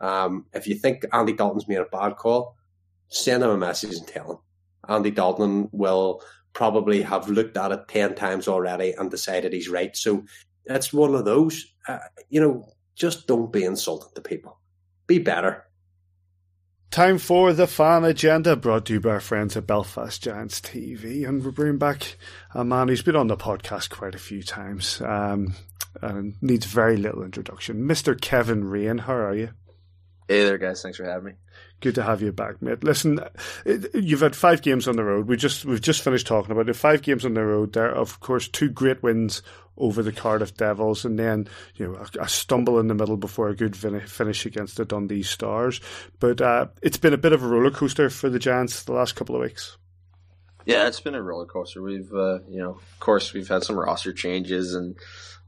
Um, 0.00 0.46
if 0.52 0.66
you 0.66 0.74
think 0.74 1.04
Andy 1.12 1.32
Dalton's 1.32 1.68
made 1.68 1.78
a 1.78 1.84
bad 1.84 2.16
call, 2.16 2.56
send 3.08 3.42
him 3.42 3.50
a 3.50 3.56
message 3.56 3.94
and 3.94 4.06
tell 4.06 4.32
him. 4.32 4.38
Andy 4.88 5.12
Dalton 5.12 5.68
will 5.70 6.22
probably 6.54 7.02
have 7.02 7.28
looked 7.28 7.56
at 7.56 7.72
it 7.72 7.88
ten 7.88 8.14
times 8.14 8.48
already 8.48 8.92
and 8.92 9.10
decided 9.10 9.52
he's 9.52 9.68
right. 9.68 9.96
So 9.96 10.24
it's 10.64 10.92
one 10.92 11.14
of 11.14 11.24
those. 11.24 11.66
Uh, 11.86 11.98
you 12.30 12.40
know, 12.40 12.68
just 12.96 13.26
don't 13.26 13.52
be 13.52 13.64
insulting 13.64 14.10
to 14.14 14.20
people. 14.20 14.58
Be 15.06 15.18
better. 15.18 15.64
Time 16.92 17.16
for 17.16 17.54
the 17.54 17.66
fan 17.66 18.04
agenda, 18.04 18.54
brought 18.54 18.84
to 18.84 18.92
you 18.92 19.00
by 19.00 19.12
our 19.12 19.20
friends 19.20 19.56
at 19.56 19.66
Belfast 19.66 20.22
Giants 20.22 20.60
TV, 20.60 21.26
and 21.26 21.42
we're 21.42 21.50
bringing 21.50 21.78
back 21.78 22.18
a 22.54 22.66
man 22.66 22.88
who's 22.88 23.00
been 23.00 23.16
on 23.16 23.28
the 23.28 23.36
podcast 23.38 23.88
quite 23.88 24.14
a 24.14 24.18
few 24.18 24.42
times 24.42 25.00
um, 25.00 25.54
and 26.02 26.34
needs 26.42 26.66
very 26.66 26.98
little 26.98 27.22
introduction, 27.22 27.88
Mr. 27.88 28.20
Kevin 28.20 28.64
Raine. 28.64 28.98
How 28.98 29.14
are 29.14 29.34
you? 29.34 29.54
Hey 30.28 30.44
there, 30.44 30.58
guys. 30.58 30.82
Thanks 30.82 30.98
for 30.98 31.04
having 31.04 31.24
me. 31.24 31.32
Good 31.80 31.94
to 31.94 32.02
have 32.02 32.20
you 32.20 32.30
back, 32.30 32.60
mate. 32.60 32.84
Listen, 32.84 33.20
you've 33.94 34.20
had 34.20 34.36
five 34.36 34.60
games 34.60 34.86
on 34.86 34.96
the 34.96 35.02
road. 35.02 35.28
We 35.28 35.38
just 35.38 35.64
we've 35.64 35.80
just 35.80 36.02
finished 36.02 36.26
talking 36.26 36.52
about 36.52 36.68
it. 36.68 36.76
Five 36.76 37.00
games 37.00 37.24
on 37.24 37.32
the 37.32 37.42
road. 37.42 37.72
There, 37.72 37.90
of 37.90 38.20
course, 38.20 38.48
two 38.48 38.68
great 38.68 39.02
wins 39.02 39.40
over 39.76 40.02
the 40.02 40.12
Cardiff 40.12 40.56
Devils, 40.56 41.04
and 41.04 41.18
then 41.18 41.48
you 41.76 41.86
know 41.86 41.94
a, 41.94 42.24
a 42.24 42.28
stumble 42.28 42.78
in 42.78 42.88
the 42.88 42.94
middle 42.94 43.16
before 43.16 43.48
a 43.48 43.56
good 43.56 43.76
fin- 43.76 44.06
finish 44.06 44.46
against 44.46 44.76
the 44.76 44.84
Dundee 44.84 45.22
Stars. 45.22 45.80
But 46.20 46.40
uh, 46.40 46.66
it's 46.82 46.98
been 46.98 47.14
a 47.14 47.18
bit 47.18 47.32
of 47.32 47.42
a 47.42 47.48
roller 47.48 47.70
coaster 47.70 48.10
for 48.10 48.28
the 48.28 48.38
Giants 48.38 48.82
the 48.84 48.92
last 48.92 49.16
couple 49.16 49.34
of 49.34 49.42
weeks. 49.42 49.76
Yeah, 50.64 50.86
it's 50.86 51.00
been 51.00 51.14
a 51.14 51.22
roller 51.22 51.46
coaster. 51.46 51.82
We've, 51.82 52.12
uh, 52.12 52.38
you 52.48 52.60
know, 52.60 52.70
of 52.72 53.00
course, 53.00 53.32
we've 53.32 53.48
had 53.48 53.64
some 53.64 53.78
roster 53.78 54.12
changes, 54.12 54.74
and 54.74 54.96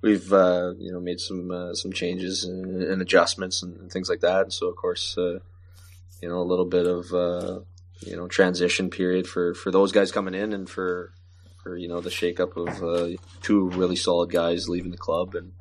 we've, 0.00 0.32
uh, 0.32 0.72
you 0.78 0.92
know, 0.92 1.00
made 1.00 1.20
some 1.20 1.50
uh, 1.50 1.74
some 1.74 1.92
changes 1.92 2.44
and, 2.44 2.82
and 2.82 3.00
adjustments 3.00 3.62
and, 3.62 3.78
and 3.78 3.92
things 3.92 4.08
like 4.08 4.20
that. 4.20 4.52
So, 4.52 4.68
of 4.68 4.76
course, 4.76 5.16
uh, 5.16 5.38
you 6.20 6.28
know, 6.28 6.38
a 6.38 6.42
little 6.42 6.64
bit 6.64 6.86
of, 6.86 7.12
uh, 7.12 7.60
you 8.00 8.16
know, 8.16 8.26
transition 8.26 8.90
period 8.90 9.28
for 9.28 9.54
for 9.54 9.70
those 9.70 9.92
guys 9.92 10.10
coming 10.10 10.34
in, 10.34 10.52
and 10.52 10.68
for 10.68 11.12
for 11.64 11.76
you 11.76 11.88
know 11.88 12.00
the 12.00 12.10
shakeup 12.10 12.56
of 12.56 12.82
uh, 12.84 13.16
two 13.42 13.70
really 13.70 13.96
solid 13.96 14.30
guys 14.30 14.68
leaving 14.68 14.92
the 14.92 14.96
club, 14.96 15.34
and 15.34 15.52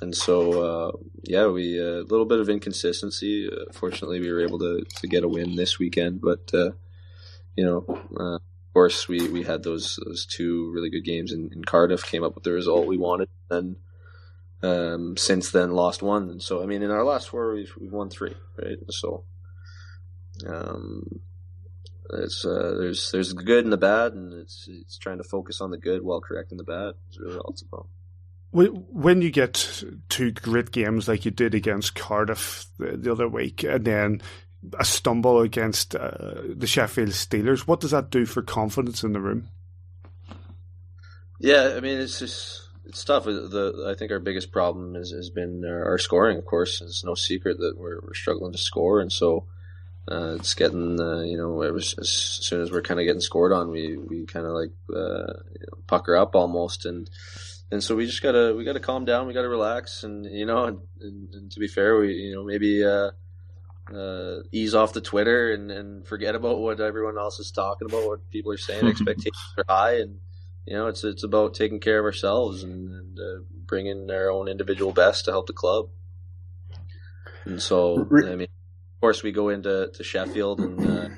and 0.00 0.16
so 0.16 0.62
uh, 0.62 0.92
yeah, 1.24 1.48
we 1.48 1.78
a 1.78 2.00
little 2.02 2.24
bit 2.24 2.40
of 2.40 2.48
inconsistency. 2.48 3.50
Uh, 3.52 3.70
fortunately, 3.72 4.20
we 4.20 4.32
were 4.32 4.40
able 4.40 4.58
to 4.60 4.82
to 5.00 5.06
get 5.06 5.24
a 5.24 5.28
win 5.28 5.56
this 5.56 5.78
weekend, 5.78 6.22
but. 6.22 6.50
Uh, 6.54 6.70
you 7.56 7.64
know, 7.64 7.84
uh, 8.18 8.34
of 8.36 8.72
course, 8.72 9.08
we, 9.08 9.28
we 9.28 9.42
had 9.44 9.62
those 9.62 9.98
those 10.04 10.26
two 10.26 10.70
really 10.72 10.90
good 10.90 11.04
games 11.04 11.32
in, 11.32 11.50
in 11.52 11.64
Cardiff, 11.64 12.04
came 12.04 12.24
up 12.24 12.34
with 12.34 12.44
the 12.44 12.52
result 12.52 12.86
we 12.86 12.96
wanted, 12.96 13.28
and 13.50 13.76
um, 14.62 15.16
since 15.16 15.50
then 15.50 15.72
lost 15.72 16.02
one. 16.02 16.28
And 16.30 16.42
so, 16.42 16.62
I 16.62 16.66
mean, 16.66 16.82
in 16.82 16.90
our 16.90 17.04
last 17.04 17.28
four, 17.28 17.54
we've, 17.54 17.72
we've 17.78 17.92
won 17.92 18.10
three, 18.10 18.34
right? 18.56 18.78
So, 18.90 19.24
um, 20.46 21.20
it's 22.12 22.44
uh, 22.44 22.76
there's 22.78 23.10
there's 23.10 23.34
the 23.34 23.42
good 23.42 23.64
and 23.64 23.72
the 23.72 23.78
bad, 23.78 24.12
and 24.12 24.32
it's 24.32 24.68
it's 24.68 24.98
trying 24.98 25.18
to 25.18 25.24
focus 25.24 25.60
on 25.60 25.70
the 25.70 25.78
good 25.78 26.02
while 26.02 26.20
correcting 26.20 26.58
the 26.58 26.64
bad. 26.64 26.94
Is 27.10 27.18
really 27.18 27.38
all 27.38 27.50
it's 27.50 27.62
about. 27.62 27.88
Wh- 28.50 28.94
When 28.94 29.22
you 29.22 29.30
get 29.30 29.82
two 30.08 30.32
great 30.32 30.70
games 30.70 31.08
like 31.08 31.24
you 31.24 31.30
did 31.30 31.54
against 31.54 31.94
Cardiff 31.94 32.66
the, 32.78 32.96
the 32.96 33.12
other 33.12 33.28
week, 33.28 33.64
and 33.64 33.84
then 33.84 34.22
a 34.78 34.84
stumble 34.84 35.40
against 35.40 35.94
uh, 35.94 36.42
the 36.48 36.66
Sheffield 36.66 37.10
Steelers, 37.10 37.60
what 37.60 37.80
does 37.80 37.90
that 37.90 38.10
do 38.10 38.24
for 38.26 38.42
confidence 38.42 39.02
in 39.02 39.12
the 39.12 39.20
room? 39.20 39.48
Yeah, 41.40 41.74
I 41.76 41.80
mean, 41.80 41.98
it's 41.98 42.18
just 42.18 42.68
it's 42.86 43.04
tough. 43.04 43.24
The 43.24 43.86
I 43.90 43.98
think 43.98 44.12
our 44.12 44.20
biggest 44.20 44.52
problem 44.52 44.94
is, 44.96 45.10
has 45.10 45.30
been 45.30 45.64
our, 45.66 45.84
our 45.84 45.98
scoring. 45.98 46.38
Of 46.38 46.44
course, 46.44 46.80
it's 46.80 47.04
no 47.04 47.14
secret 47.14 47.58
that 47.58 47.74
we're, 47.76 48.00
we're 48.02 48.14
struggling 48.14 48.52
to 48.52 48.58
score, 48.58 49.00
and 49.00 49.12
so 49.12 49.46
uh, 50.10 50.36
it's 50.38 50.54
getting 50.54 51.00
uh, 51.00 51.20
you 51.20 51.36
know 51.36 51.48
was, 51.48 51.94
as 51.98 52.10
soon 52.10 52.60
as 52.60 52.70
we're 52.70 52.82
kind 52.82 53.00
of 53.00 53.06
getting 53.06 53.20
scored 53.20 53.52
on, 53.52 53.70
we 53.70 53.96
we 53.96 54.26
kind 54.26 54.46
of 54.46 54.52
like 54.52 54.72
uh, 54.90 55.32
you 55.58 55.66
know, 55.66 55.78
pucker 55.86 56.14
up 56.14 56.34
almost, 56.34 56.84
and 56.84 57.08
and 57.70 57.82
so 57.82 57.96
we 57.96 58.06
just 58.06 58.22
gotta 58.22 58.54
we 58.56 58.64
gotta 58.64 58.80
calm 58.80 59.04
down, 59.04 59.26
we 59.26 59.32
gotta 59.32 59.48
relax, 59.48 60.02
and 60.02 60.26
you 60.26 60.44
know, 60.44 60.64
and, 60.64 60.78
and, 61.00 61.34
and 61.34 61.52
to 61.52 61.60
be 61.60 61.68
fair, 61.68 61.98
we 61.98 62.12
you 62.14 62.34
know 62.34 62.44
maybe. 62.44 62.84
Uh, 62.84 63.10
uh, 63.92 64.38
ease 64.50 64.74
off 64.74 64.94
the 64.94 65.00
Twitter 65.02 65.52
and, 65.52 65.70
and 65.70 66.06
forget 66.06 66.34
about 66.34 66.58
what 66.58 66.80
everyone 66.80 67.18
else 67.18 67.38
is 67.38 67.50
talking 67.50 67.86
about, 67.86 68.06
what 68.06 68.30
people 68.30 68.50
are 68.50 68.56
saying. 68.56 68.86
Expectations 68.88 69.36
are 69.58 69.64
high, 69.68 69.98
and 69.98 70.20
you 70.64 70.72
know 70.72 70.86
it's 70.86 71.04
it's 71.04 71.22
about 71.22 71.52
taking 71.52 71.80
care 71.80 71.98
of 71.98 72.06
ourselves 72.06 72.62
and, 72.62 72.90
and 72.90 73.18
uh, 73.18 73.42
bringing 73.66 74.10
our 74.10 74.30
own 74.30 74.48
individual 74.48 74.92
best 74.92 75.26
to 75.26 75.32
help 75.32 75.46
the 75.46 75.52
club. 75.52 75.90
And 77.44 77.60
so, 77.60 78.08
I 78.26 78.36
mean, 78.36 78.48
course, 79.04 79.22
we 79.22 79.32
go 79.32 79.50
into 79.50 79.90
to 79.92 80.02
Sheffield, 80.02 80.60
and 80.60 80.80
uh, 80.80 81.08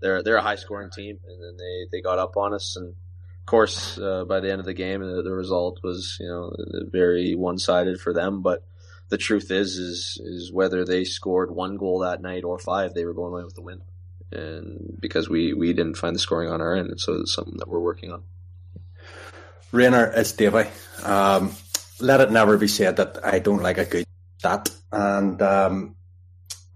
they're 0.00 0.20
they're 0.20 0.36
a 0.36 0.42
high 0.42 0.56
scoring 0.56 0.90
team, 0.90 1.20
and 1.28 1.40
then 1.40 1.56
they, 1.56 1.86
they 1.92 2.02
got 2.02 2.18
up 2.18 2.36
on 2.36 2.52
us, 2.52 2.74
and 2.74 2.88
of 2.88 3.46
course, 3.46 3.96
uh, 3.98 4.24
by 4.24 4.40
the 4.40 4.50
end 4.50 4.58
of 4.58 4.66
the 4.66 4.74
game, 4.74 5.00
the, 5.00 5.22
the 5.22 5.30
result 5.30 5.78
was 5.84 6.16
you 6.18 6.26
know 6.26 6.52
very 6.90 7.36
one 7.36 7.58
sided 7.58 8.00
for 8.00 8.12
them. 8.12 8.42
But 8.42 8.64
the 9.10 9.16
truth 9.16 9.52
is, 9.52 9.76
is 9.76 10.20
is 10.24 10.52
whether 10.52 10.84
they 10.84 11.04
scored 11.04 11.52
one 11.52 11.76
goal 11.76 12.00
that 12.00 12.20
night 12.20 12.42
or 12.42 12.58
five, 12.58 12.94
they 12.94 13.04
were 13.04 13.14
going 13.14 13.32
away 13.32 13.44
with 13.44 13.54
the 13.54 13.62
win. 13.62 13.80
And 14.32 14.98
because 15.00 15.28
we 15.28 15.54
we 15.54 15.72
didn't 15.72 15.98
find 15.98 16.16
the 16.16 16.18
scoring 16.18 16.50
on 16.50 16.60
our 16.60 16.74
end, 16.74 16.98
so 16.98 17.12
it's 17.12 17.32
something 17.32 17.58
that 17.58 17.68
we're 17.68 17.78
working 17.78 18.10
on. 18.10 18.24
Rainer, 19.70 20.12
it's 20.16 20.32
Davey. 20.32 20.68
Um, 21.04 21.52
let 22.00 22.20
it 22.20 22.32
never 22.32 22.58
be 22.58 22.66
said 22.66 22.96
that 22.96 23.24
I 23.24 23.38
don't 23.38 23.62
like 23.62 23.78
a 23.78 23.84
good 23.84 24.06
stat. 24.38 24.68
And 24.90 25.40
um, 25.42 25.95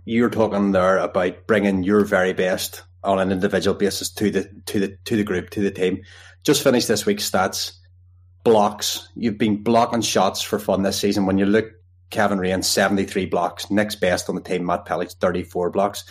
you're 0.05 0.30
talking 0.30 0.72
there 0.72 0.98
about 0.98 1.46
bringing 1.46 1.82
your 1.82 2.05
very 2.05 2.32
best 2.32 2.82
on 3.03 3.18
an 3.18 3.32
individual 3.32 3.76
basis 3.76 4.11
to 4.12 4.30
the 4.30 4.51
to 4.66 4.80
the 4.80 4.96
to 5.05 5.16
the 5.16 5.24
group 5.24 5.51
to 5.51 5.61
the 5.61 5.70
team. 5.70 6.03
Just 6.44 6.62
finished 6.62 6.88
this 6.88 7.07
week's 7.07 7.30
stats. 7.30 7.72
Blocks. 8.42 9.09
You've 9.14 9.36
been 9.36 9.62
blocking 9.62 10.01
shots 10.01 10.40
for 10.40 10.59
fun 10.59 10.82
this 10.82 10.98
season. 10.98 11.26
When 11.26 11.36
you 11.36 11.44
look, 11.44 11.66
Kevin 12.11 12.38
Raine 12.38 12.62
73 12.62 13.26
blocks. 13.26 13.70
Next 13.70 13.96
best 13.96 14.28
on 14.28 14.34
the 14.34 14.40
team, 14.40 14.66
Matt 14.66 14.86
Pelech, 14.86 15.14
34 15.14 15.70
blocks. 15.70 16.05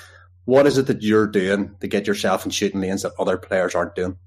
What 0.46 0.66
is 0.66 0.78
it 0.78 0.88
that 0.88 1.04
you're 1.04 1.28
doing 1.28 1.76
to 1.82 1.88
get 1.88 2.08
yourself 2.08 2.46
in 2.46 2.52
shooting 2.52 2.82
lanes 2.82 3.04
that 3.04 3.14
other 3.20 3.38
players 3.38 3.76
aren't 3.76 3.96
doing? 3.96 4.18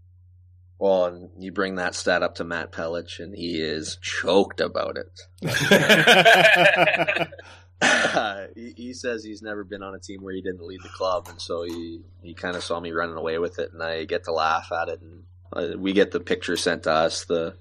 Well, 0.78 1.06
and 1.06 1.30
you 1.38 1.52
bring 1.52 1.76
that 1.76 1.94
stat 1.94 2.22
up 2.22 2.34
to 2.36 2.44
Matt 2.44 2.72
Pelech, 2.72 3.20
and 3.20 3.34
he 3.34 3.60
is 3.60 3.98
choked 4.02 4.60
about 4.60 4.98
it. 4.98 5.20
uh, 7.82 8.46
he, 8.54 8.74
he, 8.76 8.94
says 8.94 9.24
he's 9.24 9.42
never 9.42 9.64
been 9.64 9.82
on 9.82 9.94
a 9.94 9.98
team 9.98 10.22
where 10.22 10.34
he 10.34 10.40
didn't 10.40 10.64
lead 10.64 10.82
the 10.82 10.88
club, 10.88 11.26
and 11.28 11.40
so 11.40 11.62
he, 11.62 12.00
he 12.22 12.34
kind 12.34 12.56
of 12.56 12.62
saw 12.62 12.80
me 12.80 12.92
running 12.92 13.16
away 13.16 13.38
with 13.38 13.58
it, 13.58 13.72
and 13.72 13.82
I 13.82 14.04
get 14.04 14.24
to 14.24 14.32
laugh 14.32 14.70
at 14.72 14.88
it, 14.88 15.00
and 15.00 15.24
uh, 15.52 15.78
we 15.78 15.92
get 15.92 16.10
the 16.10 16.20
picture 16.20 16.56
sent 16.56 16.84
to 16.84 16.92
us, 16.92 17.24
the 17.24 17.56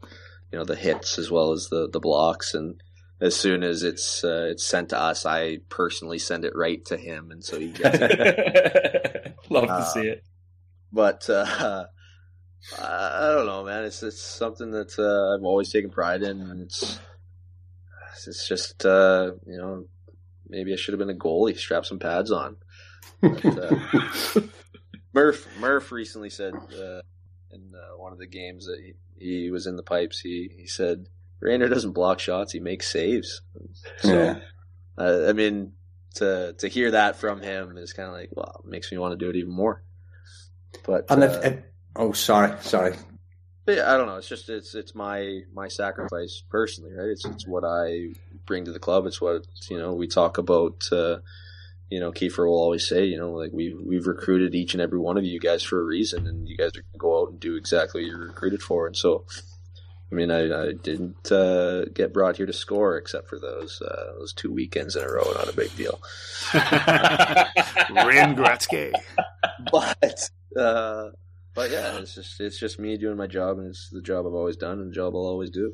you 0.51 0.59
know 0.59 0.65
the 0.65 0.75
hits 0.75 1.17
as 1.17 1.31
well 1.31 1.51
as 1.51 1.67
the 1.69 1.89
the 1.89 1.99
blocks, 1.99 2.53
and 2.53 2.81
as 3.19 3.35
soon 3.35 3.63
as 3.63 3.83
it's 3.83 4.23
uh, 4.23 4.47
it's 4.51 4.65
sent 4.65 4.89
to 4.89 4.99
us, 4.99 5.25
I 5.25 5.59
personally 5.69 6.19
send 6.19 6.45
it 6.45 6.53
right 6.55 6.83
to 6.85 6.97
him, 6.97 7.31
and 7.31 7.43
so 7.43 7.59
he 7.59 7.69
gets 7.69 7.97
it. 7.99 9.35
Love 9.49 9.67
to 9.67 9.85
see 9.85 10.07
it. 10.07 10.23
But 10.91 11.29
uh, 11.29 11.85
I 12.79 13.33
don't 13.35 13.45
know, 13.45 13.63
man. 13.63 13.85
It's 13.85 14.03
it's 14.03 14.21
something 14.21 14.71
that 14.71 14.97
uh, 14.99 15.35
I've 15.35 15.43
always 15.43 15.71
taken 15.71 15.89
pride 15.89 16.21
in, 16.21 16.41
and 16.41 16.61
it's 16.61 16.99
it's 18.27 18.47
just 18.47 18.85
uh, 18.85 19.31
you 19.45 19.57
know 19.57 19.85
maybe 20.51 20.73
I 20.73 20.75
should 20.75 20.93
have 20.93 20.99
been 20.99 21.15
a 21.15 21.19
goalie, 21.19 21.57
strap 21.57 21.85
some 21.85 21.97
pads 21.97 22.31
on. 22.31 22.57
But, 23.21 23.45
uh, 23.45 24.41
Murph 25.13 25.47
Murph 25.59 25.91
recently 25.91 26.29
said 26.29 26.53
uh, 26.53 27.01
in 27.51 27.73
uh, 27.73 27.97
one 27.97 28.13
of 28.13 28.19
the 28.19 28.27
games 28.27 28.65
that 28.67 28.79
he, 28.79 28.93
he, 29.17 29.51
was 29.51 29.65
in 29.65 29.75
the 29.75 29.83
pipes, 29.83 30.19
he 30.19 30.51
he 30.55 30.67
said 30.67 31.07
Rainer 31.39 31.67
doesn't 31.67 31.93
block 31.93 32.19
shots, 32.19 32.51
he 32.51 32.59
makes 32.59 32.87
saves. 32.87 33.41
So 33.99 34.13
yeah. 34.13 34.39
Uh, 34.97 35.27
I 35.29 35.33
mean 35.33 35.73
to 36.15 36.53
to 36.59 36.67
hear 36.67 36.91
that 36.91 37.15
from 37.15 37.41
him 37.41 37.77
is 37.77 37.93
kind 37.93 38.07
of 38.07 38.13
like 38.13 38.29
well, 38.31 38.61
it 38.63 38.69
makes 38.69 38.91
me 38.91 38.97
want 38.97 39.17
to 39.17 39.17
do 39.17 39.29
it 39.29 39.35
even 39.35 39.51
more. 39.51 39.83
But 40.85 41.05
and 41.09 41.23
if, 41.23 41.43
if 41.43 41.63
Oh, 41.95 42.13
sorry, 42.13 42.53
sorry. 42.61 42.95
Yeah, 43.67 43.93
I 43.93 43.97
don't 43.97 44.07
know. 44.07 44.15
It's 44.15 44.27
just 44.27 44.49
it's 44.49 44.73
it's 44.73 44.95
my 44.95 45.41
my 45.53 45.67
sacrifice 45.67 46.43
personally, 46.49 46.93
right? 46.93 47.09
It's 47.09 47.25
it's 47.25 47.47
what 47.47 47.63
I 47.63 48.09
bring 48.45 48.65
to 48.65 48.71
the 48.71 48.79
club. 48.79 49.05
It's 49.05 49.21
what 49.21 49.45
you 49.69 49.77
know 49.77 49.93
we 49.93 50.07
talk 50.07 50.37
about. 50.37 50.83
Uh, 50.91 51.17
you 51.89 51.99
know, 51.99 52.11
Kiefer 52.11 52.47
will 52.47 52.57
always 52.57 52.87
say, 52.87 53.05
you 53.05 53.17
know, 53.17 53.31
like 53.31 53.51
we 53.53 53.73
we've 53.73 54.07
recruited 54.07 54.55
each 54.55 54.73
and 54.73 54.81
every 54.81 54.97
one 54.97 55.17
of 55.17 55.25
you 55.25 55.39
guys 55.39 55.61
for 55.61 55.79
a 55.79 55.83
reason, 55.83 56.25
and 56.25 56.47
you 56.47 56.57
guys 56.57 56.69
are 56.69 56.81
going 56.81 56.93
to 56.93 56.97
go 56.97 57.21
out 57.21 57.29
and 57.31 57.39
do 57.39 57.55
exactly 57.55 58.01
what 58.01 58.09
you're 58.09 58.27
recruited 58.27 58.63
for. 58.63 58.87
And 58.87 58.95
so, 58.95 59.25
I 60.11 60.15
mean, 60.15 60.31
I, 60.31 60.69
I 60.69 60.71
didn't 60.71 61.31
uh, 61.31 61.85
get 61.85 62.13
brought 62.13 62.37
here 62.37 62.45
to 62.45 62.53
score, 62.53 62.97
except 62.97 63.27
for 63.27 63.37
those 63.37 63.79
uh, 63.81 64.13
those 64.17 64.33
two 64.33 64.51
weekends 64.51 64.95
in 64.95 65.03
a 65.03 65.11
row. 65.11 65.31
Not 65.33 65.49
a 65.49 65.55
big 65.55 65.75
deal. 65.75 66.01
Rin 66.53 68.35
Gretzky, 68.35 68.91
but. 69.71 70.29
Uh, 70.57 71.11
but 71.53 71.71
yeah, 71.71 71.97
it's 71.97 72.15
just 72.15 72.39
it's 72.39 72.59
just 72.59 72.79
me 72.79 72.97
doing 72.97 73.17
my 73.17 73.27
job, 73.27 73.59
and 73.59 73.67
it's 73.67 73.89
the 73.89 74.01
job 74.01 74.25
I've 74.25 74.33
always 74.33 74.57
done, 74.57 74.79
and 74.79 74.91
the 74.91 74.95
job 74.95 75.15
I'll 75.15 75.21
always 75.21 75.49
do. 75.49 75.73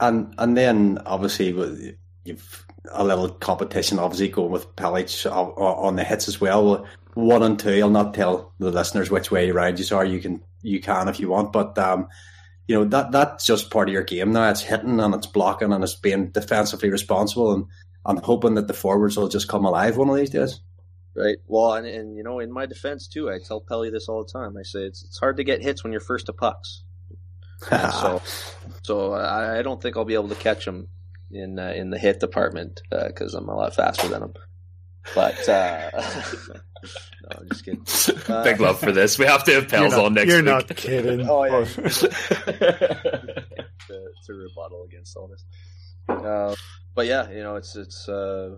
And 0.00 0.34
and 0.38 0.56
then 0.56 0.98
obviously 1.06 1.48
you've 2.24 2.66
a 2.92 3.04
little 3.04 3.28
competition, 3.28 3.98
obviously 3.98 4.28
going 4.28 4.50
with 4.50 4.74
Pelech 4.76 5.26
on 5.30 5.96
the 5.96 6.04
hits 6.04 6.28
as 6.28 6.40
well. 6.40 6.86
One 7.14 7.42
and 7.42 7.58
two, 7.58 7.80
I'll 7.80 7.90
not 7.90 8.14
tell 8.14 8.52
the 8.58 8.70
listeners 8.70 9.10
which 9.10 9.30
way 9.30 9.50
around 9.50 9.78
you 9.78 9.96
are. 9.96 10.04
You 10.04 10.20
can 10.20 10.42
you 10.62 10.80
can 10.80 11.08
if 11.08 11.18
you 11.20 11.28
want, 11.28 11.52
but 11.52 11.78
um, 11.78 12.08
you 12.66 12.74
know 12.74 12.84
that 12.84 13.12
that's 13.12 13.46
just 13.46 13.70
part 13.70 13.88
of 13.88 13.92
your 13.92 14.02
game 14.02 14.32
now. 14.32 14.50
It's 14.50 14.60
hitting 14.60 15.00
and 15.00 15.14
it's 15.14 15.26
blocking 15.26 15.72
and 15.72 15.82
it's 15.82 15.94
being 15.94 16.30
defensively 16.30 16.90
responsible, 16.90 17.52
and 17.52 17.66
I'm 18.04 18.18
hoping 18.18 18.54
that 18.54 18.68
the 18.68 18.74
forwards 18.74 19.16
will 19.16 19.28
just 19.28 19.48
come 19.48 19.64
alive 19.64 19.96
one 19.96 20.10
of 20.10 20.16
these 20.16 20.30
days 20.30 20.60
right? 21.16 21.38
Well, 21.46 21.74
and, 21.74 21.86
and 21.86 22.16
you 22.16 22.22
know, 22.22 22.40
in 22.40 22.52
my 22.52 22.66
defense 22.66 23.08
too, 23.08 23.30
I 23.30 23.38
tell 23.38 23.60
Pelly 23.60 23.90
this 23.90 24.08
all 24.08 24.24
the 24.24 24.30
time. 24.30 24.56
I 24.56 24.62
say 24.62 24.80
it's 24.80 25.04
it's 25.04 25.18
hard 25.18 25.38
to 25.38 25.44
get 25.44 25.62
hits 25.62 25.82
when 25.82 25.92
you're 25.92 26.00
first 26.00 26.26
to 26.26 26.32
pucks. 26.32 26.82
so, 27.70 28.22
so 28.82 29.12
I, 29.14 29.58
I, 29.58 29.62
don't 29.62 29.80
think 29.80 29.96
I'll 29.96 30.04
be 30.04 30.14
able 30.14 30.28
to 30.28 30.34
catch 30.34 30.66
him 30.66 30.88
in 31.30 31.58
uh, 31.58 31.72
in 31.74 31.90
the 31.90 31.98
hit 31.98 32.20
department 32.20 32.82
because 32.90 33.34
uh, 33.34 33.38
I'm 33.38 33.48
a 33.48 33.56
lot 33.56 33.74
faster 33.74 34.08
than 34.08 34.22
him. 34.22 34.34
But 35.14 35.48
uh, 35.48 35.90
no, 35.94 36.00
I'm 37.30 37.48
just 37.50 37.64
kidding. 37.64 37.86
Uh, 38.28 38.44
Big 38.44 38.60
love 38.60 38.78
for 38.78 38.92
this. 38.92 39.18
We 39.18 39.24
have 39.26 39.44
to 39.44 39.54
have 39.54 39.68
Pels 39.68 39.94
on 39.94 40.14
next. 40.14 40.26
Year. 40.26 40.42
You're 40.42 40.56
week. 40.56 40.68
not 40.68 40.76
kidding. 40.76 41.28
oh 41.28 41.44
yeah. 41.44 41.64
to, 41.64 41.82
to 44.26 44.34
rebuttal 44.34 44.84
against 44.84 45.16
all 45.16 45.28
this. 45.28 45.44
Uh, 46.08 46.54
but 46.94 47.06
yeah, 47.06 47.30
you 47.30 47.42
know, 47.42 47.56
it's 47.56 47.74
it's 47.76 48.08
uh, 48.08 48.56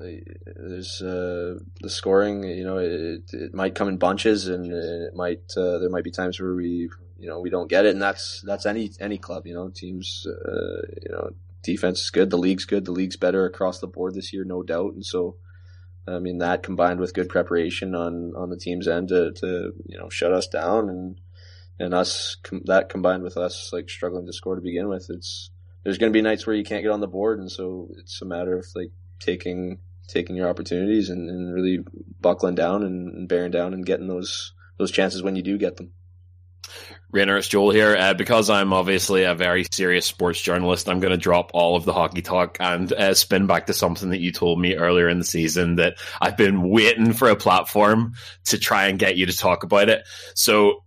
there's 0.00 1.02
uh, 1.02 1.58
the 1.80 1.90
scoring. 1.90 2.44
You 2.44 2.64
know, 2.64 2.78
it, 2.78 3.30
it 3.32 3.54
might 3.54 3.74
come 3.74 3.88
in 3.88 3.98
bunches, 3.98 4.48
and 4.48 4.72
it 4.72 5.14
might 5.14 5.42
uh, 5.56 5.78
there 5.78 5.90
might 5.90 6.04
be 6.04 6.10
times 6.10 6.40
where 6.40 6.54
we 6.54 6.90
you 7.18 7.28
know 7.28 7.40
we 7.40 7.50
don't 7.50 7.68
get 7.68 7.86
it, 7.86 7.90
and 7.90 8.02
that's 8.02 8.42
that's 8.46 8.66
any 8.66 8.90
any 9.00 9.18
club. 9.18 9.46
You 9.46 9.54
know, 9.54 9.68
teams. 9.68 10.26
Uh, 10.26 10.82
you 11.02 11.10
know, 11.10 11.30
defense 11.62 12.00
is 12.00 12.10
good. 12.10 12.30
The 12.30 12.38
league's 12.38 12.64
good. 12.64 12.84
The 12.84 12.92
league's 12.92 13.16
better 13.16 13.44
across 13.44 13.80
the 13.80 13.86
board 13.86 14.14
this 14.14 14.32
year, 14.32 14.44
no 14.44 14.62
doubt. 14.62 14.94
And 14.94 15.04
so, 15.04 15.36
I 16.06 16.18
mean, 16.18 16.38
that 16.38 16.62
combined 16.62 17.00
with 17.00 17.14
good 17.14 17.28
preparation 17.28 17.94
on 17.94 18.32
on 18.36 18.50
the 18.50 18.56
team's 18.56 18.88
end 18.88 19.08
to 19.08 19.32
to 19.32 19.72
you 19.86 19.98
know 19.98 20.08
shut 20.08 20.32
us 20.32 20.48
down, 20.48 20.88
and 20.88 21.20
and 21.78 21.94
us 21.94 22.36
com- 22.42 22.62
that 22.64 22.88
combined 22.88 23.22
with 23.22 23.36
us 23.36 23.70
like 23.72 23.88
struggling 23.88 24.26
to 24.26 24.32
score 24.32 24.54
to 24.54 24.60
begin 24.60 24.88
with, 24.88 25.08
it's 25.10 25.50
there's 25.84 25.98
going 25.98 26.12
to 26.12 26.16
be 26.16 26.22
nights 26.22 26.46
where 26.46 26.56
you 26.56 26.64
can't 26.64 26.82
get 26.82 26.92
on 26.92 27.00
the 27.00 27.06
board, 27.06 27.38
and 27.38 27.50
so 27.50 27.88
it's 27.98 28.20
a 28.22 28.26
matter 28.26 28.56
of 28.56 28.66
like 28.74 28.92
taking 29.18 29.78
taking 30.10 30.36
your 30.36 30.48
opportunities 30.48 31.10
and, 31.10 31.28
and 31.28 31.54
really 31.54 31.84
buckling 32.20 32.54
down 32.54 32.82
and, 32.82 33.28
bearing 33.28 33.50
down 33.50 33.74
and 33.74 33.86
getting 33.86 34.08
those 34.08 34.52
those 34.78 34.90
chances 34.90 35.22
when 35.22 35.36
you 35.36 35.42
do 35.42 35.58
get 35.58 35.76
them. 35.76 35.92
Rainer, 37.12 37.36
it's 37.36 37.48
Joel 37.48 37.70
here. 37.70 37.96
Uh, 37.96 38.14
because 38.14 38.48
I'm 38.48 38.72
obviously 38.72 39.24
a 39.24 39.34
very 39.34 39.66
serious 39.70 40.06
sports 40.06 40.40
journalist, 40.40 40.88
I'm 40.88 41.00
going 41.00 41.10
to 41.10 41.16
drop 41.16 41.50
all 41.54 41.76
of 41.76 41.84
the 41.84 41.92
hockey 41.92 42.22
talk 42.22 42.58
and 42.60 42.90
uh, 42.92 43.14
spin 43.14 43.46
back 43.46 43.66
to 43.66 43.74
something 43.74 44.10
that 44.10 44.20
you 44.20 44.30
told 44.30 44.60
me 44.60 44.76
earlier 44.76 45.08
in 45.08 45.18
the 45.18 45.24
season 45.24 45.76
that 45.76 45.96
I've 46.20 46.36
been 46.36 46.70
waiting 46.70 47.12
for 47.12 47.28
a 47.28 47.36
platform 47.36 48.14
to 48.46 48.58
try 48.58 48.86
and 48.86 48.98
get 48.98 49.16
you 49.16 49.26
to 49.26 49.36
talk 49.36 49.64
about 49.64 49.88
it. 49.88 50.06
So 50.34 50.84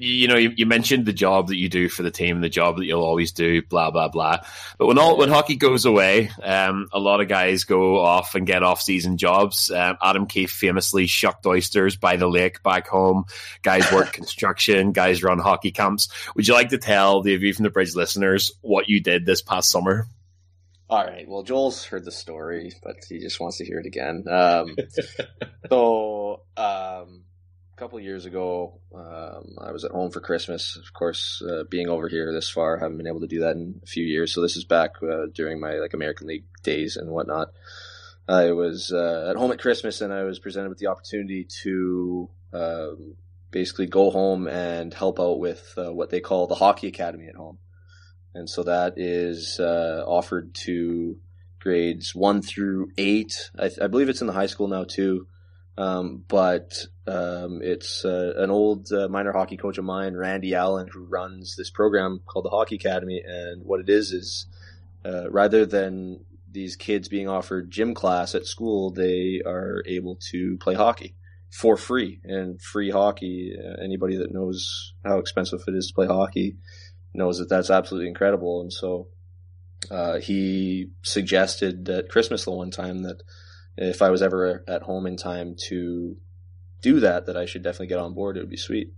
you 0.00 0.28
know, 0.28 0.36
you, 0.36 0.52
you, 0.56 0.64
mentioned 0.64 1.04
the 1.04 1.12
job 1.12 1.48
that 1.48 1.58
you 1.58 1.68
do 1.68 1.90
for 1.90 2.02
the 2.02 2.10
team, 2.10 2.40
the 2.40 2.48
job 2.48 2.78
that 2.78 2.86
you'll 2.86 3.04
always 3.04 3.32
do, 3.32 3.60
blah 3.60 3.90
blah 3.90 4.08
blah. 4.08 4.38
But 4.78 4.86
when 4.86 4.98
all 4.98 5.18
when 5.18 5.28
hockey 5.28 5.56
goes 5.56 5.84
away, 5.84 6.30
um, 6.42 6.88
a 6.92 6.98
lot 6.98 7.20
of 7.20 7.28
guys 7.28 7.64
go 7.64 7.98
off 7.98 8.34
and 8.34 8.46
get 8.46 8.62
off 8.62 8.80
season 8.80 9.18
jobs. 9.18 9.70
Um, 9.70 9.98
Adam 10.02 10.26
Keefe 10.26 10.50
famously 10.50 11.06
shucked 11.06 11.44
oysters 11.44 11.96
by 11.96 12.16
the 12.16 12.28
lake 12.28 12.62
back 12.62 12.88
home. 12.88 13.26
Guys 13.60 13.92
work 13.92 14.12
construction. 14.14 14.92
Guys 14.92 15.22
run 15.22 15.38
hockey 15.38 15.70
camps. 15.70 16.08
Would 16.34 16.48
you 16.48 16.54
like 16.54 16.70
to 16.70 16.78
tell 16.78 17.20
the 17.20 17.36
View 17.36 17.52
from 17.52 17.64
the 17.64 17.70
Bridge 17.70 17.94
listeners 17.94 18.52
what 18.62 18.88
you 18.88 19.00
did 19.02 19.26
this 19.26 19.42
past 19.42 19.70
summer? 19.70 20.06
All 20.88 21.04
right. 21.04 21.28
Well, 21.28 21.42
Joel's 21.42 21.84
heard 21.84 22.06
the 22.06 22.10
story, 22.10 22.72
but 22.82 22.96
he 23.06 23.18
just 23.18 23.38
wants 23.38 23.58
to 23.58 23.66
hear 23.66 23.78
it 23.78 23.86
again. 23.86 24.24
Um, 24.28 24.76
so. 25.68 26.42
Um, 26.56 27.24
couple 27.80 27.98
years 27.98 28.26
ago, 28.26 28.78
um, 28.94 29.56
I 29.58 29.72
was 29.72 29.86
at 29.86 29.90
home 29.90 30.10
for 30.10 30.20
Christmas. 30.20 30.76
Of 30.76 30.92
course, 30.92 31.42
uh, 31.42 31.64
being 31.64 31.88
over 31.88 32.08
here 32.08 32.30
this 32.30 32.50
far, 32.50 32.76
haven't 32.76 32.98
been 32.98 33.06
able 33.06 33.20
to 33.20 33.26
do 33.26 33.40
that 33.40 33.56
in 33.56 33.80
a 33.82 33.86
few 33.86 34.04
years. 34.04 34.34
So 34.34 34.42
this 34.42 34.54
is 34.54 34.64
back 34.64 34.96
uh, 35.02 35.28
during 35.32 35.58
my 35.60 35.76
like 35.76 35.94
American 35.94 36.26
League 36.26 36.44
days 36.62 36.98
and 36.98 37.08
whatnot. 37.08 37.54
I 38.28 38.52
was 38.52 38.92
uh, 38.92 39.28
at 39.30 39.36
home 39.36 39.50
at 39.50 39.62
Christmas, 39.62 40.02
and 40.02 40.12
I 40.12 40.24
was 40.24 40.38
presented 40.38 40.68
with 40.68 40.76
the 40.76 40.88
opportunity 40.88 41.48
to 41.62 42.28
um, 42.52 43.14
basically 43.50 43.86
go 43.86 44.10
home 44.10 44.46
and 44.46 44.92
help 44.92 45.18
out 45.18 45.38
with 45.38 45.72
uh, 45.78 45.90
what 45.90 46.10
they 46.10 46.20
call 46.20 46.46
the 46.46 46.56
hockey 46.56 46.88
academy 46.88 47.28
at 47.28 47.34
home. 47.34 47.56
And 48.34 48.48
so 48.48 48.62
that 48.64 48.98
is 48.98 49.58
uh, 49.58 50.04
offered 50.06 50.54
to 50.66 51.16
grades 51.58 52.14
one 52.14 52.42
through 52.42 52.90
eight. 52.98 53.50
I, 53.58 53.70
I 53.80 53.86
believe 53.86 54.10
it's 54.10 54.20
in 54.20 54.26
the 54.26 54.34
high 54.34 54.48
school 54.48 54.68
now 54.68 54.84
too 54.84 55.28
Um, 55.80 56.24
but 56.28 56.84
um, 57.06 57.60
it's 57.62 58.04
uh, 58.04 58.34
an 58.36 58.50
old 58.50 58.92
uh, 58.92 59.08
minor 59.08 59.32
hockey 59.32 59.56
coach 59.56 59.78
of 59.78 59.84
mine, 59.84 60.14
Randy 60.14 60.54
Allen, 60.54 60.88
who 60.88 61.04
runs 61.04 61.56
this 61.56 61.70
program 61.70 62.20
called 62.26 62.44
the 62.44 62.50
Hockey 62.50 62.74
Academy. 62.74 63.22
And 63.26 63.64
what 63.64 63.80
it 63.80 63.88
is 63.88 64.12
is 64.12 64.46
uh, 65.06 65.30
rather 65.30 65.64
than 65.64 66.20
these 66.52 66.76
kids 66.76 67.08
being 67.08 67.28
offered 67.28 67.70
gym 67.70 67.94
class 67.94 68.34
at 68.34 68.44
school, 68.44 68.90
they 68.90 69.40
are 69.46 69.82
able 69.86 70.16
to 70.30 70.58
play 70.58 70.74
hockey 70.74 71.14
for 71.50 71.78
free. 71.78 72.20
And 72.24 72.60
free 72.60 72.90
hockey, 72.90 73.56
uh, 73.58 73.82
anybody 73.82 74.18
that 74.18 74.34
knows 74.34 74.92
how 75.02 75.18
expensive 75.18 75.62
it 75.66 75.74
is 75.74 75.86
to 75.86 75.94
play 75.94 76.08
hockey 76.08 76.56
knows 77.14 77.38
that 77.38 77.48
that's 77.48 77.70
absolutely 77.70 78.08
incredible. 78.08 78.60
And 78.60 78.72
so 78.72 79.08
uh, 79.90 80.18
he 80.18 80.90
suggested 81.00 81.88
at 81.88 82.10
Christmas 82.10 82.44
the 82.44 82.50
one 82.50 82.70
time 82.70 83.04
that 83.04 83.22
if 83.80 84.02
I 84.02 84.10
was 84.10 84.22
ever 84.22 84.62
at 84.68 84.82
home 84.82 85.06
in 85.06 85.16
time 85.16 85.56
to 85.68 86.16
do 86.82 87.00
that, 87.00 87.26
that 87.26 87.36
I 87.36 87.46
should 87.46 87.62
definitely 87.62 87.88
get 87.88 87.98
on 87.98 88.14
board. 88.14 88.36
It 88.36 88.40
would 88.40 88.50
be 88.50 88.56
sweet. 88.56 88.92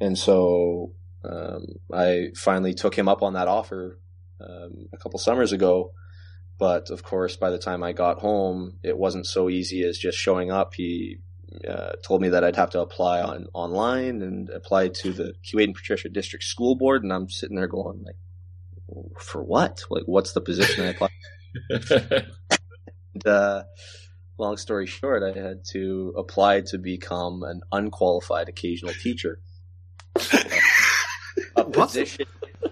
And 0.00 0.16
so 0.16 0.92
um, 1.24 1.66
I 1.92 2.28
finally 2.36 2.72
took 2.72 2.96
him 2.96 3.08
up 3.08 3.22
on 3.22 3.34
that 3.34 3.48
offer 3.48 3.98
um, 4.40 4.88
a 4.92 4.96
couple 4.96 5.18
summers 5.18 5.52
ago. 5.52 5.92
But 6.58 6.90
of 6.90 7.02
course, 7.02 7.36
by 7.36 7.50
the 7.50 7.58
time 7.58 7.82
I 7.82 7.92
got 7.92 8.20
home, 8.20 8.78
it 8.82 8.96
wasn't 8.96 9.26
so 9.26 9.50
easy 9.50 9.82
as 9.82 9.98
just 9.98 10.16
showing 10.16 10.50
up. 10.50 10.74
He 10.74 11.18
uh, 11.68 11.92
told 12.02 12.22
me 12.22 12.30
that 12.30 12.44
I'd 12.44 12.56
have 12.56 12.70
to 12.70 12.80
apply 12.80 13.20
on 13.20 13.46
online 13.52 14.22
and 14.22 14.48
apply 14.50 14.88
to 14.88 15.12
the 15.12 15.34
Keewatin 15.44 15.64
and 15.64 15.74
Patricia 15.74 16.08
District 16.08 16.44
School 16.44 16.76
Board, 16.76 17.02
and 17.02 17.12
I'm 17.12 17.28
sitting 17.28 17.56
there 17.56 17.66
going 17.66 18.04
like, 18.04 18.16
for 19.18 19.42
what? 19.42 19.84
Like, 19.90 20.04
what's 20.06 20.32
the 20.32 20.40
position 20.40 20.84
I 20.84 20.88
apply? 20.88 21.08
and, 23.16 23.26
uh, 23.26 23.64
long 24.38 24.56
story 24.56 24.86
short, 24.86 25.22
I 25.22 25.38
had 25.38 25.64
to 25.72 26.14
apply 26.16 26.62
to 26.62 26.78
become 26.78 27.42
an 27.42 27.62
unqualified 27.72 28.48
occasional 28.48 28.92
teacher. 28.92 29.40
a 31.56 31.64
position. 31.64 32.26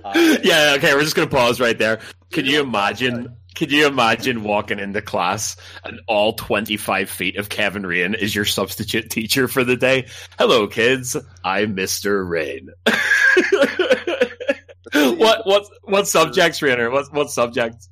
Uh, 0.04 0.36
yeah, 0.42 0.74
okay, 0.76 0.94
we're 0.94 1.02
just 1.02 1.16
gonna 1.16 1.28
pause 1.28 1.60
right 1.60 1.78
there. 1.78 2.00
Can 2.32 2.46
you 2.46 2.60
imagine? 2.60 3.36
Can 3.54 3.70
you 3.70 3.86
imagine 3.86 4.42
walking 4.42 4.80
into 4.80 5.00
class 5.00 5.56
and 5.84 6.00
all 6.08 6.32
25 6.32 7.08
feet 7.08 7.36
of 7.36 7.48
Kevin 7.48 7.86
Raine 7.86 8.14
is 8.14 8.34
your 8.34 8.44
substitute 8.44 9.10
teacher 9.10 9.46
for 9.46 9.62
the 9.62 9.76
day? 9.76 10.08
Hello, 10.38 10.66
kids. 10.66 11.16
I'm 11.44 11.76
Mr. 11.76 12.28
Raine. 12.28 12.70
what 15.16 15.46
what 15.46 15.66
what 15.84 16.08
subjects, 16.08 16.62
Rainer? 16.62 16.90
What 16.90 17.12
what 17.12 17.30
subjects? 17.30 17.88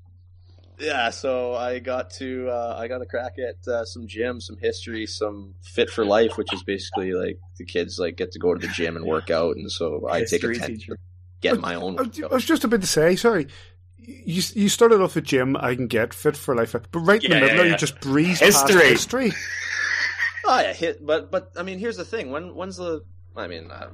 Yeah, 0.83 1.11
so 1.11 1.55
I 1.55 1.79
got 1.79 2.11
to 2.15 2.49
uh, 2.51 2.77
I 2.77 2.89
got 2.89 3.01
a 3.03 3.07
crack 3.07 3.35
at 3.39 3.67
uh, 3.73 3.85
some 3.85 4.09
gym, 4.09 4.41
some 4.41 4.57
history, 4.59 5.07
some 5.07 5.55
fit 5.63 5.89
for 5.89 6.05
life, 6.05 6.37
which 6.37 6.53
is 6.53 6.63
basically 6.65 7.13
like 7.13 7.39
the 7.57 7.65
kids 7.65 7.99
like 8.01 8.17
get 8.17 8.33
to 8.33 8.41
go 8.41 8.53
to 8.53 8.61
the 8.67 8.73
gym 8.73 8.97
and 8.97 9.07
work 9.07 9.31
out, 9.31 9.57
and 9.57 9.71
so 9.71 10.09
I 10.11 10.25
take 10.25 10.43
a 10.43 10.53
teacher. 10.55 10.99
get 11.41 11.61
my 11.61 11.77
own. 11.77 11.99
I, 12.01 12.27
I 12.29 12.35
was 12.35 12.45
just 12.45 12.65
about 12.65 12.81
to 12.81 12.87
say, 12.89 13.15
sorry. 13.15 13.47
You 13.97 14.43
you 14.55 14.69
started 14.69 15.01
off 15.01 15.15
with 15.15 15.25
gym. 15.25 15.57
I 15.57 15.77
can 15.77 15.87
get 15.87 16.13
fit 16.13 16.37
for 16.37 16.57
life, 16.57 16.73
but 16.73 16.87
right 16.99 17.23
in 17.23 17.31
Yeah, 17.31 17.39
the 17.39 17.47
middle, 17.47 17.59
yeah, 17.59 17.65
yeah. 17.67 17.71
you 17.73 17.77
just 17.79 18.01
breeze 18.01 18.41
History. 18.41 18.75
past 18.75 18.85
history. 18.89 19.33
Oh 20.45 20.61
yeah, 20.61 20.73
hit, 20.73 21.07
but 21.07 21.31
but 21.31 21.53
I 21.57 21.63
mean, 21.63 21.79
here's 21.79 21.97
the 21.97 22.05
thing. 22.05 22.33
When 22.33 22.57
when's 22.57 22.77
the? 22.77 23.05
I 23.37 23.47
mean, 23.47 23.71
I, 23.71 23.87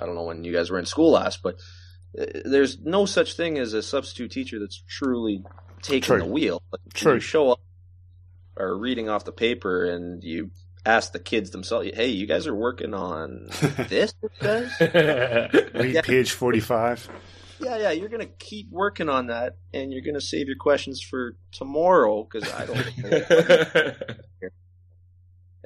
I 0.00 0.04
don't 0.04 0.16
know 0.16 0.24
when 0.24 0.42
you 0.42 0.52
guys 0.52 0.70
were 0.70 0.80
in 0.80 0.86
school 0.86 1.12
last, 1.12 1.40
but 1.44 1.60
uh, 2.18 2.24
there's 2.44 2.80
no 2.80 3.06
such 3.06 3.34
thing 3.36 3.56
as 3.58 3.72
a 3.74 3.82
substitute 3.82 4.32
teacher 4.32 4.58
that's 4.58 4.82
truly 4.88 5.44
taking 5.84 6.02
True. 6.02 6.18
the 6.18 6.24
wheel. 6.26 6.62
Like, 6.72 6.80
True. 6.94 7.14
You 7.14 7.20
show 7.20 7.52
up 7.52 7.60
or 8.56 8.76
reading 8.76 9.08
off 9.08 9.24
the 9.24 9.32
paper, 9.32 9.84
and 9.84 10.22
you 10.24 10.50
ask 10.86 11.12
the 11.12 11.18
kids 11.18 11.50
themselves, 11.50 11.88
"Hey, 11.94 12.08
you 12.08 12.26
guys 12.26 12.46
are 12.46 12.54
working 12.54 12.94
on 12.94 13.48
this, 13.88 14.12
it? 14.40 15.70
Read 15.74 15.94
Yeah. 15.94 16.02
page 16.02 16.32
forty-five. 16.32 17.08
Yeah, 17.60 17.76
yeah, 17.78 17.90
you're 17.92 18.08
gonna 18.08 18.26
keep 18.26 18.68
working 18.70 19.08
on 19.08 19.28
that, 19.28 19.56
and 19.72 19.92
you're 19.92 20.02
gonna 20.02 20.20
save 20.20 20.46
your 20.48 20.56
questions 20.56 21.00
for 21.00 21.36
tomorrow 21.52 22.24
because 22.24 22.52
I 22.52 22.66
don't. 22.66 23.96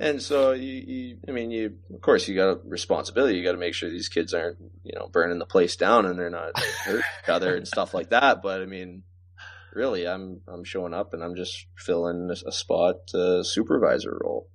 And 0.01 0.23
so 0.23 0.53
you, 0.53 0.75
you, 0.75 1.17
I 1.27 1.33
mean, 1.33 1.51
you, 1.51 1.77
of 1.93 2.01
course, 2.01 2.29
you 2.29 2.37
got 2.37 2.51
a 2.51 2.61
responsibility. 2.65 3.37
You 3.37 3.43
got 3.43 3.51
to 3.53 3.59
make 3.59 3.75
sure 3.75 3.91
these 3.91 4.09
kids 4.09 4.33
aren't, 4.33 4.59
you 4.85 4.93
know, 4.95 5.09
burning 5.09 5.41
the 5.41 5.45
place 5.45 5.75
down 5.75 6.07
and 6.07 6.17
they're 6.17 6.31
not 6.31 6.57
hurt 6.57 7.01
each 7.25 7.29
other 7.29 7.57
and 7.57 7.67
stuff 7.67 7.95
like 7.95 8.11
that. 8.11 8.41
But 8.41 8.63
I 8.63 8.67
mean, 8.67 9.03
really, 9.79 10.09
I'm, 10.09 10.41
I'm 10.49 10.65
showing 10.65 10.93
up 10.93 11.15
and 11.15 11.23
I'm 11.23 11.37
just 11.37 11.67
filling 11.77 12.31
a, 12.31 12.53
spot, 12.53 12.97
uh, 13.15 13.45
supervisor 13.45 14.19
role. 14.21 14.49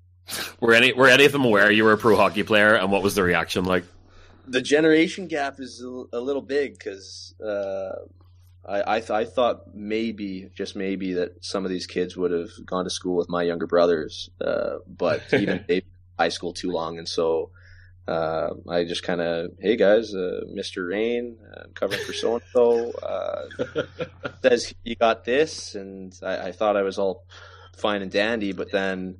were 0.59 0.73
any 0.73 0.93
were 0.93 1.07
any 1.07 1.25
of 1.25 1.31
them 1.31 1.45
aware 1.45 1.71
you 1.71 1.83
were 1.85 1.93
a 1.93 1.97
pro 1.97 2.15
hockey 2.15 2.43
player, 2.43 2.75
and 2.75 2.91
what 2.91 3.01
was 3.01 3.15
the 3.15 3.23
reaction 3.23 3.63
like? 3.63 3.85
The 4.47 4.61
generation 4.61 5.27
gap 5.27 5.59
is 5.59 5.81
a, 5.81 6.17
a 6.17 6.19
little 6.19 6.41
big 6.41 6.77
because, 6.77 7.33
uh, 7.43 7.91
I, 8.65 8.95
I, 8.95 8.99
th- 8.99 9.11
I 9.11 9.25
thought 9.25 9.73
maybe, 9.73 10.49
just 10.53 10.75
maybe, 10.75 11.13
that 11.13 11.43
some 11.43 11.63
of 11.65 11.71
these 11.71 11.87
kids 11.87 12.15
would 12.17 12.31
have 12.31 12.51
gone 12.65 12.83
to 12.83 12.89
school 12.89 13.15
with 13.15 13.29
my 13.29 13.43
younger 13.43 13.67
brothers, 13.67 14.29
uh, 14.41 14.79
but 14.85 15.23
even 15.33 15.63
they 15.67 15.83
high 16.19 16.29
school 16.29 16.53
too 16.53 16.71
long, 16.71 16.97
and 16.97 17.07
so 17.07 17.51
uh, 18.07 18.49
I 18.69 18.83
just 18.83 19.03
kind 19.03 19.21
of, 19.21 19.51
hey 19.59 19.77
guys, 19.77 20.13
uh, 20.13 20.41
Mr. 20.49 20.87
Raine, 20.89 21.37
I'm 21.55 21.71
covering 21.73 22.03
for 22.05 22.13
so 22.13 22.35
and 22.35 22.43
so, 22.51 22.91
says 24.41 24.73
you 24.83 24.95
got 24.95 25.23
this, 25.23 25.75
and 25.75 26.13
I, 26.21 26.47
I 26.47 26.51
thought 26.51 26.75
I 26.75 26.81
was 26.81 26.99
all 26.99 27.25
fine 27.77 28.01
and 28.01 28.11
dandy, 28.11 28.51
but 28.51 28.71
then 28.71 29.19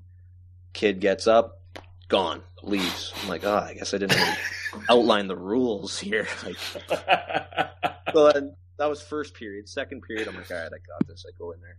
kid 0.73 0.99
gets 0.99 1.27
up, 1.27 1.61
gone, 2.09 2.41
leaves. 2.61 3.13
I'm 3.21 3.29
like, 3.29 3.45
oh, 3.45 3.55
I 3.55 3.73
guess 3.73 3.93
I 3.93 3.97
didn't 3.99 4.17
really 4.17 4.37
outline 4.89 5.27
the 5.27 5.37
rules 5.37 5.97
here. 5.99 6.27
Like, 6.43 6.57
so 8.13 8.31
that 8.77 8.89
was 8.89 9.01
first 9.01 9.33
period. 9.33 9.69
Second 9.69 10.01
period, 10.01 10.27
I'm 10.27 10.35
like, 10.35 10.51
all 10.51 10.57
right, 10.57 10.65
I 10.67 10.69
got 10.69 11.07
this. 11.07 11.25
I 11.27 11.31
go 11.37 11.51
in 11.51 11.61
there, 11.61 11.77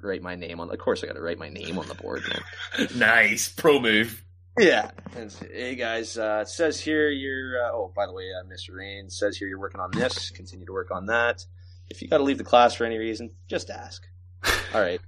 write 0.00 0.22
my 0.22 0.36
name 0.36 0.60
on. 0.60 0.70
Of 0.70 0.78
course, 0.78 1.02
I 1.02 1.08
got 1.08 1.14
to 1.14 1.20
write 1.20 1.38
my 1.38 1.48
name 1.48 1.78
on 1.78 1.88
the 1.88 1.94
board, 1.94 2.22
man. 2.28 2.88
nice 2.96 3.48
pro 3.48 3.80
move. 3.80 4.24
Yeah. 4.58 4.90
And 5.16 5.32
hey 5.52 5.74
guys, 5.76 6.18
uh, 6.18 6.40
it 6.42 6.48
says 6.48 6.80
here 6.80 7.08
you're. 7.08 7.64
Uh, 7.64 7.70
oh, 7.72 7.92
by 7.94 8.06
the 8.06 8.12
way, 8.12 8.30
uh, 8.32 8.44
Mr. 8.46 8.74
Raine 8.76 9.08
says 9.08 9.36
here 9.36 9.48
you're 9.48 9.58
working 9.58 9.80
on 9.80 9.90
this. 9.92 10.30
Continue 10.30 10.66
to 10.66 10.72
work 10.72 10.90
on 10.90 11.06
that. 11.06 11.44
If 11.88 12.02
you 12.02 12.08
got 12.08 12.18
to 12.18 12.24
leave 12.24 12.38
the 12.38 12.44
class 12.44 12.74
for 12.74 12.84
any 12.84 12.98
reason, 12.98 13.30
just 13.46 13.70
ask. 13.70 14.06
All 14.74 14.80
right. 14.80 15.00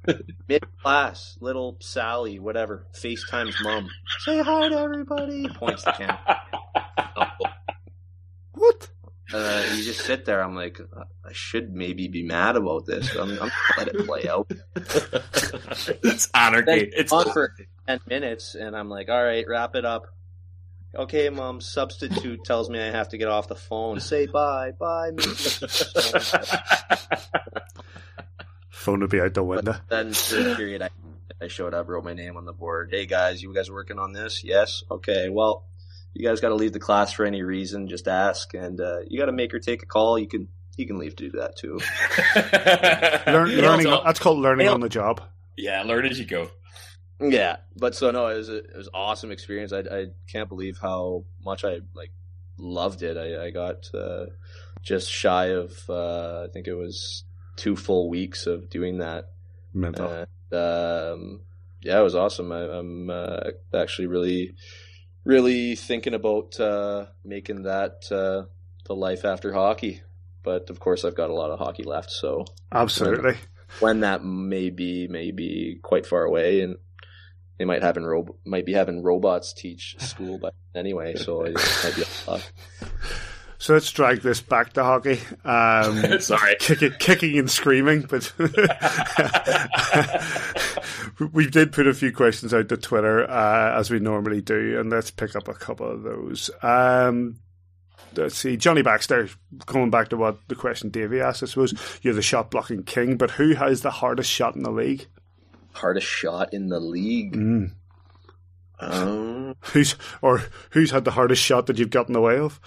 Mid 0.49 0.65
class, 0.83 1.37
little 1.41 1.77
Sally, 1.81 2.39
whatever. 2.39 2.87
FaceTime's 2.95 3.57
mom. 3.63 3.89
Say 4.21 4.41
hi 4.43 4.69
to 4.69 4.79
everybody. 4.79 5.49
Points 5.49 5.85
the 5.85 5.93
camera. 5.93 6.41
What? 8.53 8.89
Uh, 9.33 9.60
you 9.79 9.85
just 9.85 10.05
sit 10.05 10.25
there. 10.25 10.43
I'm 10.43 10.55
like, 10.55 10.81
uh, 10.81 11.05
I 11.25 11.33
should 11.33 11.75
maybe 11.75 12.09
be 12.09 12.23
mad 12.23 12.57
about 12.57 12.87
this. 12.87 13.13
But 13.13 13.23
I'm, 13.23 13.31
I'm 13.31 13.39
gonna 13.39 13.53
let 13.79 13.89
it 13.89 14.07
play 14.07 14.29
out. 14.29 14.51
it's 16.03 16.29
anarchy. 16.35 16.91
It's 16.95 17.13
on 17.13 17.31
for 17.33 17.55
ten 17.87 18.01
minutes, 18.07 18.55
and 18.55 18.77
I'm 18.77 18.89
like, 18.89 19.09
all 19.09 19.23
right, 19.23 19.45
wrap 19.49 19.75
it 19.75 19.85
up. 19.85 20.07
Okay, 20.95 21.29
mom. 21.31 21.61
Substitute 21.61 22.45
tells 22.45 22.69
me 22.69 22.81
I 22.81 22.91
have 22.91 23.11
to 23.11 23.19
get 23.19 23.29
off 23.29 23.49
the 23.49 23.55
phone. 23.55 24.01
Say 24.11 24.27
bye, 24.27 24.73
bye. 24.73 25.11
Phone 28.71 29.01
would 29.01 29.11
be 29.11 29.21
out 29.21 29.35
the 29.35 29.43
window. 29.43 29.75
then 29.89 30.13
third 30.15 30.57
period, 30.57 30.81
I, 30.81 30.89
I 31.41 31.49
showed 31.49 31.75
up, 31.75 31.89
wrote 31.89 32.03
my 32.03 32.15
name 32.15 32.39
on 32.39 32.47
the 32.47 32.53
board. 32.53 32.89
Hey 32.91 33.05
guys, 33.05 33.43
you 33.43 33.53
guys 33.55 33.71
working 33.71 33.99
on 33.99 34.13
this? 34.13 34.43
Yes. 34.43 34.83
Okay. 34.91 35.29
Well, 35.29 35.65
you 36.15 36.27
guys 36.27 36.41
got 36.41 36.49
to 36.51 36.55
leave 36.55 36.73
the 36.73 36.81
class 36.81 37.13
for 37.13 37.25
any 37.25 37.43
reason. 37.43 37.89
Just 37.89 38.09
ask, 38.09 38.53
and 38.55 38.81
uh, 38.81 38.99
you 39.09 39.19
got 39.19 39.27
to 39.27 39.33
make 39.33 39.53
her 39.53 39.59
take 39.59 39.83
a 39.83 39.87
call. 39.87 40.19
You 40.19 40.27
can 40.29 40.49
you 40.77 40.87
can 40.87 40.99
leave 40.99 41.17
to 41.17 41.31
do 41.31 41.39
that 41.39 41.57
too. 41.57 41.79
Learn, 43.33 43.51
Yeah, 43.51 43.69
learning. 43.71 43.87
also- 43.87 44.05
that's 44.05 44.19
called 44.21 44.39
learning 44.39 44.69
on 44.69 44.81
the 44.81 44.89
job. 44.89 45.21
yeah, 45.57 45.83
learn 45.83 46.07
as 46.07 46.19
you 46.19 46.25
go. 46.27 46.51
Yeah, 47.21 47.57
but 47.77 47.95
so 47.95 48.11
no, 48.11 48.29
it 48.29 48.37
was 48.39 48.49
a, 48.49 48.57
it 48.57 48.77
was 48.77 48.89
awesome 48.95 49.31
experience. 49.31 49.73
I, 49.75 49.81
I 49.81 50.07
can't 50.33 50.49
believe 50.49 50.79
how 50.81 51.25
much 51.45 51.65
I 51.65 51.81
like 51.95 52.13
loved 52.57 53.03
it. 53.03 53.17
I, 53.19 53.47
I 53.47 53.51
got 53.51 53.91
uh, 53.95 54.27
just 54.83 55.11
shy 55.11 55.47
of 55.49 55.73
uh, 55.91 56.45
I 56.45 56.53
think 56.53 56.67
it 56.67 56.75
was 56.75 57.25
two 57.57 57.77
full 57.77 58.09
weeks 58.09 58.47
of 58.47 58.71
doing 58.71 58.99
that. 58.99 59.33
Mental. 59.75 60.09
And, 60.09 60.27
um, 60.59 61.41
yeah, 61.83 62.01
it 62.01 62.03
was 62.03 62.15
awesome. 62.15 62.53
I, 62.53 62.61
I'm 62.63 63.11
uh, 63.11 63.51
actually 63.75 64.07
really, 64.07 64.55
really 65.25 65.77
thinking 65.77 66.15
about 66.15 66.59
uh, 66.59 67.07
making 67.25 67.63
that 67.63 68.11
uh, 68.11 68.47
the 68.87 68.95
life 68.95 69.25
after 69.25 69.53
hockey. 69.53 70.03
But 70.43 70.71
of 70.71 70.81
course, 70.81 71.05
I've 71.05 71.17
got 71.17 71.31
a 71.31 71.35
lot 71.35 71.51
of 71.51 71.59
hockey 71.59 71.83
left, 71.83 72.11
so 72.11 72.47
Absolutely. 72.73 73.35
when 73.81 74.01
that 74.01 74.25
may 74.25 74.71
be 74.71 75.07
may 75.09 75.31
be 75.31 75.79
quite 75.83 76.07
far 76.07 76.25
away, 76.25 76.63
and 76.63 76.77
they 77.59 77.67
might 77.67 77.83
having 77.83 78.05
ro- 78.05 78.37
might 78.45 78.65
be 78.65 78.73
having 78.73 79.03
robots 79.03 79.53
teach 79.53 79.97
school, 79.99 80.39
but 80.39 80.55
anyway, 80.75 81.15
so 81.17 81.43
it 81.43 81.55
might 81.85 81.95
be 81.95 82.03
a 82.03 82.31
lot. 82.31 82.51
So 83.61 83.75
let's 83.75 83.93
drag 83.93 84.23
this 84.23 84.41
back 84.41 84.73
to 84.73 84.83
hockey. 84.83 85.21
Um, 85.45 86.19
Sorry. 86.21 86.57
kicking, 86.59 86.93
kicking 86.99 87.39
and 87.39 87.51
screaming, 87.51 88.07
but 88.09 88.33
we 91.35 91.47
did 91.47 91.71
put 91.71 91.87
a 91.87 91.93
few 91.93 92.11
questions 92.11 92.55
out 92.55 92.71
to 92.71 92.79
Twitter 92.79 93.31
uh, 93.31 93.79
as 93.79 93.91
we 93.91 93.99
normally 93.99 94.41
do, 94.41 94.81
and 94.81 94.89
let's 94.89 95.11
pick 95.11 95.37
up 95.37 95.47
a 95.47 95.53
couple 95.53 95.91
of 95.91 96.05
those. 96.05 96.51
Um, 96.63 97.37
let's 98.17 98.39
see, 98.39 98.57
Johnny 98.57 98.81
Baxter. 98.81 99.29
Going 99.67 99.91
back 99.91 100.09
to 100.09 100.17
what 100.17 100.39
the 100.49 100.55
question 100.55 100.89
Davy 100.89 101.21
asked, 101.21 101.43
I 101.43 101.47
suppose 101.47 101.75
you're 102.01 102.15
the 102.15 102.23
shot 102.23 102.51
blocking 102.51 102.83
king, 102.83 103.19
but 103.19 103.33
who 103.33 103.53
has 103.53 103.83
the 103.83 103.91
hardest 103.91 104.31
shot 104.31 104.57
in 104.57 104.63
the 104.63 104.73
league? 104.73 105.07
Hardest 105.73 106.07
shot 106.07 106.55
in 106.55 106.69
the 106.69 106.81
league. 106.81 107.37
Mm. 107.37 107.73
Um, 108.81 109.55
who's 109.61 109.97
or 110.23 110.45
who's 110.71 110.93
had 110.93 111.05
the 111.05 111.11
hardest 111.11 111.43
shot 111.43 111.67
that 111.67 111.79
you've 111.79 111.91
gotten 111.91 112.17
away 112.17 112.39
of? 112.39 112.59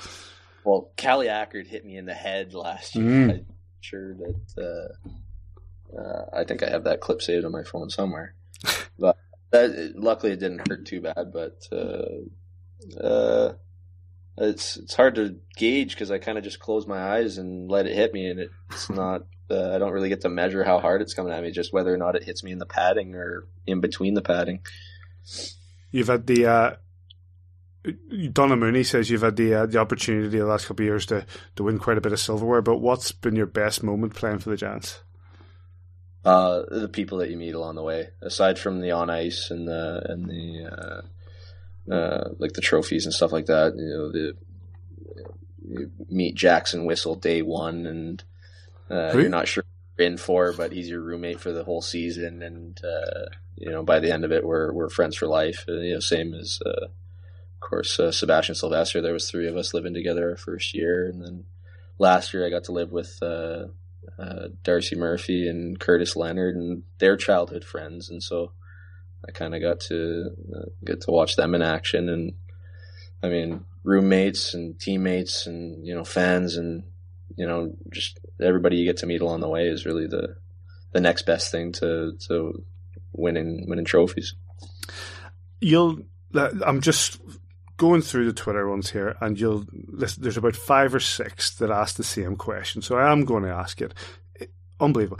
Well, 0.64 0.91
Callie 0.98 1.27
Ackard 1.27 1.68
hit 1.68 1.85
me 1.85 1.98
in 1.98 2.06
the 2.06 2.14
head 2.14 2.53
last 2.53 2.95
year. 2.95 3.06
Mm. 3.06 3.31
I'm 3.31 3.45
sure 3.81 4.14
that 4.15 4.94
uh, 5.95 5.99
uh, 5.99 6.26
I 6.34 6.44
think 6.44 6.64
I 6.64 6.69
have 6.69 6.85
that 6.85 7.02
clip 7.02 7.22
saved 7.22 7.45
on 7.45 7.52
my 7.52 7.64
phone 7.64 7.90
somewhere. 7.90 8.35
but 8.99 9.18
that, 9.52 9.94
luckily, 9.95 10.31
it 10.31 10.40
didn't 10.40 10.68
hurt 10.68 10.85
too 10.85 11.02
bad. 11.02 11.31
But 11.34 11.68
uh, 11.72 13.02
uh 13.02 13.53
it's 14.38 14.77
it's 14.77 14.95
hard 14.95 15.15
to 15.15 15.40
gauge 15.56 15.94
because 15.94 16.11
I 16.11 16.18
kind 16.18 16.38
of 16.38 16.44
just 16.44 16.60
close 16.60 16.88
my 16.88 16.99
eyes 16.99 17.38
and 17.38 17.69
let 17.69 17.85
it 17.85 17.95
hit 17.95 18.14
me, 18.14 18.27
and 18.27 18.49
it's 18.72 18.90
not. 18.90 19.23
Uh, 19.49 19.76
I 19.76 19.77
don't 19.77 19.91
really 19.91 20.10
get 20.10 20.22
to 20.22 20.30
measure 20.30 20.64
how 20.64 20.80
hard 20.80 21.02
it's 21.02 21.14
coming 21.14 21.34
at 21.34 21.44
me, 21.44 21.52
just 21.52 21.73
whether 21.73 21.94
or 21.94 21.98
not 21.98 22.15
it 22.15 22.23
hits 22.23 22.44
me 22.44 22.52
in 22.52 22.60
the 22.60 22.65
padding 22.65 23.14
or 23.14 23.45
in 23.68 23.81
between 23.81 24.14
the 24.14 24.22
padding. 24.22 24.61
You've 25.91 26.07
had 26.07 26.26
the 26.26 26.45
uh, 26.48 26.76
Donna 28.31 28.55
Mooney 28.55 28.84
says 28.84 29.10
you've 29.10 29.23
had 29.23 29.35
the 29.35 29.53
uh, 29.53 29.65
the 29.65 29.77
opportunity 29.77 30.38
the 30.38 30.45
last 30.45 30.68
couple 30.68 30.84
of 30.84 30.88
years 30.88 31.05
to, 31.07 31.26
to 31.55 31.64
win 31.64 31.80
quite 31.80 31.97
a 31.97 32.01
bit 32.01 32.14
of 32.14 32.19
silverware, 32.19 32.61
but 32.61 32.77
what's 32.77 33.11
been 33.11 33.35
your 33.35 33.45
best 33.45 33.84
moment 33.84 34.15
playing 34.15 34.39
for 34.39 34.49
the 34.49 34.55
Giants? 34.55 35.01
Uh, 36.23 36.64
the 36.69 36.88
people 36.88 37.18
that 37.18 37.30
you 37.30 37.35
meet 37.35 37.53
along 37.53 37.76
the 37.76 37.84
way, 37.84 38.10
aside 38.22 38.57
from 38.57 38.80
the 38.80 38.91
on 38.91 39.10
ice 39.10 39.51
and 39.51 39.68
the 39.68 40.01
and 40.05 40.26
the 40.30 41.03
uh, 41.91 41.93
uh, 41.93 42.30
like 42.39 42.53
the 42.53 42.61
trophies 42.61 43.05
and 43.05 43.14
stuff 43.14 43.34
like 43.34 43.47
that. 43.47 43.76
You 43.76 43.89
know, 43.89 44.11
the 44.11 44.34
you 45.68 45.91
meet 46.10 46.35
Jackson 46.35 46.85
Whistle 46.85 47.15
day 47.15 47.41
one, 47.41 47.85
and 47.85 48.23
uh, 48.89 49.11
you're 49.14 49.27
not 49.27 49.49
sure 49.49 49.65
you're 49.97 50.07
in 50.07 50.18
for, 50.18 50.53
but 50.53 50.72
he's 50.72 50.88
your 50.88 51.01
roommate 51.01 51.41
for 51.41 51.51
the 51.51 51.65
whole 51.65 51.81
season, 51.81 52.41
and 52.41 52.80
uh, 52.81 53.26
you 53.57 53.69
know 53.69 53.84
by 53.84 53.99
the 53.99 54.14
end 54.14 54.23
of 54.23 54.31
it, 54.31 54.45
we're 54.45 54.72
we're 54.72 54.89
friends 54.89 55.18
for 55.18 55.27
life. 55.27 55.65
you 55.68 55.95
know, 55.95 55.99
same 55.99 56.34
as 56.34 56.61
uh, 56.65 56.88
course 57.64 57.99
uh, 57.99 58.11
Sebastian 58.11 58.56
Sylvester. 58.56 59.02
There 59.02 59.14
was 59.14 59.30
three 59.30 59.48
of 59.48 59.57
us 59.57 59.73
living 59.73 59.94
together 59.94 60.30
our 60.30 60.38
first 60.38 60.73
year, 60.73 61.07
and 61.07 61.23
then 61.23 61.45
last 61.98 62.34
year 62.34 62.45
I 62.45 62.49
got 62.49 62.65
to 62.65 62.72
live 62.72 62.91
with. 62.91 63.18
Uh, 63.22 63.68
Darcy 64.64 64.98
Murphy 64.98 65.48
and 65.48 65.80
Curtis 65.80 66.15
Leonard, 66.15 66.56
and 66.56 66.84
their 66.99 67.15
childhood 67.15 67.64
friends, 67.64 68.10
and 68.10 68.22
so 68.22 68.52
I 69.27 69.31
kind 69.31 69.56
of 69.56 69.61
got 69.61 69.80
to 69.81 70.31
uh, 70.56 70.65
get 70.84 71.02
to 71.02 71.11
watch 71.11 71.35
them 71.35 71.56
in 71.56 71.61
action, 71.61 72.10
and 72.10 72.34
I 73.22 73.30
mean 73.30 73.65
roommates 73.84 74.53
and 74.53 74.80
teammates 74.80 75.45
and 75.45 75.85
you 75.85 75.94
know 75.94 76.03
fans 76.03 76.56
and 76.56 76.84
you 77.35 77.45
know 77.45 77.76
just 77.91 78.19
everybody 78.41 78.77
you 78.77 78.85
get 78.85 78.98
to 78.98 79.06
meet 79.06 79.22
along 79.22 79.41
the 79.41 79.49
way 79.49 79.68
is 79.68 79.85
really 79.85 80.07
the 80.07 80.35
the 80.91 81.02
next 81.02 81.26
best 81.26 81.52
thing 81.52 81.72
to 81.73 82.14
to 82.27 82.64
winning 83.14 83.65
winning 83.68 83.85
trophies. 83.85 84.35
You'll. 85.60 85.99
I'm 86.35 86.81
just 86.81 87.22
going 87.78 88.02
through 88.02 88.26
the 88.26 88.34
Twitter 88.34 88.70
ones 88.70 88.91
here, 88.91 89.16
and 89.22 89.40
you'll. 89.40 89.66
Listen 89.88 90.24
there's 90.24 90.38
about 90.38 90.56
five 90.56 90.94
or 90.94 91.00
six 91.00 91.56
that 91.56 91.72
ask 91.72 91.95
the 91.95 92.04
same 92.04 92.36
question, 92.36 92.82
so 92.82 92.98
I 92.98 93.12
am 93.12 93.26
going 93.26 93.44
to 93.44 93.50
ask 93.50 93.82
it. 93.82 93.94
Unbelievable. 94.80 95.20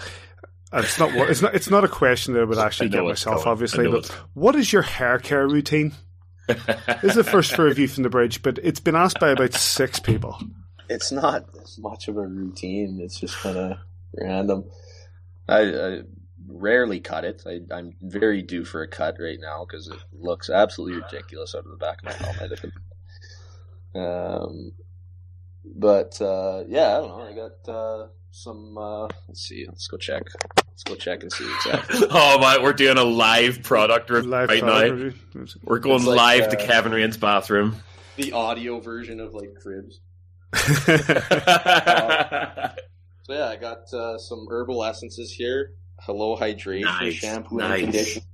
It's 0.74 0.98
not. 0.98 1.12
It's 1.30 1.42
not. 1.42 1.56
It's 1.56 1.70
not 1.70 1.84
a 1.84 1.90
question 1.90 2.34
that 2.34 2.42
I 2.42 2.46
would 2.46 2.58
actually 2.60 2.90
get 2.90 3.04
myself, 3.04 3.46
obviously. 3.46 3.90
But 3.90 4.08
what 4.34 4.56
is 4.56 4.72
your 4.72 4.82
hair 4.82 5.20
care 5.20 5.48
routine? 5.48 5.94
this 6.48 7.04
is 7.04 7.16
the 7.16 7.24
first 7.24 7.56
for 7.56 7.66
review 7.66 7.88
from 7.88 8.04
the 8.04 8.10
bridge, 8.10 8.42
but 8.42 8.60
it's 8.62 8.80
been 8.80 8.96
asked 8.96 9.20
by 9.20 9.30
about 9.30 9.54
six 9.54 10.00
people. 10.00 10.38
It's 10.90 11.12
not 11.12 11.46
much 11.78 12.08
of 12.08 12.18
a 12.18 12.28
routine. 12.28 13.00
It's 13.02 13.20
just 13.20 13.38
kind 13.38 13.58
of 13.58 13.78
random. 14.20 14.66
I, 15.48 15.62
I, 15.62 16.02
rarely 16.54 17.00
cut 17.00 17.26
it. 17.26 17.44
I, 17.46 17.60
am 17.78 17.96
very 18.02 18.42
due 18.42 18.64
for 18.64 18.82
a 18.82 18.88
cut 18.88 19.18
right 19.20 19.40
now 19.40 19.66
because 19.66 19.88
it 19.88 20.00
looks 20.12 20.50
absolutely 20.50 21.02
ridiculous 21.02 21.56
out 21.56 21.66
of 21.66 21.72
the 21.72 21.78
back 21.78 22.00
of 22.00 22.06
my 22.06 22.14
helmet. 22.14 22.62
Um, 23.96 24.74
but 25.66 26.20
uh, 26.22 26.64
yeah, 26.68 26.98
I 26.98 27.02
don't 27.02 27.18
know. 27.18 27.26
I 27.26 27.34
got 27.34 27.70
uh, 27.72 28.08
some. 28.32 28.78
Uh, 28.78 29.08
let's 29.28 29.42
see. 29.42 29.66
Let's 29.68 29.88
go 29.88 29.98
check. 29.98 30.24
Let's 30.68 30.84
go 30.84 30.96
check 30.96 31.24
and 31.24 31.32
see 31.32 31.50
exactly. 31.56 32.08
oh 32.12 32.40
my! 32.40 32.60
We're 32.62 32.74
doing 32.74 32.98
a 32.98 33.04
live 33.04 33.64
product 33.64 34.10
review 34.10 34.30
live 34.30 34.50
right 34.50 34.62
product 34.62 34.98
now. 34.98 35.06
Review. 35.06 35.48
We're 35.64 35.80
going 35.80 36.04
like, 36.04 36.18
live 36.18 36.44
uh, 36.44 36.52
to 36.52 36.58
Kevin 36.58 36.92
Raine's 36.92 37.18
bathroom. 37.18 37.78
The 38.16 38.32
audio 38.32 38.80
version 38.80 39.20
of 39.20 39.34
like 39.34 39.56
cribs. 39.62 40.00
So 43.24 43.34
yeah, 43.34 43.48
I 43.48 43.56
got 43.56 43.92
uh, 43.94 44.18
some 44.18 44.48
herbal 44.50 44.84
essences 44.84 45.32
here. 45.32 45.72
Hello 46.06 46.36
hydration 46.38 46.84
Nice, 46.84 47.14
shampoo 47.16 47.58
nice. 47.58 47.72
and 47.84 47.94
conditioner. 47.94 48.26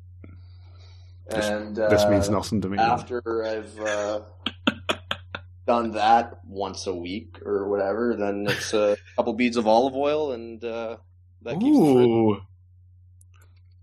And 1.31 1.79
uh, 1.79 1.89
this 1.89 2.05
means 2.07 2.29
nothing 2.29 2.61
to 2.61 2.69
me. 2.69 2.79
after 2.79 3.43
I've 3.45 3.79
uh, 3.79 4.21
done 5.67 5.91
that 5.91 6.39
once 6.45 6.87
a 6.87 6.95
week 6.95 7.37
or 7.45 7.67
whatever, 7.69 8.15
then 8.15 8.47
it's 8.49 8.73
a 8.73 8.97
couple 9.15 9.33
beads 9.33 9.55
of 9.57 9.67
olive 9.67 9.95
oil, 9.95 10.31
and 10.31 10.63
uh, 10.63 10.97
that 11.43 11.59
keeps 11.59 11.77
the 11.77 11.93
fridge. 12.33 12.43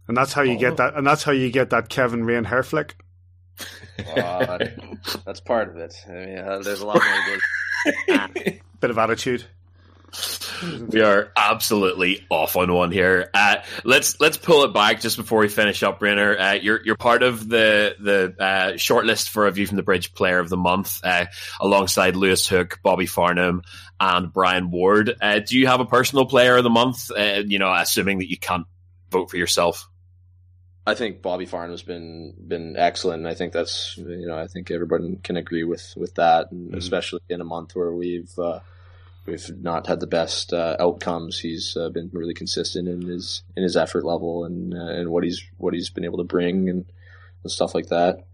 And 0.08 0.16
that's 0.16 0.32
how 0.32 0.42
you 0.42 0.54
Oh. 0.56 0.58
get 0.58 0.76
that. 0.78 0.94
And 0.96 1.06
that's 1.06 1.22
how 1.22 1.32
you 1.32 1.50
get 1.50 1.70
that 1.70 1.88
Kevin 1.88 2.24
Raine 2.24 2.44
hair 2.44 2.62
flick. 2.64 2.96
Uh, 4.16 4.58
that's 5.24 5.40
part 5.40 5.68
of 5.68 5.76
it. 5.76 5.94
I 6.08 6.12
mean, 6.12 6.38
uh, 6.38 6.58
there's 6.58 6.80
a 6.80 6.86
lot 6.86 7.00
more. 7.02 7.38
to 8.06 8.32
it. 8.44 8.60
Bit 8.80 8.90
of 8.90 8.98
attitude. 8.98 9.44
We 10.62 11.00
are 11.00 11.32
absolutely 11.36 12.26
off 12.30 12.56
on 12.56 12.72
one 12.72 12.92
here. 12.92 13.30
Uh, 13.34 13.56
let's 13.84 14.20
let's 14.20 14.36
pull 14.36 14.64
it 14.64 14.72
back 14.72 15.00
just 15.00 15.16
before 15.16 15.40
we 15.40 15.48
finish 15.48 15.82
up, 15.82 16.00
Rainer. 16.00 16.38
Uh, 16.38 16.52
you're 16.54 16.84
you're 16.84 16.96
part 16.96 17.22
of 17.22 17.48
the 17.48 17.96
the 17.98 18.34
uh, 18.38 18.72
shortlist 18.72 19.28
for 19.28 19.46
a 19.46 19.50
View 19.50 19.66
from 19.66 19.76
the 19.76 19.82
Bridge 19.82 20.14
Player 20.14 20.38
of 20.38 20.48
the 20.48 20.56
Month, 20.56 21.00
uh, 21.04 21.26
alongside 21.60 22.16
Lewis 22.16 22.46
Hook, 22.46 22.80
Bobby 22.82 23.06
Farnham, 23.06 23.62
and 24.00 24.32
Brian 24.32 24.70
Ward. 24.70 25.16
Uh, 25.20 25.40
do 25.40 25.58
you 25.58 25.66
have 25.66 25.80
a 25.80 25.86
personal 25.86 26.26
Player 26.26 26.56
of 26.56 26.64
the 26.64 26.70
Month? 26.70 27.10
Uh, 27.10 27.42
you 27.46 27.58
know, 27.58 27.72
assuming 27.72 28.18
that 28.18 28.30
you 28.30 28.38
can't 28.38 28.66
vote 29.10 29.30
for 29.30 29.36
yourself. 29.36 29.88
I 30.86 30.94
think 30.94 31.20
Bobby 31.20 31.46
Farnham's 31.46 31.82
been 31.82 32.34
been 32.46 32.76
excellent. 32.76 33.20
And 33.20 33.28
I 33.28 33.34
think 33.34 33.52
that's 33.52 33.96
you 33.96 34.26
know 34.26 34.38
I 34.38 34.46
think 34.46 34.70
everyone 34.70 35.16
can 35.16 35.36
agree 35.36 35.64
with 35.64 35.94
with 35.96 36.14
that, 36.14 36.52
and 36.52 36.74
especially 36.74 37.20
in 37.28 37.40
a 37.40 37.44
month 37.44 37.74
where 37.74 37.92
we've 37.92 38.32
uh, 38.38 38.60
we've 39.26 39.50
not 39.60 39.86
had 39.86 40.00
the 40.00 40.06
best 40.06 40.52
uh, 40.52 40.76
outcomes. 40.78 41.38
He's 41.40 41.76
uh, 41.76 41.88
been 41.90 42.10
really 42.12 42.34
consistent 42.34 42.88
in 42.88 43.02
his 43.02 43.42
in 43.56 43.62
his 43.62 43.76
effort 43.76 44.04
level 44.04 44.44
and 44.44 44.74
uh, 44.74 44.78
and 44.78 45.10
what 45.10 45.24
he's 45.24 45.42
what 45.58 45.74
he's 45.74 45.90
been 45.90 46.04
able 46.04 46.18
to 46.18 46.24
bring 46.24 46.68
and, 46.68 46.84
and 47.42 47.52
stuff 47.52 47.74
like 47.74 47.88
that. 47.88 48.26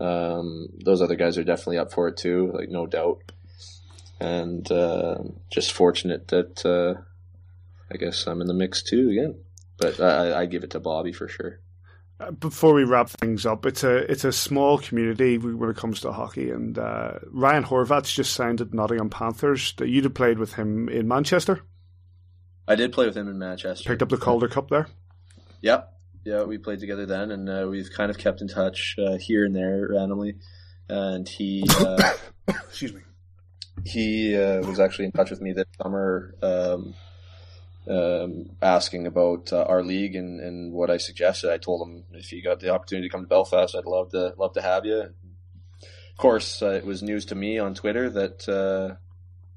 Um, 0.00 0.68
those 0.84 1.02
other 1.02 1.16
guys 1.16 1.38
are 1.38 1.44
definitely 1.44 1.78
up 1.78 1.92
for 1.92 2.08
it 2.08 2.16
too, 2.16 2.52
like 2.54 2.68
no 2.68 2.86
doubt. 2.86 3.32
And 4.20 4.70
uh, 4.70 5.18
just 5.50 5.72
fortunate 5.72 6.28
that 6.28 6.64
uh, 6.64 7.00
I 7.92 7.96
guess 7.96 8.26
I'm 8.26 8.40
in 8.40 8.46
the 8.46 8.54
mix 8.54 8.82
too 8.82 9.10
again. 9.10 9.36
But 9.78 10.00
I, 10.00 10.40
I 10.40 10.46
give 10.46 10.64
it 10.64 10.70
to 10.70 10.80
Bobby 10.80 11.12
for 11.12 11.28
sure. 11.28 11.60
Uh, 12.20 12.30
Before 12.32 12.74
we 12.74 12.84
wrap 12.84 13.08
things 13.10 13.46
up, 13.46 13.64
it's 13.64 13.84
a 13.84 14.10
it's 14.10 14.24
a 14.24 14.32
small 14.32 14.78
community 14.78 15.38
when 15.38 15.70
it 15.70 15.76
comes 15.76 16.00
to 16.00 16.12
hockey, 16.12 16.50
and 16.50 16.76
uh, 16.78 17.12
Ryan 17.30 17.64
Horvat's 17.64 18.12
just 18.12 18.32
signed 18.32 18.60
at 18.60 18.74
Nottingham 18.74 19.08
Panthers. 19.10 19.74
You'd 19.80 20.04
have 20.04 20.14
played 20.14 20.38
with 20.38 20.54
him 20.54 20.88
in 20.88 21.06
Manchester, 21.06 21.62
I 22.68 22.74
did 22.74 22.92
play 22.92 23.06
with 23.06 23.16
him 23.16 23.28
in 23.28 23.38
Manchester. 23.38 23.88
picked 23.88 24.02
up 24.02 24.10
the 24.10 24.18
Calder 24.18 24.46
Cup 24.48 24.68
there. 24.68 24.88
Yep. 25.62 25.90
Yeah, 26.24 26.42
we 26.42 26.58
played 26.58 26.80
together 26.80 27.06
then, 27.06 27.30
and 27.30 27.48
uh, 27.48 27.66
we've 27.70 27.90
kind 27.90 28.10
of 28.10 28.18
kept 28.18 28.42
in 28.42 28.48
touch 28.48 28.96
uh, 28.98 29.16
here 29.16 29.46
and 29.46 29.56
there 29.56 29.88
randomly. 29.90 30.34
And 30.88 31.26
he 31.26 31.64
uh, 31.80 32.12
Excuse 32.48 32.92
me. 32.92 33.00
he 33.86 34.36
uh, 34.36 34.60
was 34.66 34.80
actually 34.80 35.06
in 35.06 35.12
touch 35.12 35.30
with 35.30 35.40
me 35.40 35.52
this 35.54 35.64
summer, 35.82 36.34
um, 36.42 36.94
um, 37.88 38.50
asking 38.60 39.06
about 39.06 39.52
uh, 39.52 39.62
our 39.62 39.82
league 39.82 40.14
and, 40.14 40.40
and 40.40 40.72
what 40.72 40.90
I 40.90 40.98
suggested. 40.98 41.50
I 41.50 41.58
told 41.58 41.86
him 41.86 42.04
if 42.12 42.32
you 42.32 42.42
got 42.42 42.60
the 42.60 42.70
opportunity 42.70 43.08
to 43.08 43.12
come 43.12 43.22
to 43.22 43.28
Belfast, 43.28 43.74
I'd 43.74 43.86
love 43.86 44.10
to 44.10 44.34
love 44.36 44.52
to 44.54 44.62
have 44.62 44.84
you. 44.84 45.00
Of 45.00 46.16
course, 46.18 46.62
uh, 46.62 46.70
it 46.70 46.84
was 46.84 47.02
news 47.02 47.24
to 47.26 47.34
me 47.34 47.58
on 47.58 47.74
Twitter 47.74 48.10
that 48.10 48.48
uh, 48.48 48.96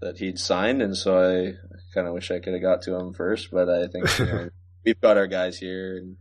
that 0.05 0.19
he'd 0.19 0.39
signed, 0.39 0.81
and 0.81 0.95
so 0.95 1.17
I 1.17 1.53
kind 1.93 2.07
of 2.07 2.13
wish 2.13 2.31
I 2.31 2.39
could 2.39 2.53
have 2.53 2.61
got 2.61 2.83
to 2.83 2.95
him 2.95 3.13
first. 3.13 3.49
But 3.51 3.69
I 3.69 3.87
think 3.87 4.19
you 4.19 4.25
know, 4.25 4.49
we've 4.85 5.01
got 5.01 5.17
our 5.17 5.27
guys 5.27 5.57
here, 5.57 5.97
and 5.97 6.17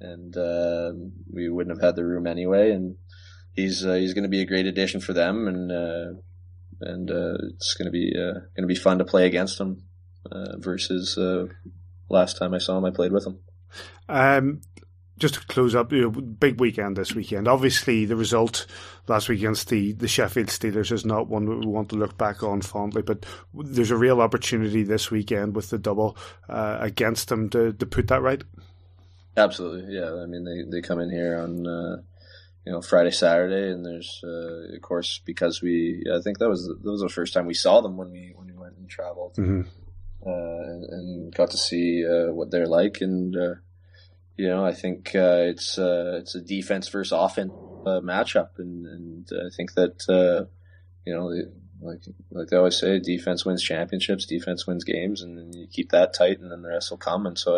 and 0.00 0.36
uh, 0.36 0.92
we 1.32 1.48
wouldn't 1.48 1.76
have 1.76 1.84
had 1.84 1.96
the 1.96 2.04
room 2.04 2.26
anyway. 2.26 2.72
And 2.72 2.96
he's 3.52 3.86
uh, 3.86 3.94
he's 3.94 4.14
going 4.14 4.24
to 4.24 4.28
be 4.28 4.40
a 4.40 4.46
great 4.46 4.66
addition 4.66 5.00
for 5.00 5.12
them, 5.12 5.46
and 5.46 5.70
uh, 5.70 6.20
and 6.80 7.10
uh, 7.10 7.34
it's 7.54 7.74
going 7.74 7.86
to 7.86 7.92
be 7.92 8.12
uh, 8.16 8.40
going 8.56 8.62
to 8.62 8.66
be 8.66 8.74
fun 8.74 8.98
to 8.98 9.04
play 9.04 9.26
against 9.26 9.60
him 9.60 9.84
uh, 10.30 10.56
versus 10.58 11.16
uh, 11.18 11.46
last 12.08 12.36
time 12.38 12.54
I 12.54 12.58
saw 12.58 12.78
him, 12.78 12.84
I 12.84 12.90
played 12.90 13.12
with 13.12 13.26
him. 13.26 13.38
Um, 14.08 14.60
just 15.18 15.34
to 15.34 15.40
close 15.46 15.74
up, 15.74 15.92
you 15.92 16.02
know, 16.02 16.10
big 16.10 16.60
weekend 16.60 16.96
this 16.96 17.14
weekend. 17.14 17.46
Obviously, 17.46 18.04
the 18.04 18.16
result 18.16 18.66
last 19.06 19.28
week 19.28 19.40
against 19.40 19.68
the, 19.68 19.92
the 19.92 20.08
Sheffield 20.08 20.48
Steelers 20.48 20.90
is 20.90 21.04
not 21.04 21.28
one 21.28 21.60
we 21.60 21.66
want 21.66 21.90
to 21.90 21.96
look 21.96 22.18
back 22.18 22.42
on 22.42 22.62
fondly, 22.62 23.02
but 23.02 23.24
there's 23.54 23.90
a 23.90 23.96
real 23.96 24.20
opportunity 24.20 24.82
this 24.82 25.10
weekend 25.10 25.54
with 25.54 25.70
the 25.70 25.78
double 25.78 26.16
uh, 26.48 26.78
against 26.80 27.28
them 27.28 27.48
to, 27.50 27.72
to 27.74 27.86
put 27.86 28.08
that 28.08 28.22
right. 28.22 28.42
Absolutely, 29.36 29.94
yeah. 29.94 30.14
I 30.14 30.26
mean, 30.26 30.44
they, 30.44 30.78
they 30.78 30.86
come 30.86 31.00
in 31.00 31.10
here 31.10 31.38
on 31.38 31.66
uh, 31.66 31.96
you 32.64 32.72
know 32.72 32.80
Friday, 32.80 33.10
Saturday, 33.10 33.72
and 33.72 33.84
there's 33.84 34.20
uh, 34.24 34.74
of 34.74 34.82
course 34.82 35.20
because 35.24 35.60
we 35.60 36.04
I 36.12 36.20
think 36.20 36.38
that 36.38 36.48
was 36.48 36.66
that 36.66 36.90
was 36.90 37.00
the 37.00 37.08
first 37.08 37.34
time 37.34 37.46
we 37.46 37.54
saw 37.54 37.80
them 37.80 37.96
when 37.96 38.10
we 38.10 38.32
when 38.34 38.46
we 38.46 38.54
went 38.54 38.76
and 38.76 38.88
traveled 38.88 39.34
mm-hmm. 39.34 39.62
And, 40.30 40.84
and, 40.84 41.34
got 41.34 41.50
to 41.50 41.56
see 41.56 42.04
uh, 42.06 42.32
what 42.32 42.50
they're 42.50 42.66
like 42.66 42.98
and 43.00 43.36
uh, 43.36 43.54
you 44.36 44.48
know, 44.48 44.64
I 44.64 44.72
think 44.72 45.14
uh, 45.14 45.42
it's 45.46 45.78
uh, 45.78 46.18
it's 46.20 46.34
a 46.34 46.40
defense 46.40 46.88
versus 46.88 47.12
offense 47.12 47.52
uh, 47.86 48.00
matchup, 48.00 48.58
and, 48.58 48.86
and 48.86 49.28
I 49.32 49.54
think 49.54 49.74
that 49.74 50.02
uh, 50.08 50.46
you 51.06 51.14
know, 51.14 51.26
like 51.80 52.02
like 52.30 52.48
they 52.48 52.56
always 52.56 52.78
say, 52.78 52.98
defense 52.98 53.44
wins 53.44 53.62
championships, 53.62 54.26
defense 54.26 54.66
wins 54.66 54.84
games, 54.84 55.22
and 55.22 55.54
you 55.54 55.66
keep 55.68 55.90
that 55.90 56.14
tight, 56.14 56.40
and 56.40 56.50
then 56.50 56.62
the 56.62 56.68
rest 56.68 56.90
will 56.90 56.98
come. 56.98 57.26
And 57.26 57.38
so 57.38 57.56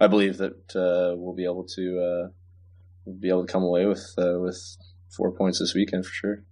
I, 0.00 0.04
I 0.04 0.06
believe 0.06 0.38
that 0.38 0.74
uh, 0.74 1.14
we'll 1.16 1.34
be 1.34 1.44
able 1.44 1.64
to 1.74 2.00
uh, 2.00 3.10
be 3.20 3.28
able 3.28 3.44
to 3.46 3.52
come 3.52 3.62
away 3.62 3.84
with 3.84 4.14
with 4.16 4.76
four 5.10 5.32
points 5.32 5.58
this 5.58 5.74
weekend 5.74 6.06
for 6.06 6.12
sure. 6.12 6.44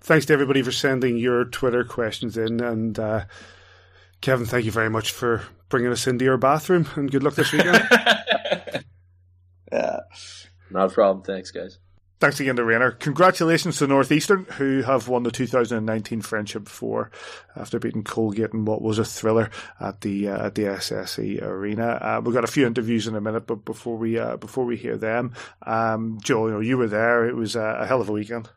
Thanks 0.00 0.26
to 0.26 0.32
everybody 0.32 0.62
for 0.62 0.72
sending 0.72 1.18
your 1.18 1.44
Twitter 1.44 1.82
questions 1.82 2.36
in, 2.36 2.60
and 2.60 3.00
Kevin, 4.20 4.46
thank 4.46 4.64
you 4.64 4.72
very 4.72 4.90
much 4.90 5.12
for 5.12 5.42
bringing 5.68 5.92
us 5.92 6.06
into 6.06 6.24
your 6.24 6.36
bathroom, 6.36 6.88
and 6.96 7.10
good 7.10 7.22
luck 7.22 7.34
this 7.34 7.52
weekend. 7.52 7.88
Yeah. 9.72 10.00
Not 10.70 10.90
a 10.90 10.94
problem. 10.94 11.24
Thanks, 11.24 11.50
guys. 11.50 11.78
Thanks 12.20 12.40
again 12.40 12.56
to 12.56 12.64
Rainer. 12.64 12.90
Congratulations 12.90 13.78
to 13.78 13.86
Northeastern, 13.86 14.44
who 14.56 14.82
have 14.82 15.06
won 15.06 15.22
the 15.22 15.30
2019 15.30 16.20
Friendship 16.20 16.68
Four 16.68 17.12
after 17.54 17.78
beating 17.78 18.02
Colgate 18.02 18.52
in 18.52 18.64
what 18.64 18.82
was 18.82 18.98
a 18.98 19.04
thriller 19.04 19.50
at 19.78 20.00
the 20.00 20.28
uh, 20.28 20.46
at 20.46 20.56
the 20.56 20.62
SSE 20.64 21.40
Arena. 21.42 21.86
Uh, 21.86 22.20
we've 22.24 22.34
got 22.34 22.42
a 22.42 22.48
few 22.48 22.66
interviews 22.66 23.06
in 23.06 23.14
a 23.14 23.20
minute, 23.20 23.46
but 23.46 23.64
before 23.64 23.96
we 23.96 24.18
uh, 24.18 24.36
before 24.36 24.64
we 24.64 24.76
hear 24.76 24.96
them, 24.96 25.32
um, 25.64 26.18
Joe, 26.20 26.46
you 26.46 26.52
know, 26.54 26.60
you 26.60 26.76
were 26.76 26.88
there. 26.88 27.28
It 27.28 27.36
was 27.36 27.54
a, 27.54 27.78
a 27.80 27.86
hell 27.86 28.00
of 28.00 28.08
a 28.08 28.12
weekend. 28.12 28.50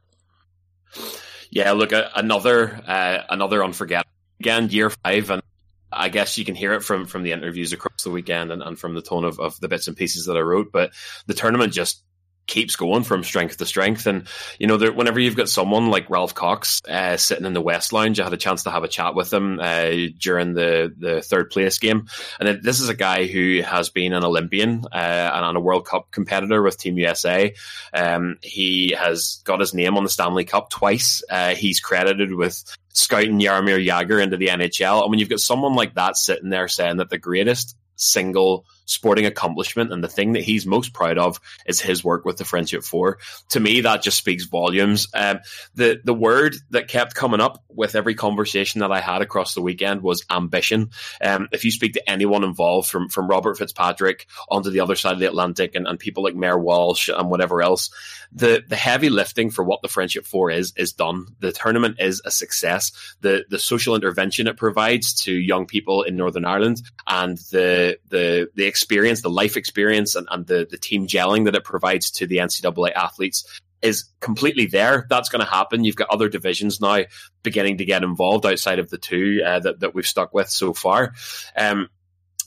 Yeah, 1.51 1.73
look, 1.73 1.91
another 1.91 2.81
uh, 2.87 3.19
another 3.29 3.63
unforgettable 3.63 4.09
weekend, 4.39 4.73
year 4.73 4.89
five, 4.89 5.29
and 5.29 5.43
I 5.91 6.09
guess 6.09 6.37
you 6.37 6.45
can 6.45 6.55
hear 6.55 6.73
it 6.73 6.83
from 6.83 7.05
from 7.05 7.23
the 7.23 7.31
interviews 7.31 7.73
across 7.73 8.03
the 8.03 8.11
weekend 8.11 8.51
and, 8.51 8.61
and 8.61 8.77
from 8.79 8.93
the 8.93 9.01
tone 9.01 9.25
of, 9.25 9.39
of 9.39 9.59
the 9.59 9.67
bits 9.67 9.87
and 9.87 9.97
pieces 9.97 10.25
that 10.25 10.37
I 10.37 10.41
wrote. 10.41 10.71
But 10.71 10.93
the 11.27 11.33
tournament 11.33 11.73
just 11.73 12.03
keeps 12.47 12.75
going 12.75 13.03
from 13.03 13.23
strength 13.23 13.57
to 13.57 13.65
strength. 13.65 14.05
And, 14.07 14.27
you 14.59 14.67
know, 14.67 14.77
there, 14.77 14.91
whenever 14.91 15.19
you've 15.19 15.35
got 15.37 15.49
someone 15.49 15.89
like 15.89 16.09
Ralph 16.09 16.35
Cox 16.35 16.81
uh, 16.87 17.15
sitting 17.17 17.45
in 17.45 17.53
the 17.53 17.61
West 17.61 17.93
Lounge, 17.93 18.19
I 18.19 18.25
had 18.25 18.33
a 18.33 18.37
chance 18.37 18.63
to 18.63 18.71
have 18.71 18.83
a 18.83 18.89
chat 18.89 19.15
with 19.15 19.31
him 19.31 19.59
uh, 19.59 19.91
during 20.17 20.53
the, 20.53 20.93
the 20.97 21.21
third 21.21 21.49
place 21.49 21.77
game. 21.79 22.07
And 22.39 22.61
this 22.61 22.81
is 22.81 22.89
a 22.89 22.95
guy 22.95 23.25
who 23.25 23.61
has 23.61 23.89
been 23.89 24.13
an 24.13 24.25
Olympian 24.25 24.85
uh, 24.91 25.31
and 25.33 25.57
a 25.57 25.61
World 25.61 25.85
Cup 25.85 26.11
competitor 26.11 26.61
with 26.61 26.77
Team 26.77 26.97
USA. 26.97 27.53
Um, 27.93 28.37
he 28.41 28.95
has 28.97 29.41
got 29.45 29.61
his 29.61 29.73
name 29.73 29.97
on 29.97 30.03
the 30.03 30.09
Stanley 30.09 30.45
Cup 30.45 30.69
twice. 30.69 31.23
Uh, 31.29 31.55
he's 31.55 31.79
credited 31.79 32.33
with 32.33 32.63
scouting 32.93 33.39
Jaromir 33.39 33.85
Jagr 33.85 34.21
into 34.21 34.37
the 34.37 34.47
NHL. 34.47 35.01
And 35.01 35.09
when 35.09 35.19
you've 35.19 35.29
got 35.29 35.39
someone 35.39 35.75
like 35.75 35.95
that 35.95 36.17
sitting 36.17 36.49
there 36.49 36.67
saying 36.67 36.97
that 36.97 37.09
the 37.09 37.17
greatest 37.17 37.75
single 37.95 38.65
sporting 38.85 39.25
accomplishment 39.25 39.91
and 39.91 40.03
the 40.03 40.07
thing 40.07 40.33
that 40.33 40.43
he's 40.43 40.65
most 40.65 40.93
proud 40.93 41.17
of 41.17 41.39
is 41.65 41.79
his 41.79 42.03
work 42.03 42.25
with 42.25 42.37
the 42.37 42.45
Friendship 42.45 42.83
Four. 42.83 43.19
To 43.49 43.59
me, 43.59 43.81
that 43.81 44.01
just 44.01 44.17
speaks 44.17 44.45
volumes. 44.45 45.07
Um, 45.13 45.39
the 45.75 45.99
the 46.03 46.13
word 46.13 46.55
that 46.71 46.87
kept 46.87 47.15
coming 47.15 47.41
up 47.41 47.63
with 47.69 47.95
every 47.95 48.15
conversation 48.15 48.81
that 48.81 48.91
I 48.91 48.99
had 48.99 49.21
across 49.21 49.53
the 49.53 49.61
weekend 49.61 50.01
was 50.01 50.25
ambition. 50.29 50.91
Um, 51.21 51.47
if 51.51 51.65
you 51.65 51.71
speak 51.71 51.93
to 51.93 52.09
anyone 52.09 52.43
involved, 52.43 52.89
from 52.89 53.09
from 53.09 53.27
Robert 53.27 53.57
Fitzpatrick 53.57 54.27
onto 54.49 54.69
the 54.69 54.81
other 54.81 54.95
side 54.95 55.13
of 55.13 55.19
the 55.19 55.27
Atlantic, 55.27 55.75
and, 55.75 55.87
and 55.87 55.99
people 55.99 56.23
like 56.23 56.35
Mayor 56.35 56.59
Walsh 56.59 57.09
and 57.09 57.29
whatever 57.29 57.61
else, 57.61 57.89
the 58.31 58.63
the 58.67 58.75
heavy 58.75 59.09
lifting 59.09 59.51
for 59.51 59.63
what 59.63 59.81
the 59.81 59.87
Friendship 59.87 60.25
Four 60.25 60.51
is 60.51 60.73
is 60.75 60.93
done. 60.93 61.27
The 61.39 61.51
tournament 61.51 61.97
is 61.99 62.21
a 62.25 62.31
success. 62.31 62.91
The 63.21 63.45
the 63.49 63.59
social 63.59 63.95
intervention 63.95 64.47
it 64.47 64.57
provides 64.57 65.13
to 65.23 65.33
young 65.33 65.65
people 65.65 66.03
in 66.03 66.15
Northern 66.15 66.45
Ireland 66.45 66.81
and 67.07 67.37
the 67.51 67.97
the 68.09 68.49
the 68.55 68.65
experience, 68.71 69.21
the 69.21 69.29
life 69.29 69.57
experience, 69.57 70.15
and, 70.15 70.27
and 70.31 70.47
the 70.47 70.65
the 70.69 70.77
team 70.77 71.05
gelling 71.05 71.45
that 71.45 71.55
it 71.55 71.63
provides 71.63 72.09
to 72.11 72.25
the 72.25 72.37
NCAA 72.37 72.93
athletes 72.93 73.45
is 73.81 74.05
completely 74.19 74.65
there. 74.65 75.05
That's 75.09 75.29
going 75.29 75.43
to 75.43 75.51
happen. 75.51 75.83
You've 75.83 75.95
got 75.95 76.09
other 76.09 76.29
divisions 76.29 76.79
now 76.79 77.03
beginning 77.43 77.77
to 77.79 77.85
get 77.85 78.03
involved 78.03 78.45
outside 78.45 78.79
of 78.79 78.89
the 78.89 78.97
two 78.97 79.41
uh, 79.45 79.59
that 79.59 79.81
that 79.81 79.93
we've 79.93 80.07
stuck 80.07 80.33
with 80.33 80.49
so 80.49 80.73
far. 80.73 81.13
Um, 81.57 81.89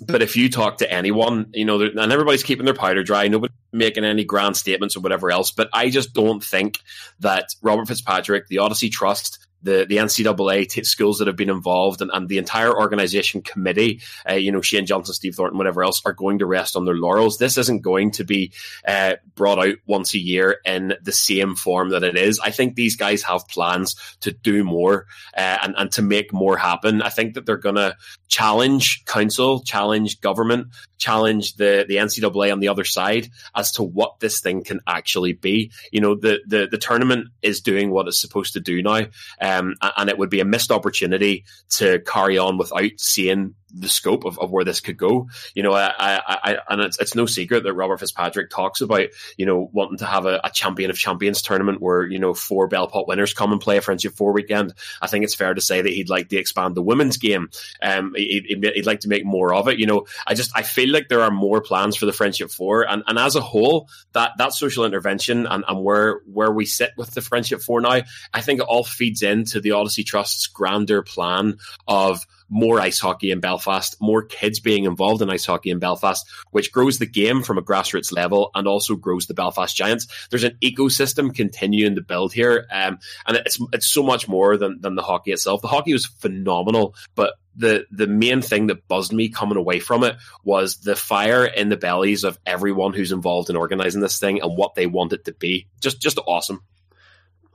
but 0.01 0.23
if 0.23 0.37
you 0.37 0.49
talk 0.49 0.79
to 0.79 0.91
anyone, 0.91 1.51
you 1.53 1.65
know, 1.65 1.81
and 1.81 2.13
everybody's 2.13 2.43
keeping 2.43 2.65
their 2.65 2.75
powder 2.75 3.05
dry, 3.05 3.29
nobody's 3.29 3.57
making 3.73 4.05
any 4.05 4.25
grand 4.25 4.57
statements 4.57 4.97
or 4.97 5.01
whatever 5.01 5.31
else. 5.31 5.53
But 5.53 5.69
I 5.73 5.91
just 5.91 6.13
don't 6.13 6.43
think 6.43 6.81
that 7.21 7.55
Robert 7.63 7.87
Fitzpatrick, 7.87 8.49
the 8.49 8.59
Odyssey 8.59 8.91
Trust, 8.91 9.44
the, 9.65 9.87
the 9.89 9.97
NCAA 9.97 10.69
t- 10.69 10.85
schools 10.85 11.19
that 11.19 11.27
have 11.27 11.37
been 11.37 11.51
involved 11.51 12.03
and, 12.03 12.11
and 12.13 12.29
the 12.29 12.39
entire 12.39 12.73
organization 12.73 13.43
committee, 13.43 14.01
uh, 14.29 14.35
you 14.35 14.53
know, 14.53 14.61
Shane 14.61 14.87
Johnson, 14.87 15.15
Steve 15.15 15.35
Thornton, 15.35 15.59
whatever 15.59 15.83
else, 15.83 16.03
are 16.05 16.13
going 16.13 16.39
to 16.39 16.47
rest 16.47 16.77
on 16.77 16.85
their 16.85 16.95
laurels. 16.95 17.39
This 17.39 17.59
isn't 17.59 17.83
going 17.83 18.13
to 18.13 18.25
be 18.25 18.53
uh, 18.87 19.15
brought 19.35 19.59
out 19.59 19.77
once 19.87 20.15
a 20.15 20.19
year 20.19 20.59
in 20.65 20.95
the 21.03 21.13
same 21.13 21.57
form 21.57 21.91
that 21.91 22.05
it 22.05 22.17
is. 22.17 22.39
I 22.39 22.51
think 22.51 22.75
these 22.75 22.97
guys 22.97 23.23
have 23.23 23.49
plans 23.49 23.97
to 24.21 24.33
do 24.33 24.65
more 24.65 25.07
uh, 25.37 25.59
and, 25.63 25.75
and 25.77 25.93
to 25.93 26.03
make 26.03 26.33
more 26.33 26.57
happen. 26.57 27.03
I 27.03 27.09
think 27.09 27.35
that 27.35 27.47
they're 27.47 27.57
going 27.57 27.75
to 27.77 27.97
challenge 28.29 29.05
council, 29.07 29.63
challenge 29.63 30.21
government, 30.21 30.69
challenge 30.99 31.57
the, 31.57 31.85
the 31.87 31.97
NCAA 31.97 32.53
on 32.53 32.61
the 32.61 32.69
other 32.69 32.85
side 32.85 33.31
as 33.55 33.73
to 33.73 33.83
what 33.83 34.21
this 34.21 34.41
thing 34.41 34.65
can 34.65 34.81
actually 34.87 35.33
be. 35.33 35.71
You 35.93 36.01
know, 36.01 36.15
the, 36.15 36.41
the, 36.47 36.69
the 36.71 36.79
tournament 36.79 37.29
is 37.43 37.61
doing 37.61 37.91
what 37.91 38.09
it's 38.09 38.21
supposed 38.21 38.55
to 38.55 38.61
do 38.61 38.83
now. 38.83 39.07
Uh, 39.41 39.54
um, 39.59 39.75
and 39.97 40.09
it 40.09 40.19
would 40.19 40.31
be 40.31 40.41
a 40.41 40.45
missed 40.45 40.71
opportunity 40.71 41.45
to 41.71 42.01
carry 42.01 42.39
on 42.39 42.59
without 42.59 42.91
seeing 42.99 43.55
the 43.75 43.89
scope 43.89 44.25
of, 44.25 44.39
of 44.39 44.51
where 44.51 44.65
this 44.65 44.81
could 44.81 44.97
go. 44.97 45.29
You 45.55 45.63
know, 45.63 45.73
I, 45.73 45.93
I, 45.99 46.21
I 46.27 46.59
and 46.69 46.81
it's, 46.81 46.99
it's 47.01 47.15
no 47.15 47.27
secret 47.27 47.65
that 47.65 47.75
Robert 47.75 48.01
Fitzpatrick 48.01 48.51
talks 48.51 48.81
about, 48.81 49.09
you 49.37 49.47
know, 49.47 49.69
wanting 49.73 49.99
to 49.99 50.07
have 50.07 50.27
a, 50.27 50.41
a, 50.45 50.51
champion 50.55 50.91
of 50.91 50.97
champions 50.97 51.43
tournament 51.43 51.81
where, 51.81 52.05
you 52.05 52.19
know, 52.19 52.33
four 52.33 52.69
Bell 52.69 52.87
Pot 52.87 53.09
winners 53.09 53.35
come 53.35 53.51
and 53.51 53.61
play 53.61 53.77
a 53.77 53.81
Friendship 53.81 54.15
Four 54.15 54.33
weekend. 54.33 54.73
I 55.03 55.09
think 55.09 55.25
it's 55.25 55.35
fair 55.35 55.53
to 55.53 55.61
say 55.61 55.83
that 55.83 55.93
he'd 55.93 56.09
like 56.09 56.29
to 56.29 56.37
expand 56.37 56.77
the 56.77 56.83
women's 56.83 57.17
game. 57.17 57.49
Um, 57.83 58.13
he'd, 58.15 58.47
he'd 58.47 58.87
like 58.87 59.01
to 59.01 59.09
make 59.09 59.25
more 59.25 59.53
of 59.53 59.67
it. 59.69 59.79
You 59.79 59.87
know, 59.87 60.07
I 60.27 60.35
just, 60.35 60.53
I 60.55 60.63
feel 60.63 60.91
like 60.91 61.09
there 61.09 61.23
are 61.23 61.31
more 61.31 61.61
plans 61.61 61.97
for 61.97 62.07
the 62.07 62.13
Friendship 62.13 62.51
Four. 62.51 62.89
And, 62.89 63.03
and 63.07 63.19
as 63.19 63.35
a 63.35 63.41
whole, 63.41 63.89
that, 64.13 64.33
that 64.39 64.53
social 64.53 64.85
intervention 64.85 65.47
and, 65.47 65.65
and 65.67 65.83
where, 65.83 66.21
where 66.27 66.53
we 66.53 66.67
sit 66.67 66.93
with 66.97 67.11
the 67.11 67.21
Friendship 67.21 67.61
Four 67.61 67.81
now, 67.81 68.03
I 68.33 68.41
think 68.41 68.61
it 68.61 68.67
all 68.67 68.85
feeds 68.85 69.23
into 69.23 69.61
the 69.61 69.73
Odyssey 69.73 70.05
Trust's 70.05 70.47
grander 70.47 71.03
plan 71.03 71.59
of 71.89 72.25
more 72.49 72.81
ice 72.81 72.99
hockey 72.99 73.31
in 73.31 73.41
Belfast, 73.41 73.97
more 74.01 74.23
kids 74.23 74.61
being 74.61 74.85
involved 74.85 75.23
in 75.23 75.31
ice 75.31 75.47
hockey 75.47 75.71
in 75.71 75.79
Belfast, 75.79 76.27
which 76.51 76.73
grows 76.73 76.99
the 76.99 77.07
game 77.07 77.43
from 77.43 77.59
a 77.59 77.63
grassroots 77.63 78.13
level 78.13 78.51
and 78.55 78.67
also 78.69 78.97
grows 78.97 79.27
the 79.27 79.35
Belfast 79.35 79.77
Giants. 79.77 80.07
There's 80.31 80.45
an 80.45 80.59
ecosystem 80.63 81.35
continuing 81.35 81.95
to 81.97 82.03
build 82.03 82.33
here, 82.33 82.67
um, 82.71 82.99
and 83.27 83.37
it's 83.37 83.59
it's 83.73 83.87
so 83.87 84.03
much 84.03 84.29
more 84.29 84.57
than 84.57 84.81
than 84.81 84.95
the 84.95 85.03
hockey 85.03 85.33
itself. 85.33 85.63
The 85.63 85.69
hockey 85.69 85.93
was 85.93 86.07
phenomenal, 86.07 86.95
but 87.15 87.35
the 87.57 87.87
the 87.91 88.07
main 88.07 88.43
thing 88.43 88.67
that 88.67 88.89
buzzed 88.89 89.13
me 89.13 89.29
coming 89.29 89.57
away 89.57 89.79
from 89.79 90.05
it 90.05 90.17
was 90.43 90.79
the 90.79 90.97
fire 90.97 91.45
in 91.45 91.69
the 91.69 91.77
bellies 91.77 92.25
of 92.25 92.39
everyone 92.45 92.93
who's 92.93 93.13
involved 93.13 93.51
in 93.51 93.57
organizing 93.57 94.01
this 94.01 94.19
thing 94.19 94.41
and 94.43 94.57
what 94.57 94.75
they 94.75 94.87
want 94.87 95.13
it 95.13 95.25
to 95.27 95.33
be. 95.33 95.69
Just 95.81 96.01
just 96.01 96.19
awesome 96.27 96.63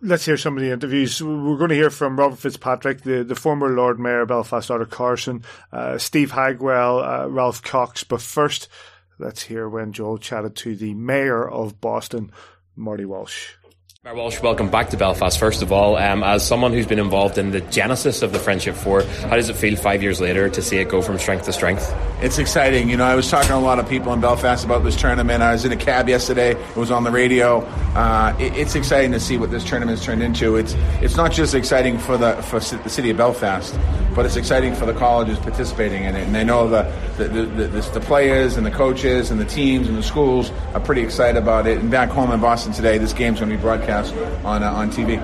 let's 0.02 0.26
hear 0.26 0.38
some 0.38 0.58
of 0.58 0.64
the 0.64 0.72
interviews. 0.72 1.22
We're 1.22 1.58
going 1.58 1.70
to 1.70 1.76
hear 1.76 1.90
from 1.90 2.18
Robert 2.18 2.40
Fitzpatrick, 2.40 3.02
the, 3.02 3.24
the 3.24 3.36
former 3.36 3.70
Lord 3.70 4.00
Mayor 4.00 4.22
of 4.22 4.30
Belfast, 4.30 4.72
Arthur 4.72 4.86
Carson, 4.86 5.44
uh, 5.72 5.98
Steve 5.98 6.32
Hagwell, 6.32 7.04
uh, 7.04 7.30
Ralph 7.30 7.62
Cox. 7.62 8.04
But 8.04 8.22
first, 8.22 8.68
let's 9.18 9.44
hear 9.44 9.68
when 9.68 9.94
Joel 9.94 10.18
chatted 10.18 10.56
to 10.58 10.76
the 10.76 10.94
Mayor 10.94 11.48
of 11.48 11.82
Boston, 11.82 12.32
Marty 12.76 13.06
Walsh. 13.06 13.54
Walsh, 14.06 14.42
welcome 14.42 14.70
back 14.70 14.92
to 14.92 14.96
Belfast. 14.96 15.38
First 15.38 15.62
of 15.62 15.74
all, 15.74 15.98
um, 15.98 16.24
as 16.24 16.48
someone 16.48 16.72
who's 16.72 16.88
been 16.88 17.00
involved 17.00 17.38
in 17.38 17.52
the 17.52 17.60
genesis 17.60 18.22
of 18.22 18.32
the 18.32 18.40
Friendship 18.40 18.76
Four, 18.76 19.04
how 19.04 19.36
does 19.36 19.50
it 19.50 19.58
feel 19.58 19.76
five 19.76 20.02
years 20.02 20.22
later 20.22 20.48
to 20.48 20.62
see 20.62 20.78
it 20.78 20.88
go 20.88 21.02
from 21.02 21.20
strength 21.20 21.44
to 21.48 21.52
strength? 21.52 21.94
It's 22.22 22.38
exciting. 22.38 22.90
You 22.90 22.96
know, 22.96 23.04
I 23.04 23.16
was 23.16 23.30
talking 23.30 23.50
to 23.50 23.58
a 23.58 23.60
lot 23.60 23.78
of 23.78 23.90
people 23.90 24.14
in 24.14 24.22
Belfast 24.22 24.64
about 24.64 24.86
this 24.86 24.96
tournament. 24.96 25.44
I 25.44 25.52
was 25.52 25.66
in 25.66 25.74
a 25.74 25.76
cab 25.76 26.08
yesterday. 26.08 26.52
It 26.52 26.78
was 26.78 26.92
on 26.92 27.04
the 27.04 27.12
radio. 27.12 27.60
Uh, 27.94 28.34
it, 28.40 28.56
it's 28.56 28.74
exciting 28.74 29.12
to 29.12 29.20
see 29.20 29.38
what 29.38 29.52
this 29.52 29.66
tournament's 29.66 30.06
turned 30.06 30.24
into. 30.24 30.56
It's 30.56 30.76
it's 31.02 31.18
not 31.18 31.34
just 31.34 31.54
exciting 31.54 31.98
for 31.98 32.16
the 32.16 32.42
for 32.44 32.62
the 32.62 32.90
city 32.90 33.10
of 33.10 33.18
Belfast, 33.18 33.78
but 34.16 34.26
it's 34.26 34.38
exciting 34.38 34.76
for 34.76 34.86
the 34.86 34.94
colleges 34.94 35.38
participating 35.40 36.06
in 36.06 36.16
it. 36.16 36.26
And 36.26 36.38
I 36.38 36.44
know 36.44 36.70
the 36.70 36.84
the, 37.18 37.26
the, 37.28 37.68
the, 37.68 37.82
the 37.82 38.00
players 38.00 38.56
and 38.56 38.66
the 38.66 38.72
coaches 38.72 39.30
and 39.30 39.42
the 39.42 39.46
teams 39.46 39.90
and 39.90 39.98
the 39.98 40.04
schools 40.04 40.52
are 40.74 40.80
pretty 40.80 41.02
excited 41.02 41.38
about 41.38 41.68
it. 41.68 41.80
And 41.80 41.92
back 41.92 42.08
home 42.08 42.32
in 42.32 42.40
Boston 42.40 42.72
today, 42.72 42.98
this 42.98 43.12
game's 43.12 43.40
going 43.40 43.52
to 43.52 43.58
be 43.58 43.62
broadcast 43.62 43.89
on 43.90 44.64
uh, 44.64 44.72
on 44.72 44.92
TV. 44.92 45.20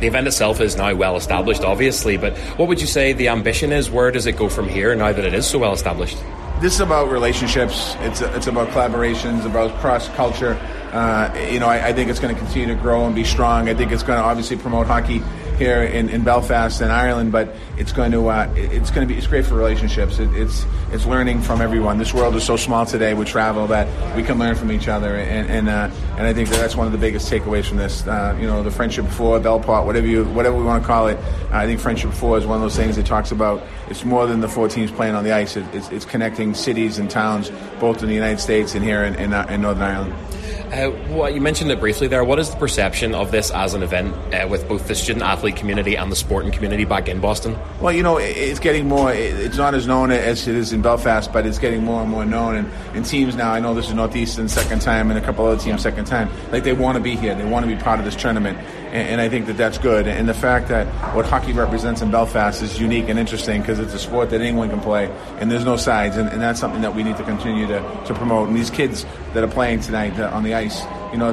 The 0.00 0.06
event 0.06 0.26
itself 0.26 0.60
is 0.60 0.76
now 0.76 0.94
well 0.94 1.16
established, 1.16 1.64
obviously, 1.64 2.18
but 2.18 2.36
what 2.58 2.68
would 2.68 2.80
you 2.80 2.86
say 2.86 3.14
the 3.14 3.28
ambition 3.28 3.72
is? 3.72 3.90
Where 3.90 4.10
does 4.10 4.26
it 4.26 4.36
go 4.36 4.48
from 4.48 4.68
here 4.68 4.94
now 4.94 5.12
that 5.12 5.24
it 5.24 5.32
is 5.32 5.46
so 5.46 5.58
well 5.58 5.72
established? 5.72 6.18
This 6.60 6.74
is 6.74 6.80
about 6.80 7.10
relationships. 7.10 7.96
It's 8.00 8.20
it's 8.20 8.46
about 8.46 8.68
collaborations, 8.68 9.46
about 9.46 9.78
cross 9.80 10.08
culture. 10.10 10.58
Uh, 10.92 11.48
you 11.50 11.60
know, 11.60 11.66
I, 11.66 11.88
I 11.88 11.92
think 11.92 12.10
it's 12.10 12.20
going 12.20 12.34
to 12.34 12.40
continue 12.40 12.68
to 12.74 12.80
grow 12.80 13.06
and 13.06 13.14
be 13.14 13.24
strong. 13.24 13.68
I 13.68 13.74
think 13.74 13.92
it's 13.92 14.02
going 14.02 14.18
to 14.18 14.24
obviously 14.24 14.56
promote 14.56 14.86
hockey 14.86 15.22
here 15.56 15.82
in, 15.82 16.08
in 16.08 16.22
Belfast 16.22 16.80
and 16.80 16.92
Ireland, 16.92 17.32
but 17.32 17.54
it's 17.76 17.92
going 17.92 18.12
to 18.12 18.28
uh, 18.28 18.52
it's 18.56 18.90
going 18.90 19.06
to 19.06 19.12
be 19.12 19.18
it's 19.18 19.26
great 19.26 19.44
for 19.44 19.54
relationships. 19.54 20.18
It, 20.18 20.32
it's 20.34 20.64
it's 20.92 21.06
learning 21.06 21.42
from 21.42 21.60
everyone. 21.60 21.98
This 21.98 22.14
world 22.14 22.34
is 22.36 22.44
so 22.44 22.56
small 22.56 22.86
today 22.86 23.14
with 23.14 23.28
travel 23.28 23.66
that 23.68 24.16
we 24.16 24.22
can 24.22 24.38
learn 24.38 24.54
from 24.54 24.70
each 24.72 24.88
other, 24.88 25.16
and 25.16 25.48
and, 25.48 25.68
uh, 25.68 25.90
and 26.16 26.26
I 26.26 26.32
think 26.32 26.48
that 26.50 26.56
that's 26.56 26.76
one 26.76 26.86
of 26.86 26.92
the 26.92 26.98
biggest 26.98 27.30
takeaways 27.30 27.66
from 27.66 27.78
this. 27.78 28.06
Uh, 28.06 28.36
you 28.40 28.46
know, 28.46 28.62
the 28.62 28.70
friendship 28.70 29.06
four, 29.06 29.40
Belport, 29.40 29.86
whatever 29.86 30.06
you 30.06 30.24
whatever 30.24 30.56
we 30.56 30.64
want 30.64 30.82
to 30.82 30.86
call 30.86 31.08
it. 31.08 31.18
I 31.50 31.66
think 31.66 31.80
friendship 31.80 32.12
four 32.12 32.38
is 32.38 32.46
one 32.46 32.56
of 32.56 32.62
those 32.62 32.76
things 32.76 32.96
that 32.96 33.06
talks 33.06 33.32
about 33.32 33.62
it's 33.88 34.04
more 34.04 34.26
than 34.26 34.40
the 34.40 34.48
four 34.48 34.68
teams 34.68 34.90
playing 34.90 35.14
on 35.14 35.24
the 35.24 35.32
ice. 35.32 35.56
It, 35.56 35.64
it's, 35.72 35.88
it's 35.90 36.04
connecting 36.04 36.54
cities 36.54 36.98
and 36.98 37.10
towns, 37.10 37.50
both 37.80 38.02
in 38.02 38.08
the 38.08 38.14
United 38.14 38.40
States 38.40 38.74
and 38.74 38.84
here 38.84 39.04
in, 39.04 39.14
in, 39.16 39.32
uh, 39.32 39.46
in 39.48 39.62
Northern 39.62 39.82
Ireland. 39.82 40.14
Uh, 40.72 40.90
well, 41.10 41.30
you 41.30 41.40
mentioned 41.40 41.70
it 41.70 41.78
briefly 41.78 42.08
there. 42.08 42.24
What 42.24 42.40
is 42.40 42.50
the 42.50 42.56
perception 42.56 43.14
of 43.14 43.30
this 43.30 43.52
as 43.52 43.74
an 43.74 43.84
event 43.84 44.14
uh, 44.34 44.48
with 44.48 44.68
both 44.68 44.88
the 44.88 44.96
student 44.96 45.24
athlete 45.24 45.54
community 45.54 45.96
and 45.96 46.10
the 46.10 46.16
sporting 46.16 46.50
community 46.50 46.84
back 46.84 47.08
in 47.08 47.20
Boston? 47.20 47.56
Well, 47.80 47.92
you 47.92 48.02
know, 48.02 48.16
it's 48.16 48.58
getting 48.58 48.88
more. 48.88 49.12
It's 49.12 49.56
not 49.56 49.74
as 49.74 49.86
known 49.86 50.10
as 50.10 50.48
it 50.48 50.56
is 50.56 50.72
in 50.72 50.82
Belfast, 50.82 51.32
but 51.32 51.46
it's 51.46 51.60
getting 51.60 51.84
more 51.84 52.02
and 52.02 52.10
more 52.10 52.24
known. 52.24 52.56
And, 52.56 52.70
and 52.94 53.06
teams 53.06 53.36
now, 53.36 53.52
I 53.52 53.60
know 53.60 53.74
this 53.74 53.86
is 53.86 53.94
Northeastern 53.94 54.48
second 54.48 54.82
time, 54.82 55.10
and 55.10 55.18
a 55.18 55.22
couple 55.22 55.46
other 55.46 55.56
teams 55.56 55.66
yeah. 55.66 55.90
second 55.90 56.06
time. 56.06 56.30
Like 56.50 56.64
they 56.64 56.72
want 56.72 56.96
to 56.96 57.02
be 57.02 57.14
here. 57.14 57.36
They 57.36 57.44
want 57.44 57.64
to 57.64 57.72
be 57.72 57.80
part 57.80 58.00
of 58.00 58.04
this 58.04 58.16
tournament, 58.16 58.58
and, 58.96 59.20
I 59.20 59.28
think 59.28 59.46
that 59.46 59.56
that's 59.56 59.78
good. 59.78 60.06
And 60.06 60.28
the 60.28 60.34
fact 60.34 60.68
that 60.68 60.86
what 61.14 61.26
hockey 61.26 61.52
represents 61.52 62.02
in 62.02 62.10
Belfast 62.10 62.62
is 62.62 62.80
unique 62.80 63.08
and 63.08 63.18
interesting 63.18 63.60
because 63.60 63.78
it's 63.78 63.94
a 63.94 63.98
sport 63.98 64.30
that 64.30 64.40
anyone 64.40 64.70
can 64.70 64.80
play, 64.80 65.06
and 65.38 65.50
there's 65.50 65.64
no 65.64 65.76
sides, 65.76 66.16
and, 66.16 66.28
and 66.28 66.40
that's 66.40 66.60
something 66.60 66.82
that 66.82 66.94
we 66.94 67.02
need 67.02 67.16
to 67.16 67.24
continue 67.24 67.66
to, 67.66 67.80
to 68.06 68.14
promote. 68.14 68.48
And 68.48 68.56
these 68.56 68.70
kids 68.70 69.04
that 69.34 69.44
are 69.44 69.48
playing 69.48 69.80
tonight 69.80 70.18
on 70.18 70.42
the 70.42 70.54
ice, 70.54 70.82
you 71.12 71.18
know, 71.18 71.32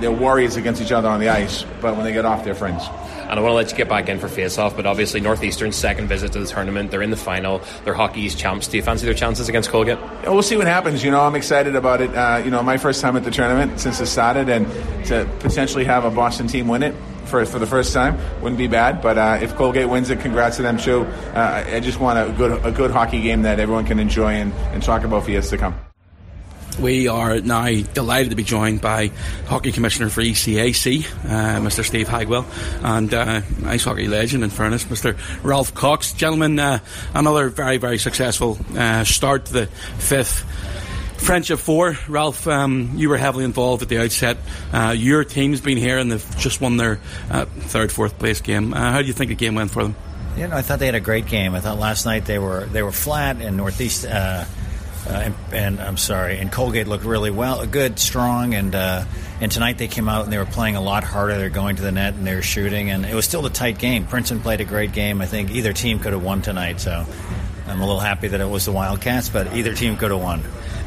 they're 0.00 0.10
warriors 0.10 0.56
against 0.56 0.80
each 0.80 0.92
other 0.92 1.08
on 1.08 1.20
the 1.20 1.28
ice, 1.28 1.64
but 1.80 1.96
when 1.96 2.04
they 2.04 2.12
get 2.12 2.24
off, 2.24 2.44
they're 2.44 2.54
friends. 2.54 2.84
And 3.28 3.38
I 3.38 3.42
want 3.42 3.52
to 3.52 3.56
let 3.56 3.70
you 3.70 3.76
get 3.76 3.88
back 3.88 4.08
in 4.08 4.18
for 4.18 4.28
face-off, 4.28 4.76
but 4.76 4.86
obviously 4.86 5.20
Northeastern's 5.20 5.76
second 5.76 6.08
visit 6.08 6.32
to 6.32 6.40
the 6.40 6.46
tournament, 6.46 6.90
they're 6.90 7.02
in 7.02 7.10
the 7.10 7.16
final, 7.16 7.60
they're 7.84 7.94
Hockey 7.94 8.20
East 8.20 8.38
champs. 8.38 8.68
Do 8.68 8.76
you 8.76 8.82
fancy 8.82 9.06
their 9.06 9.14
chances 9.14 9.48
against 9.48 9.70
Colgate? 9.70 9.98
Yeah, 9.98 10.30
we'll 10.30 10.42
see 10.42 10.56
what 10.56 10.66
happens. 10.66 11.02
You 11.02 11.10
know, 11.10 11.20
I'm 11.20 11.34
excited 11.34 11.74
about 11.76 12.00
it. 12.00 12.14
Uh, 12.14 12.42
you 12.44 12.50
know, 12.50 12.62
my 12.62 12.76
first 12.76 13.00
time 13.00 13.16
at 13.16 13.24
the 13.24 13.30
tournament 13.30 13.80
since 13.80 14.00
it 14.00 14.06
started, 14.06 14.48
and 14.48 14.66
to 15.06 15.28
potentially 15.40 15.84
have 15.84 16.04
a 16.04 16.10
Boston 16.10 16.46
team 16.46 16.68
win 16.68 16.82
it 16.82 16.94
for, 17.24 17.44
for 17.46 17.58
the 17.58 17.66
first 17.66 17.92
time 17.92 18.18
wouldn't 18.40 18.58
be 18.58 18.68
bad. 18.68 19.00
But 19.00 19.18
uh, 19.18 19.38
if 19.42 19.54
Colgate 19.56 19.88
wins 19.88 20.10
it, 20.10 20.20
congrats 20.20 20.56
to 20.56 20.62
them 20.62 20.78
too. 20.78 21.02
Uh, 21.34 21.64
I 21.66 21.80
just 21.80 22.00
want 22.00 22.18
a 22.18 22.32
good 22.32 22.64
a 22.64 22.70
good 22.70 22.90
hockey 22.90 23.22
game 23.22 23.42
that 23.42 23.58
everyone 23.60 23.86
can 23.86 23.98
enjoy 23.98 24.32
and, 24.32 24.52
and 24.72 24.82
talk 24.82 25.04
about 25.04 25.24
for 25.24 25.30
years 25.30 25.50
to 25.50 25.58
come. 25.58 25.74
We 26.78 27.08
are 27.08 27.40
now 27.40 27.66
delighted 27.94 28.30
to 28.30 28.36
be 28.36 28.42
joined 28.42 28.80
by 28.80 29.08
Hockey 29.46 29.72
Commissioner 29.72 30.08
for 30.08 30.22
ECAC, 30.22 31.04
uh, 31.24 31.60
Mr. 31.60 31.84
Steve 31.84 32.08
Hagwell, 32.08 32.44
and 32.82 33.12
uh, 33.14 33.42
ice 33.66 33.84
hockey 33.84 34.08
legend, 34.08 34.44
in 34.44 34.50
fairness, 34.50 34.84
Mr. 34.84 35.16
Ralph 35.44 35.74
Cox. 35.74 36.12
Gentlemen, 36.12 36.58
uh, 36.58 36.80
another 37.14 37.48
very, 37.48 37.76
very 37.76 37.98
successful 37.98 38.58
uh, 38.76 39.04
start 39.04 39.46
to 39.46 39.52
the 39.52 39.66
fifth 39.98 40.44
Friendship 41.20 41.58
Four. 41.58 41.96
Ralph, 42.08 42.46
um, 42.46 42.92
you 42.96 43.08
were 43.08 43.16
heavily 43.16 43.44
involved 43.44 43.82
at 43.82 43.88
the 43.88 44.02
outset. 44.02 44.36
Uh, 44.72 44.94
your 44.96 45.24
team's 45.24 45.60
been 45.60 45.78
here 45.78 45.98
and 45.98 46.10
they've 46.10 46.36
just 46.38 46.60
won 46.60 46.76
their 46.76 47.00
uh, 47.30 47.44
third, 47.44 47.92
fourth 47.92 48.18
place 48.18 48.40
game. 48.40 48.72
how 48.72 49.00
do 49.00 49.06
you 49.06 49.12
think 49.14 49.28
the 49.28 49.34
game 49.34 49.54
went 49.54 49.70
for 49.70 49.84
them? 49.84 49.96
You 50.36 50.48
know, 50.48 50.56
I 50.56 50.62
thought 50.62 50.80
they 50.80 50.86
had 50.86 50.96
a 50.96 51.00
great 51.00 51.26
game. 51.26 51.54
I 51.54 51.60
thought 51.60 51.78
last 51.78 52.04
night 52.04 52.24
they 52.24 52.40
were 52.40 52.66
they 52.66 52.82
were 52.82 52.90
flat 52.90 53.40
in 53.40 53.56
Northeast 53.56 54.04
uh, 55.06 55.12
and, 55.12 55.34
and, 55.52 55.80
I'm 55.80 55.96
sorry, 55.96 56.38
and 56.38 56.50
Colgate 56.50 56.86
looked 56.86 57.04
really 57.04 57.30
well, 57.30 57.64
good, 57.66 57.98
strong, 57.98 58.54
and 58.54 58.74
uh, 58.74 59.04
and 59.40 59.52
tonight 59.52 59.78
they 59.78 59.88
came 59.88 60.08
out 60.08 60.24
and 60.24 60.32
they 60.32 60.38
were 60.38 60.46
playing 60.46 60.76
a 60.76 60.80
lot 60.80 61.04
harder. 61.04 61.36
They're 61.36 61.50
going 61.50 61.76
to 61.76 61.82
the 61.82 61.92
net 61.92 62.14
and 62.14 62.26
they're 62.26 62.42
shooting, 62.42 62.90
and 62.90 63.04
it 63.04 63.14
was 63.14 63.24
still 63.24 63.44
a 63.44 63.50
tight 63.50 63.78
game. 63.78 64.06
Princeton 64.06 64.40
played 64.40 64.60
a 64.60 64.64
great 64.64 64.92
game. 64.92 65.20
I 65.20 65.26
think 65.26 65.50
either 65.50 65.72
team 65.72 65.98
could 65.98 66.12
have 66.12 66.22
won 66.22 66.40
tonight, 66.40 66.80
so 66.80 67.04
I'm 67.66 67.80
a 67.80 67.86
little 67.86 68.00
happy 68.00 68.28
that 68.28 68.40
it 68.40 68.48
was 68.48 68.64
the 68.64 68.72
Wildcats, 68.72 69.28
but 69.28 69.54
either 69.54 69.74
team 69.74 69.96
could 69.96 70.10
have 70.10 70.20
won. 70.20 70.42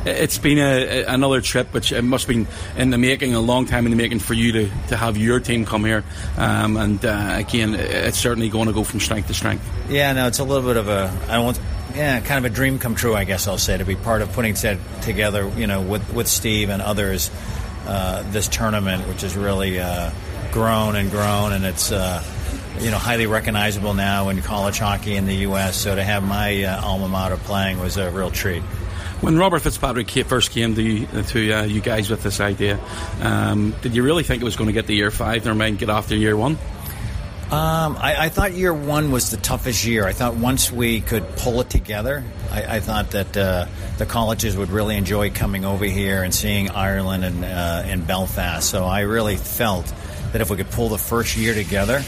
It's 0.05 0.37
been 0.37 0.57
a, 0.57 1.03
another 1.03 1.41
trip, 1.41 1.73
which 1.73 1.91
it 1.91 2.01
must 2.01 2.27
have 2.27 2.35
been 2.35 2.47
in 2.77 2.91
the 2.91 2.97
making, 2.97 3.33
a 3.33 3.39
long 3.39 3.65
time 3.65 3.85
in 3.85 3.91
the 3.91 3.97
making 3.97 4.19
for 4.19 4.33
you 4.33 4.51
to, 4.53 4.69
to 4.87 4.95
have 4.95 5.17
your 5.17 5.39
team 5.39 5.65
come 5.65 5.83
here. 5.83 6.03
Um, 6.37 6.77
and 6.77 7.03
uh, 7.03 7.33
again, 7.33 7.73
it's 7.75 8.17
certainly 8.17 8.49
going 8.49 8.67
to 8.67 8.73
go 8.73 8.83
from 8.83 8.99
strength 8.99 9.27
to 9.27 9.33
strength. 9.33 9.67
Yeah, 9.89 10.13
no, 10.13 10.27
it's 10.27 10.39
a 10.39 10.43
little 10.43 10.67
bit 10.67 10.77
of 10.77 10.87
a. 10.87 11.11
I 11.27 11.39
won't 11.39 11.59
yeah, 11.97 12.19
kind 12.19 12.45
of 12.45 12.51
a 12.51 12.53
dream 12.53 12.77
come 12.77 12.93
true, 12.93 13.15
I 13.15 13.23
guess 13.23 13.47
I'll 13.47 13.57
say, 13.57 13.77
to 13.77 13.83
be 13.83 13.95
part 13.95 14.21
of 14.21 14.31
putting 14.33 14.53
together, 14.53 15.51
you 15.57 15.65
know, 15.65 15.81
with, 15.81 16.13
with 16.13 16.27
Steve 16.27 16.69
and 16.69 16.79
others, 16.79 17.31
uh, 17.87 18.23
this 18.31 18.47
tournament, 18.47 19.07
which 19.07 19.21
has 19.21 19.35
really 19.35 19.79
uh, 19.79 20.11
grown 20.51 20.95
and 20.95 21.09
grown, 21.09 21.53
and 21.53 21.65
it's, 21.65 21.91
uh, 21.91 22.23
you 22.79 22.91
know, 22.91 22.97
highly 22.97 23.25
recognizable 23.25 23.95
now 23.95 24.29
in 24.29 24.43
college 24.43 24.77
hockey 24.77 25.15
in 25.15 25.25
the 25.25 25.35
U.S. 25.37 25.75
So 25.75 25.95
to 25.95 26.03
have 26.03 26.23
my 26.23 26.63
uh, 26.63 26.85
alma 26.85 27.07
mater 27.07 27.37
playing 27.37 27.79
was 27.79 27.97
a 27.97 28.11
real 28.11 28.29
treat. 28.29 28.61
When 29.21 29.35
Robert 29.39 29.63
Fitzpatrick 29.63 30.11
first 30.27 30.51
came 30.51 30.75
to 30.75 30.81
you, 30.83 31.07
to 31.07 31.51
uh, 31.51 31.63
you 31.63 31.81
guys 31.81 32.11
with 32.11 32.21
this 32.21 32.39
idea, 32.39 32.79
um, 33.21 33.73
did 33.81 33.95
you 33.95 34.03
really 34.03 34.21
think 34.21 34.43
it 34.43 34.45
was 34.45 34.55
going 34.55 34.67
to 34.67 34.73
get 34.73 34.85
to 34.85 34.93
year 34.93 35.09
five? 35.09 35.43
Never 35.45 35.57
mind, 35.57 35.79
get 35.79 35.89
off 35.89 36.03
after 36.03 36.15
year 36.15 36.37
one. 36.37 36.59
Um, 37.47 37.95
I, 37.95 38.25
I, 38.25 38.29
thought 38.29 38.51
year 38.51 38.73
one 38.73 39.09
was 39.09 39.31
the 39.31 39.37
toughest 39.37 39.85
year. 39.85 40.05
I 40.05 40.11
thought 40.11 40.35
once 40.35 40.69
we 40.69 40.99
could 40.99 41.25
pull 41.37 41.61
it 41.61 41.69
together, 41.69 42.25
I, 42.51 42.75
I 42.75 42.79
thought 42.81 43.11
that 43.11 43.37
uh, 43.37 43.67
the 43.97 44.05
colleges 44.05 44.57
would 44.57 44.69
really 44.69 44.97
enjoy 44.97 45.29
coming 45.29 45.63
over 45.63 45.85
here 45.85 46.23
and 46.23 46.35
seeing 46.35 46.69
Ireland 46.69 47.23
and, 47.23 47.45
uh, 47.45 47.83
and 47.85 48.05
Belfast. 48.05 48.69
So 48.69 48.83
I 48.83 49.01
really 49.01 49.37
felt 49.37 49.85
that 50.33 50.41
if 50.41 50.49
we 50.49 50.57
could 50.57 50.69
pull 50.71 50.89
the 50.89 50.97
first 50.97 51.37
year 51.37 51.53
together 51.53 52.03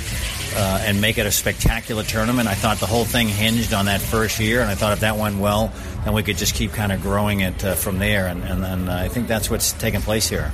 uh, 0.55 0.83
and 0.85 0.99
make 0.99 1.17
it 1.17 1.25
a 1.25 1.31
spectacular 1.31 2.03
tournament, 2.03 2.49
I 2.49 2.55
thought 2.55 2.79
the 2.79 2.85
whole 2.85 3.05
thing 3.05 3.29
hinged 3.29 3.73
on 3.73 3.85
that 3.85 4.01
first 4.01 4.41
year. 4.41 4.59
And 4.59 4.69
I 4.69 4.75
thought 4.75 4.91
if 4.91 4.99
that 4.99 5.15
went 5.15 5.39
well, 5.39 5.71
then 6.03 6.11
we 6.11 6.21
could 6.21 6.37
just 6.37 6.53
keep 6.53 6.73
kind 6.73 6.91
of 6.91 7.01
growing 7.01 7.39
it 7.39 7.63
uh, 7.63 7.75
from 7.75 7.97
there. 7.97 8.27
And, 8.27 8.43
and, 8.43 8.65
and 8.65 8.89
I 8.89 9.07
think 9.07 9.29
that's 9.29 9.49
what's 9.49 9.71
taking 9.71 10.01
place 10.01 10.27
here. 10.27 10.51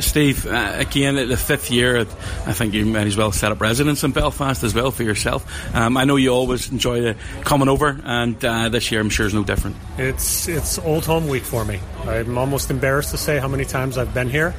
Steve, 0.00 0.46
uh, 0.46 0.74
again, 0.76 1.16
the 1.28 1.36
fifth 1.36 1.70
year, 1.70 2.00
I 2.00 2.52
think 2.52 2.74
you 2.74 2.86
might 2.86 3.06
as 3.06 3.16
well 3.16 3.32
set 3.32 3.52
up 3.52 3.60
residence 3.60 4.02
in 4.04 4.12
Belfast 4.12 4.62
as 4.62 4.74
well 4.74 4.90
for 4.90 5.02
yourself. 5.02 5.44
Um, 5.74 5.96
I 5.96 6.04
know 6.04 6.16
you 6.16 6.30
always 6.30 6.70
enjoy 6.70 7.14
coming 7.42 7.68
over, 7.68 8.00
and 8.04 8.42
uh, 8.44 8.68
this 8.68 8.90
year 8.90 9.00
I'm 9.00 9.10
sure 9.10 9.26
is 9.26 9.34
no 9.34 9.44
different. 9.44 9.76
It's 9.98 10.48
it's 10.48 10.78
old 10.78 11.04
home 11.04 11.28
week 11.28 11.42
for 11.42 11.64
me. 11.64 11.80
I'm 12.06 12.38
almost 12.38 12.70
embarrassed 12.70 13.10
to 13.10 13.18
say 13.18 13.38
how 13.38 13.48
many 13.48 13.64
times 13.64 13.98
I've 13.98 14.14
been 14.14 14.28
here. 14.28 14.54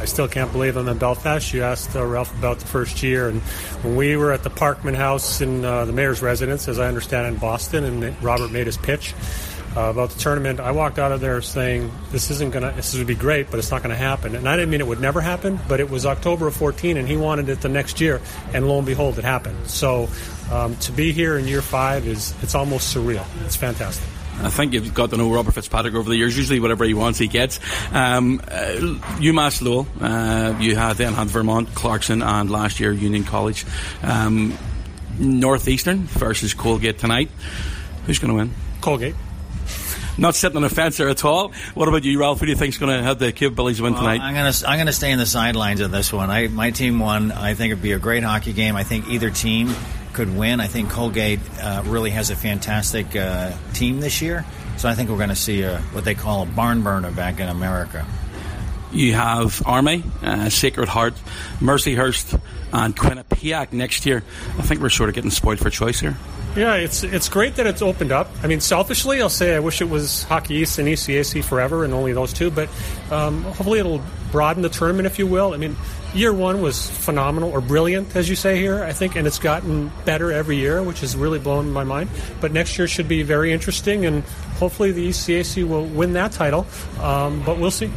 I 0.00 0.04
still 0.04 0.28
can't 0.28 0.50
believe 0.52 0.76
I'm 0.76 0.88
in 0.88 0.98
Belfast. 0.98 1.52
You 1.52 1.62
asked 1.62 1.94
uh, 1.94 2.04
Ralph 2.04 2.36
about 2.38 2.58
the 2.58 2.66
first 2.66 3.02
year, 3.02 3.28
and 3.28 3.40
when 3.82 3.96
we 3.96 4.16
were 4.16 4.32
at 4.32 4.42
the 4.42 4.50
Parkman 4.50 4.94
House 4.94 5.40
in 5.40 5.64
uh, 5.64 5.84
the 5.84 5.92
mayor's 5.92 6.22
residence, 6.22 6.68
as 6.68 6.78
I 6.78 6.86
understand 6.86 7.26
in 7.26 7.40
Boston, 7.40 7.84
and 7.84 8.22
Robert 8.22 8.50
made 8.50 8.66
his 8.66 8.76
pitch 8.76 9.14
uh, 9.78 9.90
about 9.90 10.10
the 10.10 10.18
tournament, 10.18 10.58
I 10.58 10.72
walked 10.72 10.98
out 10.98 11.12
of 11.12 11.20
there 11.20 11.40
saying, 11.40 11.92
"This 12.10 12.30
isn't 12.30 12.52
gonna. 12.52 12.72
This 12.72 12.96
would 12.96 13.06
be 13.06 13.14
great, 13.14 13.50
but 13.50 13.58
it's 13.58 13.70
not 13.70 13.82
gonna 13.82 13.94
happen." 13.94 14.34
And 14.34 14.48
I 14.48 14.56
didn't 14.56 14.70
mean 14.70 14.80
it 14.80 14.86
would 14.86 15.00
never 15.00 15.20
happen, 15.20 15.60
but 15.68 15.78
it 15.78 15.88
was 15.88 16.04
October 16.04 16.48
of 16.48 16.56
14, 16.56 16.96
and 16.96 17.06
he 17.06 17.16
wanted 17.16 17.48
it 17.48 17.60
the 17.60 17.68
next 17.68 18.00
year, 18.00 18.20
and 18.52 18.66
lo 18.66 18.78
and 18.78 18.86
behold, 18.86 19.18
it 19.18 19.24
happened. 19.24 19.70
So 19.70 20.08
um, 20.50 20.74
to 20.78 20.92
be 20.92 21.12
here 21.12 21.38
in 21.38 21.46
year 21.46 21.62
five 21.62 22.06
is 22.08 22.34
it's 22.42 22.56
almost 22.56 22.94
surreal. 22.94 23.24
It's 23.44 23.56
fantastic. 23.56 24.08
I 24.40 24.50
think 24.50 24.72
you've 24.72 24.94
got 24.94 25.10
to 25.10 25.16
know 25.16 25.32
Robert 25.32 25.52
Fitzpatrick 25.52 25.94
over 25.94 26.08
the 26.08 26.16
years. 26.16 26.36
Usually, 26.36 26.60
whatever 26.60 26.84
he 26.84 26.94
wants, 26.94 27.18
he 27.18 27.28
gets. 27.28 27.60
Um, 27.92 28.40
uh, 28.48 28.98
UMass 29.18 29.62
Lowell, 29.62 29.86
uh, 30.00 30.56
you 30.60 30.76
had 30.76 30.96
then 30.96 31.12
had 31.12 31.28
Vermont, 31.28 31.74
Clarkson, 31.74 32.22
and 32.22 32.50
last 32.50 32.80
year 32.80 32.92
Union 32.92 33.24
College. 33.24 33.64
Um, 34.02 34.56
Northeastern 35.18 36.04
versus 36.04 36.54
Colgate 36.54 36.98
tonight. 36.98 37.30
Who's 38.06 38.18
going 38.18 38.30
to 38.30 38.36
win? 38.36 38.54
Colgate. 38.80 39.14
Not 40.18 40.34
sitting 40.34 40.56
on 40.56 40.62
the 40.62 40.68
fence 40.68 40.96
there 40.96 41.08
at 41.08 41.24
all. 41.24 41.52
What 41.74 41.88
about 41.88 42.04
you, 42.04 42.20
Ralph? 42.20 42.40
Who 42.40 42.46
do 42.46 42.52
you 42.52 42.58
think's 42.58 42.76
going 42.78 42.96
to 42.96 43.02
have 43.02 43.18
the 43.18 43.32
capabilities 43.32 43.78
to 43.78 43.84
win 43.84 43.94
Well, 43.94 44.02
tonight? 44.02 44.20
I'm 44.20 44.34
gonna 44.34 44.52
I'm 44.66 44.78
gonna 44.78 44.92
stay 44.92 45.10
in 45.10 45.18
the 45.18 45.26
sidelines 45.26 45.80
of 45.80 45.90
this 45.90 46.12
one. 46.12 46.30
I 46.30 46.48
my 46.48 46.70
team 46.70 46.98
won. 46.98 47.32
I 47.32 47.54
think 47.54 47.72
it'd 47.72 47.82
be 47.82 47.92
a 47.92 47.98
great 47.98 48.22
hockey 48.22 48.52
game. 48.52 48.76
I 48.76 48.82
think 48.84 49.08
either 49.08 49.30
team 49.30 49.74
could 50.12 50.36
win. 50.36 50.60
I 50.60 50.66
think 50.66 50.90
Colgate 50.90 51.40
uh, 51.60 51.82
really 51.86 52.10
has 52.10 52.30
a 52.30 52.36
fantastic 52.36 53.14
uh, 53.14 53.52
team 53.72 54.00
this 54.00 54.20
year. 54.20 54.44
So 54.76 54.88
I 54.88 54.94
think 54.94 55.10
we're 55.10 55.16
going 55.16 55.28
to 55.28 55.36
see 55.36 55.62
a, 55.62 55.78
what 55.92 56.04
they 56.04 56.14
call 56.14 56.42
a 56.42 56.46
barn 56.46 56.82
burner 56.82 57.10
back 57.10 57.40
in 57.40 57.48
America. 57.48 58.06
You 58.92 59.12
have 59.14 59.62
Army, 59.66 60.02
uh, 60.22 60.48
Sacred 60.48 60.88
Heart, 60.88 61.14
Mercyhurst, 61.60 62.40
and 62.72 62.96
Quinnipiac 62.96 63.72
next 63.72 64.06
year. 64.06 64.22
I 64.58 64.62
think 64.62 64.80
we're 64.80 64.88
sort 64.88 65.08
of 65.08 65.14
getting 65.14 65.30
spoiled 65.30 65.58
for 65.58 65.68
choice 65.68 66.00
here. 66.00 66.16
Yeah, 66.58 66.74
it's 66.74 67.04
it's 67.04 67.28
great 67.28 67.54
that 67.54 67.68
it's 67.68 67.82
opened 67.82 68.10
up. 68.10 68.28
I 68.42 68.48
mean, 68.48 68.58
selfishly, 68.58 69.22
I'll 69.22 69.28
say 69.28 69.54
I 69.54 69.60
wish 69.60 69.80
it 69.80 69.88
was 69.88 70.24
Hockey 70.24 70.56
East 70.56 70.80
and 70.80 70.88
ECAC 70.88 71.44
forever 71.44 71.84
and 71.84 71.94
only 71.94 72.12
those 72.12 72.32
two. 72.32 72.50
But 72.50 72.68
um, 73.12 73.44
hopefully, 73.44 73.78
it'll 73.78 74.02
broaden 74.32 74.62
the 74.64 74.68
tournament, 74.68 75.06
if 75.06 75.20
you 75.20 75.26
will. 75.28 75.54
I 75.54 75.56
mean, 75.56 75.76
year 76.14 76.32
one 76.32 76.60
was 76.60 76.90
phenomenal 76.90 77.52
or 77.52 77.60
brilliant, 77.60 78.16
as 78.16 78.28
you 78.28 78.34
say 78.34 78.58
here. 78.58 78.82
I 78.82 78.92
think, 78.92 79.14
and 79.14 79.24
it's 79.24 79.38
gotten 79.38 79.92
better 80.04 80.32
every 80.32 80.56
year, 80.56 80.82
which 80.82 80.98
has 81.02 81.14
really 81.14 81.38
blown 81.38 81.70
my 81.70 81.84
mind. 81.84 82.10
But 82.40 82.50
next 82.50 82.76
year 82.76 82.88
should 82.88 83.06
be 83.06 83.22
very 83.22 83.52
interesting, 83.52 84.04
and 84.04 84.24
hopefully, 84.58 84.90
the 84.90 85.10
ECAC 85.10 85.62
will 85.62 85.86
win 85.86 86.14
that 86.14 86.32
title. 86.32 86.66
Um, 87.00 87.40
but 87.44 87.60
we'll 87.60 87.70
see. 87.70 87.88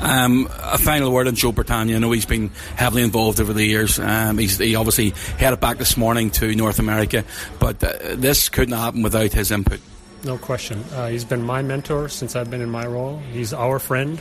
Um, 0.00 0.48
a 0.60 0.78
final 0.78 1.10
word 1.10 1.28
on 1.28 1.34
Joe 1.34 1.52
Bertagna. 1.52 1.96
I 1.96 1.98
know 1.98 2.12
he's 2.12 2.26
been 2.26 2.50
heavily 2.76 3.02
involved 3.02 3.40
over 3.40 3.52
the 3.52 3.64
years. 3.64 3.98
Um, 3.98 4.38
he 4.38 4.74
obviously 4.74 5.10
headed 5.38 5.60
back 5.60 5.78
this 5.78 5.96
morning 5.96 6.30
to 6.32 6.54
North 6.54 6.78
America, 6.78 7.24
but 7.58 7.82
uh, 7.82 8.14
this 8.14 8.48
couldn't 8.48 8.76
happen 8.76 9.02
without 9.02 9.32
his 9.32 9.50
input. 9.50 9.80
No 10.24 10.38
question. 10.38 10.82
Uh, 10.92 11.08
he's 11.08 11.24
been 11.24 11.42
my 11.42 11.62
mentor 11.62 12.08
since 12.08 12.34
I've 12.36 12.50
been 12.50 12.62
in 12.62 12.70
my 12.70 12.86
role. 12.86 13.18
He's 13.32 13.52
our 13.52 13.78
friend. 13.78 14.20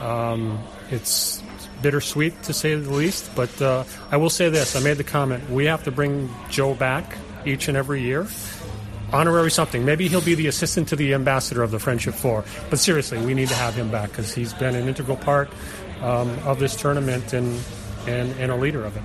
Um, 0.00 0.62
it's 0.90 1.42
bittersweet 1.80 2.42
to 2.44 2.52
say 2.52 2.74
the 2.74 2.92
least, 2.92 3.30
but 3.36 3.62
uh, 3.62 3.84
I 4.10 4.16
will 4.16 4.30
say 4.30 4.48
this. 4.48 4.74
I 4.74 4.80
made 4.80 4.96
the 4.96 5.04
comment 5.04 5.48
we 5.50 5.66
have 5.66 5.84
to 5.84 5.90
bring 5.90 6.28
Joe 6.50 6.74
back 6.74 7.16
each 7.44 7.68
and 7.68 7.76
every 7.76 8.02
year. 8.02 8.26
Honorary 9.14 9.48
something. 9.48 9.84
Maybe 9.84 10.08
he'll 10.08 10.20
be 10.20 10.34
the 10.34 10.48
assistant 10.48 10.88
to 10.88 10.96
the 10.96 11.14
ambassador 11.14 11.62
of 11.62 11.70
the 11.70 11.78
Friendship 11.78 12.14
Four. 12.14 12.44
But 12.68 12.80
seriously, 12.80 13.24
we 13.24 13.32
need 13.32 13.48
to 13.48 13.54
have 13.54 13.72
him 13.72 13.88
back 13.88 14.10
because 14.10 14.34
he's 14.34 14.52
been 14.52 14.74
an 14.74 14.88
integral 14.88 15.16
part 15.16 15.48
um, 16.02 16.36
of 16.40 16.58
this 16.58 16.74
tournament 16.74 17.32
and, 17.32 17.60
and, 18.08 18.32
and 18.40 18.50
a 18.50 18.56
leader 18.56 18.84
of 18.84 18.96
it. 18.96 19.02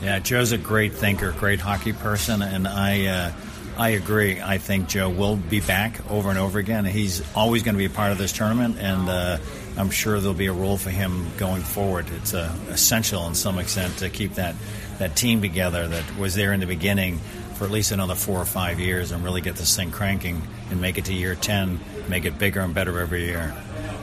Yeah, 0.00 0.20
Joe's 0.20 0.52
a 0.52 0.58
great 0.58 0.94
thinker, 0.94 1.32
great 1.32 1.58
hockey 1.58 1.92
person, 1.92 2.40
and 2.40 2.68
I 2.68 3.06
uh, 3.06 3.32
I 3.76 3.90
agree. 3.90 4.40
I 4.40 4.58
think 4.58 4.88
Joe 4.88 5.10
will 5.10 5.34
be 5.34 5.60
back 5.60 6.08
over 6.08 6.30
and 6.30 6.38
over 6.38 6.60
again. 6.60 6.84
He's 6.84 7.20
always 7.34 7.64
going 7.64 7.74
to 7.74 7.78
be 7.78 7.84
a 7.86 7.90
part 7.90 8.12
of 8.12 8.18
this 8.18 8.32
tournament, 8.32 8.76
and 8.78 9.08
uh, 9.08 9.38
I'm 9.76 9.90
sure 9.90 10.20
there'll 10.20 10.34
be 10.34 10.46
a 10.46 10.52
role 10.52 10.76
for 10.76 10.90
him 10.90 11.26
going 11.36 11.62
forward. 11.62 12.06
It's 12.16 12.32
uh, 12.32 12.54
essential 12.68 13.26
in 13.26 13.34
some 13.34 13.58
extent 13.58 13.98
to 13.98 14.08
keep 14.08 14.34
that 14.34 14.54
that 14.98 15.16
team 15.16 15.40
together 15.40 15.86
that 15.86 16.16
was 16.16 16.34
there 16.34 16.52
in 16.52 16.60
the 16.60 16.66
beginning 16.66 17.20
for 17.58 17.64
at 17.64 17.70
least 17.70 17.90
another 17.90 18.14
four 18.14 18.38
or 18.38 18.44
five 18.44 18.78
years 18.78 19.10
and 19.10 19.24
really 19.24 19.40
get 19.40 19.56
this 19.56 19.74
thing 19.76 19.90
cranking 19.90 20.40
and 20.70 20.80
make 20.80 20.96
it 20.96 21.06
to 21.06 21.12
year 21.12 21.34
10, 21.34 21.80
make 22.08 22.24
it 22.24 22.38
bigger 22.38 22.60
and 22.60 22.72
better 22.72 23.00
every 23.00 23.24
year. 23.24 23.52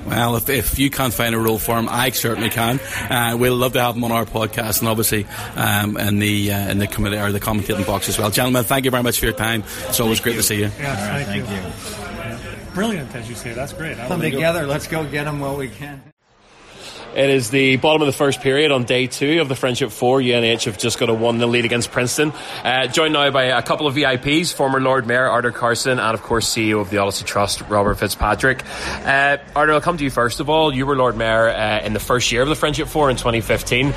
Well, 0.06 0.36
if, 0.36 0.49
if 0.49 0.77
you 0.77 0.90
can't 0.91 1.14
find 1.14 1.34
a 1.34 1.40
role 1.40 1.57
for 1.57 1.80
him, 1.80 1.88
I 1.90 2.11
certainly 2.11 2.49
can. 2.49 2.80
Uh, 3.10 3.38
we'll 3.40 3.56
love 3.56 3.73
to 3.73 3.82
have 3.82 3.95
him 3.95 4.03
on 4.03 4.11
our 4.11 4.26
podcast, 4.26 4.80
and 4.80 4.88
obviously 4.90 5.26
um, 5.56 5.98
in 5.98 6.19
the 6.19 6.52
uh, 6.52 6.69
in 6.69 6.77
the 6.77 6.86
committee 6.86 7.18
or 7.18 7.32
the 7.32 7.40
commentating 7.40 7.88
box 7.88 8.07
as 8.07 8.19
well. 8.19 8.30
Gentlemen, 8.30 8.65
thank 8.65 8.86
you 8.86 8.91
very 8.91 9.02
much 9.02 9.19
for 9.19 9.26
your 9.26 9.34
time. 9.34 9.64
It's 9.88 9.99
always 9.99 10.19
great 10.19 10.36
to 10.36 10.44
see 10.44 10.57
you. 10.57 10.69
Yeah, 10.80 11.23
thank, 11.23 11.49
you. 11.49 11.56
Yeah. 11.56 12.40
Brilliant, 12.76 13.15
as 13.15 13.27
you 13.30 13.36
say. 13.36 13.53
That's 13.53 13.73
great. 13.73 13.98
Come 13.98 14.10
wanna 14.10 14.30
go- 14.30 14.38
together. 14.38 14.68
Let's 14.68 14.88
go 14.88 15.10
get 15.10 15.23
them 15.23 15.40
while 15.40 15.56
we 15.56 15.69
can. 15.69 16.03
It 17.16 17.30
is 17.30 17.50
the 17.50 17.78
bottom 17.78 18.02
of 18.02 18.08
the 18.08 18.12
first 18.12 18.42
period 18.42 18.74
on 18.74 18.84
day 18.84 19.08
two 19.08 19.40
of 19.40 19.48
the 19.48 19.56
Friendship 19.56 19.92
Four. 19.92 20.20
UNH 20.20 20.66
have 20.66 20.78
just 20.78 21.00
got 21.00 21.10
a 21.10 21.14
1 21.14 21.38
0 21.38 21.50
lead 21.50 21.64
against 21.64 21.92
Princeton. 21.92 22.34
Uh, 22.62 22.88
joined 22.88 23.14
now 23.14 23.32
by 23.32 23.44
a 23.44 23.62
couple 23.62 23.88
of 23.88 23.96
VIPs 23.96 24.54
former 24.54 24.82
Lord 24.82 25.08
Mayor 25.08 25.26
Arthur 25.26 25.54
Carson 25.54 25.98
and, 25.98 26.14
of 26.14 26.22
course, 26.22 26.54
CEO 26.54 26.82
of 26.82 26.90
the 26.90 26.98
Odyssey 26.98 27.24
Trust, 27.24 27.62
Robert 27.70 27.96
Fitzpatrick. 27.96 28.66
Uh, 29.06 29.38
Arthur, 29.56 29.72
I'll 29.72 29.80
come 29.80 29.96
to 29.98 30.04
you 30.04 30.10
first 30.10 30.42
of 30.42 30.50
all. 30.50 30.76
You 30.76 30.86
were 30.86 30.98
Lord 30.98 31.16
Mayor 31.16 31.48
uh, 31.48 31.80
in 31.86 31.94
the 31.94 32.02
first 32.02 32.34
year 32.34 32.42
of 32.42 32.50
the 32.50 32.56
Friendship 32.56 32.90
Four 32.90 33.10
in 33.10 33.16
2015. 33.16 33.88
Uh, 33.88 33.94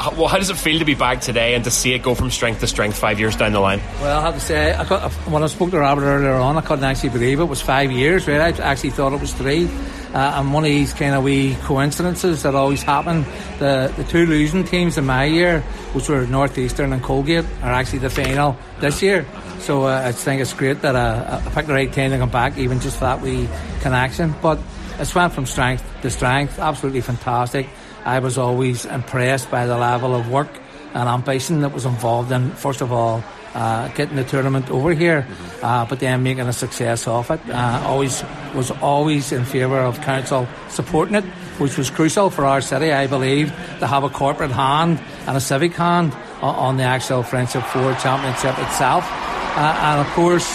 how, 0.00 0.10
well, 0.12 0.28
how 0.28 0.38
does 0.38 0.50
it 0.50 0.56
feel 0.56 0.78
to 0.78 0.84
be 0.84 0.94
back 0.94 1.22
today 1.22 1.56
and 1.56 1.64
to 1.64 1.72
see 1.72 1.92
it 1.94 2.04
go 2.04 2.14
from 2.14 2.30
strength 2.30 2.60
to 2.60 2.68
strength 2.68 2.96
five 2.96 3.18
years 3.18 3.34
down 3.34 3.52
the 3.52 3.58
line? 3.58 3.80
Well, 4.00 4.16
I 4.16 4.22
have 4.22 4.34
to 4.34 4.40
say, 4.40 4.74
I 4.74 4.88
got, 4.88 5.10
when 5.26 5.42
I 5.42 5.48
spoke 5.48 5.72
to 5.72 5.80
Robert 5.80 6.04
earlier 6.04 6.34
on, 6.34 6.56
I 6.56 6.60
couldn't 6.60 6.84
actually 6.84 7.08
believe 7.08 7.40
it 7.40 7.46
was 7.46 7.60
five 7.60 7.90
years, 7.90 8.28
right? 8.28 8.60
I 8.60 8.62
actually 8.62 8.90
thought 8.90 9.12
it 9.12 9.20
was 9.20 9.32
three. 9.32 9.68
Uh, 10.12 10.34
and 10.38 10.52
one 10.52 10.64
of 10.64 10.70
these 10.70 10.92
kind 10.92 11.14
of 11.14 11.22
wee 11.22 11.56
coincidences 11.62 12.42
that 12.42 12.54
always 12.54 12.82
happen, 12.82 13.24
the, 13.58 13.92
the 13.96 14.04
two 14.04 14.26
losing 14.26 14.64
teams 14.64 14.98
in 14.98 15.06
my 15.06 15.24
year, 15.24 15.60
which 15.92 16.08
were 16.08 16.26
Northeastern 16.26 16.92
and 16.92 17.02
Colgate, 17.02 17.44
are 17.62 17.72
actually 17.72 18.00
the 18.00 18.10
final 18.10 18.56
this 18.80 19.02
year. 19.02 19.24
So 19.60 19.84
uh, 19.84 20.02
I 20.06 20.12
think 20.12 20.40
it's 20.42 20.52
great 20.52 20.82
that 20.82 20.96
uh, 20.96 21.40
I 21.44 21.50
picked 21.50 21.68
the 21.68 21.74
right 21.74 21.92
team 21.92 22.10
to 22.10 22.18
come 22.18 22.30
back, 22.30 22.58
even 22.58 22.80
just 22.80 22.96
for 22.98 23.04
that 23.04 23.20
wee 23.20 23.48
connection. 23.82 24.34
But 24.42 24.58
it's 24.98 25.14
went 25.14 25.32
from 25.32 25.46
strength 25.46 25.84
to 26.02 26.10
strength, 26.10 26.58
absolutely 26.58 27.02
fantastic. 27.02 27.68
I 28.04 28.18
was 28.18 28.36
always 28.36 28.86
impressed 28.86 29.50
by 29.50 29.66
the 29.66 29.76
level 29.76 30.14
of 30.14 30.28
work 30.28 30.50
and 30.94 31.08
ambition 31.08 31.60
that 31.60 31.72
was 31.72 31.86
involved 31.86 32.32
in, 32.32 32.50
first 32.52 32.80
of 32.80 32.90
all, 32.90 33.22
uh, 33.54 33.88
getting 33.88 34.16
the 34.16 34.24
tournament 34.24 34.70
over 34.70 34.94
here, 34.94 35.26
uh, 35.62 35.84
but 35.86 36.00
then 36.00 36.22
making 36.22 36.46
a 36.46 36.52
success 36.52 37.06
of 37.06 37.30
it. 37.30 37.40
Uh, 37.48 37.82
always 37.86 38.22
was 38.54 38.70
always 38.82 39.32
in 39.32 39.44
favour 39.44 39.78
of 39.78 40.00
council 40.00 40.48
supporting 40.68 41.14
it, 41.14 41.24
which 41.58 41.76
was 41.76 41.90
crucial 41.90 42.30
for 42.30 42.44
our 42.44 42.60
city, 42.60 42.92
I 42.92 43.06
believe, 43.06 43.48
to 43.78 43.86
have 43.86 44.04
a 44.04 44.10
corporate 44.10 44.50
hand 44.50 45.00
and 45.26 45.36
a 45.36 45.40
civic 45.40 45.74
hand 45.74 46.12
on, 46.42 46.54
on 46.54 46.76
the 46.76 46.84
actual 46.84 47.22
Friendship 47.22 47.64
Four 47.64 47.94
Championship 47.94 48.58
itself. 48.58 49.04
Uh, 49.06 49.78
and 49.82 50.00
of 50.00 50.06
course, 50.14 50.48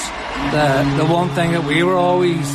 the 0.51 0.95
the 0.97 1.05
one 1.05 1.30
thing 1.30 1.51
that 1.51 1.63
we 1.65 1.84
were 1.84 1.95
always 1.95 2.47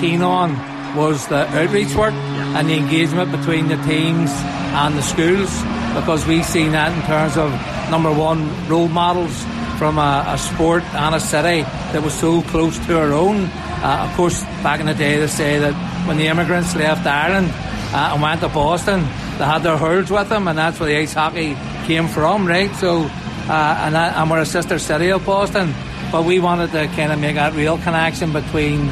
keen 0.00 0.22
on 0.22 0.56
was 0.96 1.26
the 1.28 1.46
outreach 1.58 1.94
work 1.94 2.14
and 2.14 2.68
the 2.68 2.74
engagement 2.74 3.30
between 3.30 3.68
the 3.68 3.76
teams 3.82 4.30
and 4.30 4.96
the 4.96 5.02
schools 5.02 5.50
because 5.94 6.26
we've 6.26 6.46
seen 6.46 6.72
that 6.72 6.92
in 6.92 7.02
terms 7.02 7.36
of 7.36 7.50
number 7.90 8.12
one 8.12 8.48
role 8.68 8.88
models 8.88 9.44
from 9.78 9.96
a, 9.96 10.24
a 10.26 10.36
sport 10.36 10.82
and 10.82 11.14
a 11.14 11.20
city 11.20 11.62
that 11.62 12.02
was 12.02 12.12
so 12.12 12.42
close 12.42 12.76
to 12.86 12.98
our 12.98 13.12
own. 13.12 13.44
Uh, 13.44 14.08
of 14.10 14.16
course, 14.16 14.42
back 14.62 14.80
in 14.80 14.86
the 14.86 14.94
day, 14.94 15.20
they 15.20 15.28
say 15.28 15.60
that 15.60 15.72
when 16.06 16.16
the 16.18 16.26
immigrants 16.26 16.74
left 16.74 17.06
Ireland 17.06 17.48
uh, 17.94 18.10
and 18.12 18.20
went 18.20 18.40
to 18.40 18.48
Boston, 18.48 19.02
they 19.38 19.44
had 19.44 19.62
their 19.62 19.76
hurls 19.76 20.10
with 20.10 20.28
them, 20.28 20.48
and 20.48 20.58
that's 20.58 20.80
where 20.80 20.88
the 20.88 20.96
ice 20.96 21.14
hockey 21.14 21.56
came 21.86 22.08
from, 22.08 22.44
right? 22.44 22.74
So, 22.74 23.02
uh, 23.02 23.82
and, 23.84 23.94
that, 23.94 24.16
and 24.16 24.28
we're 24.28 24.40
a 24.40 24.46
sister 24.46 24.80
city 24.80 25.12
of 25.12 25.24
Boston, 25.24 25.72
but 26.10 26.24
we 26.24 26.40
wanted 26.40 26.72
to 26.72 26.88
kind 26.88 27.12
of 27.12 27.20
make 27.20 27.36
that 27.36 27.54
real 27.54 27.78
connection 27.78 28.32
between 28.32 28.88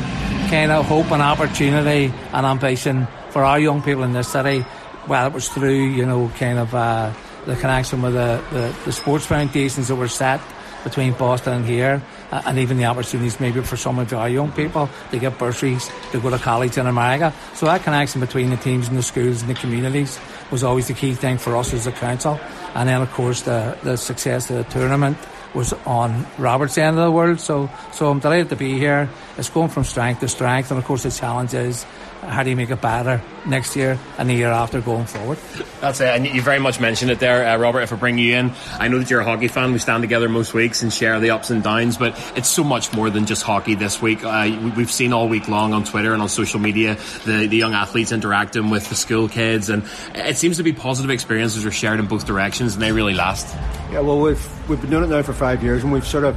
kind 0.49 0.71
of 0.71 0.87
hope 0.87 1.11
and 1.11 1.21
opportunity 1.21 2.15
and 2.33 2.47
ambition 2.47 3.09
for 3.31 3.43
our 3.43 3.59
young 3.59 3.83
people 3.83 4.05
in 4.05 4.13
this 4.13 4.29
city. 4.29 4.65
Well, 5.09 5.27
it 5.27 5.33
was 5.33 5.49
through, 5.49 5.89
you 5.91 6.07
know, 6.07 6.31
kind 6.39 6.61
of 6.61 6.73
uh, 6.73 7.13
the 7.45 7.57
connection 7.57 8.03
with 8.03 8.15
the, 8.15 8.43
the, 8.53 8.77
the 8.85 8.93
sports 8.93 9.27
foundations 9.27 9.89
that 9.89 9.97
were 9.97 10.09
set 10.09 10.41
between 10.87 11.13
Boston 11.15 11.55
and 11.55 11.65
here, 11.67 12.01
and 12.31 12.59
even 12.61 12.77
the 12.79 12.85
opportunities 12.85 13.41
maybe 13.41 13.61
for 13.61 13.77
some 13.77 13.99
of 13.99 14.13
our 14.13 14.29
young 14.29 14.53
people 14.53 14.89
to 15.11 15.19
get 15.19 15.37
bursaries 15.37 15.91
to 16.13 16.21
go 16.21 16.31
to 16.31 16.39
college 16.39 16.79
in 16.79 16.87
America. 16.87 17.35
So 17.55 17.67
that 17.67 17.83
connection 17.83 18.21
between 18.21 18.51
the 18.51 18.57
teams 18.57 18.87
and 18.87 18.97
the 18.97 19.03
schools 19.03 19.43
and 19.43 19.51
the 19.51 19.55
communities 19.55 20.21
was 20.53 20.63
always 20.63 20.87
the 20.87 20.95
key 20.95 21.15
thing 21.15 21.39
for 21.39 21.57
us 21.57 21.75
as 21.75 21.89
a 21.89 21.93
council. 21.93 22.39
And 22.77 22.89
then, 22.89 23.03
of 23.03 23.11
course, 23.11 23.43
the, 23.43 23.77
the 23.83 23.97
success 23.97 24.49
of 24.49 24.59
the 24.59 24.65
tournament 24.65 25.19
was 25.55 25.73
on 25.87 26.25
Robert's 26.39 26.79
end 26.79 26.97
of 26.99 27.05
the 27.05 27.11
world. 27.11 27.41
So, 27.41 27.69
so 27.91 28.09
I'm 28.09 28.21
delighted 28.21 28.51
to 28.51 28.57
be 28.57 28.79
here. 28.79 29.09
It's 29.37 29.51
going 29.51 29.71
from 29.71 29.83
strength 29.83 30.21
to 30.21 30.29
strength, 30.29 30.71
and 30.71 30.79
of 30.79 30.85
course, 30.85 31.03
the 31.03 31.11
challenge 31.11 31.53
is 31.53 31.85
how 32.23 32.43
do 32.43 32.51
you 32.51 32.57
make 32.57 32.71
it 32.71 32.81
better 32.81 33.23
next 33.47 33.77
year 33.77 33.99
and 34.19 34.29
the 34.29 34.35
year 34.35 34.49
after 34.49 34.81
going 34.81 35.07
forward. 35.07 35.39
That's 35.81 36.01
it, 36.01 36.09
and 36.09 36.27
you 36.27 36.43
very 36.43 36.59
much 36.59 36.81
mentioned 36.81 37.11
it 37.11 37.21
there, 37.21 37.47
uh, 37.47 37.57
Robert. 37.59 37.81
If 37.81 37.93
I 37.93 37.97
bring 37.97 38.19
you 38.19 38.37
in, 38.37 38.53
I 38.73 38.89
know 38.89 38.99
that 38.99 39.11
you're 39.11 39.21
a 39.21 39.25
hockey 39.25 39.49
fan. 39.49 39.73
We 39.73 39.79
stand 39.79 40.03
together 40.03 40.29
most 40.29 40.55
weeks 40.55 40.83
and 40.83 40.93
share 40.93 41.21
the 41.21 41.31
ups 41.31 41.51
and 41.51 41.63
downs, 41.63 41.97
but 41.97 42.19
it's 42.37 42.49
so 42.49 42.65
much 42.65 42.93
more 42.93 43.11
than 43.11 43.27
just 43.27 43.43
hockey 43.43 43.75
this 43.75 44.01
week. 44.03 44.25
Uh, 44.25 44.73
we've 44.77 44.91
seen 44.91 45.13
all 45.13 45.29
week 45.29 45.49
long 45.49 45.73
on 45.73 45.85
Twitter 45.85 46.13
and 46.13 46.23
on 46.23 46.29
social 46.29 46.61
media 46.61 46.97
the, 47.25 47.47
the 47.47 47.57
young 47.57 47.75
athletes 47.75 48.13
interacting 48.13 48.71
with 48.71 48.89
the 48.89 48.95
school 48.95 49.29
kids, 49.29 49.71
and 49.71 49.85
it 50.15 50.37
seems 50.37 50.57
to 50.57 50.63
be 50.63 50.73
positive 50.73 51.11
experiences 51.11 51.65
are 51.65 51.71
shared 51.71 52.01
in 52.01 52.07
both 52.07 52.27
directions, 52.27 52.75
and 52.75 52.83
they 52.83 52.93
really 52.93 53.15
last. 53.15 53.55
Yeah, 53.93 54.01
well, 54.01 54.21
we've 54.21 54.69
we've 54.69 54.81
been 54.81 54.91
doing 54.91 55.05
it 55.05 55.11
now 55.11 55.23
for 55.23 55.33
five 55.33 55.63
years, 55.63 55.85
and 55.85 55.93
we've 55.93 56.07
sort 56.07 56.25
of 56.25 56.37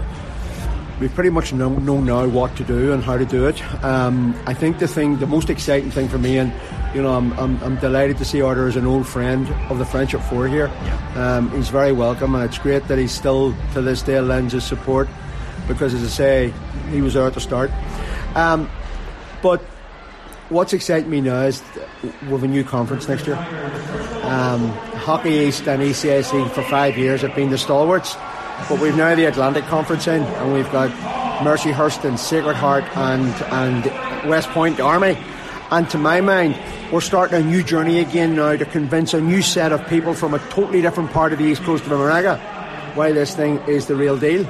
we 1.00 1.08
pretty 1.08 1.30
much 1.30 1.54
know, 1.54 1.70
know 1.70 2.02
now 2.02 2.28
what 2.28 2.56
to 2.58 2.64
do 2.64 2.92
and 2.92 3.04
how 3.04 3.18
to 3.18 3.26
do 3.26 3.48
it. 3.48 3.62
Um, 3.84 4.36
I 4.46 4.54
think 4.54 4.80
the 4.80 4.88
thing, 4.88 5.18
the 5.18 5.28
most 5.28 5.50
exciting 5.50 5.92
thing 5.92 6.10
for 6.10 6.18
me, 6.18 6.38
and 6.38 6.54
you 6.94 7.02
know, 7.02 7.16
I'm, 7.16 7.32
I'm, 7.34 7.62
I'm 7.64 7.76
delighted 7.78 8.18
to 8.18 8.26
see 8.26 8.42
Arthur 8.42 8.68
as 8.68 8.76
an 8.76 8.86
old 8.86 9.08
friend 9.08 9.48
of 9.70 9.78
the 9.78 9.86
Friendship 9.86 10.22
Four 10.22 10.48
here. 10.48 10.68
Yeah. 10.68 11.38
Um, 11.38 11.52
he's 11.52 11.70
very 11.70 11.92
welcome, 11.92 12.36
and 12.36 12.44
it's 12.44 12.58
great 12.58 12.88
that 12.88 12.98
he's 12.98 13.12
still 13.12 13.56
to 13.74 13.82
this 13.82 14.02
day 14.02 14.20
lends 14.20 14.54
his 14.54 14.64
support 14.64 15.08
because, 15.68 15.94
as 15.94 16.04
I 16.04 16.08
say, 16.08 16.54
he 16.90 17.02
was 17.02 17.14
there 17.14 17.28
at 17.28 17.34
the 17.34 17.42
start. 17.42 17.72
Um, 18.36 18.70
but 19.42 19.62
what's 20.50 20.74
exciting 20.74 21.10
me 21.10 21.22
now 21.22 21.42
is 21.42 21.62
with 22.30 22.44
a 22.44 22.48
new 22.48 22.64
conference 22.64 23.08
next 23.08 23.28
year. 23.28 23.38
Um, 24.24 24.70
Hockey 24.98 25.30
East 25.30 25.68
and 25.68 25.82
ECAC 25.82 26.50
for 26.52 26.64
five 26.64 26.98
years 26.98 27.22
have 27.22 27.36
been 27.36 27.52
the 27.52 27.58
stalwarts, 27.58 28.16
but 28.68 28.80
we've 28.82 28.96
now 28.96 29.16
the 29.16 29.26
Atlantic 29.26 29.66
Conference 29.66 30.08
in, 30.08 30.24
and 30.24 30.54
we've 30.54 30.72
got 30.72 30.90
Mercyhurst 31.40 32.04
and 32.04 32.20
Sacred 32.20 32.56
Heart 32.56 32.86
and 32.98 33.34
and 33.54 34.30
West 34.30 34.50
Point 34.50 34.80
Army. 34.80 35.18
And 35.72 35.90
to 35.92 35.98
my 35.98 36.20
mind, 36.20 36.60
we're 36.92 37.02
starting 37.02 37.42
a 37.42 37.46
new 37.46 37.64
journey 37.64 38.00
again 38.00 38.36
now 38.36 38.56
to 38.56 38.66
convince 38.66 39.14
a 39.14 39.22
new 39.22 39.42
set 39.42 39.72
of 39.72 39.88
people 39.88 40.14
from 40.14 40.34
a 40.34 40.40
totally 40.50 40.82
different 40.82 41.12
part 41.12 41.32
of 41.32 41.40
the 41.40 41.46
east 41.46 41.62
coast 41.62 41.86
of 41.86 41.92
America 41.92 42.42
why 42.96 43.12
this 43.12 43.36
thing 43.36 43.58
is 43.60 43.88
the 43.88 43.96
real 43.96 44.18
deal. 44.18 44.46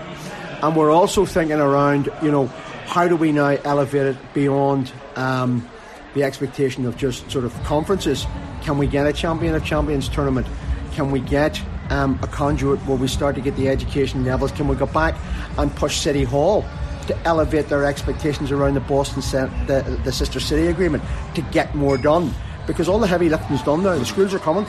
And 0.61 0.76
we're 0.76 0.91
also 0.91 1.26
thinking 1.26 1.60
around, 1.60 2.10
you 2.22 2.31
know, 2.31 2.48
how 2.86 3.07
do 3.07 3.15
we 3.15 3.31
now 3.31 3.49
elevate 3.49 4.07
it 4.07 4.34
beyond 4.34 4.91
um, 5.15 5.68
the 6.14 6.23
expectation 6.23 6.86
of 6.86 6.98
just 6.98 7.30
sort 7.30 7.45
of 7.45 7.53
conferences? 7.64 8.26
Can 8.64 8.77
we 8.77 8.88
get 8.88 9.06
a 9.06 9.14
champion 9.14 9.56
of 9.56 9.64
champions 9.64 10.10
tournament? 10.10 10.48
Can 10.94 11.11
we 11.11 11.19
get 11.19 11.61
um, 11.90 12.20
a 12.22 12.28
conduit 12.28 12.80
where 12.82 12.98
we 12.98 13.07
start 13.07 13.36
to 13.36 13.41
get 13.41 13.56
the 13.56 13.70
education 13.70 14.26
levels? 14.26 14.52
Can 14.52 14.68
we 14.68 14.76
go 14.76 14.86
back 14.86 15.16
and 15.57 15.74
push 15.76 15.98
City 15.98 16.24
Hall 16.24 16.66
to 17.07 17.18
elevate 17.26 17.70
their 17.70 17.86
expectations 17.86 18.52
around 18.52 18.76
the 18.76 18.82
Boston, 18.82 19.22
the, 19.68 19.99
the 20.03 20.11
Sister 20.11 20.40
City 20.40 20.68
Agreement 20.68 21.03
to 21.36 21.41
get 21.41 21.74
more 21.76 21.98
done? 21.98 22.34
Because 22.68 22.88
all 22.88 22.99
the 22.99 23.07
heavy 23.07 23.30
lifting 23.30 23.56
is 23.56 23.64
done 23.64 23.84
now. 23.84 23.98
The 23.98 24.06
schools 24.06 24.34
are 24.34 24.40
coming. 24.40 24.66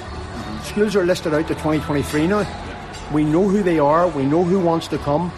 Schools 0.63 0.97
are 0.97 1.05
listed 1.05 1.35
out 1.35 1.49
to 1.49 1.55
2023 1.55 2.27
now. 2.27 2.47
We 3.13 3.25
know 3.25 3.49
who 3.49 3.63
they 3.63 3.79
are. 3.79 4.09
We 4.09 4.25
know 4.25 4.45
who 4.45 4.61
wants 4.61 4.89
to 4.89 4.99
come. 4.99 5.33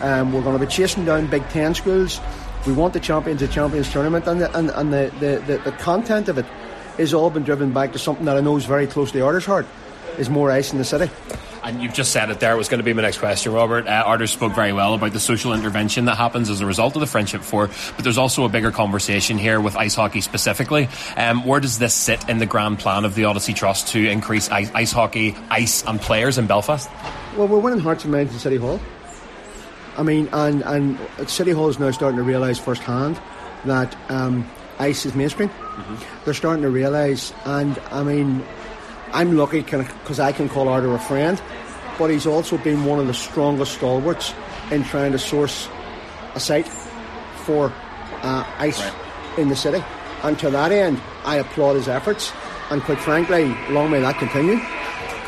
Um, 0.00 0.32
we're 0.32 0.42
going 0.42 0.58
to 0.58 0.64
be 0.64 0.70
chasing 0.70 1.04
down 1.04 1.26
Big 1.26 1.46
Ten 1.48 1.74
schools. 1.74 2.20
We 2.66 2.72
want 2.72 2.92
the 2.92 3.00
Champions 3.00 3.42
of 3.42 3.50
Champions 3.50 3.90
tournament, 3.90 4.26
and 4.26 4.40
the, 4.40 4.56
and, 4.56 4.70
and 4.70 4.92
the, 4.92 5.12
the, 5.20 5.42
the, 5.46 5.58
the 5.70 5.72
content 5.72 6.28
of 6.28 6.38
it 6.38 6.46
is 6.98 7.14
all 7.14 7.30
been 7.30 7.44
driven 7.44 7.72
back 7.72 7.92
to 7.92 7.98
something 7.98 8.24
that 8.24 8.36
I 8.36 8.40
know 8.40 8.56
is 8.56 8.64
very 8.64 8.86
close 8.86 9.12
to 9.12 9.18
the 9.18 9.24
Arthur's 9.24 9.46
heart, 9.46 9.66
is 10.18 10.28
more 10.28 10.50
ice 10.50 10.72
in 10.72 10.78
the 10.78 10.84
city. 10.84 11.10
And 11.62 11.82
you've 11.82 11.92
just 11.92 12.12
said 12.12 12.30
it 12.30 12.40
there. 12.40 12.52
It 12.52 12.56
was 12.56 12.68
going 12.68 12.78
to 12.78 12.84
be 12.84 12.92
my 12.92 13.02
next 13.02 13.18
question, 13.18 13.52
Robert. 13.52 13.86
Uh, 13.86 14.04
Arthur 14.06 14.26
spoke 14.26 14.54
very 14.54 14.72
well 14.72 14.94
about 14.94 15.12
the 15.12 15.20
social 15.20 15.52
intervention 15.52 16.04
that 16.06 16.16
happens 16.16 16.48
as 16.50 16.60
a 16.60 16.66
result 16.66 16.94
of 16.94 17.00
the 17.00 17.06
Friendship 17.06 17.42
Four, 17.42 17.68
but 17.96 18.04
there's 18.04 18.16
also 18.16 18.44
a 18.44 18.48
bigger 18.48 18.70
conversation 18.70 19.38
here 19.38 19.60
with 19.60 19.76
ice 19.76 19.94
hockey 19.94 20.20
specifically. 20.20 20.88
Um, 21.16 21.44
where 21.44 21.60
does 21.60 21.78
this 21.78 21.94
sit 21.94 22.28
in 22.28 22.38
the 22.38 22.46
grand 22.46 22.78
plan 22.78 23.04
of 23.04 23.14
the 23.14 23.24
Odyssey 23.24 23.54
Trust 23.54 23.88
to 23.88 24.08
increase 24.08 24.48
ice, 24.50 24.70
ice 24.72 24.92
hockey, 24.92 25.36
ice, 25.50 25.84
and 25.84 26.00
players 26.00 26.38
in 26.38 26.46
Belfast? 26.46 26.88
Well, 27.36 27.48
we're 27.48 27.58
winning 27.58 27.80
hearts 27.80 28.04
and 28.04 28.12
minds 28.12 28.32
in 28.32 28.38
City 28.38 28.56
Hall. 28.56 28.80
I 29.96 30.04
mean, 30.04 30.28
and, 30.32 30.62
and 30.62 30.98
City 31.28 31.50
Hall 31.50 31.68
is 31.68 31.78
now 31.78 31.90
starting 31.90 32.18
to 32.18 32.22
realise 32.22 32.58
firsthand 32.58 33.20
that 33.64 33.96
um, 34.08 34.48
ice 34.78 35.04
is 35.04 35.14
mainstream. 35.14 35.48
Mm-hmm. 35.48 36.24
They're 36.24 36.34
starting 36.34 36.62
to 36.62 36.70
realise, 36.70 37.32
and 37.44 37.78
I 37.90 38.04
mean, 38.04 38.44
I'm 39.12 39.36
lucky 39.36 39.62
because 39.62 40.20
I 40.20 40.32
can 40.32 40.48
call 40.48 40.68
Arthur 40.68 40.94
a 40.94 40.98
friend, 40.98 41.40
but 41.98 42.10
he's 42.10 42.26
also 42.26 42.58
been 42.58 42.84
one 42.84 42.98
of 42.98 43.06
the 43.06 43.14
strongest 43.14 43.74
stalwarts 43.74 44.34
in 44.70 44.84
trying 44.84 45.12
to 45.12 45.18
source 45.18 45.68
a 46.34 46.40
site 46.40 46.68
for 47.44 47.72
uh, 48.22 48.44
ice 48.58 48.80
right. 48.80 49.38
in 49.38 49.48
the 49.48 49.56
city. 49.56 49.82
And 50.22 50.38
to 50.40 50.50
that 50.50 50.72
end, 50.72 51.00
I 51.24 51.36
applaud 51.36 51.74
his 51.74 51.88
efforts, 51.88 52.32
and 52.70 52.82
quite 52.82 53.00
frankly, 53.00 53.46
long 53.70 53.90
may 53.90 54.00
that 54.00 54.18
continue 54.18 54.60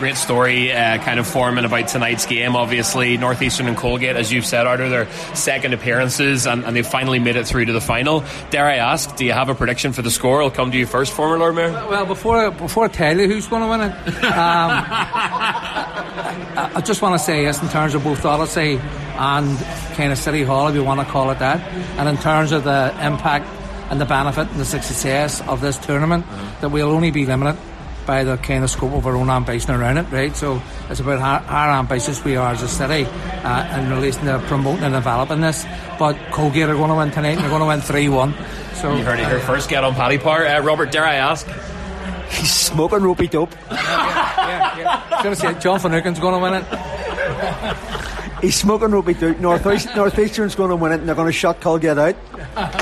great 0.01 0.17
story 0.17 0.73
uh, 0.73 0.97
kind 1.05 1.21
of 1.21 1.27
forming 1.27 1.67
about 1.67 1.87
tonight's 1.87 2.25
game. 2.25 2.57
Obviously, 2.57 3.19
Northeastern 3.19 3.69
and 3.69 3.77
Colgate, 3.77 4.17
as 4.17 4.33
you've 4.33 4.47
said, 4.47 4.67
are 4.67 4.79
their 4.79 5.13
second 5.35 5.75
appearances 5.75 6.47
and, 6.47 6.65
and, 6.65 6.75
they've 6.75 6.87
finally 6.87 7.19
made 7.19 7.37
it 7.37 7.47
through 7.47 7.67
to 7.67 7.75
the 7.75 7.83
final. 7.83 8.25
Dare 8.49 8.65
I 8.65 8.77
ask, 8.77 9.15
do 9.17 9.27
you 9.27 9.35
have 9.35 9.51
a 9.51 9.55
prediction 9.55 9.93
for 9.93 10.01
the 10.01 10.11
score? 10.11 10.43
I'll 10.43 10.51
come 10.51 10.71
to 10.71 10.79
you 10.79 10.87
first, 10.87 11.13
former 11.13 11.39
Lord 11.39 11.55
Mayor. 11.55 11.71
Well, 11.73 12.07
before, 12.07 12.51
before 12.51 12.87
I 12.87 12.89
tell 12.89 13.15
you 13.15 13.29
who's 13.29 13.47
going 13.47 13.61
to 13.61 13.69
win 13.69 13.83
it, 13.83 13.93
um, 14.25 14.71
I 16.57 16.83
just 16.83 17.03
want 17.03 17.21
to 17.21 17.25
say 17.25 17.43
yes 17.43 17.61
in 17.63 17.69
terms 17.69 17.95
of 17.95 18.03
both 18.03 18.25
Odyssey 18.25 18.79
and 19.19 19.59
kind 19.97 20.13
of 20.13 20.19
City 20.19 20.45
Hall, 20.45 20.69
if 20.69 20.75
you 20.75 20.83
want 20.83 21.01
to 21.01 21.07
call 21.07 21.31
it 21.31 21.41
that, 21.41 21.61
and 21.99 22.09
in 22.09 22.17
terms 22.17 22.53
of 22.53 22.65
the 22.65 22.97
impact 23.05 23.47
and 23.91 24.01
the 24.01 24.07
benefit 24.07 24.49
and 24.49 24.59
the 24.59 24.65
success 24.65 25.43
of 25.43 25.61
this 25.61 25.77
tournament, 25.77 26.25
mm-hmm. 26.25 26.61
that 26.63 26.71
we'll 26.71 26.91
only 26.91 27.11
be 27.11 27.27
limited 27.27 27.61
by 28.11 28.25
the 28.25 28.37
kind 28.39 28.65
of 28.65 28.71
scope 28.71 28.93
of 28.93 29.07
our 29.07 29.15
own 29.15 29.31
ambition 29.31 29.71
around 29.71 29.97
it, 29.97 30.11
right? 30.11 30.35
So 30.35 30.61
it's 30.89 30.99
about 30.99 31.21
how, 31.21 31.39
how 31.39 31.79
ambitious 31.79 32.25
we 32.25 32.35
are 32.35 32.51
as 32.51 32.61
a 32.61 32.67
city 32.67 33.05
uh, 33.05 33.79
in 33.79 33.89
relation 33.89 34.25
to 34.25 34.41
promoting 34.49 34.83
and 34.83 34.95
developing 34.95 35.41
this. 35.41 35.65
But 35.97 36.17
Colgate 36.33 36.69
are 36.69 36.75
going 36.75 36.89
to 36.89 36.97
win 36.97 37.13
tonight 37.13 37.37
and 37.37 37.43
they're 37.43 37.51
going 37.51 37.61
to 37.61 37.69
win 37.69 37.81
3 37.81 38.09
1. 38.09 38.35
So, 38.75 38.97
you 38.97 39.05
heard 39.05 39.21
it 39.21 39.29
here 39.29 39.37
uh, 39.37 39.47
first. 39.47 39.69
Get 39.71 39.85
on 39.85 39.95
Paddy 39.95 40.19
Power. 40.19 40.45
Uh, 40.45 40.61
Robert, 40.61 40.91
dare 40.91 41.05
I 41.05 41.15
ask? 41.15 41.47
He's 42.31 42.53
smoking 42.53 42.99
ropey 42.99 43.29
dope. 43.29 43.55
yeah, 43.71 43.79
yeah, 43.79 44.79
yeah. 44.79 45.03
I 45.09 45.15
was 45.15 45.23
going 45.23 45.35
to 45.37 45.41
say 45.41 45.61
John 45.61 45.79
Finucane's 45.79 46.19
going 46.19 46.35
to 46.35 46.41
win 46.41 46.55
it. 46.55 48.41
He's 48.41 48.57
smoking 48.57 48.91
ropey 48.91 49.15
dope. 49.15 49.39
Northeast, 49.39 49.87
Northeastern's 49.95 50.57
going 50.57 50.71
to 50.71 50.77
win 50.77 50.91
it 50.91 50.99
and 50.99 51.09
they're 51.09 51.15
going 51.15 51.29
to 51.29 51.33
shut 51.33 51.61
Colgate 51.61 51.97
out. 51.97 52.17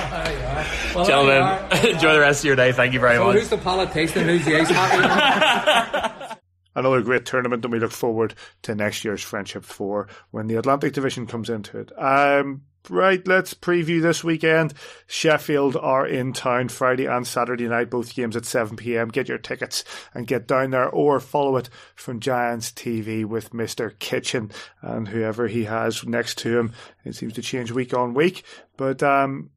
Well, 0.99 1.07
Gentlemen, 1.07 1.95
enjoy 1.95 2.12
the 2.12 2.20
rest 2.20 2.41
of 2.41 2.47
your 2.47 2.57
day. 2.57 2.73
Thank 2.73 2.93
you 2.93 2.99
very 2.99 3.15
so 3.15 3.27
much. 3.27 3.37
Who's 3.37 3.51
the 3.51 3.59
politician? 3.59 4.29
Who's 4.29 4.45
the 4.45 4.57
ice 4.61 4.69
hockey? 4.69 6.37
Another 6.75 7.03
great 7.03 7.25
tournament, 7.25 7.65
and 7.65 7.73
we 7.73 7.79
look 7.79 7.93
forward 7.93 8.35
to 8.62 8.75
next 8.75 9.05
year's 9.05 9.23
Friendship 9.23 9.65
Four 9.65 10.09
when 10.33 10.49
the 10.49 10.57
Atlantic 10.57 10.93
Division 10.95 11.29
comes 11.29 11.51
into 11.51 11.79
it. 11.79 11.93
Um, 11.97 12.62
right, 12.91 13.25
let's 13.29 13.55
preview 13.55 14.03
this 14.03 14.25
weekend. 14.25 14.75
Sheffield 15.07 15.77
are 15.77 16.05
in 16.05 16.33
town 16.33 16.69
Friday 16.69 17.07
and 17.07 17.25
Saturday 17.25 17.69
night, 17.69 17.91
both 17.91 18.12
games 18.12 18.35
at 18.37 18.45
7 18.45 18.77
pm. 18.77 19.09
Get 19.09 19.29
your 19.29 19.39
tickets 19.39 19.85
and 20.15 20.27
get 20.27 20.49
down 20.49 20.70
there 20.70 20.89
or 20.89 21.20
follow 21.20 21.57
it 21.59 21.70
from 21.95 22.19
Giants 22.19 22.73
TV 22.73 23.25
with 23.25 23.51
Mr. 23.51 23.97
Kitchen 24.01 24.51
and 24.83 25.07
whoever 25.07 25.47
he 25.47 25.62
has 25.65 26.05
next 26.05 26.39
to 26.39 26.59
him. 26.59 26.73
It 27.05 27.15
seems 27.15 27.35
to 27.35 27.43
change 27.43 27.70
week 27.70 27.95
on 27.95 28.15
week, 28.15 28.43
but 28.77 29.01
um, 29.03 29.51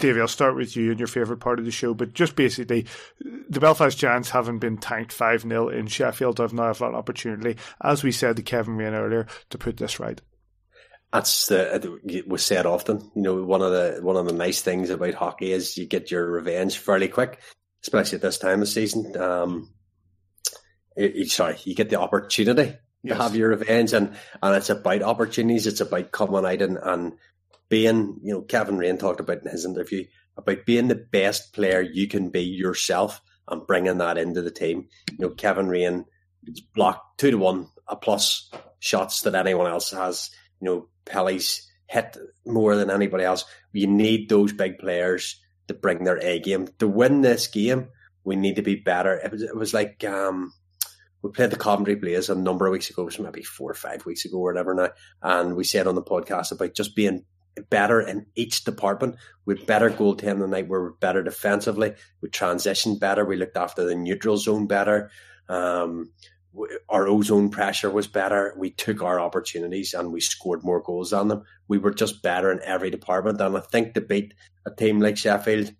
Davey, 0.00 0.20
I'll 0.20 0.28
start 0.28 0.56
with 0.56 0.76
you 0.76 0.90
and 0.90 0.98
your 0.98 1.06
favourite 1.06 1.40
part 1.40 1.58
of 1.58 1.64
the 1.64 1.70
show, 1.70 1.94
but 1.94 2.12
just 2.12 2.36
basically, 2.36 2.86
the 3.20 3.60
Belfast 3.60 3.96
Giants 3.96 4.30
haven't 4.30 4.58
been 4.58 4.78
tanked 4.78 5.12
5 5.12 5.42
0 5.42 5.68
in 5.68 5.86
Sheffield. 5.86 6.40
I've 6.40 6.52
now 6.52 6.64
have 6.64 6.80
an 6.82 6.94
opportunity, 6.94 7.56
as 7.82 8.02
we 8.02 8.12
said 8.12 8.36
to 8.36 8.42
Kevin 8.42 8.76
Raine 8.76 8.94
earlier, 8.94 9.26
to 9.50 9.58
put 9.58 9.76
this 9.76 10.00
right. 10.00 10.20
That's 11.12 11.46
the 11.46 11.98
it 12.04 12.28
was 12.28 12.44
said 12.44 12.66
often. 12.66 13.10
You 13.16 13.22
know, 13.22 13.42
one 13.42 13.62
of 13.62 13.72
the 13.72 13.98
one 14.00 14.16
of 14.16 14.26
the 14.26 14.32
nice 14.32 14.62
things 14.62 14.90
about 14.90 15.14
hockey 15.14 15.52
is 15.52 15.76
you 15.76 15.86
get 15.86 16.10
your 16.10 16.30
revenge 16.30 16.78
fairly 16.78 17.08
quick, 17.08 17.40
especially 17.82 18.16
at 18.16 18.22
this 18.22 18.38
time 18.38 18.62
of 18.62 18.68
season. 18.68 19.16
Um, 19.16 19.72
you, 20.96 21.26
sorry, 21.26 21.56
you 21.64 21.74
get 21.74 21.90
the 21.90 21.98
opportunity 21.98 22.76
yes. 23.02 23.16
to 23.16 23.22
have 23.22 23.34
your 23.34 23.50
revenge, 23.50 23.92
and 23.92 24.14
and 24.40 24.56
it's 24.56 24.70
about 24.70 25.02
opportunities. 25.02 25.66
It's 25.66 25.80
about 25.80 26.12
coming 26.12 26.44
out 26.44 26.62
and, 26.62 26.78
and 26.80 27.12
being, 27.70 28.18
you 28.22 28.34
know, 28.34 28.42
Kevin 28.42 28.76
Raine 28.76 28.98
talked 28.98 29.20
about 29.20 29.42
in 29.42 29.50
his 29.50 29.64
interview 29.64 30.04
about 30.36 30.66
being 30.66 30.88
the 30.88 30.94
best 30.94 31.54
player 31.54 31.80
you 31.80 32.06
can 32.08 32.28
be 32.28 32.42
yourself 32.42 33.22
and 33.48 33.66
bringing 33.66 33.98
that 33.98 34.18
into 34.18 34.42
the 34.42 34.50
team. 34.50 34.88
You 35.12 35.28
know, 35.28 35.30
Kevin 35.30 35.68
Raine 35.68 36.04
blocked 36.74 37.18
two 37.18 37.30
to 37.30 37.38
one 37.38 37.68
a 37.88 37.96
plus 37.96 38.50
shots 38.78 39.22
that 39.22 39.34
anyone 39.34 39.70
else 39.70 39.90
has. 39.92 40.30
You 40.60 40.66
know, 40.66 40.88
Pelly's 41.04 41.66
hit 41.86 42.16
more 42.46 42.76
than 42.76 42.90
anybody 42.90 43.24
else. 43.24 43.44
You 43.72 43.86
need 43.86 44.28
those 44.28 44.52
big 44.52 44.78
players 44.78 45.40
to 45.68 45.74
bring 45.74 46.04
their 46.04 46.18
A 46.18 46.40
game 46.40 46.68
to 46.78 46.88
win 46.88 47.20
this 47.20 47.46
game. 47.46 47.88
We 48.24 48.36
need 48.36 48.56
to 48.56 48.62
be 48.62 48.76
better. 48.76 49.14
It 49.14 49.32
was, 49.32 49.42
it 49.42 49.56
was 49.56 49.72
like 49.72 50.04
um, 50.04 50.52
we 51.22 51.30
played 51.30 51.50
the 51.50 51.56
Coventry 51.56 51.94
Blaze 51.94 52.28
a 52.28 52.34
number 52.34 52.66
of 52.66 52.72
weeks 52.72 52.90
ago, 52.90 53.02
it 53.02 53.06
was 53.06 53.18
maybe 53.18 53.42
four 53.42 53.70
or 53.70 53.74
five 53.74 54.04
weeks 54.06 54.24
ago 54.24 54.38
or 54.38 54.52
whatever 54.52 54.74
now, 54.74 54.90
and 55.22 55.56
we 55.56 55.64
said 55.64 55.86
on 55.86 55.94
the 55.94 56.02
podcast 56.02 56.52
about 56.52 56.74
just 56.74 56.96
being 56.96 57.24
better 57.68 58.00
in 58.00 58.26
each 58.34 58.64
department. 58.64 59.16
We 59.44 59.56
had 59.56 59.66
better 59.66 59.90
goaltending 59.90 60.40
tonight. 60.40 60.64
We 60.64 60.78
were 60.78 60.92
better 60.92 61.22
defensively. 61.22 61.94
We 62.20 62.28
transitioned 62.30 63.00
better. 63.00 63.24
We 63.24 63.36
looked 63.36 63.56
after 63.56 63.84
the 63.84 63.94
neutral 63.94 64.36
zone 64.36 64.66
better. 64.66 65.10
Um, 65.48 66.10
our 66.88 67.06
ozone 67.06 67.50
pressure 67.50 67.90
was 67.90 68.06
better. 68.06 68.54
We 68.56 68.70
took 68.70 69.02
our 69.02 69.20
opportunities 69.20 69.94
and 69.94 70.12
we 70.12 70.20
scored 70.20 70.64
more 70.64 70.82
goals 70.82 71.12
on 71.12 71.28
them. 71.28 71.44
We 71.68 71.78
were 71.78 71.94
just 71.94 72.22
better 72.22 72.50
in 72.50 72.60
every 72.62 72.90
department. 72.90 73.40
And 73.40 73.56
I 73.56 73.60
think 73.60 73.94
to 73.94 74.00
beat 74.00 74.34
a 74.66 74.70
team 74.70 75.00
like 75.00 75.16
Sheffield, 75.16 75.72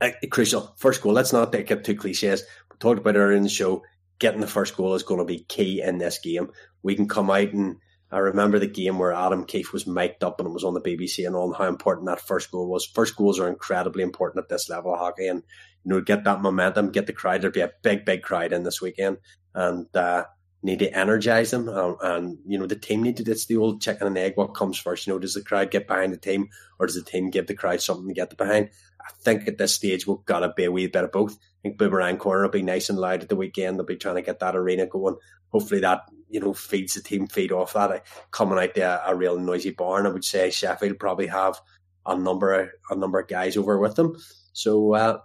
uh, 0.00 0.10
crucial 0.30 0.74
first 0.76 1.02
goal. 1.02 1.12
Let's 1.12 1.32
not 1.32 1.52
get 1.52 1.84
too 1.84 1.96
cliches. 1.96 2.42
We 2.70 2.76
talked 2.78 3.00
about 3.00 3.16
it 3.16 3.18
earlier 3.18 3.36
in 3.36 3.42
the 3.42 3.48
show. 3.48 3.82
Getting 4.18 4.40
the 4.40 4.46
first 4.46 4.76
goal 4.76 4.94
is 4.94 5.02
going 5.02 5.18
to 5.18 5.24
be 5.24 5.44
key 5.44 5.82
in 5.82 5.98
this 5.98 6.18
game. 6.18 6.50
We 6.82 6.94
can 6.94 7.08
come 7.08 7.30
out 7.30 7.52
and 7.52 7.76
I 8.10 8.18
remember 8.18 8.58
the 8.58 8.66
game 8.66 8.98
where 8.98 9.12
Adam 9.12 9.44
Keefe 9.44 9.72
was 9.72 9.86
mic'd 9.86 10.22
up 10.22 10.38
and 10.38 10.48
it 10.48 10.52
was 10.52 10.64
on 10.64 10.74
the 10.74 10.80
BBC 10.80 11.26
and 11.26 11.34
on 11.34 11.52
how 11.52 11.66
important 11.66 12.06
that 12.06 12.20
first 12.20 12.50
goal 12.50 12.68
was. 12.68 12.84
First 12.84 13.16
goals 13.16 13.40
are 13.40 13.48
incredibly 13.48 14.02
important 14.02 14.44
at 14.44 14.48
this 14.48 14.68
level 14.68 14.92
of 14.92 15.00
hockey, 15.00 15.26
and 15.26 15.42
you 15.84 15.90
know 15.90 16.00
get 16.00 16.24
that 16.24 16.40
momentum, 16.40 16.90
get 16.90 17.06
the 17.06 17.12
crowd. 17.12 17.40
There'll 17.40 17.52
be 17.52 17.60
a 17.60 17.72
big, 17.82 18.04
big 18.04 18.22
crowd 18.22 18.52
in 18.52 18.62
this 18.62 18.80
weekend, 18.80 19.18
and 19.54 19.86
uh, 19.96 20.24
need 20.62 20.78
to 20.80 20.96
energize 20.96 21.50
them. 21.50 21.68
Um, 21.68 21.96
and 22.00 22.38
you 22.46 22.58
know 22.58 22.66
the 22.66 22.76
team 22.76 23.02
need 23.02 23.16
to. 23.18 23.30
It's 23.30 23.46
the 23.46 23.56
old 23.56 23.80
chicken 23.80 24.06
and 24.06 24.18
egg. 24.18 24.32
What 24.36 24.54
comes 24.54 24.78
first? 24.78 25.06
You 25.06 25.12
know, 25.12 25.18
does 25.18 25.34
the 25.34 25.42
crowd 25.42 25.70
get 25.70 25.86
behind 25.88 26.12
the 26.12 26.18
team, 26.18 26.48
or 26.78 26.86
does 26.86 26.96
the 26.96 27.02
team 27.02 27.30
give 27.30 27.46
the 27.46 27.54
crowd 27.54 27.80
something 27.80 28.08
to 28.08 28.14
get 28.14 28.36
behind? 28.36 28.70
I 29.00 29.10
think 29.22 29.46
at 29.46 29.58
this 29.58 29.74
stage 29.74 30.06
we've 30.06 30.24
got 30.24 30.40
to 30.40 30.52
be 30.56 30.64
a 30.64 30.72
wee 30.72 30.86
bit 30.86 31.04
of 31.04 31.12
both. 31.12 31.34
I 31.34 31.62
think 31.62 31.78
Boomerang 31.78 32.16
Corner 32.16 32.42
will 32.42 32.50
be 32.50 32.62
nice 32.62 32.88
and 32.88 32.98
loud 32.98 33.22
at 33.22 33.28
the 33.28 33.36
weekend. 33.36 33.78
They'll 33.78 33.86
be 33.86 33.96
trying 33.96 34.16
to 34.16 34.22
get 34.22 34.40
that 34.40 34.56
arena 34.56 34.86
going. 34.86 35.16
Hopefully 35.50 35.80
that 35.80 36.08
you 36.34 36.40
know 36.40 36.52
feeds 36.52 36.94
the 36.94 37.00
team, 37.00 37.28
feed 37.28 37.52
off 37.52 37.74
that. 37.74 38.04
Coming 38.32 38.58
out 38.58 38.74
there 38.74 39.00
a 39.06 39.14
real 39.14 39.38
noisy 39.38 39.70
barn, 39.70 40.04
I 40.04 40.08
would 40.08 40.24
say 40.24 40.50
Sheffield 40.50 40.98
probably 40.98 41.28
have 41.28 41.60
a 42.04 42.18
number 42.18 42.72
a 42.90 42.96
number 42.96 43.20
of 43.20 43.28
guys 43.28 43.56
over 43.56 43.78
with 43.78 43.94
them. 43.94 44.16
So 44.52 44.94
uh, 44.94 45.18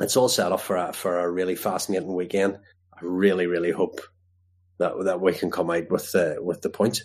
it's 0.00 0.16
all 0.16 0.30
set 0.30 0.52
up 0.52 0.60
for 0.60 0.76
a, 0.76 0.94
for 0.94 1.20
a 1.20 1.30
really 1.30 1.54
fascinating 1.54 2.14
weekend. 2.14 2.58
I 2.94 3.00
really 3.02 3.46
really 3.46 3.72
hope 3.72 4.00
that 4.78 4.94
that 5.04 5.20
we 5.20 5.34
can 5.34 5.50
come 5.50 5.70
out 5.70 5.90
with 5.90 6.10
the 6.12 6.38
with 6.40 6.62
the 6.62 6.70
points. 6.70 7.04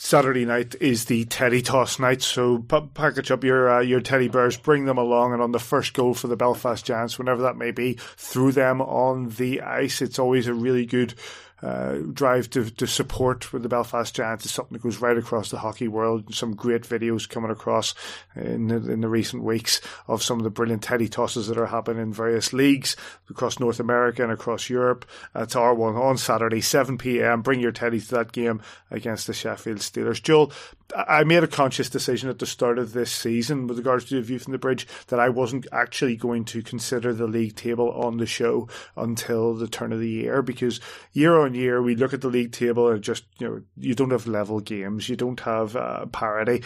Saturday 0.00 0.44
night 0.44 0.76
is 0.80 1.06
the 1.06 1.24
Teddy 1.24 1.60
Toss 1.60 1.98
night, 1.98 2.22
so 2.22 2.60
package 2.94 3.32
up 3.32 3.42
your 3.42 3.68
uh, 3.68 3.80
your 3.80 4.00
teddy 4.00 4.28
bears, 4.28 4.56
bring 4.56 4.84
them 4.84 4.96
along, 4.96 5.32
and 5.32 5.42
on 5.42 5.50
the 5.50 5.58
first 5.58 5.92
goal 5.92 6.14
for 6.14 6.28
the 6.28 6.36
Belfast 6.36 6.86
Giants, 6.86 7.18
whenever 7.18 7.42
that 7.42 7.56
may 7.56 7.72
be, 7.72 7.94
throw 8.16 8.52
them 8.52 8.80
on 8.80 9.30
the 9.30 9.60
ice. 9.60 10.00
It's 10.00 10.20
always 10.20 10.46
a 10.46 10.54
really 10.54 10.86
good 10.86 11.14
uh, 11.62 11.96
drive 12.12 12.48
to, 12.50 12.70
to 12.70 12.86
support 12.86 13.52
with 13.52 13.62
the 13.62 13.68
Belfast 13.68 14.14
Giants 14.14 14.44
is 14.44 14.52
something 14.52 14.74
that 14.74 14.82
goes 14.82 15.00
right 15.00 15.16
across 15.16 15.50
the 15.50 15.58
hockey 15.58 15.88
world. 15.88 16.34
Some 16.34 16.54
great 16.54 16.82
videos 16.82 17.28
coming 17.28 17.50
across 17.50 17.94
in 18.36 18.68
the, 18.68 18.76
in 18.90 19.00
the 19.00 19.08
recent 19.08 19.42
weeks 19.42 19.80
of 20.06 20.22
some 20.22 20.38
of 20.38 20.44
the 20.44 20.50
brilliant 20.50 20.82
teddy 20.82 21.08
tosses 21.08 21.48
that 21.48 21.58
are 21.58 21.66
happening 21.66 22.02
in 22.02 22.12
various 22.12 22.52
leagues 22.52 22.96
across 23.28 23.58
North 23.58 23.80
America 23.80 24.22
and 24.22 24.32
across 24.32 24.70
Europe. 24.70 25.04
It's 25.34 25.56
our 25.56 25.74
one 25.74 25.96
on 25.96 26.16
Saturday, 26.18 26.60
7 26.60 26.98
p.m. 26.98 27.42
Bring 27.42 27.60
your 27.60 27.72
teddies 27.72 28.08
to 28.08 28.16
that 28.16 28.32
game 28.32 28.62
against 28.90 29.26
the 29.26 29.34
Sheffield 29.34 29.78
Steelers. 29.78 30.22
Joel, 30.22 30.52
I 30.96 31.24
made 31.24 31.44
a 31.44 31.48
conscious 31.48 31.90
decision 31.90 32.30
at 32.30 32.38
the 32.38 32.46
start 32.46 32.78
of 32.78 32.92
this 32.92 33.12
season 33.12 33.66
with 33.66 33.78
regards 33.78 34.06
to 34.06 34.14
the 34.14 34.22
view 34.22 34.38
from 34.38 34.52
the 34.52 34.58
bridge 34.58 34.86
that 35.08 35.20
I 35.20 35.28
wasn't 35.28 35.66
actually 35.70 36.16
going 36.16 36.44
to 36.46 36.62
consider 36.62 37.12
the 37.12 37.26
league 37.26 37.56
table 37.56 37.90
on 37.92 38.16
the 38.16 38.26
show 38.26 38.68
until 38.96 39.54
the 39.54 39.68
turn 39.68 39.92
of 39.92 40.00
the 40.00 40.08
year 40.08 40.40
because 40.40 40.80
year 41.12 41.38
on 41.38 41.54
year 41.54 41.82
we 41.82 41.94
look 41.94 42.14
at 42.14 42.22
the 42.22 42.28
league 42.28 42.52
table 42.52 42.88
and 42.88 43.02
just 43.02 43.24
you 43.38 43.46
know 43.46 43.62
you 43.76 43.94
don't 43.94 44.12
have 44.12 44.26
level 44.26 44.60
games, 44.60 45.08
you 45.08 45.16
don't 45.16 45.40
have 45.40 45.76
uh, 45.76 46.06
parity 46.06 46.62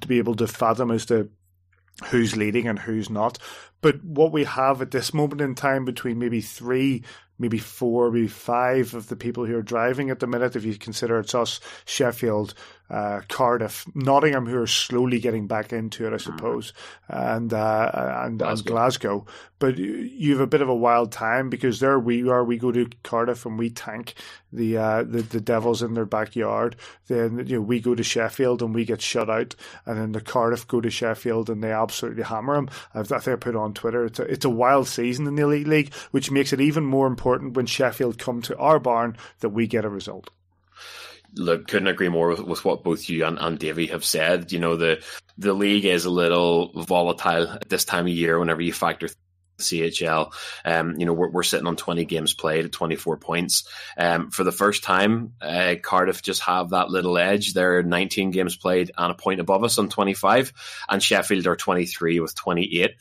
to 0.00 0.06
be 0.06 0.18
able 0.18 0.36
to 0.36 0.46
fathom 0.46 0.90
as 0.90 1.06
to 1.06 1.28
who's 2.06 2.36
leading 2.36 2.68
and 2.68 2.78
who's 2.78 3.10
not. 3.10 3.38
But 3.80 4.04
what 4.04 4.32
we 4.32 4.44
have 4.44 4.80
at 4.80 4.90
this 4.92 5.12
moment 5.12 5.40
in 5.40 5.54
time 5.54 5.84
between 5.84 6.18
maybe 6.18 6.40
three 6.40 7.02
maybe 7.40 7.58
four, 7.58 8.12
maybe 8.12 8.28
five 8.28 8.94
of 8.94 9.08
the 9.08 9.16
people 9.16 9.46
who 9.46 9.56
are 9.56 9.62
driving 9.62 10.10
at 10.10 10.20
the 10.20 10.26
minute, 10.26 10.54
if 10.54 10.64
you 10.64 10.76
consider 10.76 11.18
it's 11.18 11.34
us, 11.34 11.58
Sheffield, 11.86 12.52
uh, 12.90 13.20
Cardiff, 13.28 13.86
Nottingham, 13.94 14.46
who 14.46 14.60
are 14.60 14.66
slowly 14.66 15.20
getting 15.20 15.46
back 15.46 15.72
into 15.72 16.06
it, 16.06 16.08
I 16.08 16.16
mm-hmm. 16.16 16.36
suppose, 16.36 16.72
and, 17.08 17.52
uh, 17.52 17.90
and, 18.24 18.38
Glasgow. 18.38 18.58
and 18.58 18.66
Glasgow. 18.66 19.26
But 19.60 19.78
you 19.78 20.32
have 20.32 20.40
a 20.40 20.46
bit 20.46 20.62
of 20.62 20.70
a 20.70 20.74
wild 20.74 21.12
time 21.12 21.50
because 21.50 21.80
there 21.80 21.98
we 21.98 22.28
are. 22.28 22.42
We 22.42 22.56
go 22.56 22.72
to 22.72 22.88
Cardiff 23.02 23.44
and 23.44 23.58
we 23.58 23.68
tank 23.68 24.14
the 24.52 24.78
uh, 24.78 25.02
the, 25.02 25.20
the 25.20 25.40
Devils 25.40 25.82
in 25.82 25.92
their 25.92 26.06
backyard. 26.06 26.76
Then 27.08 27.46
you 27.46 27.56
know 27.56 27.60
we 27.60 27.78
go 27.78 27.94
to 27.94 28.02
Sheffield 28.02 28.62
and 28.62 28.74
we 28.74 28.86
get 28.86 29.02
shut 29.02 29.28
out, 29.28 29.54
and 29.84 29.98
then 29.98 30.12
the 30.12 30.22
Cardiff 30.22 30.66
go 30.66 30.80
to 30.80 30.88
Sheffield 30.88 31.50
and 31.50 31.62
they 31.62 31.72
absolutely 31.72 32.22
hammer 32.22 32.54
them. 32.54 32.70
I 32.94 33.02
think 33.02 33.28
I 33.28 33.36
put 33.36 33.54
on 33.54 33.74
Twitter. 33.74 34.06
It's 34.06 34.18
a, 34.18 34.22
it's 34.22 34.44
a 34.46 34.50
wild 34.50 34.88
season 34.88 35.26
in 35.26 35.36
the 35.36 35.42
Elite 35.42 35.68
League, 35.68 35.94
which 36.10 36.30
makes 36.30 36.54
it 36.54 36.60
even 36.62 36.86
more 36.86 37.06
important 37.06 37.54
when 37.54 37.66
Sheffield 37.66 38.18
come 38.18 38.40
to 38.42 38.56
our 38.56 38.78
barn 38.78 39.14
that 39.40 39.50
we 39.50 39.66
get 39.66 39.84
a 39.84 39.90
result 39.90 40.30
look, 41.34 41.68
couldn't 41.68 41.88
agree 41.88 42.08
more 42.08 42.28
with, 42.28 42.40
with 42.40 42.64
what 42.64 42.84
both 42.84 43.08
you 43.08 43.24
and, 43.24 43.38
and 43.38 43.58
Davey 43.58 43.86
have 43.88 44.04
said. 44.04 44.52
You 44.52 44.58
know, 44.58 44.76
the 44.76 45.04
the 45.38 45.54
league 45.54 45.84
is 45.84 46.04
a 46.04 46.10
little 46.10 46.72
volatile 46.74 47.48
at 47.48 47.68
this 47.68 47.84
time 47.84 48.06
of 48.06 48.12
year 48.12 48.38
whenever 48.38 48.60
you 48.60 48.72
factor 48.72 49.08
CHL. 49.60 50.32
Um, 50.64 50.98
you 50.98 51.06
know, 51.06 51.12
we're, 51.12 51.30
we're 51.30 51.42
sitting 51.42 51.66
on 51.66 51.76
20 51.76 52.04
games 52.04 52.34
played 52.34 52.64
at 52.64 52.72
24 52.72 53.18
points. 53.18 53.68
Um, 53.96 54.30
for 54.30 54.44
the 54.44 54.52
first 54.52 54.82
time, 54.82 55.34
uh, 55.40 55.76
Cardiff 55.82 56.22
just 56.22 56.42
have 56.42 56.70
that 56.70 56.90
little 56.90 57.16
edge. 57.18 57.52
They're 57.52 57.82
19 57.82 58.30
games 58.30 58.56
played 58.56 58.90
and 58.96 59.12
a 59.12 59.14
point 59.14 59.40
above 59.40 59.64
us 59.64 59.78
on 59.78 59.88
25, 59.88 60.52
and 60.88 61.02
Sheffield 61.02 61.46
are 61.46 61.56
23 61.56 62.20
with 62.20 62.34
28. 62.34 62.92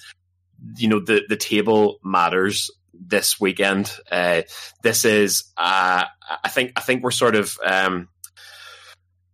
You 0.78 0.88
know, 0.90 1.00
the, 1.00 1.24
the 1.28 1.38
table 1.38 2.00
matters 2.04 2.70
this 2.94 3.40
weekend. 3.40 3.92
Uh, 4.12 4.42
this 4.84 5.06
is, 5.06 5.46
uh, 5.58 6.04
I 6.44 6.50
think, 6.50 6.74
I 6.76 6.82
think 6.82 7.04
we're 7.04 7.12
sort 7.12 7.36
of, 7.36 7.58
um, 7.66 8.10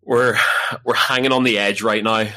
we're 0.06 0.38
we're 0.86 0.96
hanging 0.96 1.32
on 1.32 1.44
the 1.44 1.58
edge 1.58 1.82
right 1.82 2.04
now. 2.04 2.28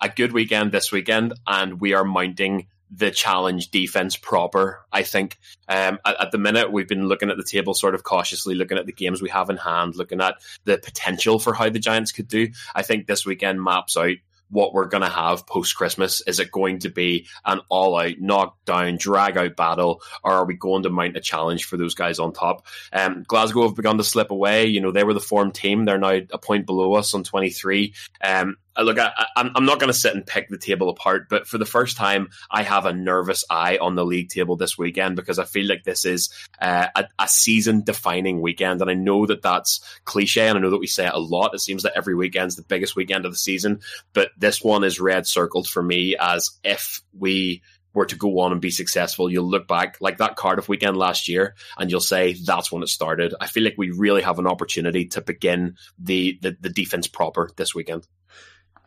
A 0.00 0.08
good 0.08 0.32
weekend 0.32 0.72
this 0.72 0.92
weekend, 0.92 1.34
and 1.46 1.80
we 1.80 1.94
are 1.94 2.04
mounting 2.04 2.66
the 2.90 3.10
challenge 3.10 3.70
defense 3.70 4.16
proper. 4.16 4.84
I 4.92 5.02
think 5.02 5.38
um, 5.68 5.98
at, 6.04 6.20
at, 6.20 6.32
the 6.32 6.38
minute 6.38 6.70
we've 6.70 6.88
been 6.88 7.08
looking 7.08 7.30
at 7.30 7.38
the 7.38 7.44
table 7.44 7.72
sort 7.72 7.94
of 7.94 8.02
cautiously, 8.02 8.54
looking 8.54 8.76
at 8.76 8.84
the 8.84 8.92
games 8.92 9.22
we 9.22 9.30
have 9.30 9.48
in 9.48 9.56
hand, 9.56 9.96
looking 9.96 10.20
at 10.20 10.34
the 10.64 10.76
potential 10.76 11.38
for 11.38 11.54
how 11.54 11.70
the 11.70 11.78
Giants 11.78 12.12
could 12.12 12.28
do. 12.28 12.48
I 12.74 12.82
think 12.82 13.06
this 13.06 13.24
weekend 13.24 13.62
maps 13.62 13.96
out 13.96 14.16
what 14.52 14.74
we're 14.74 14.86
going 14.86 15.02
to 15.02 15.08
have 15.08 15.46
post 15.46 15.74
Christmas? 15.76 16.20
Is 16.26 16.38
it 16.38 16.52
going 16.52 16.80
to 16.80 16.90
be 16.90 17.26
an 17.44 17.60
all 17.68 17.98
out, 17.98 18.20
knockdown, 18.20 18.96
drag 18.98 19.36
out 19.36 19.56
battle, 19.56 20.02
or 20.22 20.32
are 20.32 20.44
we 20.44 20.54
going 20.54 20.84
to 20.84 20.90
mount 20.90 21.16
a 21.16 21.20
challenge 21.20 21.64
for 21.64 21.76
those 21.76 21.94
guys 21.94 22.18
on 22.18 22.32
top? 22.32 22.66
Um, 22.92 23.24
Glasgow 23.26 23.66
have 23.66 23.76
begun 23.76 23.96
to 23.96 24.04
slip 24.04 24.30
away. 24.30 24.66
You 24.66 24.80
know, 24.80 24.92
they 24.92 25.04
were 25.04 25.14
the 25.14 25.20
form 25.20 25.52
team. 25.52 25.84
They're 25.84 25.98
now 25.98 26.20
a 26.30 26.38
point 26.38 26.66
below 26.66 26.94
us 26.94 27.14
on 27.14 27.24
23. 27.24 27.94
Um, 28.22 28.56
look, 28.78 28.98
I, 28.98 29.26
am 29.36 29.64
not 29.66 29.78
going 29.78 29.92
to 29.92 29.98
sit 29.98 30.14
and 30.14 30.26
pick 30.26 30.48
the 30.48 30.58
table 30.58 30.88
apart, 30.88 31.28
but 31.28 31.46
for 31.46 31.58
the 31.58 31.66
first 31.66 31.96
time, 31.96 32.30
I 32.50 32.62
have 32.62 32.86
a 32.86 32.92
nervous 32.92 33.44
eye 33.50 33.78
on 33.80 33.94
the 33.94 34.04
league 34.04 34.30
table 34.30 34.56
this 34.56 34.78
weekend 34.78 35.16
because 35.16 35.38
I 35.38 35.44
feel 35.44 35.66
like 35.66 35.84
this 35.84 36.04
is 36.04 36.32
uh, 36.60 36.88
a, 36.94 37.04
a 37.18 37.28
season 37.28 37.82
defining 37.82 38.40
weekend. 38.40 38.80
And 38.80 38.90
I 38.90 38.94
know 38.94 39.26
that 39.26 39.42
that's 39.42 39.80
cliche 40.04 40.48
and 40.48 40.56
I 40.56 40.60
know 40.60 40.70
that 40.70 40.78
we 40.78 40.86
say 40.86 41.06
it 41.06 41.14
a 41.14 41.18
lot. 41.18 41.54
It 41.54 41.60
seems 41.60 41.82
that 41.82 41.96
every 41.96 42.14
weekend's 42.14 42.56
the 42.56 42.62
biggest 42.62 42.96
weekend 42.96 43.26
of 43.26 43.32
the 43.32 43.38
season, 43.38 43.80
but 44.12 44.30
this 44.38 44.62
one 44.62 44.84
is 44.84 45.00
red 45.00 45.26
circled 45.26 45.68
for 45.68 45.82
me 45.82 46.16
as 46.18 46.50
if 46.64 47.02
we 47.16 47.62
were 47.94 48.06
to 48.06 48.16
go 48.16 48.40
on 48.40 48.52
and 48.52 48.60
be 48.60 48.70
successful, 48.70 49.30
you'll 49.30 49.48
look 49.48 49.68
back 49.68 49.98
like 50.00 50.18
that 50.18 50.36
Cardiff 50.36 50.68
weekend 50.68 50.96
last 50.96 51.28
year 51.28 51.54
and 51.76 51.90
you'll 51.90 52.00
say 52.00 52.32
that's 52.32 52.72
when 52.72 52.82
it 52.82 52.88
started. 52.88 53.34
I 53.40 53.46
feel 53.48 53.64
like 53.64 53.74
we 53.76 53.90
really 53.90 54.22
have 54.22 54.38
an 54.38 54.46
opportunity 54.46 55.06
to 55.08 55.20
begin 55.20 55.76
the, 55.98 56.38
the, 56.40 56.56
the 56.58 56.70
defense 56.70 57.06
proper 57.06 57.50
this 57.56 57.74
weekend 57.74 58.06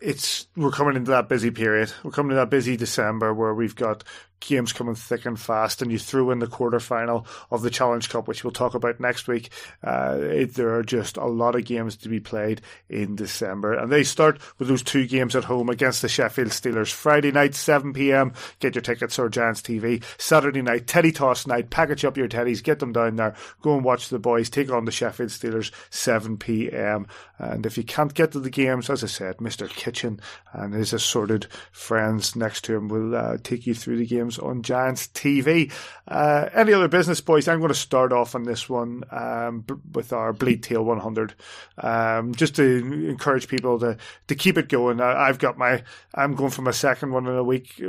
it's 0.01 0.47
we're 0.55 0.71
coming 0.71 0.95
into 0.95 1.11
that 1.11 1.29
busy 1.29 1.51
period. 1.51 1.91
We're 2.03 2.11
coming 2.11 2.31
to 2.31 2.35
that 2.35 2.49
busy 2.49 2.77
December 2.77 3.33
where 3.33 3.53
we've 3.53 3.75
got 3.75 4.03
games 4.39 4.73
coming 4.73 4.95
thick 4.95 5.25
and 5.25 5.39
fast, 5.39 5.81
and 5.81 5.91
you 5.91 5.99
threw 5.99 6.31
in 6.31 6.39
the 6.39 6.47
quarterfinal 6.47 7.25
of 7.51 7.61
the 7.61 7.69
Challenge 7.69 8.07
Cup, 8.09 8.27
which 8.27 8.43
we'll 8.43 8.51
talk 8.51 8.73
about 8.73 8.99
next 8.99 9.27
week. 9.27 9.49
Uh, 9.83 10.17
it, 10.21 10.53
there 10.53 10.75
are 10.75 10.83
just 10.83 11.17
a 11.17 11.25
lot 11.25 11.55
of 11.55 11.65
games 11.65 11.97
to 11.97 12.09
be 12.09 12.19
played 12.19 12.61
in 12.89 13.15
December, 13.15 13.73
and 13.73 13.91
they 13.91 14.03
start 14.03 14.39
with 14.57 14.67
those 14.67 14.83
two 14.83 15.07
games 15.07 15.35
at 15.35 15.45
home 15.45 15.69
against 15.69 16.01
the 16.01 16.09
Sheffield 16.09 16.49
Steelers. 16.49 16.91
Friday 16.91 17.31
night, 17.31 17.55
7 17.55 17.93
p.m. 17.93 18.33
Get 18.59 18.75
your 18.75 18.81
tickets 18.81 19.19
or 19.19 19.29
Giants 19.29 19.61
TV. 19.61 20.03
Saturday 20.17 20.61
night, 20.61 20.87
Teddy 20.87 21.11
Toss 21.11 21.47
night. 21.47 21.69
Package 21.69 22.05
up 22.05 22.17
your 22.17 22.27
teddies, 22.27 22.63
get 22.63 22.79
them 22.79 22.93
down 22.93 23.15
there. 23.15 23.35
Go 23.61 23.75
and 23.75 23.83
watch 23.83 24.09
the 24.09 24.19
boys 24.19 24.49
take 24.49 24.71
on 24.71 24.85
the 24.85 24.91
Sheffield 24.91 25.29
Steelers, 25.29 25.71
7 25.89 26.37
p.m. 26.37 27.07
And 27.37 27.65
if 27.65 27.77
you 27.77 27.83
can't 27.83 28.13
get 28.13 28.31
to 28.31 28.39
the 28.39 28.49
games, 28.49 28.89
as 28.89 29.03
I 29.03 29.07
said, 29.07 29.37
Mr. 29.37 29.69
Kitchen 29.69 30.19
and 30.53 30.73
his 30.73 30.93
assorted 30.93 31.47
friends 31.71 32.35
next 32.35 32.63
to 32.65 32.75
him 32.75 32.87
will 32.87 33.15
uh, 33.15 33.37
take 33.43 33.67
you 33.67 33.73
through 33.73 33.97
the 33.97 34.05
games 34.25 34.39
on 34.39 34.61
Giants 34.61 35.07
TV. 35.07 35.71
Uh, 36.07 36.49
any 36.53 36.73
other 36.73 36.87
business, 36.87 37.21
boys? 37.21 37.47
I'm 37.47 37.59
going 37.59 37.69
to 37.69 37.75
start 37.75 38.11
off 38.11 38.35
on 38.35 38.43
this 38.43 38.67
one 38.69 39.03
um, 39.11 39.61
b- 39.61 39.75
with 39.93 40.13
our 40.13 40.33
Bleed 40.33 40.63
Teal 40.63 40.83
100, 40.83 41.33
um, 41.77 42.33
just 42.35 42.55
to 42.55 43.07
encourage 43.09 43.47
people 43.47 43.79
to 43.79 43.97
to 44.27 44.35
keep 44.35 44.57
it 44.57 44.69
going. 44.69 45.01
I, 45.01 45.27
have 45.27 45.39
got 45.39 45.57
my, 45.57 45.83
I'm 46.13 46.35
going 46.35 46.51
for 46.51 46.61
my 46.61 46.71
second 46.71 47.11
one 47.11 47.27
in 47.27 47.35
a 47.35 47.43
week 47.43 47.81
uh, 47.81 47.85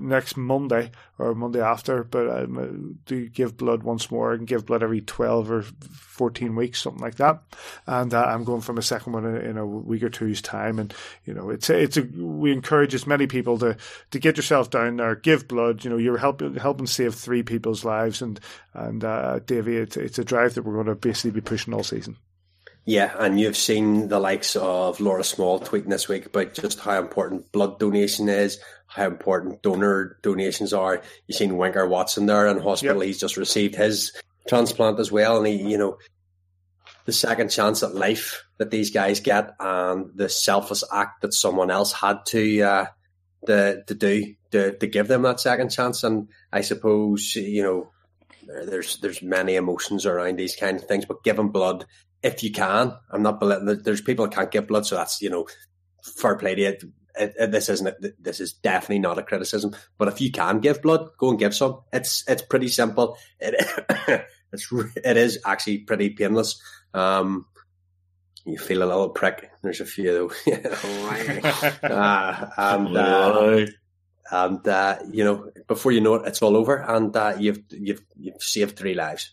next 0.00 0.36
Monday 0.36 0.90
or 1.18 1.34
Monday 1.34 1.60
after, 1.60 2.02
but 2.02 2.28
um, 2.28 2.58
uh, 2.58 2.94
do 3.06 3.28
give 3.28 3.56
blood 3.56 3.82
once 3.82 4.10
more. 4.10 4.36
Can 4.36 4.46
give 4.46 4.66
blood 4.66 4.82
every 4.82 5.00
12 5.00 5.50
or 5.50 5.62
14 5.62 6.56
weeks, 6.56 6.82
something 6.82 7.02
like 7.02 7.16
that. 7.16 7.42
And 7.86 8.12
uh, 8.12 8.24
I'm 8.24 8.44
going 8.44 8.62
for 8.62 8.72
my 8.72 8.80
second 8.80 9.12
one 9.12 9.24
in, 9.24 9.36
in, 9.36 9.58
a 9.58 9.66
week 9.66 10.02
or 10.02 10.08
two's 10.08 10.42
time. 10.42 10.78
And, 10.78 10.92
you 11.24 11.34
know, 11.34 11.50
it's, 11.50 11.70
it's 11.70 11.96
a, 11.96 12.02
we 12.02 12.52
encourage 12.52 12.94
as 12.94 13.06
many 13.06 13.26
people 13.26 13.58
to, 13.58 13.76
to 14.10 14.18
get 14.18 14.36
yourself 14.36 14.70
down 14.70 14.96
there, 14.96 15.14
give 15.14 15.46
blood, 15.46 15.84
you 15.84 15.90
know, 15.90 15.96
you're 15.96 16.18
helping 16.18 16.54
helping 16.56 16.86
save 16.86 17.14
three 17.14 17.42
people's 17.42 17.84
lives, 17.84 18.22
and 18.22 18.40
and 18.72 19.04
uh, 19.04 19.40
Davey, 19.40 19.76
it's 19.76 19.96
it's 19.96 20.18
a 20.18 20.24
drive 20.24 20.54
that 20.54 20.62
we're 20.62 20.74
going 20.74 20.86
to 20.86 20.94
basically 20.94 21.32
be 21.32 21.40
pushing 21.40 21.74
all 21.74 21.82
season. 21.82 22.16
Yeah, 22.86 23.14
and 23.18 23.40
you've 23.40 23.56
seen 23.56 24.08
the 24.08 24.18
likes 24.18 24.56
of 24.56 25.00
Laura 25.00 25.24
Small 25.24 25.58
tweeting 25.58 25.88
this 25.88 26.06
week 26.06 26.26
about 26.26 26.52
just 26.52 26.80
how 26.80 27.00
important 27.00 27.50
blood 27.50 27.78
donation 27.78 28.28
is, 28.28 28.60
how 28.94 29.06
important 29.06 29.62
donor 29.62 30.18
donations 30.22 30.72
are. 30.72 31.02
You've 31.26 31.36
seen 31.36 31.56
Winker 31.56 31.86
Watson 31.86 32.26
there 32.26 32.46
in 32.46 32.60
hospital; 32.60 33.02
yep. 33.02 33.06
he's 33.06 33.20
just 33.20 33.36
received 33.36 33.74
his 33.74 34.12
transplant 34.48 35.00
as 35.00 35.10
well, 35.10 35.38
and 35.38 35.46
he, 35.46 35.70
you 35.70 35.78
know, 35.78 35.98
the 37.04 37.12
second 37.12 37.50
chance 37.50 37.82
at 37.82 37.94
life 37.94 38.44
that 38.58 38.70
these 38.70 38.90
guys 38.90 39.20
get, 39.20 39.54
and 39.60 40.10
the 40.14 40.28
selfless 40.28 40.84
act 40.92 41.22
that 41.22 41.34
someone 41.34 41.70
else 41.70 41.92
had 41.92 42.24
to. 42.26 42.62
Uh, 42.62 42.86
to, 43.46 43.82
to 43.86 43.94
do 43.94 44.34
to, 44.50 44.76
to 44.78 44.86
give 44.86 45.08
them 45.08 45.22
that 45.22 45.40
second 45.40 45.70
chance. 45.70 46.04
And 46.04 46.28
I 46.52 46.62
suppose 46.62 47.34
you 47.36 47.62
know 47.62 47.90
there's 48.66 48.98
there's 48.98 49.22
many 49.22 49.56
emotions 49.56 50.06
around 50.06 50.36
these 50.36 50.56
kind 50.56 50.78
of 50.78 50.86
things, 50.86 51.04
but 51.04 51.24
giving 51.24 51.48
blood 51.48 51.84
if 52.22 52.42
you 52.42 52.52
can. 52.52 52.94
I'm 53.10 53.22
not 53.22 53.40
belittling. 53.40 53.82
There's 53.82 54.00
people 54.00 54.26
that 54.26 54.34
can't 54.34 54.50
give 54.50 54.68
blood, 54.68 54.86
so 54.86 54.96
that's 54.96 55.20
you 55.20 55.30
know 55.30 55.46
fair 56.02 56.36
play 56.36 56.54
to 56.54 56.62
it, 56.62 56.84
this 57.14 57.68
isn't 57.68 57.96
this 58.20 58.40
is 58.40 58.54
definitely 58.54 58.98
not 58.98 59.18
a 59.18 59.22
criticism. 59.22 59.74
But 59.98 60.08
if 60.08 60.20
you 60.20 60.30
can 60.30 60.60
give 60.60 60.82
blood, 60.82 61.10
go 61.18 61.30
and 61.30 61.38
give 61.38 61.54
some. 61.54 61.80
It's 61.92 62.24
it's 62.28 62.42
pretty 62.42 62.68
simple. 62.68 63.16
It 63.40 63.54
it's 64.52 64.72
it 64.96 65.16
is 65.16 65.38
actually 65.44 65.78
pretty 65.78 66.10
painless. 66.10 66.60
Um, 66.92 67.46
you 68.44 68.58
feel 68.58 68.82
a 68.82 68.84
little 68.84 69.08
prick. 69.10 69.50
There's 69.62 69.80
a 69.80 69.86
few, 69.86 70.30
uh, 71.82 72.46
and 72.56 72.96
uh, 72.96 73.66
and 74.30 74.68
uh, 74.68 74.98
you 75.10 75.24
know 75.24 75.50
before 75.66 75.92
you 75.92 76.00
know 76.00 76.16
it, 76.16 76.26
it's 76.26 76.42
all 76.42 76.56
over, 76.56 76.76
and 76.76 77.14
uh, 77.16 77.36
you've 77.38 77.62
you've 77.70 78.02
you've 78.16 78.42
saved 78.42 78.76
three 78.76 78.94
lives. 78.94 79.30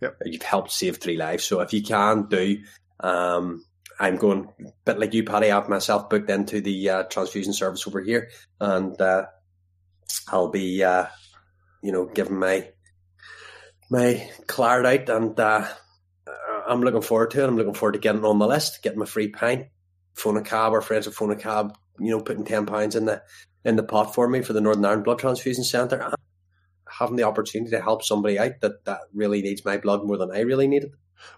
Yep. 0.00 0.16
You've 0.24 0.42
helped 0.42 0.72
save 0.72 0.96
three 0.96 1.16
lives. 1.16 1.44
So 1.44 1.60
if 1.60 1.72
you 1.74 1.82
can 1.82 2.26
do, 2.28 2.62
um, 3.00 3.64
I'm 4.00 4.16
going 4.16 4.48
a 4.58 4.72
bit 4.86 4.98
like 4.98 5.12
you, 5.12 5.24
Paddy. 5.24 5.50
I've 5.50 5.68
myself 5.68 6.08
booked 6.08 6.30
into 6.30 6.62
the 6.62 6.88
uh, 6.88 7.02
transfusion 7.04 7.52
service 7.52 7.86
over 7.86 8.00
here, 8.00 8.30
and 8.58 8.98
uh, 8.98 9.26
I'll 10.28 10.48
be, 10.48 10.82
uh, 10.82 11.04
you 11.82 11.92
know, 11.92 12.06
giving 12.06 12.38
my 12.38 12.70
my 13.90 14.26
card 14.46 14.86
out, 14.86 15.10
and 15.10 15.38
uh, 15.38 15.68
I'm 16.66 16.80
looking 16.80 17.02
forward 17.02 17.32
to 17.32 17.44
it. 17.44 17.46
I'm 17.46 17.58
looking 17.58 17.74
forward 17.74 17.92
to 17.92 17.98
getting 17.98 18.24
on 18.24 18.38
the 18.38 18.46
list, 18.46 18.82
getting 18.82 18.98
my 18.98 19.04
free 19.04 19.28
pint, 19.28 19.66
Fonacab 20.16 20.70
or 20.70 20.80
friends 20.80 21.06
with 21.06 21.16
Fonacab, 21.16 21.74
you 21.98 22.10
know, 22.10 22.22
putting 22.22 22.46
ten 22.46 22.64
pounds 22.64 22.96
in 22.96 23.04
the 23.04 23.22
in 23.66 23.76
the 23.76 23.82
pot 23.82 24.14
for 24.14 24.26
me 24.26 24.40
for 24.40 24.54
the 24.54 24.62
Northern 24.62 24.86
Ireland 24.86 25.04
Blood 25.04 25.18
Transfusion 25.18 25.62
Centre, 25.62 26.10
having 26.88 27.16
the 27.16 27.24
opportunity 27.24 27.72
to 27.72 27.82
help 27.82 28.02
somebody 28.02 28.38
out 28.38 28.62
that 28.62 28.82
that 28.86 29.00
really 29.12 29.42
needs 29.42 29.62
my 29.62 29.76
blood 29.76 30.06
more 30.06 30.16
than 30.16 30.30
I 30.30 30.40
really 30.40 30.68
need 30.68 30.84
it 30.84 30.92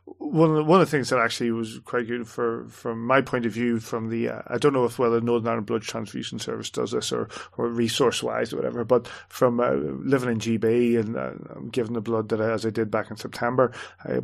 one 0.04 0.50
of 0.50 0.56
the, 0.56 0.64
one 0.64 0.80
of 0.80 0.86
the 0.86 0.90
things 0.90 1.10
that 1.10 1.18
actually 1.18 1.50
was 1.50 1.78
quite 1.84 2.06
good 2.06 2.26
for 2.26 2.66
from 2.68 3.06
my 3.06 3.20
point 3.20 3.46
of 3.46 3.52
view 3.52 3.80
from 3.80 4.08
the 4.08 4.28
uh, 4.28 4.42
I 4.46 4.58
don't 4.58 4.72
know 4.72 4.84
if 4.84 4.98
whether 4.98 5.20
Northern 5.20 5.48
Ireland 5.48 5.66
Blood 5.66 5.82
Transfusion 5.82 6.38
Service 6.38 6.70
does 6.70 6.92
this 6.92 7.12
or 7.12 7.28
or 7.56 7.68
resource 7.68 8.22
wise 8.22 8.52
or 8.52 8.56
whatever, 8.56 8.84
but 8.84 9.08
from 9.28 9.60
uh, 9.60 9.72
living 9.72 10.30
in 10.30 10.38
GB 10.38 10.98
and 10.98 11.16
uh, 11.16 11.32
giving 11.70 11.94
the 11.94 12.00
blood 12.00 12.28
that 12.30 12.40
I, 12.40 12.50
as 12.50 12.66
I 12.66 12.70
did 12.70 12.90
back 12.90 13.10
in 13.10 13.16
September, 13.16 13.72
I, 14.04 14.20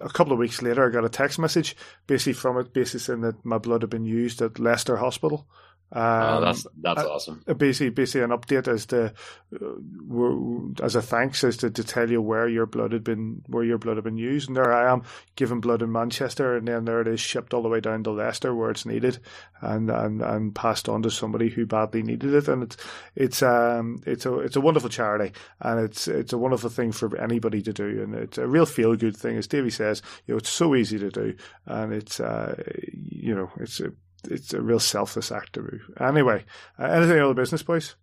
a 0.00 0.08
couple 0.08 0.32
of 0.32 0.38
weeks 0.38 0.62
later 0.62 0.86
I 0.86 0.92
got 0.92 1.04
a 1.04 1.08
text 1.08 1.38
message 1.38 1.76
basically 2.06 2.34
from 2.34 2.58
it, 2.58 2.72
basically 2.72 3.00
saying 3.00 3.20
that 3.22 3.44
my 3.44 3.58
blood 3.58 3.82
had 3.82 3.90
been 3.90 4.04
used 4.04 4.42
at 4.42 4.58
Leicester 4.58 4.96
Hospital. 4.96 5.46
Um, 5.94 6.02
oh, 6.02 6.40
that's 6.40 6.66
that's 6.80 7.02
awesome. 7.02 7.44
Basically, 7.58 7.90
basically 7.90 8.22
an 8.22 8.30
update 8.30 8.66
as 8.66 8.86
to 8.86 9.12
uh, 9.54 10.82
as 10.84 10.96
a 10.96 11.02
thanks 11.02 11.44
as 11.44 11.58
to, 11.58 11.70
to 11.70 11.84
tell 11.84 12.10
you 12.10 12.22
where 12.22 12.48
your 12.48 12.64
blood 12.64 12.92
had 12.92 13.04
been 13.04 13.42
where 13.46 13.62
your 13.62 13.76
blood 13.76 13.98
had 13.98 14.04
been 14.04 14.16
used, 14.16 14.48
and 14.48 14.56
there 14.56 14.72
I 14.72 14.90
am 14.90 15.02
giving 15.36 15.60
blood 15.60 15.82
in 15.82 15.92
Manchester, 15.92 16.56
and 16.56 16.66
then 16.66 16.86
there 16.86 17.02
it 17.02 17.08
is 17.08 17.20
shipped 17.20 17.52
all 17.52 17.60
the 17.60 17.68
way 17.68 17.80
down 17.80 18.04
to 18.04 18.10
Leicester 18.10 18.54
where 18.54 18.70
it's 18.70 18.86
needed, 18.86 19.18
and 19.60 19.90
and, 19.90 20.22
and 20.22 20.54
passed 20.54 20.88
on 20.88 21.02
to 21.02 21.10
somebody 21.10 21.50
who 21.50 21.66
badly 21.66 22.02
needed 22.02 22.32
it, 22.32 22.48
and 22.48 22.62
it's 22.62 22.76
it's 23.14 23.42
um 23.42 24.02
it's 24.06 24.24
a 24.24 24.38
it's 24.38 24.56
a 24.56 24.62
wonderful 24.62 24.88
charity, 24.88 25.34
and 25.60 25.78
it's 25.78 26.08
it's 26.08 26.32
a 26.32 26.38
wonderful 26.38 26.70
thing 26.70 26.92
for 26.92 27.14
anybody 27.18 27.60
to 27.60 27.72
do, 27.74 28.02
and 28.02 28.14
it's 28.14 28.38
a 28.38 28.46
real 28.46 28.64
feel 28.64 28.96
good 28.96 29.16
thing, 29.16 29.36
as 29.36 29.46
Davey 29.46 29.68
says. 29.68 30.00
You 30.26 30.32
know, 30.32 30.38
it's 30.38 30.48
so 30.48 30.74
easy 30.74 30.98
to 30.98 31.10
do, 31.10 31.34
and 31.66 31.92
it's 31.92 32.18
uh 32.18 32.62
you 32.94 33.34
know 33.34 33.50
it's 33.60 33.78
a 33.80 33.92
it's 34.28 34.54
a 34.54 34.60
real 34.60 34.80
selfless 34.80 35.32
act 35.32 35.54
to 35.54 35.62
do. 35.62 35.80
Anyway, 36.00 36.44
uh, 36.78 36.84
anything 36.84 37.20
other 37.20 37.34
business, 37.34 37.62
boys? 37.62 37.94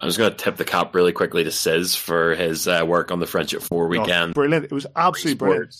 I 0.00 0.06
was 0.06 0.16
going 0.16 0.30
to 0.30 0.36
tip 0.36 0.56
the 0.56 0.64
cap 0.64 0.94
really 0.94 1.12
quickly 1.12 1.44
to 1.44 1.52
Sis 1.52 1.94
for 1.94 2.34
his 2.34 2.66
uh, 2.66 2.84
work 2.86 3.12
on 3.12 3.20
the 3.20 3.26
Friendship 3.26 3.62
Four 3.62 3.88
weekend. 3.88 4.32
Oh, 4.32 4.34
brilliant! 4.34 4.64
It 4.64 4.72
was 4.72 4.86
absolutely 4.96 5.38
brilliant. 5.38 5.74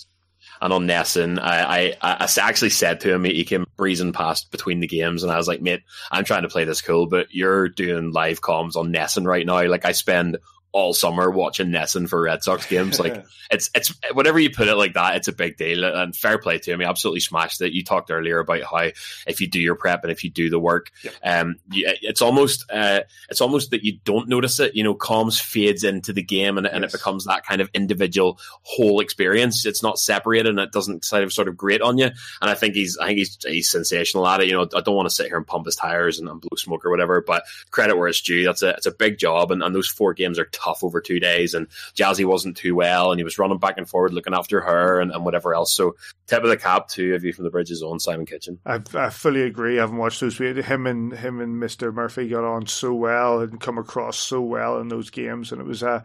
And 0.61 0.73
on 0.73 0.87
NESN, 0.87 1.41
I, 1.41 1.97
I, 2.01 2.25
I 2.25 2.29
actually 2.41 2.71
said 2.71 3.01
to 3.01 3.13
him, 3.13 3.25
he 3.25 3.45
came 3.45 3.67
breezing 3.77 4.13
past 4.13 4.53
between 4.53 4.79
the 4.79 4.87
games, 4.87 5.25
and 5.25 5.33
I 5.33 5.37
was 5.37 5.49
like, 5.49 5.61
mate, 5.61 5.83
I'm 6.11 6.25
trying 6.25 6.43
to 6.43 6.49
play 6.49 6.63
this 6.63 6.81
cool, 6.81 7.07
but 7.09 7.29
you're 7.33 7.69
doing 7.69 8.13
live 8.13 8.41
comms 8.41 8.77
on 8.77 8.93
NESN 8.93 9.27
right 9.27 9.45
now. 9.45 9.67
Like, 9.67 9.85
I 9.85 9.91
spend 9.91 10.39
all 10.73 10.95
summer 10.95 11.31
watching 11.31 11.69
NESN 11.69 12.09
for 12.09 12.23
Red 12.23 12.43
Sox 12.43 12.67
games. 12.67 12.99
Like 12.99 13.25
it's 13.51 13.71
it's 13.75 13.95
whatever 14.13 14.39
you 14.39 14.51
put 14.51 14.69
it 14.69 14.75
like 14.75 14.95
that, 14.95 15.17
it's 15.17 15.29
a 15.29 15.33
big 15.33 15.57
deal. 15.57 15.85
And 15.85 16.17
fair 16.17 16.39
play 16.39 16.59
to 16.59 16.73
him, 16.73 16.81
he 16.81 16.87
absolutely 16.87 17.21
smashed 17.21 17.61
it. 17.61 17.73
You 17.73 17.85
talked 17.85 18.11
earlier 18.11 18.39
about 18.39 18.63
how 18.63 18.91
if 19.27 19.41
you 19.41 19.49
do 19.49 19.61
your 19.61 19.75
prep 19.75 20.03
and 20.03 20.11
if 20.11 20.25
you 20.25 20.31
do 20.31 20.51
the 20.51 20.59
work, 20.59 20.91
yep. 21.05 21.15
um, 21.23 21.57
it's 21.71 22.23
almost 22.23 22.65
uh, 22.71 23.03
it's 23.29 23.41
almost 23.41 23.71
that 23.71 23.85
you 23.85 23.99
don't 24.05 24.29
notice 24.29 24.59
it. 24.61 24.75
You 24.75 24.85
know, 24.85 24.95
comms 24.95 25.41
fades 25.41 25.85
into 25.85 26.13
the 26.13 26.23
game 26.23 26.57
and, 26.57 26.65
yes. 26.65 26.75
and 26.75 26.85
it 26.85 26.93
becomes 26.93 27.27
that 27.27 27.45
kind 27.45 27.61
of 27.61 27.71
individual 27.75 28.39
whole 28.63 29.01
experience. 29.01 29.67
It's 29.67 29.83
not 29.83 29.99
separated 29.99 30.49
and 30.49 30.59
it 30.59 30.73
doesn't 30.73 31.05
sort 31.05 31.23
of 31.23 31.33
sort 31.33 31.49
of 31.49 31.57
grate 31.57 31.83
on 31.83 31.99
you. 31.99 32.07
And 32.07 32.51
I 32.51 32.55
think 32.55 32.75
he's 32.75 32.97
I 32.99 33.07
think 33.07 33.19
he's 33.19 33.37
he's 33.45 33.71
sensational 33.71 34.27
at 34.27 34.41
it. 34.41 34.49
You 34.49 34.55
know, 34.55 34.69
I 34.75 34.81
don't 34.81 34.97
want 34.97 35.09
to 35.09 35.15
sit 35.15 35.27
here 35.27 35.37
and 35.37 35.47
pump 35.47 35.67
his 35.67 35.77
tires 35.77 36.19
and, 36.19 36.29
and 36.29 36.41
blow 36.41 36.57
smoke 36.57 36.85
or 36.85 36.91
whatever, 36.91 37.21
but 37.21 37.45
credit 37.71 37.97
where 37.97 38.09
it's 38.09 38.23
due. 38.23 38.45
That's 38.45 38.63
a 38.63 38.71
it's 38.71 38.87
a 38.87 38.93
big 38.93 39.19
job, 39.19 39.51
and, 39.51 39.63
and 39.63 39.75
those 39.75 39.89
four 39.89 40.15
games 40.15 40.39
are 40.39 40.47
tough 40.63 40.85
over 40.85 41.01
two 41.01 41.21
days. 41.21 41.55
And 41.55 41.69
Jazzy 41.95 42.25
wasn't 42.25 42.57
too 42.57 42.75
well, 42.75 43.11
and 43.11 43.19
he 43.19 43.25
was 43.25 43.39
running 43.39 43.59
back 43.59 43.79
and 43.79 43.89
forward 43.89 44.13
looking 44.13 44.35
after 44.35 44.61
her 44.61 45.01
and, 45.01 45.11
and 45.13 45.25
whatever 45.25 45.55
else. 45.55 45.75
So 45.75 45.97
tip 46.27 46.43
of 46.43 46.51
the 46.51 46.57
cap 46.57 46.89
to 46.89 47.15
of 47.15 47.25
you 47.25 47.33
from 47.33 47.45
the 47.45 47.51
Bridges 47.51 47.83
on 47.83 48.01
Simon 48.01 48.27
Kitchen. 48.27 48.59
I, 48.65 48.81
I 48.95 49.11
fully 49.11 49.43
agree. 49.43 49.79
I 49.79 49.83
haven't 49.83 49.99
watched 49.99 50.21
those. 50.21 50.39
Him 50.39 50.87
and 50.87 51.13
him 51.13 51.41
and 51.41 51.59
Mister 51.59 51.93
Murphy 51.93 52.29
got 52.29 52.45
on 52.45 52.67
so 52.67 52.95
well 52.95 53.41
and 53.41 53.61
come 53.61 53.79
across 53.79 54.19
so 54.19 54.41
well 54.41 54.81
in 54.81 54.89
those 54.89 55.11
games, 55.11 55.53
and 55.53 55.61
it 55.61 55.67
was 55.67 55.83
uh, 55.83 56.03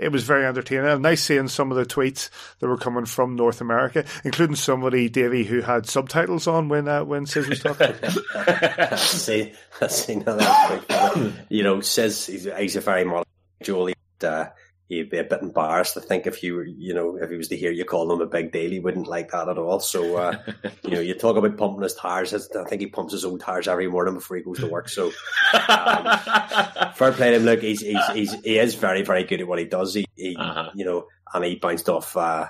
it 0.00 0.10
was 0.10 0.24
very 0.24 0.46
entertaining. 0.46 0.86
And 0.86 1.02
nice 1.02 1.22
seeing 1.22 1.48
some 1.48 1.70
of 1.70 1.76
the 1.76 1.84
tweets 1.84 2.30
that 2.58 2.68
were 2.68 2.78
coming 2.78 3.04
from 3.04 3.36
North 3.36 3.60
America, 3.60 4.04
including 4.24 4.56
somebody, 4.56 5.08
Davey, 5.08 5.44
who 5.44 5.60
had 5.60 5.86
subtitles 5.86 6.46
on 6.46 6.68
when 6.68 6.88
uh, 6.88 7.04
when 7.04 7.26
Sis 7.26 7.48
was 7.48 7.60
talking. 7.60 7.94
see, 8.96 9.52
see, 9.88 10.16
no, 10.16 10.36
that's 10.36 11.34
you 11.48 11.62
know, 11.62 11.80
Sis, 11.80 12.26
he's, 12.26 12.48
he's 12.58 12.76
a 12.76 12.80
very 12.80 13.04
modern 13.04 13.24
Jolie 13.62 13.94
uh, 14.24 14.50
he'd 14.90 15.08
be 15.08 15.18
a 15.18 15.24
bit 15.24 15.40
embarrassed 15.40 15.94
to 15.94 16.00
think 16.00 16.26
if 16.26 16.42
you 16.42 16.56
were, 16.56 16.64
you 16.64 16.92
know, 16.92 17.16
if 17.16 17.30
he 17.30 17.36
was 17.36 17.48
to 17.48 17.56
hear 17.56 17.70
you 17.70 17.84
call 17.84 18.12
him 18.12 18.20
a 18.20 18.26
big 18.26 18.50
deal, 18.50 18.70
he 18.70 18.80
wouldn't 18.80 19.06
like 19.06 19.30
that 19.30 19.48
at 19.48 19.56
all. 19.56 19.78
So, 19.78 20.16
uh, 20.16 20.36
you 20.82 20.90
know, 20.90 21.00
you 21.00 21.14
talk 21.14 21.36
about 21.36 21.56
pumping 21.56 21.82
his 21.82 21.94
tires. 21.94 22.34
I 22.34 22.64
think 22.64 22.80
he 22.80 22.88
pumps 22.88 23.12
his 23.12 23.24
own 23.24 23.38
tires 23.38 23.68
every 23.68 23.88
morning 23.88 24.14
before 24.14 24.36
he 24.36 24.42
goes 24.42 24.58
to 24.58 24.66
work. 24.66 24.88
So, 24.88 25.12
um, 25.54 26.18
fair 26.94 27.12
play 27.12 27.30
to 27.30 27.36
him. 27.36 27.44
Look, 27.44 27.62
he's, 27.62 27.80
he's, 27.80 28.06
he's, 28.12 28.34
he 28.42 28.58
is 28.58 28.74
very, 28.74 29.02
very 29.02 29.22
good 29.22 29.40
at 29.40 29.46
what 29.46 29.60
he 29.60 29.64
does. 29.64 29.94
He, 29.94 30.06
he 30.16 30.36
uh-huh. 30.36 30.70
you 30.74 30.84
know, 30.84 31.06
and 31.32 31.44
he 31.44 31.54
bounced 31.54 31.88
off, 31.88 32.16
uh, 32.16 32.48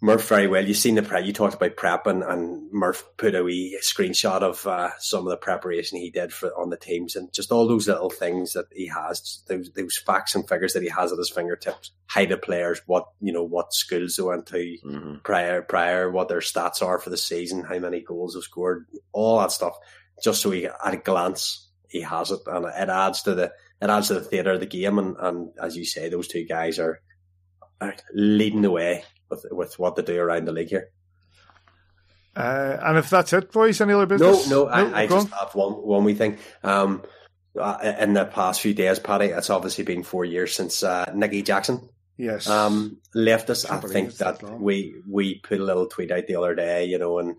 Murph 0.00 0.28
very 0.28 0.46
well. 0.46 0.64
You've 0.64 0.76
seen 0.76 0.94
the 0.94 1.02
prep. 1.02 1.24
You 1.24 1.32
talked 1.32 1.54
about 1.54 1.76
prep, 1.76 2.06
and, 2.06 2.22
and 2.22 2.70
Murph 2.70 3.02
put 3.16 3.34
a 3.34 3.42
wee 3.42 3.78
screenshot 3.82 4.42
of 4.42 4.66
uh, 4.66 4.90
some 4.98 5.26
of 5.26 5.30
the 5.30 5.38
preparation 5.38 5.98
he 5.98 6.10
did 6.10 6.32
for 6.32 6.48
on 6.58 6.68
the 6.68 6.76
teams, 6.76 7.16
and 7.16 7.32
just 7.32 7.50
all 7.50 7.66
those 7.66 7.88
little 7.88 8.10
things 8.10 8.52
that 8.52 8.66
he 8.72 8.88
has, 8.88 9.42
those, 9.48 9.70
those 9.74 9.96
facts 9.96 10.34
and 10.34 10.46
figures 10.46 10.74
that 10.74 10.82
he 10.82 10.90
has 10.90 11.12
at 11.12 11.18
his 11.18 11.30
fingertips. 11.30 11.92
How 12.06 12.26
the 12.26 12.36
players, 12.36 12.82
what 12.86 13.06
you 13.20 13.32
know, 13.32 13.42
what 13.42 13.72
schools 13.72 14.16
they 14.16 14.22
went 14.22 14.46
to 14.48 14.76
mm-hmm. 14.84 15.14
prior, 15.24 15.62
prior, 15.62 16.10
what 16.10 16.28
their 16.28 16.40
stats 16.40 16.82
are 16.82 16.98
for 16.98 17.10
the 17.10 17.16
season, 17.16 17.64
how 17.64 17.78
many 17.78 18.00
goals 18.00 18.34
they've 18.34 18.42
scored, 18.42 18.86
all 19.12 19.40
that 19.40 19.52
stuff. 19.52 19.76
Just 20.22 20.42
so 20.42 20.50
he, 20.50 20.66
at 20.66 20.94
a 20.94 20.98
glance, 20.98 21.70
he 21.88 22.02
has 22.02 22.30
it, 22.30 22.40
and 22.46 22.66
it 22.66 22.88
adds 22.90 23.22
to 23.22 23.34
the 23.34 23.52
it 23.80 23.90
adds 23.90 24.08
to 24.08 24.14
the 24.14 24.20
theatre 24.20 24.52
of 24.52 24.60
the 24.60 24.66
game. 24.66 24.98
And, 24.98 25.16
and 25.18 25.50
as 25.60 25.76
you 25.76 25.84
say, 25.84 26.08
those 26.08 26.28
two 26.28 26.44
guys 26.44 26.78
are, 26.78 27.00
are 27.80 27.94
leading 28.14 28.62
the 28.62 28.70
way 28.70 29.04
with 29.30 29.44
with 29.50 29.78
what 29.78 29.96
they 29.96 30.02
do 30.02 30.18
around 30.18 30.46
the 30.46 30.52
league 30.52 30.70
here. 30.70 30.90
Uh, 32.34 32.76
and 32.82 32.98
if 32.98 33.08
that's 33.08 33.32
it, 33.32 33.50
boys, 33.50 33.80
any 33.80 33.94
other 33.94 34.06
business? 34.06 34.48
No, 34.48 34.64
no, 34.64 34.68
I, 34.68 35.02
I 35.02 35.06
just 35.06 35.28
have 35.28 35.54
one 35.54 35.72
one 35.72 36.04
wee 36.04 36.14
thing. 36.14 36.38
Um, 36.62 37.02
uh, 37.58 37.94
in 37.98 38.12
the 38.12 38.26
past 38.26 38.60
few 38.60 38.74
days, 38.74 38.98
Paddy, 38.98 39.26
it's 39.26 39.48
obviously 39.48 39.84
been 39.84 40.02
four 40.02 40.24
years 40.26 40.54
since 40.54 40.82
uh, 40.82 41.10
Nicky 41.14 41.42
Jackson 41.42 41.88
yes 42.18 42.48
um, 42.48 42.98
left 43.14 43.50
us. 43.50 43.64
I, 43.64 43.78
I 43.78 43.80
think 43.80 44.14
that 44.16 44.42
we 44.60 44.94
we 45.08 45.36
put 45.36 45.60
a 45.60 45.64
little 45.64 45.86
tweet 45.86 46.10
out 46.10 46.26
the 46.26 46.36
other 46.36 46.54
day, 46.54 46.84
you 46.84 46.98
know, 46.98 47.18
and 47.18 47.36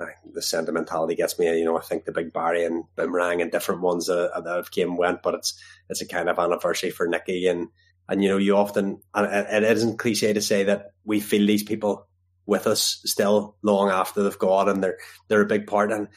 uh, 0.00 0.06
the 0.32 0.42
sentimentality 0.42 1.14
gets 1.14 1.38
me. 1.38 1.58
You 1.58 1.64
know, 1.64 1.78
I 1.78 1.82
think 1.82 2.04
the 2.04 2.12
Big 2.12 2.32
Barry 2.32 2.64
and 2.64 2.84
Boomerang 2.96 3.42
and 3.42 3.52
different 3.52 3.82
ones 3.82 4.06
that, 4.06 4.32
that 4.44 4.56
have 4.56 4.70
came 4.70 4.96
went, 4.96 5.22
but 5.22 5.34
it's 5.34 5.60
it's 5.88 6.00
a 6.00 6.06
kind 6.06 6.28
of 6.28 6.38
anniversary 6.38 6.90
for 6.90 7.06
Nicky 7.06 7.46
and 7.46 7.68
and 8.10 8.22
you 8.22 8.28
know, 8.28 8.38
you 8.38 8.56
often, 8.56 9.00
and 9.14 9.64
it 9.64 9.76
isn't 9.76 10.00
cliche 10.00 10.32
to 10.32 10.42
say 10.42 10.64
that 10.64 10.94
we 11.04 11.20
feel 11.20 11.46
these 11.46 11.62
people 11.62 12.08
with 12.44 12.66
us 12.66 13.00
still 13.04 13.56
long 13.62 13.88
after 13.88 14.24
they've 14.24 14.36
gone 14.36 14.68
and 14.68 14.82
they're, 14.82 14.98
they're 15.28 15.42
a 15.42 15.46
big 15.46 15.68
part. 15.68 15.92
And 15.92 16.08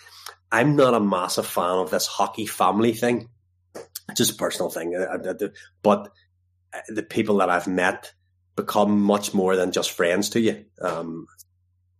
I'm 0.51 0.75
not 0.75 0.95
a 0.95 0.99
massive 0.99 1.45
fan 1.45 1.77
of 1.77 1.91
this 1.91 2.07
hockey 2.07 2.47
family 2.47 2.93
thing. 2.93 3.29
It's 4.09 4.17
just 4.17 4.31
a 4.33 4.35
personal 4.35 4.71
thing. 4.71 4.95
But 5.83 6.09
the 6.89 7.03
people 7.03 7.37
that 7.37 7.51
I've 7.51 7.67
met 7.67 8.11
become 8.55 8.99
much 8.99 9.35
more 9.35 9.55
than 9.55 9.71
just 9.71 9.91
friends 9.91 10.29
to 10.31 10.39
you. 10.39 10.65
Um, 10.81 11.27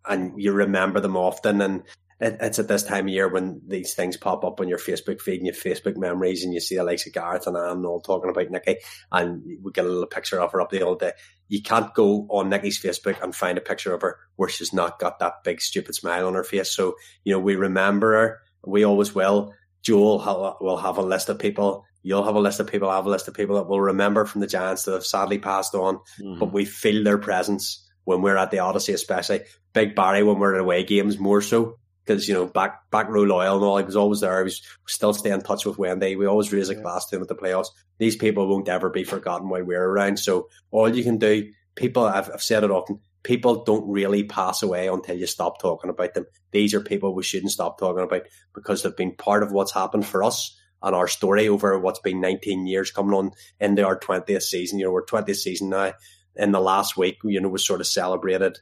and 0.07 0.41
you 0.41 0.53
remember 0.53 1.01
them 1.01 1.15
often 1.15 1.61
and 1.61 1.83
it, 2.19 2.37
it's 2.41 2.59
at 2.59 2.67
this 2.67 2.83
time 2.83 3.07
of 3.07 3.13
year 3.13 3.27
when 3.27 3.61
these 3.67 3.93
things 3.93 4.17
pop 4.17 4.43
up 4.43 4.59
on 4.59 4.67
your 4.67 4.77
Facebook 4.77 5.21
feed 5.21 5.37
and 5.37 5.45
your 5.45 5.55
Facebook 5.55 5.97
memories, 5.97 6.43
and 6.43 6.53
you 6.53 6.59
see 6.59 6.75
the 6.75 6.83
likes 6.83 7.07
of 7.07 7.13
Gareth 7.13 7.47
and 7.47 7.57
Anne 7.57 7.85
all 7.85 8.01
talking 8.01 8.29
about 8.29 8.49
Nikki, 8.49 8.77
and 9.11 9.41
we 9.61 9.71
get 9.71 9.85
a 9.85 9.89
little 9.89 10.07
picture 10.07 10.39
of 10.39 10.51
her 10.51 10.61
up 10.61 10.69
the 10.69 10.81
old 10.81 10.99
day. 10.99 11.11
You 11.47 11.61
can't 11.61 11.93
go 11.93 12.27
on 12.29 12.49
Nikki's 12.49 12.81
Facebook 12.81 13.21
and 13.21 13.35
find 13.35 13.57
a 13.57 13.61
picture 13.61 13.93
of 13.93 14.01
her 14.01 14.17
where 14.35 14.49
she's 14.49 14.73
not 14.73 14.99
got 14.99 15.19
that 15.19 15.43
big 15.43 15.61
stupid 15.61 15.95
smile 15.95 16.27
on 16.27 16.35
her 16.35 16.43
face. 16.43 16.71
So 16.71 16.95
you 17.23 17.33
know 17.33 17.39
we 17.39 17.55
remember 17.55 18.13
her. 18.13 18.39
We 18.65 18.83
always 18.83 19.13
will. 19.13 19.53
Joel 19.81 20.57
will 20.61 20.77
have 20.77 20.97
a 20.97 21.01
list 21.01 21.29
of 21.29 21.39
people. 21.39 21.85
You'll 22.01 22.23
have 22.23 22.35
a 22.35 22.39
list 22.39 22.59
of 22.59 22.67
people. 22.67 22.89
I 22.89 22.95
have 22.95 23.05
a 23.05 23.09
list 23.09 23.27
of 23.27 23.33
people 23.33 23.57
that 23.57 23.67
will 23.67 23.81
remember 23.81 24.25
from 24.25 24.41
the 24.41 24.47
Giants 24.47 24.83
that 24.83 24.93
have 24.93 25.05
sadly 25.05 25.39
passed 25.39 25.75
on, 25.75 25.95
mm-hmm. 26.19 26.39
but 26.39 26.53
we 26.53 26.65
feel 26.65 27.03
their 27.03 27.17
presence 27.17 27.89
when 28.05 28.21
we're 28.21 28.37
at 28.37 28.51
the 28.51 28.59
Odyssey, 28.59 28.93
especially 28.93 29.41
Big 29.73 29.95
Barry 29.95 30.23
when 30.23 30.39
we're 30.39 30.55
at 30.55 30.61
away 30.61 30.83
games 30.83 31.17
more 31.17 31.41
so 31.41 31.77
because 32.05 32.27
you 32.27 32.33
know 32.33 32.45
back 32.45 32.89
back 32.91 33.07
row 33.09 33.23
loyal 33.23 33.55
and 33.55 33.65
all. 33.65 33.77
He 33.77 33.83
was 33.83 33.95
always 33.95 34.21
there. 34.21 34.39
He 34.39 34.45
was 34.45 34.61
still 34.87 35.13
stay 35.13 35.31
in 35.31 35.41
touch 35.41 35.65
with 35.65 35.77
Wendy. 35.77 36.15
We 36.15 36.25
always 36.25 36.51
raise 36.51 36.69
a 36.69 36.75
glass 36.75 37.05
to 37.07 37.15
him 37.15 37.21
at 37.21 37.27
the 37.27 37.35
playoffs. 37.35 37.69
These 37.97 38.15
people 38.15 38.47
won't 38.47 38.69
ever 38.69 38.89
be 38.89 39.03
forgotten 39.03 39.49
while 39.49 39.63
we're 39.63 39.83
around. 39.83 40.19
So 40.19 40.49
all 40.71 40.93
you 40.93 41.03
can 41.03 41.17
do, 41.17 41.51
people, 41.75 42.03
I've, 42.03 42.29
I've 42.31 42.43
said 42.43 42.63
it 42.63 42.71
often. 42.71 42.99
People 43.23 43.63
don't 43.63 43.89
really 43.89 44.23
pass 44.23 44.63
away 44.63 44.87
until 44.87 45.17
you 45.17 45.27
stop 45.27 45.61
talking 45.61 45.89
about 45.89 46.13
them. 46.13 46.25
These 46.51 46.73
are 46.73 46.81
people 46.81 47.15
we 47.15 47.23
shouldn't 47.23 47.53
stop 47.53 47.79
talking 47.79 48.03
about 48.03 48.23
because 48.53 48.83
they've 48.83 48.95
been 48.95 49.15
part 49.15 49.43
of 49.43 49.51
what's 49.53 49.71
happened 49.71 50.05
for 50.05 50.23
us 50.23 50.59
and 50.81 50.93
our 50.93 51.07
story 51.07 51.47
over 51.47 51.79
what's 51.79 51.99
been 51.99 52.19
19 52.19 52.67
years 52.67 52.91
coming 52.91 53.13
on 53.13 53.31
into 53.61 53.85
our 53.85 53.97
20th 53.97 54.41
season. 54.41 54.77
You 54.77 54.85
know, 54.85 54.91
we're 54.91 55.05
20th 55.05 55.37
season 55.37 55.69
now. 55.69 55.93
In 56.35 56.51
the 56.51 56.59
last 56.59 56.97
week, 56.97 57.19
you 57.23 57.39
know, 57.39 57.47
was 57.47 57.65
sort 57.65 57.79
of 57.79 57.87
celebrated 57.87 58.57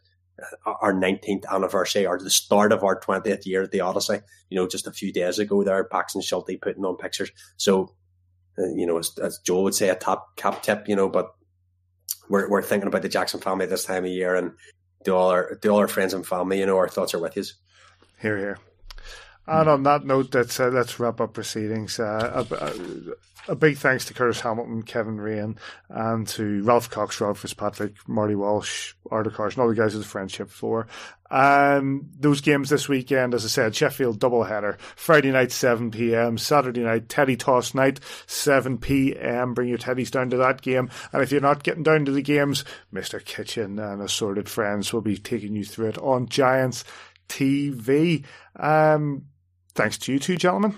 our 0.66 0.94
19th 0.94 1.46
anniversary 1.52 2.06
or 2.06 2.20
the 2.20 2.30
start 2.30 2.72
of 2.72 2.84
our 2.84 3.00
20th 3.00 3.46
year 3.46 3.64
at 3.64 3.72
the 3.72 3.82
Odyssey. 3.82 4.20
You 4.50 4.58
know, 4.58 4.68
just 4.68 4.88
a 4.88 4.92
few 4.92 5.12
days 5.12 5.40
ago 5.40 5.64
there, 5.64 5.84
Paxton 5.84 6.22
Schulte 6.22 6.62
putting 6.62 6.86
on 6.86 6.98
pictures. 6.98 7.32
So, 7.58 7.94
uh, 8.58 8.74
you 8.76 8.86
know, 8.86 8.98
as, 8.98 9.18
as 9.18 9.40
Joe 9.40 9.64
would 9.64 9.76
say, 9.76 9.90
a 9.90 9.96
top 9.96 10.36
cap 10.36 10.64
tip, 10.64 10.88
you 10.88 10.96
know, 10.96 11.10
but 11.10 11.34
we're, 12.30 12.50
we're 12.50 12.62
thinking 12.62 12.88
about 12.88 13.02
the 13.02 13.10
Jackson 13.10 13.40
family 13.40 13.66
this 13.66 13.86
time 13.86 14.06
of 14.06 14.12
year 14.12 14.36
and 14.36 14.52
to 15.06 15.16
all 15.16 15.30
our, 15.30 15.56
to 15.56 15.70
all 15.70 15.80
our 15.80 15.88
friends 15.88 16.14
and 16.14 16.26
family, 16.26 16.60
you 16.60 16.66
know, 16.66 16.78
our 16.78 16.90
thoughts 16.90 17.14
are 17.14 17.20
with 17.20 17.36
you. 17.36 17.44
Here, 18.20 18.38
here. 18.38 18.58
And 19.48 19.68
on 19.68 19.84
that 19.84 20.06
note, 20.06 20.34
let's 20.34 20.60
uh, 20.60 20.68
let's 20.68 21.00
wrap 21.00 21.20
up 21.20 21.34
proceedings. 21.34 22.00
Uh, 22.00 22.46
a, 22.50 23.52
a, 23.52 23.56
big 23.56 23.78
thanks 23.78 24.06
to 24.06 24.14
Curtis 24.14 24.40
Hamilton, 24.40 24.84
Kevin 24.84 25.20
Raine, 25.20 25.58
and 25.90 26.28
to 26.30 26.64
Ralph 26.64 26.92
Cox, 26.92 27.20
Ralph 27.20 27.40
Fitzpatrick, 27.40 28.08
Marty 28.08 28.36
Walsh, 28.36 28.94
Arthur 29.10 29.32
Carson, 29.32 29.62
all 29.62 29.70
the 29.70 29.76
guys 29.76 29.96
of 29.96 30.02
the 30.02 30.08
Friendship 30.08 30.52
Four. 30.52 30.88
And 31.32 32.10
those 32.20 32.42
games 32.42 32.70
this 32.70 32.90
weekend, 32.90 33.34
as 33.34 33.46
I 33.46 33.48
said, 33.48 33.76
Sheffield 33.76 34.20
doubleheader. 34.20 34.78
Friday 34.80 35.32
night, 35.32 35.54
7 35.54 35.90
p.m. 35.90 36.38
Saturday 36.38 36.82
night, 36.82 37.08
Teddy 37.08 37.38
Toss 37.38 37.74
night, 37.74 38.02
7 38.28 38.78
p.m. 38.78 39.54
Bring 39.54 39.70
your 39.70 39.78
teddies 39.78 40.12
down 40.12 40.30
to 40.32 40.38
that 40.38 40.62
game. 40.62 40.90
And 41.14 41.24
if 41.24 41.32
you're 41.32 41.40
not 41.40 41.64
getting 41.64 41.84
down 41.84 42.04
to 42.06 42.12
the 42.12 42.22
games, 42.22 42.66
Mr. 42.94 43.24
Kitchen 43.24 43.80
and 43.80 44.02
Assorted 44.02 44.50
Friends 44.50 44.92
will 44.92 45.02
be 45.02 45.18
taking 45.18 45.56
you 45.56 45.64
through 45.64 45.88
it 45.88 45.98
on 46.00 46.28
Giants 46.28 46.84
TV. 47.30 48.26
Um, 48.58 49.26
thanks 49.76 49.98
to 50.00 50.14
you 50.14 50.20
two, 50.20 50.38
gentlemen. 50.38 50.78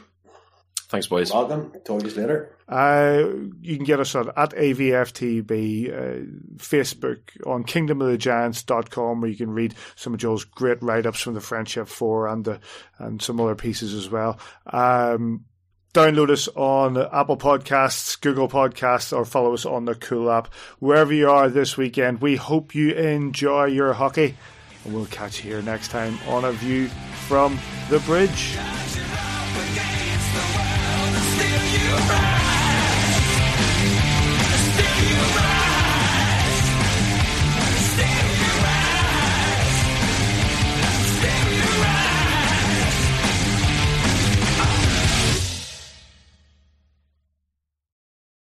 Thanks, 0.93 1.07
boys. 1.07 1.33
Welcome. 1.33 1.71
Talk 1.85 2.01
to 2.01 2.07
you 2.07 2.15
later. 2.15 2.55
Uh, 2.69 3.23
you 3.61 3.77
can 3.77 3.83
get 3.83 3.99
us 3.99 4.15
at, 4.15 4.27
at 4.37 4.51
AVFTB, 4.51 5.91
uh, 5.91 6.25
Facebook, 6.57 7.19
on 7.47 7.63
kingdomofthegiants.com, 7.63 9.19
where 9.19 9.29
you 9.31 9.35
can 9.35 9.49
read 9.49 9.73
some 9.95 10.13
of 10.13 10.19
Joel's 10.19 10.43
great 10.43 10.83
write 10.83 11.07
ups 11.07 11.19
from 11.19 11.33
the 11.33 11.41
Friendship 11.41 11.87
Four 11.87 12.27
and 12.27 12.45
the, 12.45 12.59
and 12.99 13.19
some 13.19 13.41
other 13.41 13.55
pieces 13.55 13.95
as 13.95 14.07
well. 14.07 14.37
Um, 14.67 15.45
download 15.95 16.29
us 16.29 16.47
on 16.49 16.97
Apple 16.97 17.37
Podcasts, 17.37 18.21
Google 18.21 18.47
Podcasts, 18.47 19.17
or 19.17 19.25
follow 19.25 19.55
us 19.55 19.65
on 19.65 19.85
the 19.85 19.95
Cool 19.95 20.31
app. 20.31 20.53
Wherever 20.77 21.11
you 21.11 21.27
are 21.27 21.49
this 21.49 21.75
weekend, 21.75 22.21
we 22.21 22.35
hope 22.35 22.75
you 22.75 22.91
enjoy 22.93 23.65
your 23.65 23.93
hockey. 23.93 24.35
And 24.85 24.93
we'll 24.93 25.05
catch 25.07 25.43
you 25.43 25.51
here 25.51 25.61
next 25.61 25.89
time 25.89 26.17
on 26.27 26.45
A 26.45 26.51
View 26.51 26.87
from 27.27 27.59
the 27.89 27.99
Bridge. 27.99 28.57